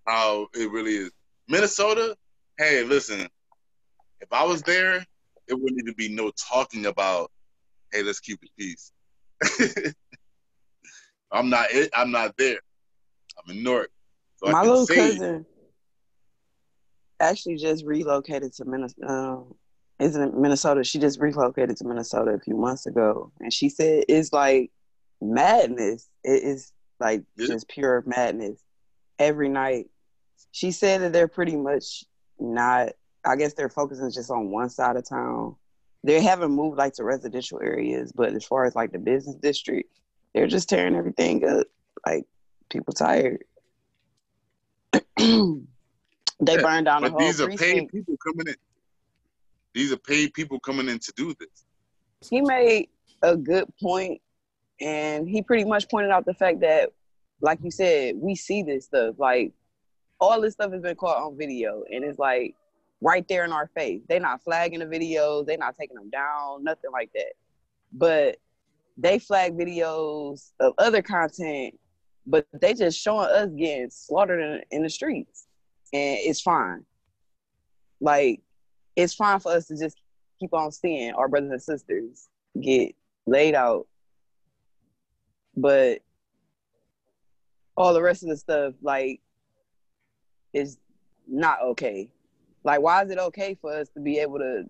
how 0.06 0.48
it 0.54 0.72
really 0.72 0.96
is. 0.96 1.12
Minnesota, 1.48 2.16
hey, 2.58 2.84
listen, 2.84 3.28
if 4.22 4.32
I 4.32 4.44
was 4.44 4.62
there, 4.64 5.06
it 5.48 5.54
wouldn't 5.54 5.80
even 5.82 5.94
be 5.98 6.10
no 6.10 6.32
talking 6.32 6.86
about, 6.86 7.32
hey, 7.92 8.04
let's 8.04 8.20
keep 8.20 8.40
the 8.42 8.50
peace. 8.58 8.92
I'm 11.32 11.50
not 11.50 11.72
it. 11.72 11.90
I'm 11.94 12.12
not 12.12 12.36
there. 12.38 12.60
I'm 13.38 13.56
in 13.56 13.64
Newark. 13.64 13.90
So 14.38 14.52
My 14.52 14.62
little 14.64 14.88
cousin 14.88 15.46
actually 17.20 17.56
just 17.58 17.86
relocated 17.86 18.54
to 18.54 18.66
Minnesota. 18.66 19.08
Uh, 19.08 19.40
Isn't 20.00 20.22
it 20.22 20.34
Minnesota? 20.36 20.84
She 20.84 21.00
just 21.00 21.20
relocated 21.20 21.78
to 21.78 21.86
Minnesota 21.86 22.32
a 22.32 22.40
few 22.40 22.56
months 22.56 22.86
ago, 22.86 23.32
and 23.40 23.52
she 23.52 23.70
said 23.70 24.06
it's 24.08 24.32
like 24.32 24.72
madness. 25.22 26.08
It 26.24 26.44
is 26.44 26.72
like 27.00 27.24
yeah. 27.36 27.48
just 27.48 27.68
pure 27.68 28.04
madness 28.06 28.60
every 29.18 29.50
night. 29.50 29.88
She 30.52 30.72
said 30.72 31.02
that 31.02 31.14
they're 31.14 31.28
pretty 31.28 31.56
much 31.56 32.04
not. 32.40 32.90
I 33.26 33.36
guess 33.36 33.54
they're 33.54 33.70
focusing 33.70 34.12
just 34.12 34.30
on 34.30 34.52
one 34.52 34.70
side 34.70 34.96
of 34.96 35.10
town. 35.10 35.56
They 36.04 36.22
haven't 36.22 36.52
moved 36.52 36.78
like 36.78 36.94
to 36.94 37.04
residential 37.04 37.60
areas, 37.62 38.12
but 38.12 38.34
as 38.34 38.46
far 38.46 38.66
as 38.66 38.76
like 38.76 38.92
the 38.92 39.00
business 39.00 39.36
district, 39.36 39.90
they're 40.34 40.48
just 40.48 40.70
tearing 40.70 40.96
everything 40.96 41.44
up. 41.48 41.68
Like 42.06 42.26
people 42.70 42.94
tired. 42.94 43.44
They 46.40 46.56
yeah, 46.56 46.62
burned 46.62 46.86
down 46.86 47.02
the 47.02 47.10
whole 47.10 47.20
these 47.20 47.42
are 47.42 47.48
precinct. 47.48 47.92
paid 47.92 47.92
people 47.92 48.16
coming 48.24 48.48
in. 48.48 48.56
These 49.78 49.92
are 49.92 49.98
paid 49.98 50.34
people 50.34 50.60
coming 50.60 50.90
in 50.90 50.98
to 50.98 51.14
do 51.16 51.36
this. 51.40 51.66
He 52.28 52.42
made 52.42 52.90
a 53.22 53.38
good 53.38 53.72
point, 53.80 54.20
and 54.82 55.30
he 55.30 55.44
pretty 55.44 55.66
much 55.66 55.88
pointed 55.88 56.10
out 56.10 56.26
the 56.26 56.34
fact 56.34 56.62
that, 56.62 56.90
like 57.42 57.60
you 57.62 57.70
said, 57.70 58.16
we 58.18 58.34
see 58.34 58.64
this 58.64 58.86
stuff. 58.86 59.14
Like 59.20 59.54
all 60.20 60.42
this 60.42 60.54
stuff 60.54 60.72
has 60.72 60.82
been 60.82 60.96
caught 60.96 61.22
on 61.22 61.38
video, 61.38 61.84
and 61.94 62.04
it's 62.04 62.18
like 62.18 62.56
right 63.02 63.24
there 63.28 63.46
in 63.46 63.52
our 63.52 63.70
face. 63.78 64.02
They're 64.10 64.20
not 64.20 64.44
flagging 64.44 64.80
the 64.80 64.88
videos. 64.88 65.46
They're 65.46 65.60
not 65.60 65.76
taking 65.80 65.96
them 65.96 66.10
down. 66.10 66.64
Nothing 66.64 66.92
like 66.92 67.12
that. 67.14 67.34
But 67.94 68.38
they 68.98 69.20
flag 69.20 69.56
videos 69.56 70.54
of 70.60 70.74
other 70.80 71.04
content, 71.04 71.78
but 72.26 72.48
they 72.52 72.74
just 72.74 73.00
showing 73.00 73.30
us 73.30 73.50
getting 73.56 73.92
slaughtered 73.92 74.40
in, 74.40 74.62
in 74.72 74.82
the 74.82 74.90
streets 74.90 75.46
and 75.94 76.18
it's 76.20 76.42
fine. 76.42 76.84
Like, 78.02 78.42
it's 78.98 79.14
fine 79.14 79.40
for 79.40 79.54
us 79.54 79.68
to 79.68 79.78
just 79.78 79.96
keep 80.40 80.54
on 80.54 80.72
seeing 80.72 81.14
our 81.14 81.30
brothers 81.30 81.52
and 81.52 81.62
sisters 81.62 82.28
get 82.60 82.96
laid 83.28 83.54
out, 83.54 83.88
but 85.56 86.00
all 87.78 87.94
the 87.94 88.02
rest 88.02 88.24
of 88.24 88.30
the 88.30 88.38
stuff 88.38 88.74
like 88.82 89.22
is 90.52 90.78
not 91.28 91.62
okay. 91.62 92.10
Like, 92.64 92.82
why 92.82 93.04
is 93.04 93.12
it 93.12 93.20
okay 93.20 93.56
for 93.62 93.72
us 93.72 93.88
to 93.90 94.00
be 94.00 94.18
able 94.18 94.40
to? 94.40 94.64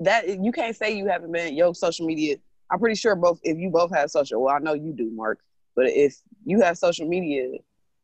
That 0.00 0.42
you 0.42 0.50
can't 0.50 0.74
say 0.74 0.96
you 0.96 1.06
haven't 1.06 1.32
been 1.32 1.54
your 1.54 1.74
social 1.74 2.04
media. 2.04 2.36
I'm 2.70 2.80
pretty 2.80 2.96
sure 2.96 3.14
both 3.14 3.38
if 3.44 3.58
you 3.58 3.70
both 3.70 3.94
have 3.94 4.10
social. 4.10 4.42
Well, 4.42 4.54
I 4.54 4.58
know 4.58 4.74
you 4.74 4.92
do, 4.92 5.10
Mark. 5.12 5.38
But 5.76 5.86
if 5.88 6.16
you 6.44 6.60
have 6.62 6.76
social 6.78 7.06
media, 7.06 7.58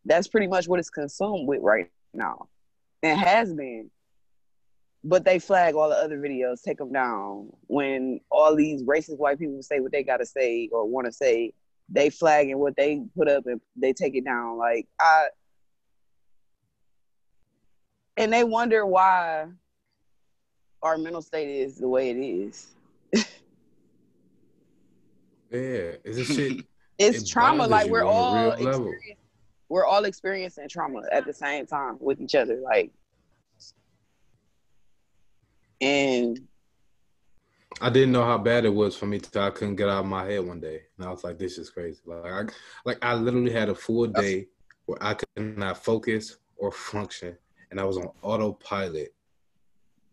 that's 0.04 0.28
pretty 0.28 0.46
much 0.46 0.68
what 0.68 0.78
it's 0.78 0.90
consumed 0.90 1.48
with 1.48 1.62
right 1.62 1.90
now, 2.14 2.48
and 3.02 3.18
has 3.18 3.52
been. 3.52 3.90
But 5.04 5.24
they 5.24 5.38
flag 5.38 5.74
all 5.74 5.88
the 5.88 5.96
other 5.96 6.18
videos, 6.18 6.62
take 6.62 6.78
them 6.78 6.92
down. 6.92 7.50
When 7.66 8.20
all 8.30 8.54
these 8.54 8.82
racist 8.84 9.18
white 9.18 9.38
people 9.38 9.62
say 9.62 9.80
what 9.80 9.92
they 9.92 10.02
gotta 10.02 10.26
say 10.26 10.68
or 10.72 10.88
want 10.88 11.06
to 11.06 11.12
say, 11.12 11.52
they 11.88 12.08
flagging 12.08 12.58
what 12.58 12.76
they 12.76 13.02
put 13.16 13.28
up 13.28 13.46
and 13.46 13.60
they 13.76 13.92
take 13.92 14.14
it 14.14 14.24
down. 14.24 14.58
Like 14.58 14.86
I, 15.00 15.26
and 18.16 18.32
they 18.32 18.44
wonder 18.44 18.86
why 18.86 19.46
our 20.82 20.98
mental 20.98 21.22
state 21.22 21.48
is 21.48 21.76
the 21.76 21.88
way 21.88 22.10
it 22.10 22.16
is. 22.16 22.66
yeah, 23.12 23.22
it's 26.04 26.18
a 26.18 26.24
shit. 26.24 26.64
it's 26.98 27.22
it 27.22 27.28
trauma. 27.28 27.66
Like 27.66 27.88
we're 27.88 28.04
all 28.04 28.54
we're 29.68 29.86
all 29.86 30.04
experiencing 30.04 30.68
trauma 30.68 31.02
at 31.10 31.24
the 31.24 31.32
same 31.32 31.66
time 31.66 31.96
with 31.98 32.20
each 32.20 32.34
other. 32.34 32.60
Like, 32.60 32.92
and 35.82 36.38
I 37.80 37.90
didn't 37.90 38.12
know 38.12 38.24
how 38.24 38.38
bad 38.38 38.64
it 38.64 38.72
was 38.72 38.96
for 38.96 39.06
me 39.06 39.18
till 39.18 39.42
I 39.42 39.50
couldn't 39.50 39.76
get 39.76 39.88
out 39.88 40.04
of 40.04 40.06
my 40.06 40.24
head 40.24 40.46
one 40.46 40.60
day, 40.60 40.82
and 40.96 41.06
I 41.06 41.10
was 41.10 41.24
like, 41.24 41.38
"This 41.38 41.58
is 41.58 41.68
crazy." 41.68 42.00
Like, 42.06 42.24
I, 42.24 42.44
like 42.84 42.98
I 43.02 43.14
literally 43.14 43.52
had 43.52 43.68
a 43.68 43.74
full 43.74 44.06
day 44.06 44.48
where 44.86 45.02
I 45.02 45.14
could 45.14 45.56
not 45.58 45.82
focus 45.82 46.36
or 46.56 46.70
function, 46.70 47.36
and 47.70 47.80
I 47.80 47.84
was 47.84 47.96
on 47.96 48.10
autopilot 48.22 49.14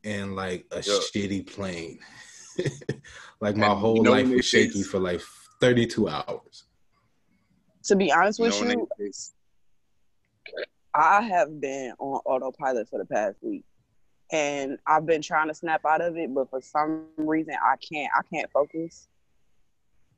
and 0.04 0.36
like 0.36 0.66
a 0.72 0.78
yeah. 0.78 0.82
shitty 0.82 1.46
plane. 1.54 2.00
like 3.40 3.56
my 3.56 3.68
and 3.68 3.80
whole 3.80 3.98
you 3.98 4.04
know 4.04 4.12
life 4.12 4.28
was 4.28 4.46
shaky 4.46 4.84
for 4.84 5.00
like 5.00 5.22
32 5.62 6.10
hours. 6.10 6.66
To 7.86 7.96
be 7.96 8.12
honest 8.12 8.40
with 8.40 8.60
you, 8.62 8.88
you 9.00 9.12
I 10.94 11.22
have 11.22 11.62
been 11.62 11.94
on 12.00 12.22
autopilot 12.26 12.90
for 12.90 13.00
the 13.00 13.06
past 13.06 13.38
week. 13.42 13.64
And 14.32 14.78
I've 14.86 15.06
been 15.06 15.22
trying 15.22 15.48
to 15.48 15.54
snap 15.54 15.86
out 15.86 16.02
of 16.02 16.18
it, 16.18 16.34
but 16.34 16.50
for 16.50 16.62
some 16.62 17.06
reason 17.18 17.56
I 17.62 17.76
can't 17.78 18.12
I 18.18 18.22
can't 18.32 18.50
focus. 18.52 19.08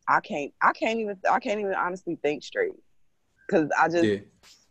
I 0.07 0.19
can't 0.19 0.53
I 0.61 0.73
can't 0.73 0.99
even 0.99 1.17
I 1.29 1.39
can't 1.39 1.59
even 1.59 1.75
honestly 1.75 2.17
think 2.21 2.43
straight. 2.43 2.73
Cause 3.49 3.69
I 3.79 3.87
just 3.87 4.03
yeah. 4.03 4.19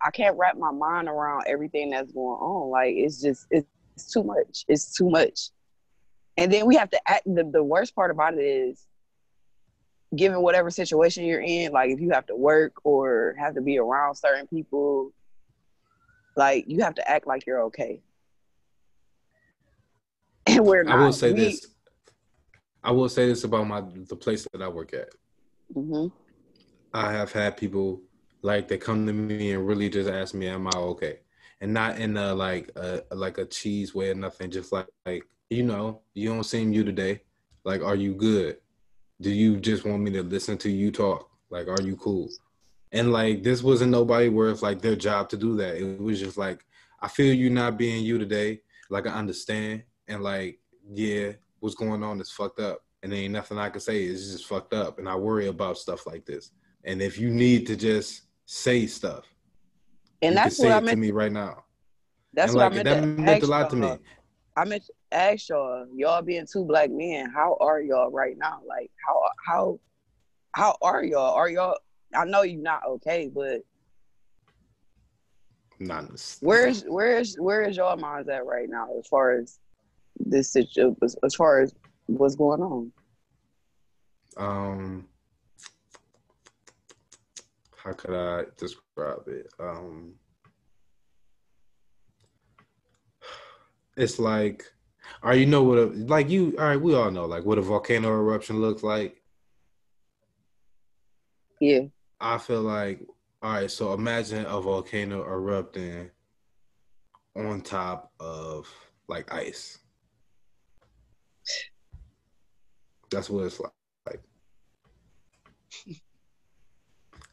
I 0.03 0.11
can't 0.11 0.37
wrap 0.39 0.57
my 0.57 0.71
mind 0.71 1.09
around 1.09 1.45
everything 1.47 1.91
that's 1.91 2.13
going 2.13 2.41
on. 2.41 2.71
Like 2.71 2.95
it's 2.97 3.21
just 3.21 3.47
it's 3.51 3.67
too 4.13 4.23
much. 4.23 4.65
It's 4.69 4.95
too 4.95 5.09
much. 5.09 5.51
And 6.37 6.53
then 6.53 6.67
we 6.67 6.77
have 6.77 6.91
to 6.91 7.01
act 7.07 7.25
the, 7.27 7.45
the 7.45 7.63
worst 7.63 7.95
part 7.95 8.11
about 8.11 8.35
it 8.35 8.43
is 8.43 8.87
given 10.17 10.41
whatever 10.41 10.71
situation 10.71 11.25
you're 11.25 11.41
in, 11.41 11.73
like 11.73 11.91
if 11.91 12.01
you 12.01 12.11
have 12.11 12.27
to 12.27 12.37
work 12.37 12.73
or 12.85 13.35
have 13.39 13.55
to 13.55 13.61
be 13.61 13.79
around 13.79 14.15
certain 14.17 14.47
people, 14.47 15.13
like 16.37 16.65
you 16.67 16.83
have 16.83 16.95
to 16.95 17.11
act 17.11 17.27
like 17.27 17.47
you're 17.47 17.63
okay. 17.65 18.01
And 20.47 20.65
we're 20.65 20.83
not. 20.83 20.99
I 20.99 21.05
will 21.05 21.13
say 21.13 21.33
we, 21.33 21.41
this. 21.41 21.67
I 22.83 22.91
will 22.93 23.09
say 23.09 23.27
this 23.27 23.45
about 23.45 23.67
my 23.67 23.83
the 24.09 24.17
place 24.17 24.47
that 24.53 24.63
I 24.63 24.69
work 24.69 24.95
at. 24.95 25.11
Mm-hmm. 25.75 26.09
I 26.93 27.13
have 27.13 27.33
had 27.33 27.57
people 27.57 28.03
like 28.43 28.67
they 28.67 28.79
come 28.79 29.07
to 29.07 29.13
me 29.13 29.53
and 29.53 29.67
really 29.67 29.89
just 29.89 30.09
ask 30.09 30.35
me, 30.35 30.49
"Am 30.49 30.67
I 30.67 30.77
okay?" 30.77 31.19
And 31.61 31.75
not 31.75 31.99
in 31.99 32.17
a 32.17 32.35
like 32.35 32.71
a 32.77 33.03
like 33.13 33.39
a 33.39 33.45
cheese 33.45 33.95
way 33.95 34.11
or 34.11 34.15
nothing. 34.15 34.51
Just 34.51 34.73
like 34.73 34.89
like 35.05 35.25
you 35.51 35.65
know, 35.65 36.01
you 36.15 36.33
don't 36.33 36.45
seem 36.45 36.73
you 36.73 36.85
today. 36.85 37.21
Like, 37.65 37.83
are 37.83 37.97
you 37.97 38.15
good? 38.15 38.59
Do 39.21 39.31
you 39.31 39.59
just 39.59 39.85
want 39.85 40.03
me 40.03 40.11
to 40.13 40.23
listen 40.23 40.57
to 40.59 40.71
you 40.71 40.91
talk? 40.91 41.29
Like, 41.51 41.69
are 41.69 41.83
you 41.83 41.97
cool? 41.97 42.29
And 42.93 43.13
like, 43.13 43.43
this 43.43 43.63
wasn't 43.63 43.91
nobody 43.91 44.29
worth 44.29 44.63
like 44.63 44.81
their 44.81 44.97
job 44.97 45.29
to 45.31 45.37
do 45.37 45.57
that. 45.57 45.77
It 45.77 46.01
was 46.01 46.21
just 46.21 46.39
like, 46.39 46.65
I 47.03 47.09
feel 47.09 47.35
you 47.35 47.51
not 47.51 47.77
being 47.77 48.05
you 48.05 48.19
today. 48.19 48.61
Like, 48.89 49.07
I 49.07 49.11
understand. 49.11 49.83
And 50.11 50.23
like, 50.23 50.59
yeah, 50.93 51.33
what's 51.61 51.77
going 51.77 52.03
on 52.03 52.21
is 52.21 52.31
fucked 52.31 52.61
up. 52.61 52.85
And 53.03 53.13
there 53.13 53.21
ain't 53.21 53.33
nothing 53.33 53.57
I 53.57 53.71
can 53.71 53.81
say. 53.81 54.03
It's 54.03 54.31
just 54.31 54.47
fucked 54.47 54.75
up. 54.75 54.99
And 54.99 55.09
I 55.09 55.15
worry 55.15 55.47
about 55.47 55.79
stuff 55.79 56.07
like 56.07 56.27
this. 56.27 56.51
And 56.85 57.01
if 57.01 57.19
you 57.19 57.31
need 57.31 57.67
to 57.69 57.77
just 57.77 58.23
say 58.45 58.87
stuff, 58.87 59.25
and 60.21 60.37
that's 60.37 60.59
what 60.59 60.73
I 60.73 60.81
meant 60.81 60.91
to 60.91 60.97
me 60.97 61.13
right 61.13 61.33
now. 61.33 61.65
That's 62.35 62.53
and 62.53 62.59
what 62.59 62.73
like, 62.73 62.81
I 62.81 62.83
meant. 62.83 63.17
That 63.17 63.23
meant 63.23 63.43
a 63.43 63.47
lot 63.47 63.71
to 63.71 63.77
me. 63.77 63.97
I 64.57 64.65
meant 64.65 64.85
to 64.85 64.93
ask 65.13 65.49
y'all, 65.49 65.87
y'all 65.95 66.21
being 66.21 66.47
two 66.51 66.65
black 66.65 66.91
men, 66.91 67.31
how 67.31 67.57
are 67.61 67.81
y'all 67.81 68.11
right 68.11 68.37
now? 68.37 68.61
Like 68.67 68.91
how 69.07 69.31
how 69.47 69.81
how 70.53 70.77
are 70.83 71.03
y'all? 71.03 71.35
Are 71.35 71.49
y'all 71.49 71.79
I 72.15 72.25
know 72.25 72.43
you're 72.43 72.61
not 72.61 72.83
okay, 72.87 73.31
but 73.33 73.63
not 75.79 76.05
where's 76.41 76.83
where's 76.83 77.37
where 77.37 77.63
is 77.63 77.77
y'all 77.79 77.97
minds 77.97 78.29
at 78.29 78.45
right 78.45 78.69
now 78.69 78.89
as 78.99 79.07
far 79.07 79.33
as 79.39 79.59
this 80.25 80.53
situation 80.53 80.97
as, 81.03 81.17
as 81.25 81.35
far 81.35 81.61
as 81.61 81.75
what's 82.07 82.37
going 82.37 82.61
on? 82.63 82.93
Um 84.37 85.09
how 87.77 87.93
could 87.93 88.15
I 88.15 88.45
describe 88.57 89.27
it? 89.27 89.53
Um 89.59 90.15
it's 93.97 94.19
like, 94.19 94.65
all 95.23 95.31
right, 95.31 95.41
you 95.41 95.47
know 95.47 95.63
what? 95.63 95.79
A, 95.79 95.85
like 95.87 96.31
you, 96.31 96.55
all 96.59 96.65
right, 96.65 96.81
we 96.81 96.95
all 96.95 97.11
know 97.11 97.27
like 97.27 97.45
what 97.45 97.59
a 97.59 97.63
volcano 97.63 98.09
eruption 98.09 98.61
looks 98.61 98.83
like. 98.83 99.21
Yeah. 101.61 101.81
I 102.21 102.39
feel 102.39 102.63
like, 102.63 103.01
all 103.43 103.53
right, 103.53 103.71
so 103.71 103.93
imagine 103.93 104.47
a 104.47 104.61
volcano 104.61 105.23
erupting 105.23 106.11
on 107.37 107.61
top 107.63 108.13
of 108.21 108.69
like 109.09 109.33
ice. 109.33 109.79
That's 113.11 113.29
what 113.29 113.45
it's 113.45 113.61
like. 113.61 113.73
like 114.07 114.21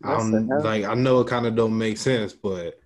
I 0.04 0.18
don't 0.18 0.48
like. 0.48 0.84
I 0.86 0.94
know 0.94 1.22
it 1.22 1.28
kind 1.28 1.46
of 1.46 1.56
don't 1.56 1.78
make 1.78 1.98
sense, 1.98 2.34
but 2.34 2.80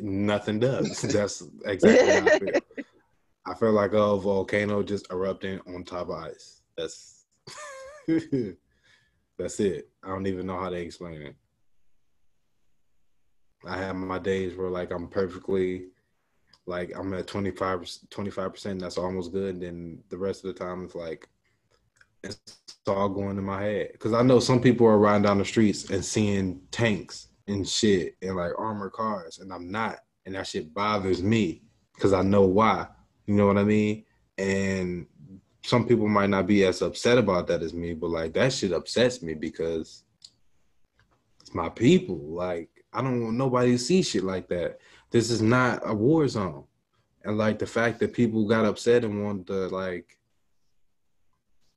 nothing 0.00 0.60
does. 0.60 1.02
That's 1.02 1.42
exactly 1.64 2.12
how 2.12 2.28
I 2.28 2.38
feel. 2.38 2.50
I 3.46 3.54
feel 3.54 3.72
like 3.72 3.92
a 3.92 4.16
volcano 4.16 4.82
just 4.82 5.10
erupting 5.10 5.60
on 5.66 5.84
top 5.84 6.08
of 6.08 6.14
ice. 6.14 6.62
That's 6.78 7.26
that's 9.38 9.60
it. 9.60 9.90
I 10.02 10.08
don't 10.08 10.26
even 10.26 10.46
know 10.46 10.58
how 10.58 10.70
to 10.70 10.76
explain 10.76 11.20
it. 11.20 11.36
I 13.66 13.76
have 13.76 13.96
my 13.96 14.18
days 14.18 14.56
where 14.56 14.70
like 14.70 14.90
I'm 14.90 15.08
perfectly 15.08 15.88
like 16.66 16.92
I'm 16.96 17.12
at 17.14 17.26
25 17.26 17.80
25%, 17.80 18.80
that's 18.80 18.98
almost 18.98 19.32
good. 19.32 19.54
And 19.54 19.62
Then 19.62 19.98
the 20.08 20.18
rest 20.18 20.44
of 20.44 20.54
the 20.54 20.64
time 20.64 20.84
it's 20.84 20.94
like 20.94 21.28
it's 22.22 22.56
all 22.86 23.08
going 23.08 23.36
in 23.36 23.44
my 23.44 23.62
head. 23.62 23.98
Cause 23.98 24.14
I 24.14 24.22
know 24.22 24.40
some 24.40 24.60
people 24.60 24.86
are 24.86 24.98
riding 24.98 25.22
down 25.22 25.38
the 25.38 25.44
streets 25.44 25.90
and 25.90 26.04
seeing 26.04 26.60
tanks 26.70 27.28
and 27.46 27.68
shit 27.68 28.16
and 28.22 28.36
like 28.36 28.52
armored 28.58 28.92
cars, 28.92 29.38
and 29.38 29.52
I'm 29.52 29.70
not, 29.70 29.98
and 30.24 30.34
that 30.34 30.46
shit 30.46 30.72
bothers 30.72 31.22
me 31.22 31.62
because 31.94 32.12
I 32.12 32.22
know 32.22 32.42
why. 32.42 32.86
You 33.26 33.34
know 33.34 33.46
what 33.46 33.58
I 33.58 33.64
mean? 33.64 34.04
And 34.38 35.06
some 35.62 35.86
people 35.86 36.08
might 36.08 36.30
not 36.30 36.46
be 36.46 36.64
as 36.64 36.82
upset 36.82 37.18
about 37.18 37.46
that 37.46 37.62
as 37.62 37.72
me, 37.72 37.94
but 37.94 38.10
like 38.10 38.34
that 38.34 38.52
shit 38.52 38.72
upsets 38.72 39.22
me 39.22 39.34
because 39.34 40.04
it's 41.40 41.54
my 41.54 41.68
people. 41.68 42.18
Like 42.18 42.68
I 42.92 43.02
don't 43.02 43.22
want 43.22 43.36
nobody 43.36 43.72
to 43.72 43.78
see 43.78 44.02
shit 44.02 44.24
like 44.24 44.48
that. 44.48 44.78
This 45.14 45.30
is 45.30 45.40
not 45.40 45.80
a 45.84 45.94
war 45.94 46.26
zone. 46.26 46.64
And 47.22 47.38
like 47.38 47.60
the 47.60 47.68
fact 47.68 48.00
that 48.00 48.12
people 48.12 48.48
got 48.48 48.64
upset 48.64 49.04
and 49.04 49.24
wanted 49.24 49.46
to 49.46 49.68
like 49.68 50.18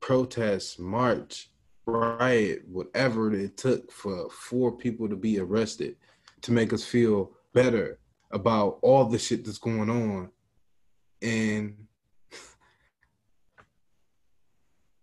protest, 0.00 0.80
march, 0.80 1.48
riot, 1.86 2.64
whatever 2.66 3.32
it 3.32 3.56
took 3.56 3.92
for 3.92 4.28
four 4.30 4.72
people 4.72 5.08
to 5.08 5.14
be 5.14 5.38
arrested 5.38 5.94
to 6.42 6.50
make 6.50 6.72
us 6.72 6.84
feel 6.84 7.30
better 7.52 8.00
about 8.32 8.80
all 8.82 9.04
the 9.04 9.20
shit 9.20 9.44
that's 9.44 9.58
going 9.58 9.88
on. 9.88 10.30
And 11.22 11.76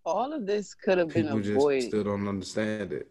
all 0.03 0.33
of 0.33 0.45
this 0.45 0.73
could 0.73 0.97
have 0.97 1.07
been 1.07 1.27
avoided. 1.27 1.53
People 1.53 1.69
Just 1.69 1.87
still 1.87 2.03
don't 2.03 2.27
understand 2.27 2.91
it. 2.91 3.07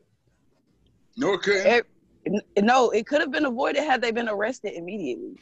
No, 1.17 1.33
it 1.33 1.41
couldn't. 1.41 1.87
It, 2.25 2.65
no, 2.65 2.91
it 2.91 3.07
could 3.07 3.21
have 3.21 3.31
been 3.31 3.45
avoided 3.45 3.83
had 3.85 4.01
they 4.01 4.11
been 4.11 4.29
arrested 4.29 4.73
immediately. 4.75 5.39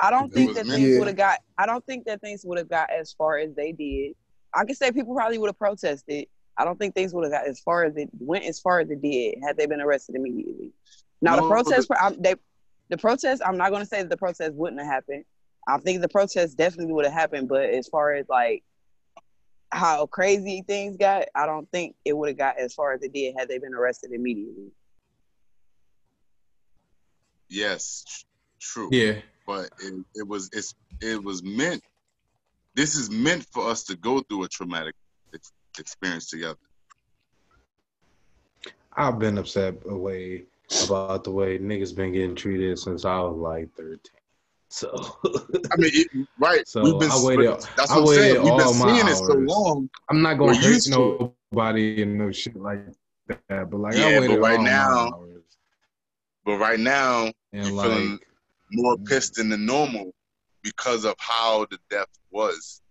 I 0.00 0.10
don't 0.10 0.32
think 0.32 0.54
that 0.54 0.66
things 0.66 0.92
yeah. 0.92 0.98
would 0.98 1.08
have 1.08 1.16
got. 1.16 1.40
I 1.56 1.66
don't 1.66 1.84
think 1.84 2.04
that 2.06 2.20
things 2.20 2.44
would 2.44 2.58
have 2.58 2.68
got 2.68 2.88
as 2.90 3.12
far 3.12 3.38
as 3.38 3.52
they 3.54 3.72
did 3.72 4.14
I 4.54 4.64
can 4.64 4.74
say 4.74 4.92
people 4.92 5.14
probably 5.14 5.38
would 5.38 5.48
have 5.48 5.58
protested. 5.58 6.26
I 6.56 6.64
don't 6.64 6.78
think 6.78 6.94
things 6.94 7.14
would 7.14 7.24
have 7.24 7.32
got 7.32 7.46
as 7.46 7.60
far 7.60 7.84
as 7.84 7.96
it 7.96 8.08
went 8.18 8.44
as 8.44 8.58
far 8.60 8.80
as 8.80 8.90
it 8.90 9.00
did 9.00 9.36
had 9.42 9.56
they 9.56 9.66
been 9.66 9.80
arrested 9.80 10.16
immediately. 10.16 10.72
Now 11.20 11.36
No, 11.36 11.42
the 11.42 11.42
but 11.42 11.64
protest, 11.64 11.90
I'm, 12.00 12.20
they, 12.20 12.34
the 12.88 12.98
protest. 12.98 13.42
I'm 13.44 13.56
not 13.56 13.70
going 13.70 13.82
to 13.82 13.88
say 13.88 14.02
that 14.02 14.10
the 14.10 14.16
protest 14.16 14.54
wouldn't 14.54 14.80
have 14.80 14.90
happened. 14.90 15.24
I 15.68 15.78
think 15.78 16.00
the 16.00 16.08
protest 16.08 16.56
definitely 16.56 16.92
would 16.94 17.04
have 17.04 17.14
happened, 17.14 17.48
but 17.48 17.64
as 17.70 17.86
far 17.88 18.14
as 18.14 18.26
like 18.28 18.64
how 19.70 20.06
crazy 20.06 20.64
things 20.66 20.96
got, 20.96 21.26
I 21.34 21.46
don't 21.46 21.70
think 21.70 21.94
it 22.04 22.16
would 22.16 22.28
have 22.28 22.38
got 22.38 22.58
as 22.58 22.74
far 22.74 22.92
as 22.92 23.02
it 23.02 23.12
did 23.12 23.34
had 23.38 23.48
they 23.48 23.58
been 23.58 23.74
arrested 23.74 24.12
immediately. 24.12 24.72
Yes, 27.48 28.24
true. 28.60 28.88
Yeah. 28.92 29.14
But 29.46 29.70
it, 29.80 29.94
it 30.14 30.26
was 30.28 30.50
it's 30.52 30.74
it 31.00 31.22
was 31.22 31.42
meant. 31.42 31.82
This 32.74 32.94
is 32.94 33.10
meant 33.10 33.46
for 33.52 33.68
us 33.68 33.82
to 33.84 33.96
go 33.96 34.20
through 34.20 34.44
a 34.44 34.48
traumatic 34.48 34.94
ex- 35.34 35.52
experience 35.78 36.28
together. 36.28 36.58
I've 38.96 39.18
been 39.18 39.38
upset 39.38 39.76
away 39.88 40.44
about 40.84 41.24
the 41.24 41.30
way 41.30 41.58
niggas 41.58 41.94
been 41.94 42.12
getting 42.12 42.34
treated 42.34 42.78
since 42.78 43.04
I 43.04 43.18
was 43.20 43.36
like 43.36 43.68
13. 43.76 43.98
So 44.70 44.90
I 45.72 45.76
mean, 45.78 45.90
it, 45.94 46.28
right? 46.38 46.66
So 46.68 46.82
we've 46.82 46.98
been. 47.00 47.10
I 47.10 47.22
waited- 47.24 47.46
That's 47.76 47.90
I 47.90 47.98
what 48.00 48.08
I'm 48.10 48.14
saying. 48.14 48.34
We've 48.42 48.52
been 48.52 48.60
all 48.66 48.74
my 48.74 48.92
seeing 48.94 49.08
it 49.08 49.16
so 49.16 49.32
long. 49.34 49.88
I'm 50.10 50.20
not 50.20 50.34
gonna 50.34 50.52
We're 50.52 50.56
hurt 50.56 50.64
used 50.74 50.92
to 50.92 51.14
it. 51.14 51.32
nobody 51.52 52.02
and 52.02 52.18
no 52.18 52.30
shit 52.32 52.56
like 52.56 52.80
that. 53.48 53.70
But 53.70 53.78
like 53.78 53.94
Yeah, 53.94 54.06
I 54.06 54.12
but 54.18 54.20
waited 54.28 54.40
right 54.40 54.58
all 54.58 54.62
my 54.64 54.70
now- 54.70 55.08
hours. 55.14 55.42
But 56.44 56.58
right 56.58 56.80
now, 56.80 57.32
and 57.52 57.76
like 57.76 57.86
feeling 57.86 58.18
more 58.72 58.96
mm-hmm. 58.96 59.04
pissed 59.04 59.34
than 59.34 59.48
the 59.48 59.56
normal 59.56 60.12
because 60.62 61.04
of 61.04 61.14
how 61.18 61.66
the 61.70 61.78
death 61.90 62.08
was. 62.30 62.82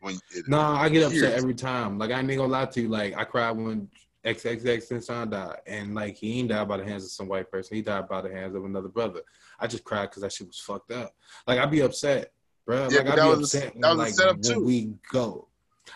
When 0.00 0.18
No, 0.46 0.60
I 0.60 0.88
get 0.88 1.02
upset 1.02 1.14
Years. 1.14 1.42
every 1.42 1.54
time. 1.54 1.98
Like 1.98 2.10
I 2.10 2.18
ain't 2.18 2.28
gonna 2.28 2.46
lie 2.46 2.66
to 2.66 2.82
you. 2.82 2.88
Like 2.88 3.16
I 3.16 3.24
cried 3.24 3.52
when 3.52 3.88
XXXTentacion 4.24 5.30
died, 5.30 5.58
and 5.66 5.94
like 5.94 6.16
he 6.16 6.40
ain't 6.40 6.48
died 6.48 6.68
by 6.68 6.76
the 6.76 6.84
hands 6.84 7.04
of 7.04 7.10
some 7.10 7.28
white 7.28 7.50
person. 7.50 7.76
He 7.76 7.82
died 7.82 8.08
by 8.08 8.20
the 8.20 8.30
hands 8.30 8.54
of 8.54 8.64
another 8.64 8.88
brother. 8.88 9.20
I 9.58 9.66
just 9.66 9.84
cried 9.84 10.10
because 10.10 10.22
that 10.22 10.32
shit 10.32 10.46
was 10.46 10.58
fucked 10.58 10.92
up. 10.92 11.14
Like 11.46 11.58
I'd 11.58 11.70
be 11.70 11.80
upset, 11.80 12.32
bro. 12.66 12.88
Yeah, 12.90 12.98
like 12.98 13.08
I'd 13.08 13.18
that 13.18 13.22
be 13.22 13.28
was 13.28 13.54
upset. 13.54 13.72
that 13.80 13.96
was 13.96 14.10
a 14.10 14.12
setup, 14.12 14.42
too. 14.42 14.64
We 14.64 14.92
go. 15.12 15.48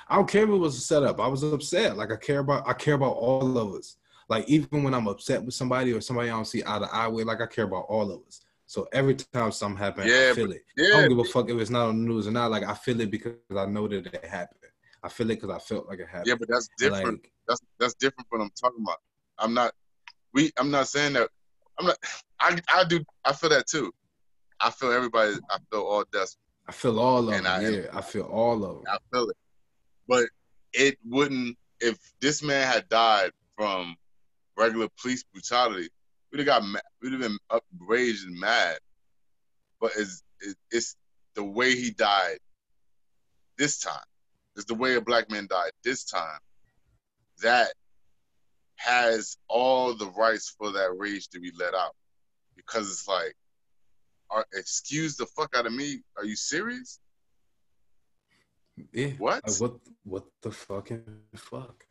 I 0.09 0.17
don't 0.17 0.29
care 0.29 0.45
if 0.45 0.49
it 0.49 0.55
was 0.55 0.77
a 0.77 0.81
setup. 0.81 1.21
I 1.21 1.27
was 1.27 1.43
upset. 1.43 1.97
Like 1.97 2.13
I 2.13 2.17
care 2.17 2.39
about. 2.39 2.67
I 2.67 2.73
care 2.73 2.95
about 2.95 3.15
all 3.15 3.59
of 3.59 3.75
us. 3.75 3.97
Like 4.31 4.49
even 4.49 4.85
when 4.85 4.95
I'm 4.95 5.09
upset 5.09 5.45
with 5.45 5.55
somebody 5.55 5.93
or 5.93 6.01
somebody 6.01 6.31
I 6.31 6.33
don't 6.33 6.45
see 6.45 6.63
eye 6.65 6.79
to 6.79 6.89
eye 6.95 7.09
with, 7.09 7.27
like 7.27 7.41
I 7.41 7.47
care 7.47 7.65
about 7.65 7.87
all 7.89 8.11
of 8.13 8.21
us. 8.29 8.41
So 8.67 8.87
every 8.93 9.17
time 9.17 9.51
something 9.51 9.77
happens, 9.77 10.07
Yeah, 10.07 10.31
I 10.31 10.35
feel 10.35 10.53
it. 10.53 10.63
I 10.79 10.83
don't 10.93 11.09
give 11.09 11.19
a 11.19 11.25
fuck 11.25 11.51
if 11.51 11.59
it's 11.61 11.71
not 11.71 11.89
on 11.89 12.05
the 12.05 12.09
news 12.09 12.29
or 12.29 12.31
not. 12.31 12.53
Like 12.53 12.63
I 12.63 12.75
feel 12.75 13.01
it 13.01 13.11
because 13.11 13.35
I 13.55 13.67
know 13.67 13.89
that 13.89 14.07
it 14.07 14.25
happened. 14.25 14.61
I 15.03 15.09
feel 15.09 15.29
it 15.31 15.41
because 15.41 15.51
I 15.51 15.59
felt 15.59 15.89
like 15.89 15.99
it 15.99 16.07
happened. 16.07 16.29
yeah, 16.29 16.35
but 16.39 16.49
that's 16.49 16.69
different. 16.79 17.23
Like, 17.23 17.33
that's 17.49 17.61
that's 17.81 17.95
different 17.95 18.29
from 18.29 18.39
what 18.39 18.45
I'm 18.45 18.51
talking 18.61 18.85
about. 18.87 18.99
I'm 19.39 19.53
not 19.53 19.73
we 20.33 20.53
I'm 20.57 20.71
not 20.71 20.87
saying 20.87 21.15
that 21.15 21.29
I'm 21.81 21.87
not 21.87 21.97
I 22.39 22.57
I 22.73 22.85
do 22.85 23.05
I 23.25 23.33
feel 23.33 23.51
that 23.51 23.67
too. 23.67 23.91
I 24.61 24.71
feel 24.71 24.93
everybody 24.93 25.33
I 25.51 25.59
feel 25.73 25.81
all 25.83 26.05
deaths. 26.13 26.37
I 26.69 26.73
feel 26.73 27.01
all 27.01 27.29
of 27.29 27.35
And 27.35 27.47
them. 27.47 27.53
I- 27.53 27.69
yeah, 27.69 27.87
I 27.93 28.01
feel 28.01 28.23
all 28.27 28.65
of 28.65 28.77
them. 28.77 28.85
I 28.87 28.99
feel 29.13 29.29
it. 29.29 29.37
But 30.07 30.29
it 30.73 30.99
wouldn't 31.05 31.57
if 31.81 31.99
this 32.21 32.45
man 32.45 32.69
had 32.73 32.89
died 32.89 33.33
from 33.57 33.97
regular 34.57 34.89
police 35.01 35.23
brutality, 35.23 35.89
we'd 36.31 36.39
have 36.41 36.47
got 36.47 36.63
we'd 37.03 37.13
have 37.13 37.21
been 37.21 37.39
outraged 37.51 38.27
and 38.27 38.39
mad. 38.39 38.79
But 39.81 39.93
it's 39.97 40.23
it, 40.41 40.57
it's 40.71 40.97
the 41.35 41.45
way 41.45 41.75
he 41.75 41.91
died 41.91 42.39
this 43.59 43.81
time. 43.81 44.05
It's 44.57 44.67
the 44.67 44.75
way 44.75 44.97
a 44.97 45.01
black 45.01 45.31
man 45.31 45.47
died 45.49 45.73
this 45.85 46.05
time 46.05 46.41
that 47.43 47.73
has 48.77 49.37
all 49.49 49.95
the 49.95 50.11
rights 50.11 50.55
for 50.59 50.73
that 50.73 50.97
rage 50.97 51.29
to 51.29 51.41
be 51.41 51.53
let 51.59 51.75
out. 51.75 51.95
Because 52.57 52.91
it's 52.91 53.09
like, 53.09 53.35
are, 54.31 54.45
excuse 54.53 55.17
the 55.17 55.27
fuck 55.27 55.55
out 55.57 55.67
of 55.67 55.73
me. 55.73 56.03
Are 56.17 56.25
you 56.25 56.37
serious? 56.37 56.99
Yeah. 58.93 59.11
What? 59.19 59.43
What? 59.59 59.75
What 60.05 60.25
the 60.43 60.51
fucking 60.51 61.05
fuck? 61.37 61.85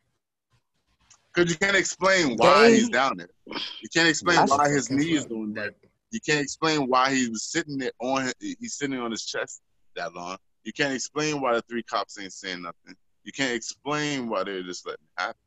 Because 1.39 1.53
you 1.53 1.57
can't 1.57 1.77
explain 1.77 2.35
why 2.35 2.69
he's 2.69 2.89
down 2.89 3.15
there. 3.15 3.29
You 3.47 3.87
can't 3.93 4.09
explain 4.09 4.45
why 4.45 4.69
his 4.69 4.91
knee 4.91 5.13
is 5.13 5.25
doing 5.25 5.53
that. 5.53 5.73
You 6.11 6.19
can't 6.19 6.41
explain 6.41 6.89
why 6.89 7.15
he 7.15 7.29
was 7.29 7.45
sitting 7.45 7.77
there 7.77 7.93
on 8.01 8.23
his, 8.23 8.33
he's 8.41 8.73
sitting 8.73 8.99
on 8.99 9.09
his 9.09 9.23
chest 9.23 9.61
that 9.95 10.13
long. 10.13 10.35
You 10.65 10.73
can't 10.73 10.93
explain 10.93 11.39
why 11.39 11.53
the 11.53 11.61
three 11.61 11.83
cops 11.83 12.19
ain't 12.19 12.33
saying 12.33 12.61
nothing. 12.61 12.93
You 13.23 13.31
can't 13.31 13.53
explain 13.53 14.27
why 14.27 14.43
they're 14.43 14.63
just 14.63 14.85
letting 14.85 15.05
it 15.17 15.21
happen. 15.21 15.39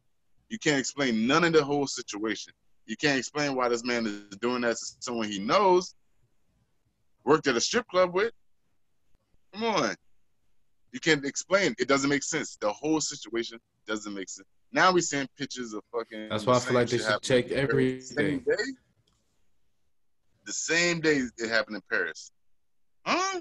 You 0.49 0.59
can't 0.59 0.79
explain 0.79 1.27
none 1.27 1.45
of 1.45 1.53
the 1.53 1.63
whole 1.63 1.87
situation. 1.87 2.55
You 2.87 2.97
can't 2.97 3.19
explain 3.19 3.55
why 3.55 3.69
this 3.69 3.85
man 3.85 4.07
is 4.07 4.39
doing 4.39 4.63
that 4.63 4.79
to 4.79 4.87
someone 5.01 5.29
he 5.29 5.41
knows, 5.41 5.95
worked 7.27 7.49
at 7.49 7.57
a 7.57 7.61
strip 7.61 7.87
club 7.89 8.15
with. 8.15 8.33
Come 9.53 9.65
on. 9.65 9.95
You 10.93 11.01
can't 11.01 11.27
explain. 11.27 11.75
It 11.79 11.87
doesn't 11.87 12.09
make 12.09 12.23
sense. 12.23 12.57
The 12.63 12.73
whole 12.73 13.03
situation 13.03 13.59
doesn't 13.87 14.15
make 14.15 14.31
sense. 14.31 14.49
Now 14.73 14.93
we're 14.93 15.01
seeing 15.01 15.29
pictures 15.39 15.75
of 15.75 15.83
fucking. 15.93 16.31
That's 16.31 16.47
why 16.47 16.55
I 16.55 16.59
feel 16.61 16.75
like 16.75 16.89
they 16.89 16.99
should 16.99 17.23
check 17.23 17.49
in 17.49 17.69
Paris. 17.69 18.09
The 18.09 18.15
same 18.15 18.27
everything. 18.27 18.39
day. 18.39 18.73
The 20.47 20.53
same 20.53 21.01
day 21.01 21.23
it 21.37 21.49
happened 21.51 21.77
in 21.77 21.83
Paris. 21.91 22.31
Huh? 23.05 23.41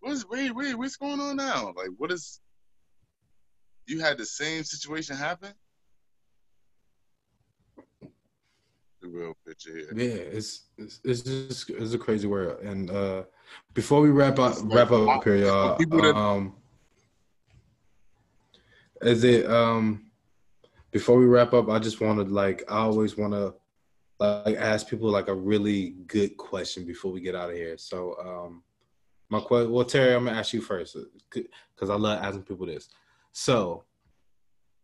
What's 0.00 0.26
wait, 0.28 0.54
wait, 0.54 0.74
what's 0.74 0.96
going 0.96 1.20
on 1.20 1.36
now? 1.36 1.72
Like 1.76 1.90
what 1.98 2.10
is 2.10 2.40
you 3.86 4.00
had 4.00 4.16
the 4.16 4.24
same 4.24 4.64
situation 4.64 5.16
happen? 5.16 5.50
The 9.02 9.08
real 9.08 9.34
picture 9.46 9.76
here. 9.76 9.92
Yeah, 9.94 10.14
it's 10.14 10.62
it's, 10.78 11.00
it's 11.04 11.20
just 11.22 11.70
it's 11.70 11.92
a 11.92 11.98
crazy 11.98 12.26
world. 12.26 12.60
And 12.62 12.90
uh 12.90 13.24
before 13.74 14.00
we 14.00 14.10
wrap 14.10 14.38
up 14.38 14.56
wrap 14.64 14.90
up 14.90 15.24
here, 15.24 15.36
y'all. 15.36 16.16
Um, 16.16 16.54
is 19.02 19.24
it 19.24 19.50
um 19.50 20.10
before 20.90 21.18
we 21.18 21.26
wrap 21.26 21.52
up? 21.54 21.68
I 21.68 21.78
just 21.78 22.00
wanted 22.00 22.30
like 22.30 22.64
I 22.68 22.78
always 22.78 23.16
want 23.16 23.32
to 23.32 23.54
like 24.18 24.56
ask 24.56 24.88
people 24.88 25.10
like 25.10 25.28
a 25.28 25.34
really 25.34 25.90
good 26.06 26.36
question 26.36 26.84
before 26.84 27.10
we 27.12 27.20
get 27.20 27.34
out 27.34 27.50
of 27.50 27.56
here. 27.56 27.78
So 27.78 28.16
um 28.20 28.62
my 29.30 29.40
question, 29.40 29.70
well 29.70 29.84
Terri, 29.84 30.14
I'm 30.14 30.24
gonna 30.24 30.38
ask 30.38 30.52
you 30.52 30.60
first 30.60 30.96
because 31.30 31.90
I 31.90 31.94
love 31.94 32.22
asking 32.22 32.42
people 32.42 32.66
this. 32.66 32.88
So 33.32 33.84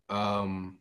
um 0.08 0.78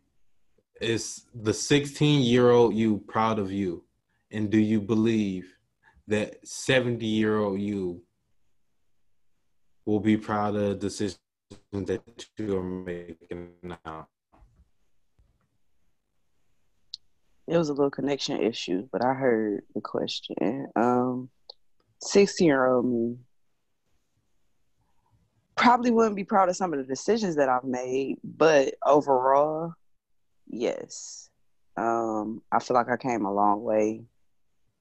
is 0.81 1.25
the 1.33 1.53
16 1.53 2.21
year 2.21 2.51
old 2.51 2.75
you 2.75 2.97
proud 3.07 3.39
of 3.39 3.51
you 3.51 3.83
and 4.31 4.49
do 4.49 4.59
you 4.59 4.81
believe 4.81 5.55
that 6.07 6.45
70 6.45 7.05
year 7.05 7.39
old 7.39 7.59
you 7.59 8.01
will 9.85 9.99
be 10.01 10.17
proud 10.17 10.55
of 10.55 10.61
the 10.61 10.75
decisions 10.75 11.17
that 11.71 12.01
you 12.37 12.57
are 12.57 12.63
making 12.63 13.51
now 13.63 14.07
It 17.47 17.57
was 17.57 17.69
a 17.69 17.73
little 17.73 17.91
connection 17.91 18.41
issue, 18.41 18.87
but 18.91 19.05
I 19.05 19.13
heard 19.13 19.61
the 19.75 19.81
question. 19.81 20.67
Um, 20.75 21.29
16 22.01 22.47
year 22.47 22.65
old 22.65 22.85
me 22.85 23.17
probably 25.55 25.91
wouldn't 25.91 26.15
be 26.15 26.23
proud 26.23 26.49
of 26.49 26.55
some 26.55 26.73
of 26.73 26.79
the 26.79 26.85
decisions 26.85 27.35
that 27.35 27.49
I've 27.49 27.63
made, 27.63 28.17
but 28.23 28.73
overall, 28.83 29.73
yes. 30.47 31.29
Um, 31.77 32.41
I 32.51 32.59
feel 32.59 32.75
like 32.75 32.89
I 32.89 32.97
came 32.97 33.25
a 33.25 33.33
long 33.33 33.63
way. 33.63 34.03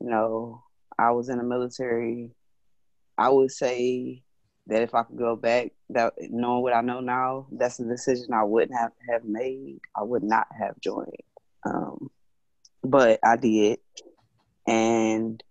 You 0.01 0.11
know, 0.11 0.63
I 0.99 1.11
was 1.11 1.29
in 1.29 1.39
the 1.39 1.45
military. 1.45 2.31
I 3.17 3.29
would 3.29 3.51
say 3.51 4.23
that 4.67 4.83
if 4.83 4.95
I 4.95 5.03
could 5.03 5.19
go 5.19 5.37
back, 5.37 5.73
that 5.95 6.15
knowing 6.21 6.63
what 6.63 6.75
I 6.75 6.81
know 6.83 7.01
now, 7.01 7.47
that's 7.53 7.81
a 7.81 7.85
decision 7.85 8.33
I 8.33 8.45
wouldn't 8.45 8.79
have 8.79 8.93
have 9.09 9.25
made. 9.25 9.81
I 9.97 10.03
would 10.03 10.23
not 10.23 10.47
have 10.59 10.79
joined. 10.81 11.11
Um, 11.67 12.11
but 12.83 13.19
I 13.25 13.37
did, 13.37 13.79
and 14.67 15.43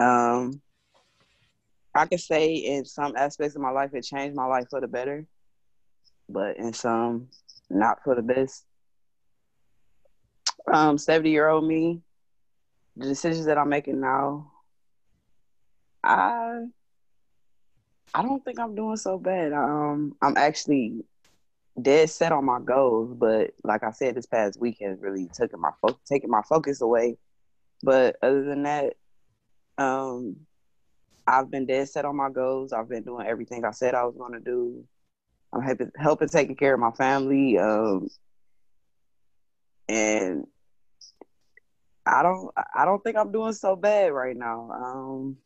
um, 0.00 0.60
I 1.94 2.06
could 2.06 2.20
say 2.20 2.54
in 2.54 2.84
some 2.84 3.16
aspects 3.16 3.56
of 3.56 3.62
my 3.62 3.70
life 3.70 3.94
it 3.94 4.02
changed 4.02 4.36
my 4.36 4.46
life 4.46 4.66
for 4.70 4.80
the 4.80 4.88
better, 4.88 5.26
but 6.28 6.56
in 6.56 6.72
some 6.72 7.28
not 7.70 8.02
for 8.04 8.14
the 8.14 8.22
best. 8.22 8.64
Um, 10.72 10.98
seventy 10.98 11.30
year 11.30 11.48
old 11.48 11.66
me, 11.66 12.02
the 12.96 13.06
decisions 13.06 13.46
that 13.46 13.58
I'm 13.58 13.68
making 13.68 14.00
now, 14.00 14.52
I 16.04 16.66
I 18.14 18.22
don't 18.22 18.44
think 18.44 18.58
I'm 18.58 18.74
doing 18.74 18.96
so 18.96 19.18
bad. 19.18 19.52
Um, 19.52 20.14
I'm 20.20 20.36
actually 20.36 21.04
dead 21.80 22.10
set 22.10 22.32
on 22.32 22.44
my 22.44 22.60
goals, 22.60 23.14
but 23.14 23.52
like 23.64 23.82
I 23.82 23.90
said, 23.92 24.14
this 24.14 24.26
past 24.26 24.60
weekend 24.60 25.00
really 25.00 25.28
took 25.32 25.56
my 25.58 25.70
fo- 25.80 25.98
taking 26.06 26.30
my 26.30 26.42
focus 26.42 26.80
away. 26.82 27.16
But 27.82 28.16
other 28.22 28.44
than 28.44 28.64
that, 28.64 28.94
um, 29.78 30.36
I've 31.26 31.50
been 31.50 31.66
dead 31.66 31.88
set 31.88 32.04
on 32.04 32.16
my 32.16 32.30
goals. 32.30 32.72
I've 32.72 32.88
been 32.88 33.02
doing 33.04 33.26
everything 33.26 33.64
I 33.64 33.70
said 33.70 33.94
I 33.94 34.04
was 34.04 34.16
going 34.16 34.32
to 34.32 34.40
do. 34.40 34.84
I'm 35.52 35.62
helping, 35.62 35.90
helping 35.96 36.28
taking 36.28 36.56
care 36.56 36.74
of 36.74 36.80
my 36.80 36.90
family. 36.92 37.58
Um, 37.58 38.08
and 39.88 40.46
I 42.04 42.22
don't, 42.22 42.50
I 42.74 42.84
don't 42.84 43.02
think 43.02 43.16
I'm 43.16 43.32
doing 43.32 43.52
so 43.52 43.76
bad 43.76 44.12
right 44.12 44.36
now. 44.36 44.70
Um, 44.70 45.36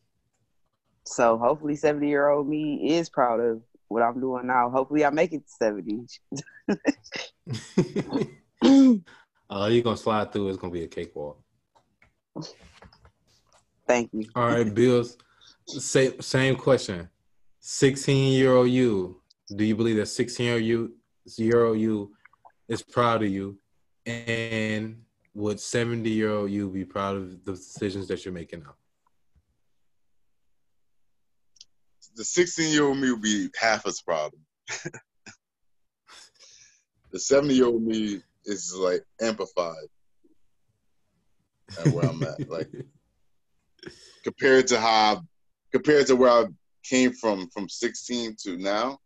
so 1.07 1.39
hopefully, 1.39 1.77
70 1.77 2.09
year 2.09 2.29
old 2.29 2.49
me 2.49 2.97
is 2.97 3.09
proud 3.09 3.39
of 3.41 3.63
what 3.89 4.03
I'm 4.03 4.21
doing 4.21 4.47
now. 4.47 4.69
Hopefully, 4.71 5.05
I 5.05 5.11
make 5.11 5.33
it 5.33 5.45
to 5.47 5.53
70. 5.53 6.07
uh, 9.49 9.69
you're 9.71 9.83
gonna 9.83 9.97
slide 9.97 10.33
through. 10.33 10.49
It's 10.49 10.59
gonna 10.59 10.73
be 10.73 10.83
a 10.83 10.89
cakewalk. 10.89 11.41
Thank 13.87 14.11
you. 14.13 14.25
All 14.35 14.49
right, 14.49 14.75
Beals. 14.75 15.17
Same 15.67 16.21
same 16.21 16.57
question. 16.57 17.09
16 17.61 18.33
year 18.33 18.55
old 18.55 18.71
you. 18.71 19.23
Do 19.55 19.65
you 19.65 19.77
believe 19.77 19.95
that 19.97 20.07
16 20.07 20.45
year 20.45 20.55
old 20.55 20.65
you, 20.65 20.97
year 21.37 21.65
old 21.65 21.79
you 21.79 22.13
is 22.69 22.83
proud 22.83 23.23
of 23.23 23.31
you? 23.31 23.59
And 24.05 25.03
would 25.35 25.61
70 25.61 26.11
year 26.11 26.31
old 26.31 26.51
you 26.51 26.69
be 26.69 26.85
proud 26.85 27.15
of 27.17 27.45
the 27.45 27.53
decisions 27.53 28.09
that 28.09 28.25
you're 28.25 28.35
making 28.35 28.61
now? 28.61 28.75
The 32.17 32.25
16 32.25 32.73
year 32.73 32.85
old 32.85 32.97
me 32.97 33.11
would 33.11 33.21
be 33.21 33.51
half 33.61 33.87
as 33.87 34.01
proud. 34.01 34.33
the 37.13 37.21
70 37.21 37.55
year 37.55 37.67
old 37.67 37.83
me 37.83 38.23
is 38.47 38.75
like 38.75 39.05
amplified 39.21 39.75
at 41.79 41.93
where 41.93 42.07
I'm 42.07 42.23
at. 42.23 42.49
Like 42.49 42.71
compared 44.25 44.67
to 44.69 44.81
how 44.81 45.23
compared 45.73 46.07
to 46.07 46.17
where 46.17 46.31
I 46.31 46.47
came 46.85 47.13
from 47.13 47.51
from 47.51 47.69
16 47.69 48.37
to 48.45 48.57
now, 48.57 48.99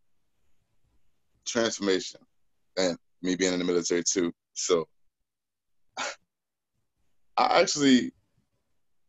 transformation, 1.47 2.21
and 2.77 2.97
me 3.23 3.35
being 3.35 3.53
in 3.53 3.59
the 3.59 3.65
military 3.65 4.05
too. 4.05 4.33
So 4.55 4.87
I 7.37 7.61
actually 7.61 8.13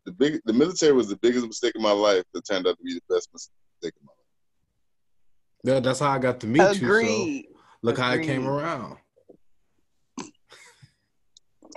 the 0.06 0.12
big 0.12 0.42
the 0.46 0.54
military 0.54 0.94
was 0.94 1.08
the 1.08 1.18
biggest 1.18 1.46
mistake 1.46 1.76
of 1.76 1.84
my 1.84 1.92
life 1.92 2.24
that 2.34 2.48
turned 2.48 2.66
out 2.66 2.78
to 2.78 2.84
be 2.84 2.96
the 2.96 3.14
best 3.14 3.30
mistake 3.32 3.54
of 3.90 4.04
my 4.04 4.12
life. 4.12 4.18
Yeah, 5.64 5.80
that's 5.80 6.00
how 6.00 6.12
I 6.12 6.20
got 6.20 6.40
to 6.42 6.48
meet 6.48 6.62
Agreed. 6.62 6.82
you. 6.82 6.94
So 7.02 7.52
look 7.84 7.98
Agreed. 7.98 8.04
how 8.04 8.14
it 8.14 8.26
came 8.26 8.48
around. 8.48 8.98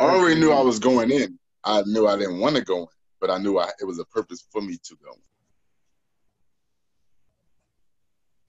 I 0.01 0.05
already 0.05 0.41
knew 0.41 0.51
I 0.53 0.61
was 0.61 0.79
going 0.79 1.11
in. 1.11 1.39
I 1.65 1.83
knew 1.87 2.07
I 2.07 2.17
didn't 2.17 2.41
want 2.41 2.57
to 2.57 2.63
go 2.63 2.81
in, 2.81 2.87
but 3.21 3.31
I 3.31 3.39
knew 3.39 3.59
I, 3.59 3.71
it 3.81 3.85
was 3.85 3.99
a 3.99 4.05
purpose 4.07 4.47
for 4.51 4.61
me 4.61 4.77
to 4.83 4.97
go. 5.03 5.13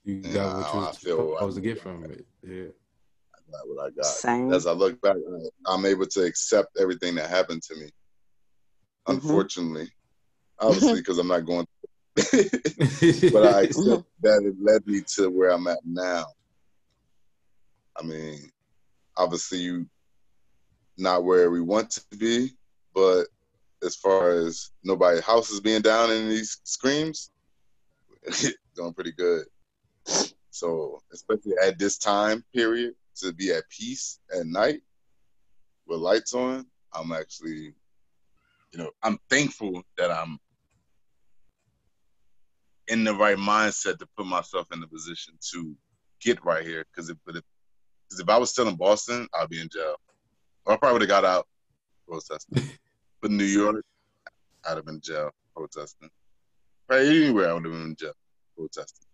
You 0.04 0.22
Yeah, 0.24 0.34
got 0.34 0.58
what 0.58 0.74
you 0.74 0.80
I 0.80 0.88
was 0.88 0.98
feel 0.98 1.34
supposed 1.36 1.56
to 1.56 1.62
get 1.62 1.80
from 1.80 2.04
it. 2.06 2.26
Yeah. 2.44 2.66
I 3.36 3.52
got 3.52 3.68
what 3.68 3.86
I 3.86 3.90
got. 3.92 4.06
Same. 4.06 4.52
As 4.52 4.66
I 4.68 4.72
look 4.72 5.00
back, 5.02 5.18
I'm 5.68 5.86
able 5.86 6.06
to 6.08 6.24
accept 6.24 6.78
everything 6.80 7.16
that 7.16 7.30
happened 7.30 7.62
to 7.64 7.76
me. 7.76 7.86
Mhm. 9.08 9.14
Unfortunately, 9.16 9.90
obviously, 10.60 10.96
because 11.00 11.20
I'm 11.20 11.28
not 11.28 11.46
going. 11.46 11.66
but 13.32 13.44
I 13.46 13.64
accept 13.64 14.06
that 14.22 14.44
it 14.46 14.56
led 14.62 14.88
me 14.88 15.02
to 15.16 15.30
where 15.30 15.52
I'm 15.52 15.68
at 15.68 15.80
now. 15.86 16.26
I 17.98 18.04
mean, 18.04 18.52
obviously, 19.18 19.60
you 19.60 19.86
not 20.98 21.26
where 21.26 21.52
we 21.52 21.62
want 21.62 21.90
to 21.92 22.18
be, 22.18 22.52
but 22.94 23.26
as 23.84 23.96
far 23.96 24.32
as 24.32 24.72
nobody 24.84 25.20
house 25.22 25.50
is 25.52 25.60
being 25.60 25.82
down 25.82 26.12
in 26.12 26.30
these 26.30 26.60
screams, 26.64 27.32
doing 28.76 28.94
pretty 28.94 29.12
good. 29.12 29.46
So, 30.52 31.02
especially 31.12 31.54
at 31.62 31.78
this 31.78 31.98
time 31.98 32.44
period, 32.54 32.94
to 33.18 33.34
be 33.34 33.52
at 33.52 33.70
peace 33.70 34.20
at 34.38 34.46
night 34.46 34.82
with 35.86 36.00
lights 36.00 36.34
on, 36.34 36.66
I'm 36.94 37.12
actually, 37.12 37.74
you 38.72 38.78
know, 38.78 38.92
I'm 39.04 39.20
thankful 39.30 39.84
that 39.98 40.12
I'm 40.12 40.40
in 42.88 43.04
the 43.04 43.14
right 43.14 43.38
mindset 43.38 43.98
to 44.00 44.08
put 44.18 44.26
myself 44.26 44.68
in 44.72 44.80
the 44.80 44.88
position 44.88 45.34
to 45.52 45.76
get 46.22 46.44
right 46.44 46.66
here. 46.66 46.86
Because 46.92 47.10
if, 47.10 47.18
if, 47.28 47.44
cause 48.10 48.20
if 48.20 48.30
I 48.30 48.38
was 48.38 48.52
still 48.52 48.68
in 48.68 48.76
Boston, 48.76 49.28
I'd 49.34 49.50
be 49.50 49.62
in 49.62 49.70
jail. 49.70 49.96
Or 50.66 50.74
I 50.74 50.78
probably 50.78 50.94
would 50.94 51.02
have 51.04 51.10
got 51.10 51.26
out 51.26 51.48
protesting. 52.08 52.70
but 53.22 53.32
New 53.32 53.46
York, 53.46 53.84
I'd 54.68 54.78
have 54.78 54.86
been 54.86 54.96
in 54.96 55.02
jail 55.02 55.32
protesting. 55.56 56.10
Right 56.90 57.06
anywhere, 57.06 57.50
I 57.50 57.54
would 57.54 57.66
have 57.66 57.74
been 57.74 57.84
in 57.84 57.96
jail 57.96 58.14
protesting. 58.56 59.06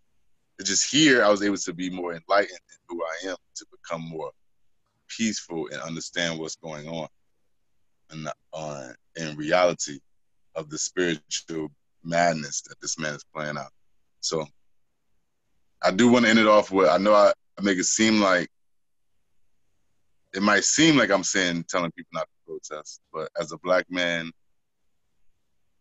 It's 0.60 0.70
just 0.70 0.92
here, 0.92 1.24
I 1.24 1.30
was 1.30 1.42
able 1.42 1.58
to 1.58 1.74
be 1.74 1.90
more 1.90 2.14
enlightened 2.14 2.52
in 2.52 2.78
who 2.88 3.04
I 3.04 3.30
am, 3.30 3.38
to 3.56 3.66
become 3.72 4.08
more 4.08 4.32
peaceful 5.08 5.68
and 5.72 5.82
understand 5.82 6.40
what's 6.40 6.56
going 6.56 6.88
on, 6.88 7.08
and 8.12 8.30
uh, 8.54 8.90
in 9.16 9.36
reality 9.36 10.00
of 10.56 10.70
the 10.70 10.78
spiritual 10.78 11.70
madness 12.04 12.62
that 12.62 12.80
this 12.82 12.98
man 12.98 13.14
is 13.14 13.26
playing 13.34 13.58
out. 13.58 13.72
So 14.20 14.46
I 15.82 15.92
do 15.92 16.10
want 16.10 16.26
to 16.26 16.30
end 16.30 16.40
it 16.40 16.48
off 16.48 16.72
with 16.72 16.90
I 16.90 16.98
know 16.98 17.14
I, 17.14 17.34
I 17.58 17.62
make 17.62 17.78
it 17.78 17.86
seem 17.86 18.20
like 18.22 18.50
it 20.34 20.42
might 20.42 20.64
seem 20.64 20.98
like 20.98 21.12
I'm 21.12 21.24
saying 21.24 21.66
telling 21.68 21.92
people 21.92 22.12
not 22.14 22.28
to 22.28 22.46
protest, 22.46 23.02
but 23.14 23.30
as 23.40 23.52
a 23.52 23.58
black 23.58 23.86
man, 23.90 24.32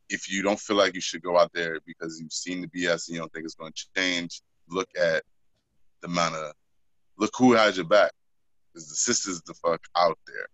if 0.08 0.30
you 0.30 0.42
don't 0.42 0.58
feel 0.58 0.76
like 0.76 0.94
you 0.94 1.00
should 1.00 1.22
go 1.22 1.38
out 1.38 1.52
there 1.52 1.78
because 1.86 2.20
you've 2.20 2.32
seen 2.32 2.60
the 2.60 2.66
BS 2.66 3.06
and 3.06 3.14
you 3.14 3.20
don't 3.20 3.32
think 3.32 3.44
it's 3.44 3.54
going 3.54 3.72
to 3.72 3.86
change, 3.96 4.42
look 4.68 4.88
at 5.00 5.22
the 6.02 6.08
amount 6.08 6.34
of 6.34 6.52
look 7.16 7.30
who 7.36 7.52
has 7.52 7.76
your 7.76 7.86
back. 7.86 8.10
Because 8.72 8.88
the 8.88 8.96
sisters 8.96 9.40
the 9.42 9.54
fuck 9.54 9.80
out 9.96 10.18
there. 10.26 10.46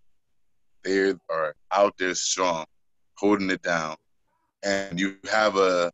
They 0.85 1.15
are 1.29 1.55
out 1.73 1.95
there 1.99 2.15
strong, 2.15 2.65
holding 3.17 3.51
it 3.51 3.63
down. 3.63 3.97
And 4.67 4.99
you 4.99 5.17
have 5.31 5.57
a 5.57 5.93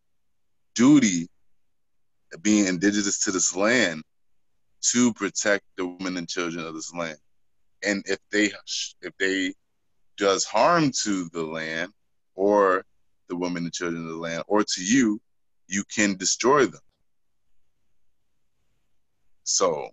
duty 0.75 1.29
being 2.41 2.67
indigenous 2.67 3.23
to 3.25 3.31
this 3.31 3.55
land 3.55 4.03
to 4.93 5.13
protect 5.13 5.65
the 5.77 5.87
women 5.87 6.17
and 6.17 6.27
children 6.27 6.65
of 6.65 6.73
this 6.73 6.91
land. 6.95 7.19
And 7.85 8.03
if 8.07 8.19
they 8.31 8.51
if 9.03 9.13
they 9.19 9.53
does 10.17 10.47
harm 10.47 10.91
to 11.03 11.29
the 11.35 11.43
land 11.43 11.93
or 12.35 12.83
the 13.29 13.37
women 13.37 13.65
and 13.65 13.73
children 13.75 14.05
of 14.05 14.09
the 14.09 14.17
land 14.17 14.43
or 14.47 14.65
to 14.65 14.83
you, 14.83 15.21
you 15.69 15.85
can 15.95 16.17
destroy 16.17 16.65
them. 16.65 16.81
So 19.45 19.91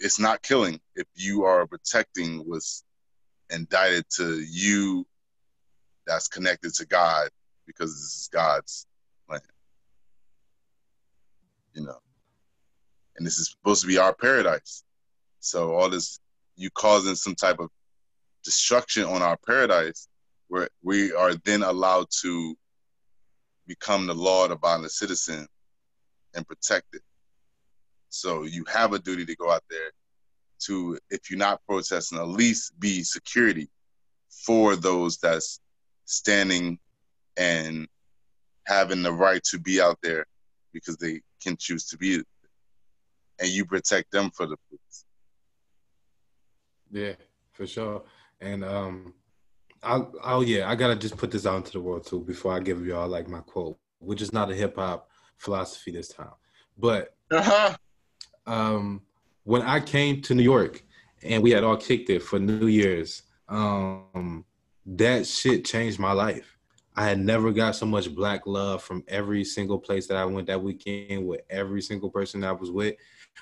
it's 0.00 0.18
not 0.18 0.40
killing 0.40 0.80
if 0.96 1.06
you 1.14 1.44
are 1.44 1.66
protecting 1.66 2.38
what's 2.48 2.84
indicted 3.50 4.06
to 4.16 4.40
you 4.40 5.06
that's 6.06 6.28
connected 6.28 6.72
to 6.76 6.86
God 6.86 7.28
because 7.66 7.90
this 7.94 8.20
is 8.20 8.28
God's 8.32 8.86
land. 9.28 9.42
You 11.74 11.82
know. 11.82 11.98
And 13.16 13.26
this 13.26 13.38
is 13.38 13.50
supposed 13.50 13.82
to 13.82 13.86
be 13.86 13.98
our 13.98 14.14
paradise. 14.14 14.84
So 15.40 15.74
all 15.74 15.88
this 15.88 16.20
you 16.56 16.70
causing 16.70 17.14
some 17.14 17.34
type 17.34 17.58
of 17.58 17.70
destruction 18.44 19.04
on 19.04 19.22
our 19.22 19.36
paradise 19.46 20.08
where 20.48 20.68
we 20.82 21.12
are 21.12 21.34
then 21.44 21.62
allowed 21.62 22.06
to 22.22 22.56
become 23.66 24.06
the 24.06 24.14
law 24.14 24.44
of 24.44 24.50
abiding 24.50 24.88
citizen 24.88 25.46
and 26.34 26.46
protect 26.46 26.94
it. 26.94 27.02
So 28.10 28.44
you 28.44 28.64
have 28.70 28.92
a 28.92 28.98
duty 28.98 29.24
to 29.24 29.36
go 29.36 29.50
out 29.50 29.64
there 29.70 29.90
to, 30.66 30.98
if 31.10 31.30
you're 31.30 31.38
not 31.38 31.60
protesting, 31.66 32.18
at 32.18 32.28
least 32.28 32.78
be 32.78 33.02
security 33.02 33.70
for 34.28 34.76
those 34.76 35.16
that's 35.18 35.60
standing 36.04 36.78
and 37.36 37.86
having 38.66 39.02
the 39.02 39.12
right 39.12 39.42
to 39.44 39.58
be 39.58 39.80
out 39.80 39.98
there 40.02 40.24
because 40.72 40.96
they 40.96 41.20
can 41.42 41.56
choose 41.56 41.86
to 41.86 41.96
be 41.98 42.22
and 43.40 43.48
you 43.48 43.64
protect 43.64 44.10
them 44.12 44.30
for 44.30 44.46
the 44.46 44.56
police. 44.68 45.04
Yeah, 46.90 47.14
for 47.52 47.66
sure. 47.66 48.04
And 48.40 48.64
um 48.64 49.14
I 49.82 50.02
oh 50.22 50.42
yeah, 50.42 50.70
I 50.70 50.74
gotta 50.76 50.96
just 50.96 51.16
put 51.16 51.30
this 51.30 51.46
out 51.46 51.56
into 51.56 51.72
the 51.72 51.80
world 51.80 52.06
too 52.06 52.20
before 52.20 52.52
I 52.52 52.60
give 52.60 52.86
y'all 52.86 53.08
like 53.08 53.28
my 53.28 53.40
quote, 53.40 53.78
which 53.98 54.22
is 54.22 54.32
not 54.32 54.50
a 54.50 54.54
hip 54.54 54.76
hop 54.76 55.08
philosophy 55.38 55.90
this 55.90 56.08
time. 56.08 56.32
But 56.78 57.14
Uh-huh. 57.30 57.76
um 58.46 59.02
when 59.44 59.62
I 59.62 59.80
came 59.80 60.22
to 60.22 60.34
New 60.34 60.42
York 60.44 60.84
and 61.22 61.42
we 61.42 61.50
had 61.50 61.64
all 61.64 61.76
kicked 61.76 62.10
it 62.10 62.22
for 62.22 62.38
New 62.38 62.66
Year's, 62.68 63.22
um 63.48 64.44
that 64.86 65.26
shit 65.26 65.64
changed 65.64 65.98
my 65.98 66.12
life. 66.12 66.58
I 66.96 67.04
had 67.04 67.18
never 67.18 67.52
got 67.52 67.74
so 67.74 67.86
much 67.86 68.14
black 68.14 68.46
love 68.46 68.82
from 68.82 69.02
every 69.08 69.44
single 69.44 69.78
place 69.78 70.06
that 70.08 70.16
I 70.16 70.24
went 70.24 70.46
that 70.48 70.62
weekend 70.62 71.26
with 71.26 71.40
every 71.48 71.80
single 71.80 72.10
person 72.10 72.40
that 72.40 72.48
I 72.48 72.52
was 72.52 72.70
with. 72.70 72.96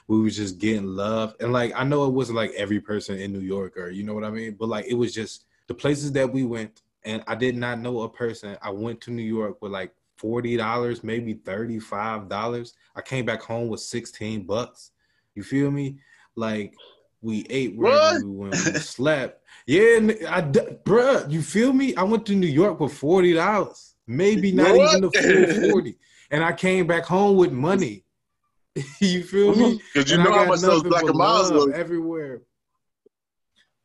We 0.07 0.21
was 0.21 0.37
just 0.37 0.59
getting 0.59 0.87
love. 0.87 1.35
And 1.41 1.53
like 1.53 1.73
I 1.75 1.83
know 1.83 2.05
it 2.05 2.13
wasn't 2.13 2.37
like 2.37 2.53
every 2.53 2.81
person 2.81 3.19
in 3.19 3.33
New 3.33 3.41
York 3.41 3.77
or 3.77 3.91
you 3.91 4.05
know 4.05 4.15
what 4.15 4.25
I 4.25 4.31
mean, 4.31 4.57
but 4.59 4.69
like 4.69 4.87
it 4.87 4.95
was 4.95 5.13
just 5.13 5.47
the 5.67 5.75
places 5.75 6.13
that 6.13 6.33
we 6.33 6.45
went 6.45 6.83
and 7.05 7.25
I 7.27 7.35
did 7.35 7.57
not 7.57 7.81
know 7.81 8.03
a 8.03 8.09
person. 8.09 8.57
I 8.63 8.71
went 8.71 9.01
to 9.03 9.11
New 9.11 9.23
York 9.23 9.61
with 9.63 9.73
like 9.73 9.93
forty 10.17 10.57
dollars, 10.57 11.03
maybe 11.03 11.35
thirty 11.35 11.81
five 11.81 12.29
dollars. 12.29 12.75
I 12.95 13.01
came 13.01 13.25
back 13.25 13.43
home 13.43 13.69
with 13.69 13.81
sixteen 13.81 14.45
bucks. 14.45 14.93
You 15.35 15.43
feel 15.43 15.71
me? 15.71 15.99
Like 16.37 16.75
we 17.21 17.47
ate 17.51 17.77
wherever 17.77 18.25
we 18.25 18.31
went, 18.31 18.53
we 18.53 18.73
slept. 18.79 19.40
Yeah, 19.71 20.01
I, 20.29 20.43
bruh, 20.43 21.31
you 21.31 21.41
feel 21.43 21.73
me? 21.73 21.95
I 21.95 22.03
went 22.03 22.27
to 22.27 22.35
New 22.35 22.49
York 22.49 22.81
with 22.81 22.93
forty 22.93 23.35
dollars, 23.35 23.95
maybe 24.05 24.51
not 24.51 24.75
what? 24.75 24.89
even 24.89 25.03
the 25.03 25.13
full 25.13 25.71
forty, 25.71 25.97
and 26.33 26.43
I 26.43 26.53
came 26.53 26.89
back 26.89 27.05
home 27.05 27.37
with 27.37 27.53
money. 27.53 28.05
you 29.01 29.23
feel 29.23 29.55
me? 29.55 29.81
Because 29.95 30.11
you 30.11 30.17
and 30.17 30.25
know 30.25 30.33
how 30.33 30.47
much 30.47 30.59
those 30.59 30.83
black 30.83 31.05
and 31.05 31.17
miles 31.17 31.53
were 31.53 31.73
everywhere. 31.73 32.43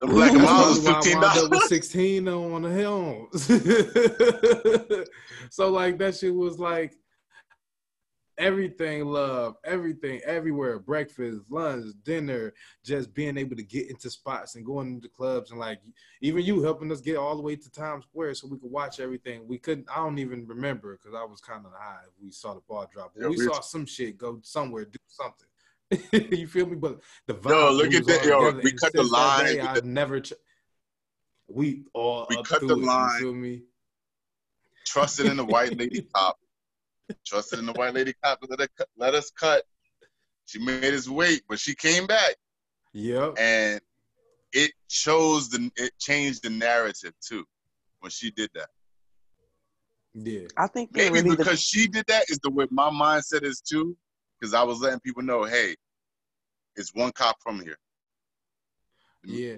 The 0.02 0.08
black 0.08 0.32
and 0.32 0.42
miles 0.42 0.80
was 0.80 0.88
fifteen 0.88 1.22
dollars. 1.22 1.50
Was 1.50 1.70
sixteen 1.70 2.28
on 2.30 2.64
the 2.64 2.72
helms. 2.72 3.46
so 5.52 5.70
like 5.70 6.00
that 6.00 6.16
shit 6.16 6.34
was 6.34 6.58
like 6.58 6.96
everything 8.38 9.06
love, 9.06 9.56
everything, 9.64 10.22
everywhere, 10.26 10.80
breakfast, 10.80 11.42
lunch, 11.50 11.94
dinner, 12.04 12.54
just 12.84 13.14
being 13.14 13.38
able 13.38 13.56
to 13.56 13.64
get 13.64 13.90
into 13.90 14.10
spots 14.10 14.56
and 14.56 14.66
going 14.66 14.96
into 14.96 15.10
clubs 15.10 15.52
and 15.52 15.60
like 15.60 15.80
even 16.22 16.44
you 16.44 16.62
helping 16.62 16.92
us 16.92 17.02
get 17.02 17.18
all 17.18 17.36
the 17.36 17.42
way 17.42 17.56
to 17.56 17.72
Times 17.72 18.06
Square 18.06 18.36
so 18.36 18.48
we 18.48 18.58
could 18.58 18.72
watch 18.72 19.00
everything. 19.00 19.48
We 19.48 19.58
couldn't 19.58 19.88
I 19.90 19.98
don't 19.98 20.20
even 20.20 20.46
remember 20.48 20.98
because 20.98 21.16
I 21.16 21.24
was 21.24 21.42
kind 21.42 21.66
of 21.66 21.72
high. 21.78 22.04
We 22.22 22.32
saw 22.32 22.54
the 22.54 22.62
ball 22.68 22.90
drop. 22.92 23.14
Yeah, 23.16 23.28
we, 23.28 23.38
we 23.38 23.44
saw 23.46 23.62
some 23.62 23.86
shit 23.86 24.18
go 24.18 24.40
somewhere, 24.44 24.86
do 24.86 25.00
something. 25.08 26.32
you 26.38 26.48
feel 26.48 26.66
me? 26.66 26.76
But 26.76 27.02
the 27.28 27.36
vibe 27.36 27.50
yo, 27.50 27.72
look 27.72 27.94
at 27.94 28.06
that. 28.06 28.26
Yo, 28.26 28.52
we 28.52 28.72
cut 28.72 28.94
the 28.94 29.04
line. 29.04 29.60
I 29.62 29.80
never. 29.84 30.20
Ch- 30.20 30.34
we 31.48 31.84
all 31.94 32.26
we 32.30 32.38
cut 32.44 32.62
the 32.62 32.76
line. 32.76 33.12
You 33.14 33.20
feel 33.20 33.34
me? 33.34 33.62
Trusted 34.86 35.28
in 35.28 35.38
the 35.38 35.46
white 35.46 35.78
lady 35.78 36.02
top 36.16 36.40
trusted 37.26 37.60
in 37.60 37.66
the 37.66 37.74
white 37.74 37.94
lady 37.94 38.14
cop 38.24 38.40
to 38.42 38.48
let, 38.50 38.60
her, 38.60 38.86
let 38.98 39.16
us 39.16 39.32
cut. 39.32 39.64
She 40.46 40.60
made 40.60 40.94
us 40.94 41.08
wait, 41.08 41.44
but 41.50 41.60
she 41.60 41.74
came 41.76 42.06
back. 42.06 42.36
Yep. 42.94 43.36
And 43.38 43.82
it 44.54 44.72
chose 44.88 45.50
the 45.50 45.70
it 45.76 45.92
changed 46.00 46.44
the 46.44 46.50
narrative 46.50 47.14
too 47.20 47.44
when 48.00 48.12
she 48.12 48.32
did 48.32 48.50
that. 48.54 48.70
Yeah. 50.14 50.48
I 50.56 50.68
think 50.68 50.92
maybe 50.94 51.10
really 51.10 51.36
because 51.36 51.48
the- 51.48 51.58
she 51.58 51.88
did 51.88 52.06
that 52.08 52.26
is 52.30 52.40
the 52.40 52.52
way 52.52 52.68
my 52.70 52.90
mindset 52.90 53.44
is 53.44 53.60
too. 53.60 53.98
Because 54.40 54.54
I 54.54 54.64
was 54.64 54.82
letting 54.82 55.00
people 55.00 55.24
know, 55.24 55.44
hey, 55.44 55.76
it's 56.76 56.94
one 56.94 57.12
cop 57.12 57.38
from 57.42 57.62
here. 57.62 57.78
Yeah 59.24 59.56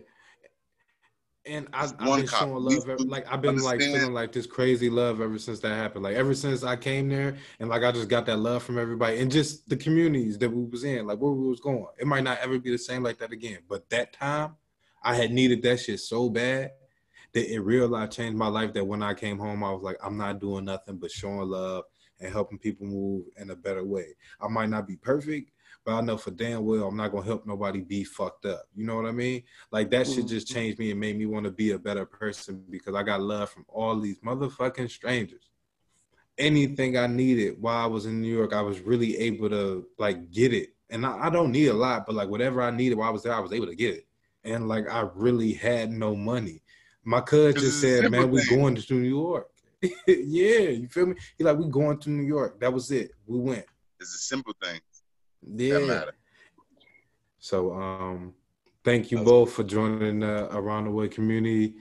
and 1.47 1.67
I, 1.73 1.81
have 1.81 1.97
been 1.97 2.27
showing 2.27 2.63
love. 2.63 2.89
Ever, 2.89 2.97
like 3.03 3.31
I've 3.31 3.41
been 3.41 3.49
understand. 3.49 3.79
like 3.79 3.81
feeling 3.81 4.13
like 4.13 4.31
this 4.31 4.45
crazy 4.45 4.89
love 4.89 5.21
ever 5.21 5.39
since 5.39 5.59
that 5.61 5.75
happened. 5.75 6.03
Like 6.03 6.15
ever 6.15 6.33
since 6.33 6.63
I 6.63 6.75
came 6.75 7.09
there, 7.09 7.35
and 7.59 7.69
like 7.69 7.83
I 7.83 7.91
just 7.91 8.09
got 8.09 8.25
that 8.27 8.37
love 8.37 8.63
from 8.63 8.77
everybody, 8.77 9.19
and 9.19 9.31
just 9.31 9.67
the 9.69 9.77
communities 9.77 10.37
that 10.39 10.49
we 10.49 10.65
was 10.65 10.83
in, 10.83 11.07
like 11.07 11.19
where 11.19 11.31
we 11.31 11.47
was 11.47 11.59
going. 11.59 11.87
It 11.99 12.07
might 12.07 12.23
not 12.23 12.39
ever 12.39 12.59
be 12.59 12.71
the 12.71 12.77
same 12.77 13.03
like 13.03 13.17
that 13.19 13.31
again, 13.31 13.59
but 13.67 13.89
that 13.89 14.13
time, 14.13 14.55
I 15.03 15.15
had 15.15 15.31
needed 15.31 15.61
that 15.63 15.79
shit 15.79 15.99
so 15.99 16.29
bad 16.29 16.71
that 17.33 17.53
in 17.53 17.63
real 17.63 17.87
life 17.87 18.11
changed 18.11 18.37
my 18.37 18.47
life. 18.47 18.73
That 18.73 18.85
when 18.85 19.03
I 19.03 19.13
came 19.13 19.39
home, 19.39 19.63
I 19.63 19.71
was 19.71 19.83
like, 19.83 19.97
I'm 20.03 20.17
not 20.17 20.39
doing 20.39 20.65
nothing 20.65 20.97
but 20.97 21.11
showing 21.11 21.49
love 21.49 21.85
and 22.19 22.31
helping 22.31 22.57
people 22.57 22.87
move 22.87 23.25
in 23.37 23.51
a 23.51 23.55
better 23.55 23.83
way. 23.83 24.15
I 24.41 24.47
might 24.47 24.69
not 24.69 24.87
be 24.87 24.95
perfect, 24.95 25.51
but 25.87 25.93
I 25.95 26.01
know 26.01 26.17
for 26.17 26.31
damn 26.31 26.65
well 26.65 26.89
I'm 26.89 26.97
not 26.97 27.13
gonna 27.13 27.25
help 27.25 27.47
nobody 27.47 27.79
be 27.79 28.03
fucked 28.03 28.45
up. 28.45 28.63
You 28.75 28.85
know 28.85 28.97
what 28.97 29.05
I 29.05 29.13
mean? 29.13 29.43
Like 29.71 29.89
that 29.91 30.05
shit 30.05 30.27
just 30.27 30.47
mm-hmm. 30.47 30.55
changed 30.55 30.79
me 30.79 30.91
and 30.91 30.99
made 30.99 31.17
me 31.17 31.25
want 31.25 31.45
to 31.45 31.49
be 31.49 31.71
a 31.71 31.79
better 31.79 32.05
person 32.05 32.61
because 32.69 32.93
I 32.93 33.03
got 33.03 33.21
love 33.21 33.49
from 33.49 33.65
all 33.69 33.97
these 33.97 34.19
motherfucking 34.19 34.91
strangers. 34.91 35.49
Anything 36.37 36.97
I 36.97 37.07
needed 37.07 37.61
while 37.61 37.81
I 37.81 37.85
was 37.85 38.05
in 38.05 38.21
New 38.21 38.27
York, 38.27 38.53
I 38.53 38.61
was 38.61 38.81
really 38.81 39.15
able 39.17 39.49
to 39.49 39.87
like 39.97 40.29
get 40.29 40.53
it. 40.53 40.75
And 40.89 41.05
I, 41.05 41.27
I 41.27 41.29
don't 41.29 41.53
need 41.53 41.67
a 41.67 41.73
lot, 41.73 42.05
but 42.05 42.15
like 42.15 42.27
whatever 42.27 42.61
I 42.61 42.69
needed 42.69 42.97
while 42.97 43.07
I 43.07 43.11
was 43.11 43.23
there, 43.23 43.33
I 43.33 43.39
was 43.39 43.53
able 43.53 43.67
to 43.67 43.75
get 43.75 43.95
it. 43.95 44.07
And 44.43 44.67
like 44.67 44.89
I 44.89 45.07
really 45.15 45.53
had 45.53 45.89
no 45.89 46.17
money. 46.17 46.63
My 47.05 47.21
cousin 47.21 47.61
just 47.61 47.79
said, 47.79 48.11
"Man, 48.11 48.29
we 48.29 48.45
going 48.49 48.75
to 48.75 48.93
New 48.93 49.07
York." 49.07 49.47
yeah, 50.05 50.67
you 50.67 50.89
feel 50.89 51.05
me? 51.05 51.15
He 51.37 51.45
like, 51.45 51.57
"We 51.57 51.69
going 51.69 51.97
to 51.99 52.09
New 52.09 52.23
York." 52.23 52.59
That 52.59 52.73
was 52.73 52.91
it. 52.91 53.11
We 53.25 53.39
went. 53.39 53.65
It's 54.01 54.13
a 54.13 54.17
simple 54.17 54.53
thing. 54.61 54.81
Yeah. 55.45 56.05
So 57.39 57.73
um 57.73 58.33
thank 58.83 59.11
you 59.11 59.17
That's 59.17 59.29
both 59.29 59.53
for 59.53 59.63
joining 59.63 60.19
the 60.19 60.53
around 60.55 60.85
the 60.85 60.91
way 60.91 61.07
community 61.07 61.75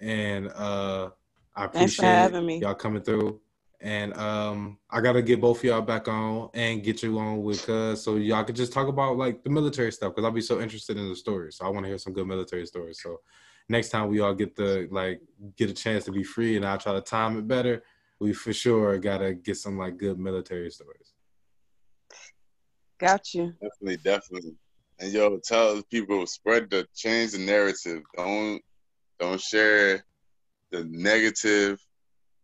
and 0.00 0.48
uh 0.48 1.10
I 1.54 1.64
appreciate 1.64 2.06
having 2.06 2.46
me. 2.46 2.60
y'all 2.60 2.74
coming 2.74 3.02
through. 3.02 3.40
And 3.80 4.14
um 4.16 4.78
I 4.90 5.00
gotta 5.00 5.22
get 5.22 5.40
both 5.40 5.58
of 5.58 5.64
y'all 5.64 5.82
back 5.82 6.08
on 6.08 6.50
and 6.54 6.82
get 6.82 7.02
you 7.02 7.18
on 7.18 7.42
with 7.42 7.68
us 7.68 8.02
so 8.02 8.16
y'all 8.16 8.44
could 8.44 8.56
just 8.56 8.72
talk 8.72 8.88
about 8.88 9.16
like 9.16 9.42
the 9.42 9.50
military 9.50 9.92
stuff 9.92 10.12
because 10.14 10.24
I'll 10.24 10.32
be 10.32 10.40
so 10.40 10.60
interested 10.60 10.96
in 10.96 11.08
the 11.08 11.16
stories. 11.16 11.56
So 11.56 11.66
I 11.66 11.68
want 11.68 11.84
to 11.84 11.88
hear 11.88 11.98
some 11.98 12.12
good 12.12 12.26
military 12.26 12.66
stories. 12.66 13.00
So 13.02 13.20
next 13.68 13.90
time 13.90 14.08
we 14.08 14.20
all 14.20 14.34
get 14.34 14.56
the 14.56 14.88
like 14.90 15.20
get 15.56 15.70
a 15.70 15.74
chance 15.74 16.04
to 16.04 16.12
be 16.12 16.24
free 16.24 16.56
and 16.56 16.66
I'll 16.66 16.78
try 16.78 16.92
to 16.94 17.00
time 17.00 17.38
it 17.38 17.46
better, 17.46 17.82
we 18.18 18.32
for 18.32 18.52
sure 18.52 18.98
gotta 18.98 19.34
get 19.34 19.56
some 19.56 19.78
like 19.78 19.96
good 19.98 20.18
military 20.18 20.70
stories. 20.70 21.12
Got 22.98 23.34
you. 23.34 23.54
Definitely, 23.60 23.96
definitely. 23.98 24.56
And 24.98 25.12
yo, 25.12 25.38
tell 25.44 25.82
people 25.90 26.26
spread 26.26 26.70
the 26.70 26.86
change 26.94 27.32
the 27.32 27.38
narrative. 27.38 28.02
Don't 28.16 28.62
don't 29.18 29.40
share 29.40 30.04
the 30.70 30.84
negative. 30.84 31.78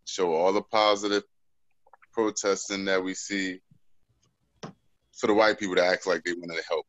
Show 0.04 0.34
all 0.34 0.52
the 0.52 0.62
positive 0.62 1.22
protesting 2.12 2.84
that 2.84 3.02
we 3.02 3.14
see 3.14 3.60
for 5.16 5.28
the 5.28 5.34
white 5.34 5.58
people 5.58 5.76
to 5.76 5.84
act 5.84 6.06
like 6.06 6.22
they 6.24 6.32
wanted 6.32 6.56
to 6.56 6.68
help. 6.68 6.84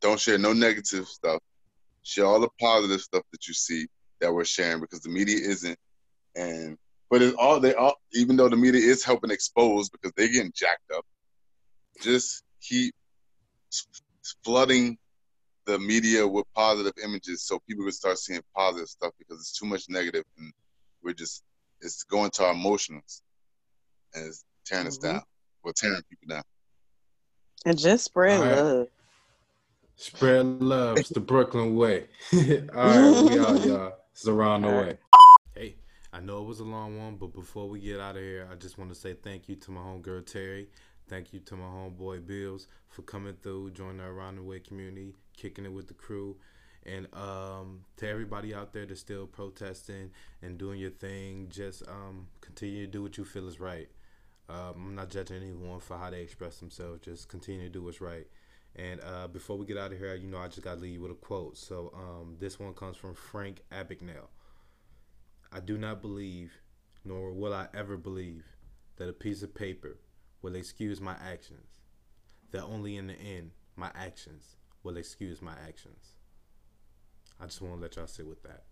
Don't 0.00 0.20
share 0.20 0.38
no 0.38 0.52
negative 0.52 1.06
stuff. 1.08 1.40
Share 2.02 2.26
all 2.26 2.38
the 2.38 2.50
positive 2.60 3.00
stuff 3.00 3.22
that 3.32 3.48
you 3.48 3.54
see 3.54 3.86
that 4.20 4.32
we're 4.32 4.44
sharing 4.44 4.80
because 4.80 5.00
the 5.00 5.08
media 5.08 5.38
isn't. 5.38 5.78
And 6.36 6.76
but 7.10 7.22
it's 7.22 7.36
all 7.36 7.58
they 7.58 7.74
all 7.74 7.94
even 8.12 8.36
though 8.36 8.48
the 8.48 8.56
media 8.56 8.80
is 8.80 9.02
helping 9.02 9.30
expose 9.30 9.88
because 9.88 10.12
they're 10.16 10.28
getting 10.28 10.52
jacked 10.54 10.92
up 10.94 11.04
just 12.02 12.42
keep 12.60 12.94
flooding 14.44 14.96
the 15.66 15.78
media 15.78 16.26
with 16.26 16.44
positive 16.54 16.92
images 17.02 17.42
so 17.42 17.58
people 17.66 17.84
can 17.84 17.92
start 17.92 18.18
seeing 18.18 18.40
positive 18.54 18.88
stuff 18.88 19.12
because 19.18 19.40
it's 19.40 19.58
too 19.58 19.66
much 19.66 19.84
negative 19.88 20.24
and 20.38 20.52
we're 21.02 21.14
just 21.14 21.42
it's 21.80 22.04
going 22.04 22.30
to 22.30 22.44
our 22.44 22.52
emotions 22.52 23.22
and 24.14 24.26
it's 24.26 24.44
tearing 24.64 24.82
mm-hmm. 24.82 24.88
us 24.88 24.98
down. 24.98 25.22
We're 25.62 25.72
tearing 25.72 26.02
people 26.08 26.34
down. 26.34 26.42
And 27.66 27.78
just 27.78 28.04
spread 28.04 28.40
right. 28.40 28.56
love. 28.56 28.88
Spread 29.96 30.46
love. 30.60 30.98
It's 30.98 31.08
the 31.10 31.20
Brooklyn 31.20 31.76
way. 31.76 32.06
All 32.32 32.40
right, 32.40 33.30
we 33.30 33.38
out, 33.38 33.64
y'all. 33.64 33.92
It's 34.12 34.28
around 34.28 34.62
the 34.62 34.68
way. 34.68 34.98
Hey, 35.54 35.76
I 36.12 36.20
know 36.20 36.42
it 36.42 36.46
was 36.46 36.60
a 36.60 36.64
long 36.64 36.98
one, 36.98 37.16
but 37.16 37.32
before 37.32 37.68
we 37.68 37.80
get 37.80 38.00
out 38.00 38.16
of 38.16 38.22
here, 38.22 38.48
I 38.50 38.54
just 38.56 38.76
want 38.76 38.92
to 38.92 38.94
say 38.94 39.14
thank 39.14 39.48
you 39.48 39.56
to 39.56 39.70
my 39.70 39.80
homegirl 39.80 40.24
Terri 40.24 40.66
Thank 41.06 41.34
you 41.34 41.40
to 41.40 41.56
my 41.56 41.66
homeboy 41.66 42.26
Beals 42.26 42.66
for 42.88 43.02
coming 43.02 43.36
through, 43.42 43.72
joining 43.72 44.00
our 44.00 44.10
Around 44.10 44.36
the 44.36 44.42
Way 44.42 44.60
community, 44.60 45.14
kicking 45.36 45.66
it 45.66 45.72
with 45.72 45.88
the 45.88 45.94
crew. 45.94 46.36
And 46.86 47.08
um, 47.14 47.84
to 47.98 48.08
everybody 48.08 48.54
out 48.54 48.72
there 48.72 48.86
that's 48.86 49.00
still 49.00 49.26
protesting 49.26 50.10
and 50.42 50.56
doing 50.56 50.80
your 50.80 50.90
thing, 50.90 51.48
just 51.50 51.86
um, 51.88 52.28
continue 52.40 52.86
to 52.86 52.90
do 52.90 53.02
what 53.02 53.18
you 53.18 53.24
feel 53.24 53.48
is 53.48 53.60
right. 53.60 53.88
Um, 54.48 54.74
I'm 54.76 54.94
not 54.94 55.10
judging 55.10 55.36
anyone 55.36 55.80
for 55.80 55.98
how 55.98 56.10
they 56.10 56.22
express 56.22 56.58
themselves. 56.58 57.00
Just 57.02 57.28
continue 57.28 57.64
to 57.64 57.70
do 57.70 57.82
what's 57.82 58.00
right. 58.00 58.26
And 58.76 59.00
uh, 59.02 59.28
before 59.28 59.56
we 59.56 59.66
get 59.66 59.78
out 59.78 59.92
of 59.92 59.98
here, 59.98 60.14
you 60.14 60.26
know, 60.26 60.38
I 60.38 60.48
just 60.48 60.62
got 60.62 60.76
to 60.76 60.80
leave 60.80 60.94
you 60.94 61.00
with 61.02 61.12
a 61.12 61.14
quote. 61.14 61.56
So 61.56 61.92
um, 61.94 62.36
this 62.40 62.58
one 62.58 62.72
comes 62.72 62.96
from 62.96 63.14
Frank 63.14 63.62
Abagnale. 63.70 64.28
I 65.52 65.60
do 65.60 65.78
not 65.78 66.02
believe, 66.02 66.52
nor 67.04 67.32
will 67.32 67.54
I 67.54 67.68
ever 67.74 67.96
believe, 67.96 68.44
that 68.96 69.08
a 69.08 69.12
piece 69.12 69.42
of 69.42 69.54
paper 69.54 69.98
will 70.44 70.56
excuse 70.56 71.00
my 71.00 71.16
actions, 71.26 71.80
that 72.50 72.62
only 72.64 72.98
in 72.98 73.06
the 73.06 73.14
end 73.14 73.50
my 73.76 73.90
actions 73.94 74.56
will 74.82 74.98
excuse 74.98 75.40
my 75.40 75.54
actions. 75.66 76.12
I 77.40 77.46
just 77.46 77.62
want 77.62 77.76
to 77.76 77.80
let 77.80 77.96
y'all 77.96 78.06
sit 78.06 78.26
with 78.26 78.42
that. 78.42 78.64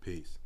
Peace. 0.00 0.40